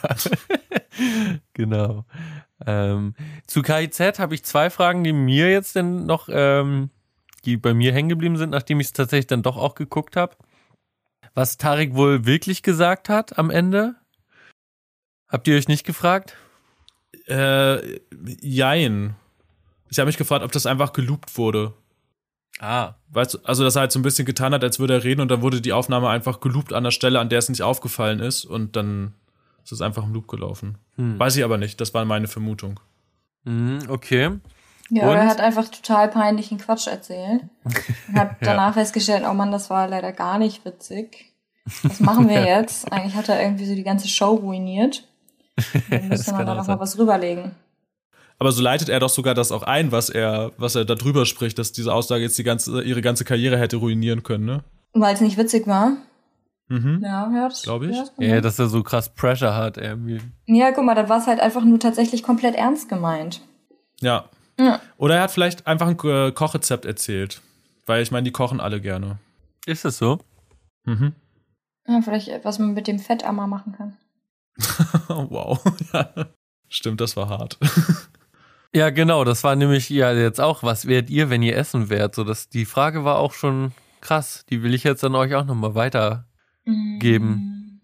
genau. 1.54 2.04
Ähm, 2.64 3.14
zu 3.48 3.62
KIZ 3.62 4.20
habe 4.20 4.36
ich 4.36 4.44
zwei 4.44 4.70
Fragen, 4.70 5.02
die 5.02 5.12
mir 5.12 5.50
jetzt 5.50 5.74
denn 5.74 6.06
noch, 6.06 6.28
ähm, 6.30 6.90
die 7.44 7.56
bei 7.56 7.74
mir 7.74 7.92
hängen 7.92 8.08
geblieben 8.08 8.36
sind, 8.36 8.50
nachdem 8.50 8.78
ich 8.78 8.86
es 8.86 8.92
tatsächlich 8.92 9.26
dann 9.26 9.42
doch 9.42 9.56
auch 9.56 9.74
geguckt 9.74 10.14
habe. 10.14 10.36
Was 11.34 11.56
Tarek 11.56 11.96
wohl 11.96 12.26
wirklich 12.26 12.62
gesagt 12.62 13.08
hat 13.08 13.38
am 13.38 13.50
Ende? 13.50 13.96
Habt 15.26 15.48
ihr 15.48 15.56
euch 15.56 15.66
nicht 15.66 15.84
gefragt? 15.84 16.36
Äh, 17.26 17.98
jein. 18.40 19.16
Ich 19.90 19.98
habe 19.98 20.06
mich 20.06 20.16
gefragt, 20.16 20.44
ob 20.44 20.52
das 20.52 20.66
einfach 20.66 20.92
geloopt 20.92 21.36
wurde. 21.36 21.74
Ah. 22.60 22.94
Weißt 23.08 23.34
du, 23.34 23.38
also 23.44 23.64
dass 23.64 23.76
er 23.76 23.80
halt 23.80 23.92
so 23.92 23.98
ein 23.98 24.02
bisschen 24.02 24.26
getan 24.26 24.54
hat, 24.54 24.62
als 24.62 24.78
würde 24.78 24.94
er 24.94 25.04
reden 25.04 25.20
und 25.20 25.30
dann 25.30 25.42
wurde 25.42 25.60
die 25.60 25.72
Aufnahme 25.72 26.08
einfach 26.08 26.40
geloopt 26.40 26.72
an 26.72 26.84
der 26.84 26.90
Stelle, 26.90 27.20
an 27.20 27.28
der 27.28 27.38
es 27.38 27.48
nicht 27.48 27.62
aufgefallen 27.62 28.20
ist 28.20 28.44
und 28.44 28.76
dann 28.76 29.14
ist 29.62 29.72
es 29.72 29.80
einfach 29.80 30.04
im 30.04 30.12
Loop 30.12 30.28
gelaufen. 30.28 30.78
Hm. 30.96 31.18
Weiß 31.18 31.36
ich 31.36 31.44
aber 31.44 31.58
nicht, 31.58 31.80
das 31.80 31.94
war 31.94 32.04
meine 32.04 32.28
Vermutung. 32.28 32.80
Mhm, 33.44 33.80
okay. 33.88 34.30
ja 34.90 35.08
und? 35.08 35.16
er 35.16 35.26
hat 35.26 35.40
einfach 35.40 35.68
total 35.68 36.08
peinlichen 36.08 36.58
Quatsch 36.58 36.86
erzählt. 36.86 37.42
Und 38.08 38.18
hat 38.18 38.36
danach 38.40 38.74
festgestellt, 38.74 39.24
oh 39.28 39.34
Mann, 39.34 39.52
das 39.52 39.70
war 39.70 39.88
leider 39.88 40.12
gar 40.12 40.38
nicht 40.38 40.64
witzig. 40.64 41.32
Was 41.82 42.00
machen 42.00 42.28
wir 42.28 42.44
jetzt? 42.46 42.90
Eigentlich 42.92 43.14
hat 43.14 43.28
er 43.28 43.40
irgendwie 43.40 43.66
so 43.66 43.74
die 43.74 43.84
ganze 43.84 44.08
Show 44.08 44.34
ruiniert. 44.34 45.06
Dann 45.90 46.08
müsste 46.08 46.32
man 46.32 46.46
da 46.46 46.52
auch 46.52 46.56
noch 46.58 46.64
sein. 46.64 46.76
mal 46.76 46.82
was 46.82 46.98
rüberlegen. 46.98 47.52
Aber 48.38 48.52
so 48.52 48.62
leitet 48.62 48.88
er 48.88 49.00
doch 49.00 49.08
sogar 49.08 49.34
das 49.34 49.52
auch 49.52 49.62
ein, 49.62 49.92
was 49.92 50.10
er, 50.10 50.52
was 50.56 50.74
er 50.74 50.84
darüber 50.84 51.24
spricht, 51.24 51.58
dass 51.58 51.72
diese 51.72 51.92
Aussage 51.92 52.22
jetzt 52.22 52.36
die 52.38 52.44
ganze, 52.44 52.82
ihre 52.82 53.00
ganze 53.00 53.24
Karriere 53.24 53.58
hätte 53.58 53.76
ruinieren 53.76 54.22
können, 54.22 54.44
ne? 54.44 54.64
Weil 54.92 55.14
es 55.14 55.20
nicht 55.20 55.36
witzig 55.36 55.66
war. 55.66 55.96
Mhm. 56.68 57.00
Ja, 57.02 57.30
ja, 57.32 57.48
das 57.48 57.62
Glaub 57.62 57.82
ich. 57.82 57.94
Ja, 57.94 58.02
das 58.04 58.12
Ja, 58.18 58.40
dass 58.40 58.58
er 58.58 58.68
so 58.68 58.82
krass 58.82 59.14
Pressure 59.14 59.54
hat 59.54 59.76
irgendwie. 59.76 60.20
ja, 60.46 60.72
guck 60.72 60.84
mal, 60.84 60.94
dann 60.94 61.08
war 61.08 61.18
es 61.18 61.26
halt 61.26 61.40
einfach 61.40 61.64
nur 61.64 61.78
tatsächlich 61.78 62.22
komplett 62.22 62.54
ernst 62.54 62.88
gemeint. 62.88 63.40
Ja. 64.00 64.24
Ja. 64.58 64.80
Oder 64.96 65.16
er 65.16 65.22
hat 65.22 65.30
vielleicht 65.30 65.66
einfach 65.66 65.88
ein 65.88 65.98
äh, 66.04 66.32
Kochrezept 66.32 66.84
erzählt. 66.84 67.42
Weil 67.86 68.02
ich 68.02 68.10
meine, 68.10 68.24
die 68.24 68.30
kochen 68.30 68.60
alle 68.60 68.80
gerne. 68.80 69.18
Ist 69.66 69.84
das 69.84 69.98
so? 69.98 70.20
Mhm. 70.84 71.12
Ja, 71.86 72.00
vielleicht, 72.02 72.44
was 72.44 72.58
man 72.58 72.72
mit 72.72 72.86
dem 72.86 72.98
Fettammer 72.98 73.46
machen 73.46 73.74
kann. 73.76 73.96
wow. 75.08 75.60
ja. 75.92 76.08
Stimmt, 76.68 77.00
das 77.00 77.16
war 77.16 77.28
hart. 77.28 77.58
Ja, 78.74 78.90
genau, 78.90 79.22
das 79.22 79.44
war 79.44 79.54
nämlich 79.54 79.88
ja 79.88 80.12
jetzt 80.12 80.40
auch, 80.40 80.64
was 80.64 80.86
wärt 80.86 81.08
ihr, 81.08 81.30
wenn 81.30 81.42
ihr 81.42 81.56
essen 81.56 81.90
wärt? 81.90 82.16
So, 82.16 82.24
das, 82.24 82.48
die 82.48 82.64
Frage 82.64 83.04
war 83.04 83.18
auch 83.18 83.32
schon 83.32 83.72
krass. 84.00 84.44
Die 84.50 84.62
will 84.64 84.74
ich 84.74 84.82
jetzt 84.82 85.04
an 85.04 85.14
euch 85.14 85.34
auch 85.34 85.44
nochmal 85.44 85.76
weiter. 85.76 86.26
Geben. 86.98 87.80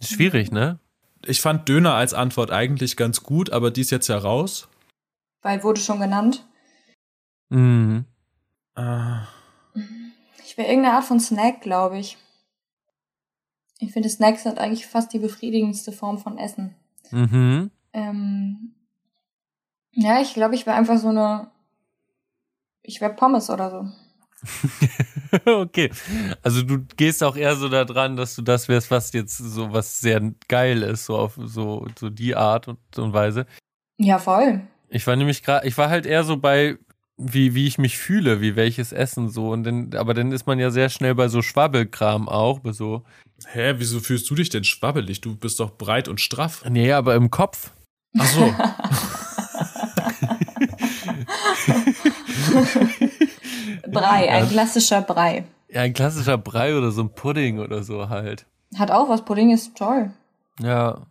Mm. 0.00 0.04
Schwierig, 0.04 0.50
ne? 0.50 0.80
Ich 1.24 1.40
fand 1.40 1.68
Döner 1.68 1.94
als 1.94 2.14
Antwort 2.14 2.50
eigentlich 2.50 2.96
ganz 2.96 3.22
gut, 3.22 3.50
aber 3.50 3.70
die 3.70 3.82
ist 3.82 3.90
jetzt 3.90 4.08
ja 4.08 4.18
raus. 4.18 4.68
Weil 5.42 5.62
wurde 5.62 5.80
schon 5.80 6.00
genannt. 6.00 6.46
Mhm. 7.50 8.06
Äh, 8.76 9.20
Ich 10.44 10.56
will 10.56 10.64
irgendeine 10.64 10.94
Art 10.94 11.04
von 11.04 11.20
Snack, 11.20 11.60
glaube 11.60 11.98
ich. 11.98 12.16
Ich 13.78 13.92
finde, 13.92 14.08
Snacks 14.08 14.42
sind 14.42 14.58
eigentlich 14.58 14.86
fast 14.86 15.12
die 15.12 15.18
befriedigendste 15.18 15.92
Form 15.92 16.18
von 16.18 16.38
Essen. 16.38 16.74
Mhm. 17.10 17.70
Ähm, 17.92 18.74
ja, 20.00 20.20
ich 20.20 20.32
glaube, 20.32 20.54
ich 20.54 20.64
wäre 20.64 20.76
einfach 20.76 20.98
so 20.98 21.08
eine. 21.08 21.50
Ich 22.82 23.00
wäre 23.00 23.12
Pommes 23.12 23.50
oder 23.50 23.70
so. 23.70 23.88
okay. 25.44 25.90
Also 26.44 26.62
du 26.62 26.84
gehst 26.96 27.24
auch 27.24 27.36
eher 27.36 27.56
so 27.56 27.68
da 27.68 27.84
dran, 27.84 28.16
dass 28.16 28.36
du 28.36 28.42
das 28.42 28.68
wärst, 28.68 28.92
was 28.92 29.12
jetzt 29.12 29.36
so 29.36 29.72
was 29.72 30.00
sehr 30.00 30.20
geil 30.46 30.82
ist, 30.84 31.06
so 31.06 31.18
auf 31.18 31.36
so, 31.36 31.88
so 31.98 32.10
die 32.10 32.36
Art 32.36 32.68
und, 32.68 32.78
und 32.96 33.12
Weise. 33.12 33.46
Ja, 33.98 34.20
voll. 34.20 34.60
Ich 34.88 35.04
war 35.08 35.16
nämlich 35.16 35.42
gerade, 35.42 35.66
ich 35.66 35.76
war 35.76 35.90
halt 35.90 36.06
eher 36.06 36.22
so 36.22 36.36
bei, 36.36 36.78
wie, 37.16 37.56
wie 37.56 37.66
ich 37.66 37.78
mich 37.78 37.98
fühle, 37.98 38.40
wie 38.40 38.54
welches 38.54 38.92
Essen 38.92 39.28
so. 39.28 39.50
Und 39.50 39.64
dann, 39.64 39.94
aber 39.96 40.14
dann 40.14 40.30
ist 40.30 40.46
man 40.46 40.60
ja 40.60 40.70
sehr 40.70 40.90
schnell 40.90 41.16
bei 41.16 41.26
so 41.26 41.42
Schwabbelkram 41.42 42.28
auch, 42.28 42.60
bei 42.60 42.70
so. 42.70 43.02
hä, 43.48 43.74
wieso 43.78 43.98
fühlst 43.98 44.30
du 44.30 44.36
dich 44.36 44.48
denn 44.48 44.62
schwabbelig? 44.62 45.20
Du 45.20 45.34
bist 45.34 45.58
doch 45.58 45.76
breit 45.76 46.06
und 46.06 46.20
straff. 46.20 46.64
Nee, 46.70 46.92
aber 46.92 47.16
im 47.16 47.32
Kopf. 47.32 47.72
Ach 48.16 48.26
so. 48.26 48.54
Brei, 53.90 54.30
ein 54.30 54.48
klassischer 54.48 55.02
Brei. 55.02 55.44
Ja, 55.70 55.82
ein 55.82 55.92
klassischer 55.92 56.38
Brei 56.38 56.76
oder 56.76 56.90
so 56.90 57.02
ein 57.02 57.12
Pudding 57.12 57.58
oder 57.58 57.82
so 57.82 58.08
halt. 58.08 58.46
Hat 58.76 58.90
auch 58.90 59.08
was. 59.08 59.24
Pudding 59.24 59.50
ist 59.50 59.76
toll. 59.76 60.10
Ja. 60.60 61.06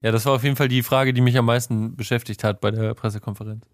Ja, 0.00 0.12
das 0.12 0.26
war 0.26 0.34
auf 0.34 0.44
jeden 0.44 0.56
Fall 0.56 0.68
die 0.68 0.82
Frage, 0.82 1.12
die 1.12 1.20
mich 1.20 1.36
am 1.36 1.46
meisten 1.46 1.96
beschäftigt 1.96 2.44
hat 2.44 2.60
bei 2.60 2.70
der 2.70 2.94
Pressekonferenz. 2.94 3.66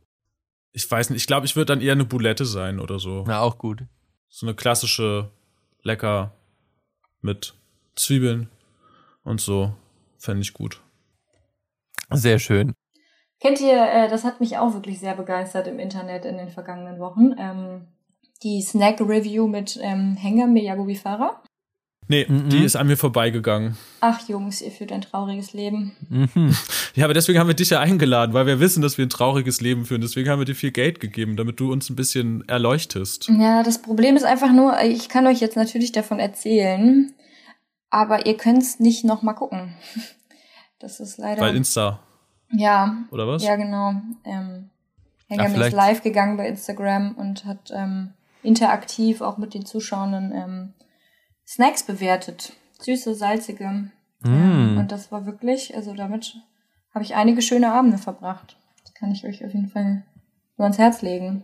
Ich 0.72 0.90
weiß 0.90 1.10
nicht, 1.10 1.20
ich 1.20 1.26
glaube, 1.26 1.46
ich 1.46 1.54
würde 1.54 1.66
dann 1.66 1.80
eher 1.80 1.92
eine 1.92 2.04
Boulette 2.04 2.46
sein 2.46 2.80
oder 2.80 2.98
so. 2.98 3.24
Na, 3.26 3.40
auch 3.40 3.58
gut. 3.58 3.84
So 4.28 4.46
eine 4.46 4.54
klassische, 4.54 5.30
lecker 5.82 6.32
mit 7.20 7.54
Zwiebeln 7.94 8.48
und 9.22 9.40
so. 9.40 9.74
Fände 10.18 10.42
ich 10.42 10.54
gut. 10.54 10.80
Sehr 12.10 12.38
schön. 12.38 12.74
Kennt 13.44 13.60
ihr, 13.60 13.74
äh, 13.76 14.08
das 14.08 14.24
hat 14.24 14.40
mich 14.40 14.56
auch 14.56 14.72
wirklich 14.72 15.00
sehr 15.00 15.14
begeistert 15.14 15.66
im 15.68 15.78
Internet 15.78 16.24
in 16.24 16.38
den 16.38 16.48
vergangenen 16.48 16.98
Wochen. 16.98 17.34
Ähm, 17.38 17.82
die 18.42 18.62
Snack-Review 18.62 19.46
mit 19.46 19.78
ähm, 19.82 20.16
Hänger 20.16 20.46
Miyagobi 20.46 20.96
Farah. 20.96 21.42
Nee, 22.06 22.26
Mhm. 22.28 22.50
die 22.50 22.62
ist 22.64 22.76
an 22.76 22.86
mir 22.86 22.96
vorbeigegangen. 22.98 23.76
Ach 24.00 24.28
Jungs, 24.28 24.60
ihr 24.60 24.70
führt 24.70 24.92
ein 24.92 25.00
trauriges 25.00 25.54
Leben. 25.54 25.92
Mhm. 26.10 26.54
Ja, 26.94 27.04
aber 27.06 27.14
deswegen 27.14 27.38
haben 27.38 27.46
wir 27.48 27.54
dich 27.54 27.70
ja 27.70 27.80
eingeladen, 27.80 28.34
weil 28.34 28.46
wir 28.46 28.60
wissen, 28.60 28.82
dass 28.82 28.98
wir 28.98 29.06
ein 29.06 29.10
trauriges 29.10 29.60
Leben 29.62 29.86
führen. 29.86 30.02
Deswegen 30.02 30.28
haben 30.28 30.38
wir 30.38 30.44
dir 30.46 30.54
viel 30.54 30.70
Geld 30.70 31.00
gegeben, 31.00 31.36
damit 31.36 31.60
du 31.60 31.72
uns 31.72 31.88
ein 31.88 31.96
bisschen 31.96 32.46
erleuchtest. 32.46 33.28
Ja, 33.28 33.62
das 33.62 33.80
Problem 33.80 34.16
ist 34.16 34.24
einfach 34.24 34.52
nur, 34.52 34.78
ich 34.82 35.08
kann 35.08 35.26
euch 35.26 35.40
jetzt 35.40 35.56
natürlich 35.56 35.92
davon 35.92 36.18
erzählen, 36.18 37.12
aber 37.88 38.26
ihr 38.26 38.36
könnt's 38.36 38.80
nicht 38.80 39.04
noch 39.04 39.22
mal 39.22 39.34
gucken. 39.34 39.74
Das 40.80 41.00
ist 41.00 41.16
leider. 41.16 41.40
Weil 41.40 41.56
Insta, 41.56 42.00
ja, 42.56 42.96
oder 43.10 43.26
was? 43.26 43.42
ja 43.42 43.56
genau. 43.56 43.94
Ähm, 44.24 44.70
Hänger 45.28 45.50
Ach, 45.54 45.66
ist 45.66 45.72
live 45.72 46.02
gegangen 46.02 46.36
bei 46.36 46.48
Instagram 46.48 47.14
und 47.16 47.44
hat 47.44 47.72
ähm, 47.74 48.12
interaktiv 48.42 49.20
auch 49.20 49.38
mit 49.38 49.54
den 49.54 49.64
Zuschauern 49.64 50.32
ähm, 50.34 50.72
Snacks 51.46 51.82
bewertet. 51.82 52.52
Süße, 52.80 53.14
salzige. 53.14 53.90
Mm. 54.20 54.78
Und 54.78 54.88
das 54.88 55.10
war 55.10 55.26
wirklich, 55.26 55.74
also 55.74 55.94
damit 55.94 56.36
habe 56.92 57.04
ich 57.04 57.14
einige 57.14 57.42
schöne 57.42 57.72
Abende 57.72 57.98
verbracht. 57.98 58.56
Das 58.82 58.94
kann 58.94 59.12
ich 59.12 59.24
euch 59.24 59.44
auf 59.44 59.52
jeden 59.52 59.68
Fall 59.68 60.04
nur 60.56 60.64
ans 60.64 60.78
Herz 60.78 61.02
legen. 61.02 61.42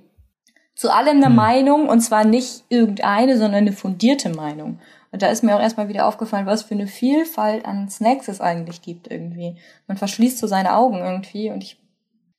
Zu 0.75 0.95
allem 0.95 1.17
eine 1.17 1.31
Meinung 1.35 1.89
und 1.89 2.01
zwar 2.01 2.25
nicht 2.25 2.65
irgendeine, 2.69 3.37
sondern 3.37 3.63
eine 3.63 3.73
fundierte 3.73 4.31
Meinung. 4.31 4.79
Und 5.13 5.23
da 5.23 5.29
ist 5.29 5.43
mir 5.43 5.57
auch 5.57 5.61
erstmal 5.61 5.89
wieder 5.89 6.07
aufgefallen, 6.07 6.47
was 6.47 6.63
für 6.63 6.75
eine 6.75 6.87
Vielfalt 6.87 7.65
an 7.65 7.89
Snacks 7.89 8.29
es 8.29 8.41
eigentlich 8.41 8.81
gibt 8.83 9.11
irgendwie. 9.11 9.57
Man 9.89 9.97
verschließt 9.97 10.39
so 10.39 10.47
seine 10.47 10.77
Augen 10.77 10.99
irgendwie 10.99 11.51
und 11.51 11.65
ich 11.65 11.81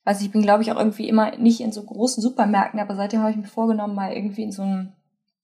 weiß, 0.04 0.18
nicht, 0.18 0.26
ich 0.26 0.32
bin 0.32 0.42
glaube 0.42 0.62
ich 0.62 0.72
auch 0.72 0.78
irgendwie 0.78 1.08
immer 1.08 1.36
nicht 1.36 1.60
in 1.60 1.72
so 1.72 1.82
großen 1.82 2.22
Supermärkten, 2.22 2.80
aber 2.80 2.96
seitdem 2.96 3.20
habe 3.20 3.30
ich 3.30 3.36
mir 3.36 3.46
vorgenommen, 3.46 3.94
mal 3.94 4.12
irgendwie 4.12 4.44
in 4.44 4.52
so 4.52 4.62
einen, 4.62 4.92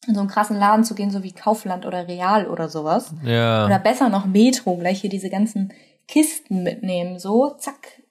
in 0.07 0.15
so 0.15 0.21
einen 0.21 0.31
krassen 0.31 0.57
Laden 0.57 0.85
zu 0.85 0.95
gehen, 0.95 1.11
so 1.11 1.23
wie 1.23 1.33
Kaufland 1.33 1.85
oder 1.85 2.09
Real 2.09 2.49
oder 2.49 2.69
sowas. 2.69 3.13
Ja. 3.23 3.67
Oder 3.67 3.79
besser 3.79 4.09
noch 4.09 4.25
Metro, 4.25 4.77
gleich 4.77 5.03
hier 5.03 5.11
diese 5.11 5.29
ganzen 5.29 5.73
Kisten 6.07 6.63
mitnehmen. 6.63 7.19
So, 7.19 7.51
zack, 7.59 8.03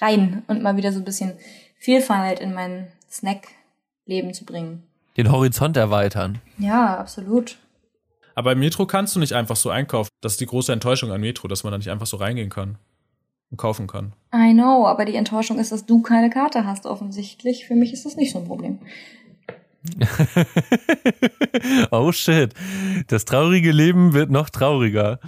rein 0.00 0.44
und 0.46 0.62
mal 0.62 0.76
wieder 0.76 0.92
so 0.92 1.00
ein 1.00 1.04
bisschen 1.04 1.32
Vielfalt 1.78 2.38
in 2.38 2.54
mein 2.54 2.88
Snack-Leben 3.10 4.34
zu 4.34 4.44
bringen. 4.44 4.84
Den 5.16 5.32
Horizont 5.32 5.76
erweitern. 5.76 6.40
Ja, 6.58 6.96
absolut. 6.96 7.58
Aber 8.36 8.52
im 8.52 8.58
Metro 8.58 8.86
kannst 8.86 9.16
du 9.16 9.20
nicht 9.20 9.32
einfach 9.32 9.56
so 9.56 9.70
einkaufen. 9.70 10.10
Das 10.20 10.32
ist 10.32 10.40
die 10.40 10.46
große 10.46 10.70
Enttäuschung 10.70 11.10
an 11.10 11.22
Metro, 11.22 11.48
dass 11.48 11.64
man 11.64 11.70
da 11.70 11.78
nicht 11.78 11.90
einfach 11.90 12.06
so 12.06 12.18
reingehen 12.18 12.50
kann 12.50 12.76
und 13.50 13.56
kaufen 13.56 13.86
kann. 13.86 14.12
I 14.34 14.52
know, 14.52 14.86
aber 14.86 15.06
die 15.06 15.14
Enttäuschung 15.14 15.58
ist, 15.58 15.72
dass 15.72 15.86
du 15.86 16.02
keine 16.02 16.28
Karte 16.28 16.66
hast, 16.66 16.84
offensichtlich. 16.84 17.66
Für 17.66 17.74
mich 17.74 17.94
ist 17.94 18.04
das 18.04 18.16
nicht 18.16 18.32
so 18.32 18.38
ein 18.40 18.44
Problem. 18.44 18.78
oh 21.90 22.12
shit. 22.12 22.52
Das 23.06 23.24
traurige 23.24 23.72
Leben 23.72 24.12
wird 24.12 24.30
noch 24.30 24.50
trauriger. 24.50 25.18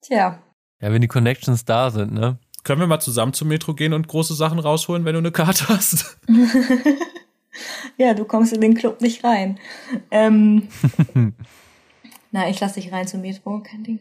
Tja, 0.00 0.40
Ja, 0.80 0.92
wenn 0.92 1.00
die 1.00 1.08
Connections 1.08 1.64
da 1.64 1.90
sind, 1.90 2.12
ne? 2.12 2.38
Können 2.62 2.80
wir 2.80 2.86
mal 2.86 3.00
zusammen 3.00 3.32
zum 3.32 3.48
Metro 3.48 3.74
gehen 3.74 3.92
und 3.92 4.06
große 4.06 4.34
Sachen 4.34 4.60
rausholen, 4.60 5.04
wenn 5.04 5.14
du 5.14 5.18
eine 5.18 5.32
Karte 5.32 5.66
hast? 5.68 6.20
ja, 7.96 8.14
du 8.14 8.24
kommst 8.24 8.52
in 8.52 8.60
den 8.60 8.74
Club 8.74 9.00
nicht 9.00 9.24
rein. 9.24 9.58
Ähm, 10.12 10.68
na, 12.32 12.48
ich 12.48 12.58
lass 12.60 12.72
dich 12.72 12.90
rein 12.90 13.06
zum 13.06 13.20
Metro, 13.20 13.62
kein 13.62 13.84
Ding. 13.84 14.00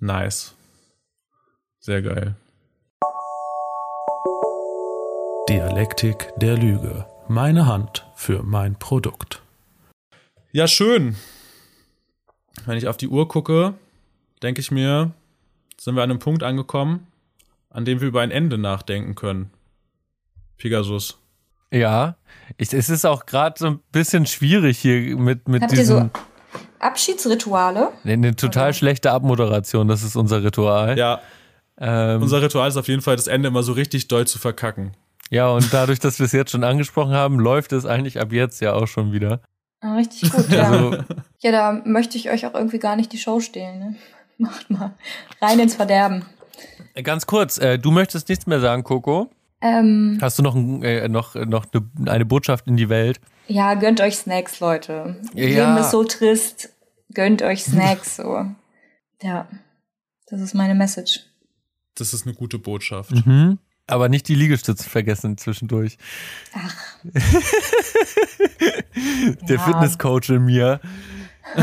Nice. 0.00 0.54
Sehr 1.80 2.00
geil. 2.00 2.34
Dialektik 5.48 6.32
der 6.38 6.56
Lüge. 6.56 7.06
Meine 7.28 7.66
Hand 7.66 8.06
für 8.14 8.42
mein 8.42 8.78
Produkt. 8.78 9.42
Ja, 10.50 10.66
schön. 10.66 11.16
Wenn 12.64 12.78
ich 12.78 12.88
auf 12.88 12.96
die 12.96 13.08
Uhr 13.08 13.28
gucke, 13.28 13.74
denke 14.42 14.60
ich 14.60 14.70
mir, 14.70 15.12
sind 15.78 15.94
wir 15.94 16.02
an 16.02 16.10
einem 16.10 16.20
Punkt 16.20 16.42
angekommen, 16.42 17.06
an 17.68 17.84
dem 17.84 18.00
wir 18.00 18.08
über 18.08 18.22
ein 18.22 18.30
Ende 18.30 18.56
nachdenken 18.56 19.14
können. 19.14 19.50
Pegasus. 20.56 21.18
Ja. 21.70 22.16
Ich, 22.56 22.72
es 22.72 22.88
ist 22.88 23.04
auch 23.04 23.26
gerade 23.26 23.58
so 23.58 23.66
ein 23.66 23.80
bisschen 23.92 24.24
schwierig 24.26 24.78
hier 24.78 25.16
mit, 25.18 25.48
mit 25.48 25.62
Habt 25.62 25.72
ihr 25.72 25.84
so. 25.84 26.10
Abschiedsrituale? 26.82 27.88
Nee, 28.04 28.12
eine 28.14 28.36
total 28.36 28.68
Okay. 28.70 28.78
schlechte 28.78 29.12
Abmoderation, 29.12 29.88
das 29.88 30.02
ist 30.02 30.16
unser 30.16 30.42
Ritual. 30.42 30.98
Ja, 30.98 31.20
ähm, 31.78 32.22
unser 32.22 32.42
Ritual 32.42 32.68
ist 32.68 32.76
auf 32.76 32.88
jeden 32.88 33.02
Fall, 33.02 33.16
das 33.16 33.26
Ende 33.26 33.48
immer 33.48 33.62
so 33.62 33.72
richtig 33.72 34.08
doll 34.08 34.26
zu 34.26 34.38
verkacken. 34.38 34.92
ja, 35.30 35.48
und 35.48 35.72
dadurch, 35.72 35.98
dass 35.98 36.18
wir 36.18 36.26
es 36.26 36.32
jetzt 36.32 36.50
schon 36.50 36.64
angesprochen 36.64 37.12
haben, 37.14 37.38
läuft 37.40 37.72
es 37.72 37.86
eigentlich 37.86 38.20
ab 38.20 38.32
jetzt 38.32 38.60
ja 38.60 38.74
auch 38.74 38.86
schon 38.86 39.12
wieder. 39.12 39.40
Ah, 39.80 39.96
richtig 39.96 40.30
gut, 40.32 40.48
ja. 40.50 40.70
Also, 40.70 40.96
Ja, 41.40 41.50
da 41.50 41.80
möchte 41.84 42.16
ich 42.16 42.30
euch 42.30 42.46
auch 42.46 42.54
irgendwie 42.54 42.78
gar 42.78 42.94
nicht 42.96 43.12
die 43.12 43.18
Show 43.18 43.40
stehlen. 43.40 43.78
Ne? 43.80 43.94
Macht 44.38 44.70
mal. 44.70 44.92
Rein 45.40 45.58
ins 45.58 45.74
Verderben. 45.74 46.24
ganz 47.02 47.26
kurz, 47.26 47.58
äh, 47.58 47.78
du 47.78 47.90
möchtest 47.90 48.28
nichts 48.28 48.46
mehr 48.46 48.60
sagen, 48.60 48.84
Coco. 48.84 49.30
Ähm, 49.60 50.18
Hast 50.20 50.38
du 50.38 50.42
noch, 50.42 50.54
ein- 50.54 50.82
äh, 50.82 51.08
noch, 51.08 51.34
noch 51.34 51.66
eine, 51.72 52.10
eine 52.10 52.24
Botschaft 52.26 52.66
in 52.66 52.76
die 52.76 52.88
Welt? 52.88 53.20
Ja, 53.46 53.74
gönnt 53.74 54.00
euch 54.00 54.16
Snacks, 54.16 54.60
Leute. 54.60 55.16
Ja. 55.34 55.46
Leben 55.46 55.76
ist 55.78 55.90
so 55.90 56.04
trist. 56.04 56.70
Gönnt 57.14 57.42
euch 57.42 57.64
Snacks. 57.64 58.16
so. 58.16 58.46
Ja, 59.22 59.48
das 60.28 60.40
ist 60.40 60.54
meine 60.54 60.74
Message. 60.74 61.20
Das 61.94 62.14
ist 62.14 62.26
eine 62.26 62.34
gute 62.34 62.58
Botschaft. 62.58 63.10
Mhm. 63.26 63.58
Aber 63.86 64.08
nicht 64.08 64.28
die 64.28 64.34
Liegestütze 64.34 64.88
vergessen 64.88 65.36
zwischendurch. 65.36 65.98
Ach, 66.54 66.74
Der 69.48 69.56
Ja. 69.56 69.62
Fitnesscoach 69.62 70.28
in 70.30 70.44
mir. 70.46 70.80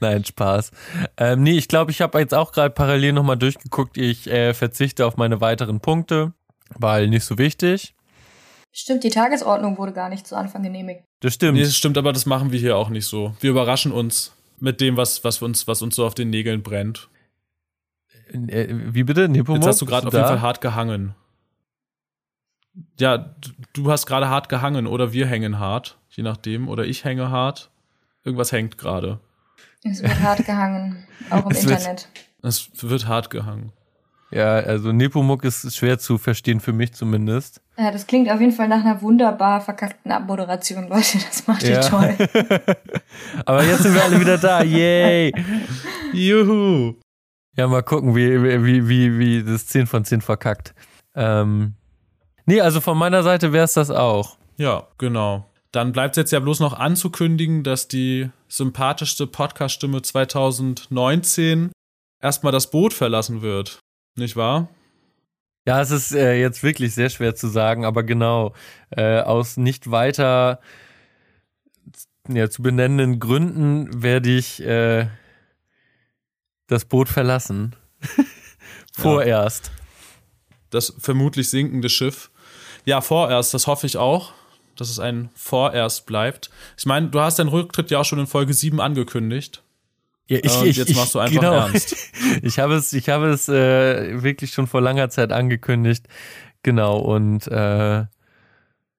Nein, 0.00 0.24
Spaß. 0.24 0.70
Ähm, 1.16 1.42
nee, 1.42 1.52
ich 1.56 1.68
glaube, 1.68 1.90
ich 1.90 2.00
habe 2.00 2.18
jetzt 2.18 2.34
auch 2.34 2.52
gerade 2.52 2.70
parallel 2.74 3.12
nochmal 3.12 3.36
durchgeguckt. 3.36 3.96
Ich 3.98 4.26
äh, 4.30 4.54
verzichte 4.54 5.06
auf 5.06 5.16
meine 5.16 5.40
weiteren 5.40 5.80
Punkte, 5.80 6.32
weil 6.76 7.08
nicht 7.08 7.24
so 7.24 7.38
wichtig. 7.38 7.94
Stimmt, 8.72 9.02
die 9.04 9.10
Tagesordnung 9.10 9.78
wurde 9.78 9.92
gar 9.92 10.08
nicht 10.08 10.26
zu 10.26 10.36
Anfang 10.36 10.62
genehmigt. 10.62 11.02
Das 11.20 11.34
stimmt. 11.34 11.58
Nee, 11.58 11.64
das 11.64 11.76
stimmt, 11.76 11.98
aber 11.98 12.12
das 12.12 12.24
machen 12.26 12.52
wir 12.52 12.58
hier 12.60 12.76
auch 12.76 12.88
nicht 12.88 13.06
so. 13.06 13.34
Wir 13.40 13.50
überraschen 13.50 13.90
uns 13.92 14.32
mit 14.60 14.80
dem, 14.80 14.96
was, 14.96 15.24
was, 15.24 15.42
uns, 15.42 15.66
was 15.66 15.82
uns 15.82 15.96
so 15.96 16.06
auf 16.06 16.14
den 16.14 16.30
Nägeln 16.30 16.62
brennt. 16.62 17.08
Äh, 18.32 18.68
wie 18.70 19.02
bitte? 19.02 19.28
Nepomuk? 19.28 19.60
Jetzt 19.62 19.66
hast 19.66 19.80
du 19.80 19.86
gerade 19.86 20.06
auf 20.06 20.12
jeden? 20.14 20.24
Fall 20.24 20.40
hart 20.40 20.60
gehangen. 20.60 21.14
Ja, 23.00 23.34
du 23.72 23.90
hast 23.90 24.06
gerade 24.06 24.28
hart 24.28 24.48
gehangen 24.48 24.86
oder 24.86 25.12
wir 25.12 25.26
hängen 25.26 25.58
hart, 25.58 25.98
je 26.10 26.22
nachdem. 26.22 26.68
Oder 26.68 26.84
ich 26.84 27.04
hänge 27.04 27.30
hart. 27.30 27.70
Irgendwas 28.24 28.52
hängt 28.52 28.78
gerade. 28.78 29.18
Es 29.82 30.02
wird 30.02 30.20
hart 30.20 30.44
gehangen, 30.46 31.04
auch 31.30 31.44
im 31.46 31.50
Es 31.56 31.64
wird- 31.66 31.78
Internet. 31.80 32.08
Es 32.42 32.70
wird 32.82 33.06
hart 33.08 33.30
gehangen. 33.30 33.72
Ja, 34.32 34.54
also 34.54 34.92
Nepomuk 34.92 35.42
ist 35.44 35.74
schwer 35.76 35.98
zu 35.98 36.16
verstehen 36.16 36.60
für 36.60 36.72
mich 36.72 36.92
zumindest. 36.92 37.60
Ja, 37.76 37.90
das 37.90 38.06
klingt 38.06 38.30
auf 38.30 38.40
jeden 38.40 38.52
Fall 38.52 38.68
nach 38.68 38.84
einer 38.84 39.02
wunderbar 39.02 39.60
verkackten 39.60 40.12
Abmoderation, 40.12 40.88
Leute. 40.88 41.18
Das 41.28 41.46
macht 41.48 41.62
ihr 41.64 41.70
Ja. 41.72 41.80
toll. 41.80 42.16
Aber 43.44 43.64
jetzt 43.64 43.82
sind 43.82 43.94
wir 43.94 44.04
alle 44.04 44.20
wieder 44.20 44.38
da. 44.38 44.62
Yay! 44.62 45.32
Juhu! 46.12 46.94
Ja, 47.56 47.66
mal 47.66 47.82
gucken, 47.82 48.14
wie, 48.14 48.40
wie, 48.64 48.88
wie, 48.88 49.18
wie 49.18 49.42
das 49.42 49.66
10 49.66 49.86
von 49.86 50.04
10 50.04 50.20
verkackt. 50.20 50.74
Ähm, 51.16 51.74
nee, 52.46 52.60
also 52.60 52.80
von 52.80 52.96
meiner 52.96 53.22
Seite 53.24 53.52
wäre 53.52 53.64
es 53.64 53.72
das 53.74 53.90
auch. 53.90 54.36
Ja, 54.56 54.86
genau. 54.98 55.46
Dann 55.72 55.92
bleibt 55.92 56.16
es 56.16 56.20
jetzt 56.20 56.30
ja 56.32 56.40
bloß 56.40 56.60
noch 56.60 56.72
anzukündigen, 56.78 57.64
dass 57.64 57.88
die 57.88 58.30
sympathischste 58.48 59.26
Podcast-Stimme 59.26 60.02
2019 60.02 61.72
erstmal 62.22 62.52
das 62.52 62.70
Boot 62.70 62.92
verlassen 62.92 63.42
wird. 63.42 63.78
Nicht 64.16 64.36
wahr? 64.36 64.68
Ja, 65.66 65.80
es 65.80 65.90
ist 65.90 66.12
äh, 66.12 66.40
jetzt 66.40 66.62
wirklich 66.62 66.94
sehr 66.94 67.10
schwer 67.10 67.34
zu 67.34 67.48
sagen, 67.48 67.84
aber 67.84 68.02
genau, 68.02 68.54
äh, 68.90 69.20
aus 69.20 69.56
nicht 69.56 69.90
weiter 69.90 70.60
ja, 72.28 72.48
zu 72.48 72.62
benennenden 72.62 73.20
Gründen 73.20 74.02
werde 74.02 74.30
ich 74.30 74.62
äh, 74.62 75.08
das 76.66 76.84
Boot 76.84 77.08
verlassen. 77.08 77.76
Vorerst. 78.92 79.70
Das 80.70 80.94
vermutlich 80.98 81.50
sinkende 81.50 81.88
Schiff. 81.88 82.30
Ja, 82.84 83.00
vorerst, 83.00 83.52
das 83.54 83.66
hoffe 83.66 83.86
ich 83.86 83.96
auch, 83.96 84.32
dass 84.76 84.88
es 84.88 84.98
ein 84.98 85.30
vorerst 85.34 86.06
bleibt. 86.06 86.50
Ich 86.78 86.86
meine, 86.86 87.08
du 87.08 87.20
hast 87.20 87.38
deinen 87.38 87.48
Rücktritt 87.48 87.90
ja 87.90 88.00
auch 88.00 88.04
schon 88.04 88.20
in 88.20 88.26
Folge 88.26 88.54
7 88.54 88.80
angekündigt. 88.80 89.62
Ja, 90.30 90.60
Und 90.60 90.76
jetzt 90.76 90.94
machst 90.94 91.14
du 91.16 91.18
einfach 91.18 91.42
ernst. 91.42 91.96
Ich 92.42 92.60
habe 92.60 92.74
es, 92.74 92.92
ich 92.92 93.08
habe 93.08 93.30
es 93.30 93.48
äh, 93.48 94.22
wirklich 94.22 94.52
schon 94.52 94.68
vor 94.68 94.80
langer 94.80 95.10
Zeit 95.10 95.32
angekündigt. 95.32 96.06
Genau, 96.62 96.98
und 96.98 97.48
äh, 97.48 98.04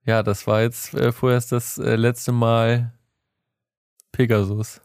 ja, 0.05 0.23
das 0.23 0.45
war 0.45 0.61
jetzt 0.61 0.93
äh, 0.93 1.13
vorerst 1.13 1.53
das 1.53 1.77
äh, 1.77 1.95
letzte 1.95 2.33
Mal 2.33 2.91
Pegasus. 4.11 4.81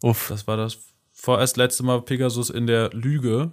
Uff. 0.00 0.28
Das 0.28 0.46
war 0.46 0.56
das 0.56 0.78
vorerst 1.12 1.56
letzte 1.56 1.82
Mal 1.82 2.02
Pegasus 2.02 2.50
in 2.50 2.68
der 2.68 2.90
Lüge. 2.90 3.50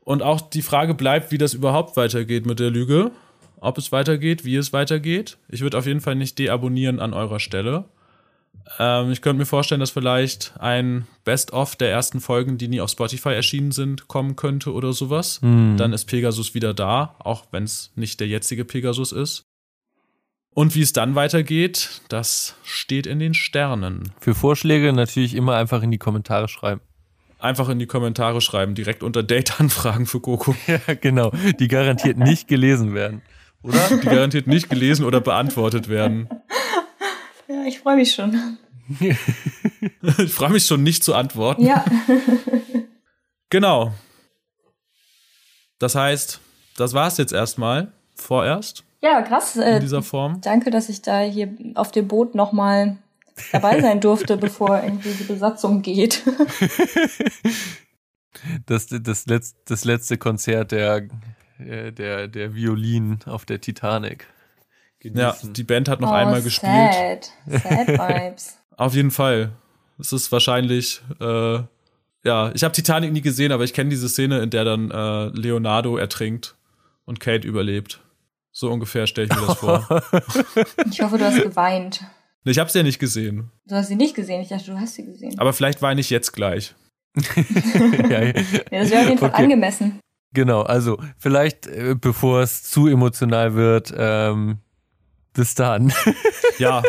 Und 0.00 0.22
auch 0.22 0.40
die 0.40 0.62
Frage 0.62 0.94
bleibt, 0.94 1.32
wie 1.32 1.38
das 1.38 1.52
überhaupt 1.52 1.98
weitergeht 1.98 2.46
mit 2.46 2.60
der 2.60 2.70
Lüge. 2.70 3.10
Ob 3.60 3.76
es 3.76 3.92
weitergeht, 3.92 4.46
wie 4.46 4.56
es 4.56 4.72
weitergeht. 4.72 5.36
Ich 5.48 5.60
würde 5.60 5.76
auf 5.76 5.86
jeden 5.86 6.00
Fall 6.00 6.14
nicht 6.14 6.38
deabonnieren 6.38 6.98
an 6.98 7.12
eurer 7.12 7.40
Stelle. 7.40 7.84
Ähm, 8.78 9.10
ich 9.10 9.22
könnte 9.22 9.38
mir 9.38 9.46
vorstellen, 9.46 9.80
dass 9.80 9.90
vielleicht 9.90 10.54
ein 10.58 11.06
Best-of 11.24 11.76
der 11.76 11.90
ersten 11.90 12.20
Folgen, 12.20 12.58
die 12.58 12.68
nie 12.68 12.80
auf 12.80 12.90
Spotify 12.90 13.30
erschienen 13.30 13.72
sind, 13.72 14.08
kommen 14.08 14.36
könnte 14.36 14.72
oder 14.72 14.92
sowas. 14.92 15.40
Dann 15.42 15.92
ist 15.92 16.06
Pegasus 16.06 16.54
wieder 16.54 16.74
da, 16.74 17.16
auch 17.18 17.46
wenn 17.50 17.64
es 17.64 17.92
nicht 17.96 18.20
der 18.20 18.28
jetzige 18.28 18.64
Pegasus 18.64 19.12
ist. 19.12 19.44
Und 20.54 20.74
wie 20.74 20.82
es 20.82 20.92
dann 20.92 21.14
weitergeht, 21.14 22.02
das 22.08 22.56
steht 22.62 23.06
in 23.06 23.18
den 23.18 23.32
Sternen. 23.34 24.12
Für 24.20 24.34
Vorschläge 24.34 24.92
natürlich 24.92 25.34
immer 25.34 25.56
einfach 25.56 25.82
in 25.82 25.90
die 25.90 25.98
Kommentare 25.98 26.46
schreiben. 26.48 26.82
Einfach 27.38 27.68
in 27.70 27.78
die 27.78 27.86
Kommentare 27.86 28.40
schreiben, 28.40 28.74
direkt 28.74 29.02
unter 29.02 29.22
Date-Anfragen 29.22 30.06
für 30.06 30.20
Coco, 30.20 30.54
Ja, 30.66 30.94
genau. 30.94 31.32
Die 31.58 31.68
garantiert 31.68 32.18
nicht 32.18 32.48
gelesen 32.48 32.94
werden. 32.94 33.22
Oder? 33.62 33.88
die 33.90 34.06
garantiert 34.06 34.46
nicht 34.46 34.68
gelesen 34.68 35.04
oder 35.04 35.20
beantwortet 35.20 35.88
werden. 35.88 36.28
Ja, 37.52 37.64
ich 37.66 37.80
freue 37.80 37.96
mich 37.96 38.14
schon. 38.14 38.58
Ich 40.18 40.32
freue 40.34 40.50
mich 40.50 40.66
schon 40.66 40.82
nicht 40.82 41.02
zu 41.04 41.14
antworten. 41.14 41.64
Ja, 41.64 41.84
Genau. 43.50 43.92
Das 45.78 45.94
heißt, 45.94 46.40
das 46.76 46.92
war's 46.92 47.16
jetzt 47.18 47.32
erstmal, 47.32 47.92
vorerst, 48.14 48.84
ja, 49.00 49.22
krass. 49.22 49.56
in 49.56 49.62
Äh, 49.62 49.80
dieser 49.80 50.02
Form. 50.02 50.40
danke, 50.42 50.70
dass 50.70 50.88
ich 50.88 51.02
da 51.02 51.20
hier 51.20 51.48
auf 51.74 51.90
dem 51.92 52.08
Boot 52.08 52.34
nochmal 52.34 52.96
dabei 53.52 53.80
sein 53.80 54.00
durfte, 54.00 54.36
bevor 54.36 54.80
irgendwie 54.82 55.10
die 55.12 55.24
Besatzung 55.24 55.82
geht. 55.82 56.22
Das, 58.66 58.86
das, 58.90 59.26
letz, 59.26 59.54
das 59.66 59.84
letzte 59.84 60.18
Konzert 60.18 60.72
der, 60.72 61.08
äh, 61.58 61.92
der, 61.92 62.28
der 62.28 62.54
Violinen 62.54 63.20
auf 63.26 63.44
der 63.44 63.60
Titanic. 63.60 64.26
Ja, 65.02 65.30
Genießen. 65.30 65.52
die 65.54 65.64
Band 65.64 65.88
hat 65.88 66.00
noch 66.00 66.10
oh, 66.10 66.14
einmal 66.14 66.42
gespielt. 66.42 67.32
sad. 67.46 67.62
Sad 67.62 67.88
Vibes. 67.98 68.58
Auf 68.76 68.94
jeden 68.94 69.10
Fall. 69.10 69.52
Es 69.98 70.12
ist 70.12 70.30
wahrscheinlich, 70.32 71.02
äh, 71.20 71.60
ja, 72.24 72.52
ich 72.54 72.62
habe 72.64 72.72
Titanic 72.72 73.12
nie 73.12 73.20
gesehen, 73.20 73.52
aber 73.52 73.64
ich 73.64 73.74
kenne 73.74 73.90
diese 73.90 74.08
Szene, 74.08 74.40
in 74.40 74.50
der 74.50 74.64
dann 74.64 74.90
äh, 74.90 75.26
Leonardo 75.28 75.96
ertrinkt 75.96 76.56
und 77.04 77.20
Kate 77.20 77.46
überlebt. 77.46 78.00
So 78.52 78.70
ungefähr 78.70 79.06
stelle 79.06 79.28
ich 79.30 79.40
mir 79.40 79.46
das 79.46 79.58
vor. 79.58 79.86
Ich 80.90 81.00
hoffe, 81.00 81.18
du 81.18 81.24
hast 81.24 81.42
geweint. 81.42 82.04
ich 82.44 82.58
habe 82.58 82.70
sie 82.70 82.78
ja 82.78 82.82
nicht 82.84 82.98
gesehen, 82.98 83.50
Du 83.66 83.74
hast 83.76 83.88
sie 83.88 83.96
nicht 83.96 84.14
gesehen. 84.14 84.40
Ich 84.42 84.48
dachte, 84.48 84.66
du 84.72 84.78
hast 84.78 84.94
sie 84.94 85.04
gesehen. 85.04 85.38
aber 85.38 85.52
vielleicht 85.52 85.80
weine 85.82 86.00
ich 86.00 86.10
jetzt 86.10 86.32
gleich. 86.32 86.74
ja, 87.36 88.22
ja. 88.22 88.32
Ja, 88.70 88.80
das 88.80 88.90
wäre 88.90 89.02
auf 89.02 89.08
jeden 89.08 89.18
Fall 89.18 89.30
Okay. 89.30 89.42
angemessen. 89.42 90.00
Genau, 90.34 90.62
also 90.62 90.98
vielleicht, 91.18 91.66
äh, 91.66 91.94
bevor 91.98 92.40
es 92.40 92.62
zu 92.62 92.86
emotional 92.88 93.54
wird, 93.54 93.92
ähm, 93.96 94.58
bis 95.34 95.54
dann. 95.54 95.92
Ja, 96.58 96.82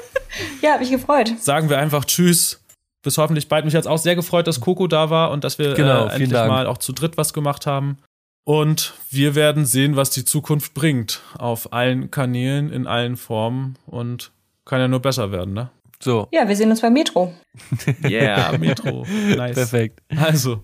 Ja, 0.61 0.73
habe 0.73 0.83
ich 0.83 0.91
gefreut. 0.91 1.33
sagen 1.39 1.69
wir 1.69 1.77
einfach 1.77 2.05
Tschüss. 2.05 2.59
Bis 3.01 3.17
hoffentlich 3.17 3.47
bald. 3.49 3.65
Mich 3.65 3.75
hat 3.75 3.87
auch 3.87 3.97
sehr 3.97 4.15
gefreut, 4.15 4.47
dass 4.47 4.59
Coco 4.61 4.87
da 4.87 5.09
war 5.09 5.31
und 5.31 5.43
dass 5.43 5.57
wir 5.57 5.73
Genau, 5.73 6.05
äh, 6.07 6.09
endlich 6.11 6.29
Dank. 6.31 6.49
mal 6.51 6.67
auch 6.67 6.77
zu 6.77 6.91
dritt 6.93 7.17
was 7.17 7.33
gemacht 7.33 7.65
haben. 7.65 7.97
Und 8.45 8.93
wir 9.09 9.35
werden 9.35 9.65
sehen, 9.65 9.95
was 9.95 10.09
die 10.09 10.25
Zukunft 10.25 10.73
bringt. 10.73 11.21
Auf 11.37 11.71
allen 11.73 12.11
Kanälen, 12.11 12.71
in 12.71 12.87
allen 12.87 13.15
Formen. 13.17 13.77
Und 13.85 14.31
kann 14.65 14.79
ja 14.79 14.87
nur 14.87 14.99
besser 15.01 15.31
werden, 15.31 15.53
ne? 15.53 15.69
So, 16.01 16.27
Ja, 16.31 16.47
wir 16.47 16.55
sehen 16.55 16.69
uns 16.69 16.81
beim 16.81 16.93
Metro. 16.93 17.33
Yeah, 18.03 18.57
Metro. 18.57 19.05
Nice. 19.35 19.55
perfekt. 19.55 20.01
Also, 20.17 20.61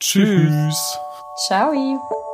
tschüss. 0.00 0.96
Ciao. 1.46 2.25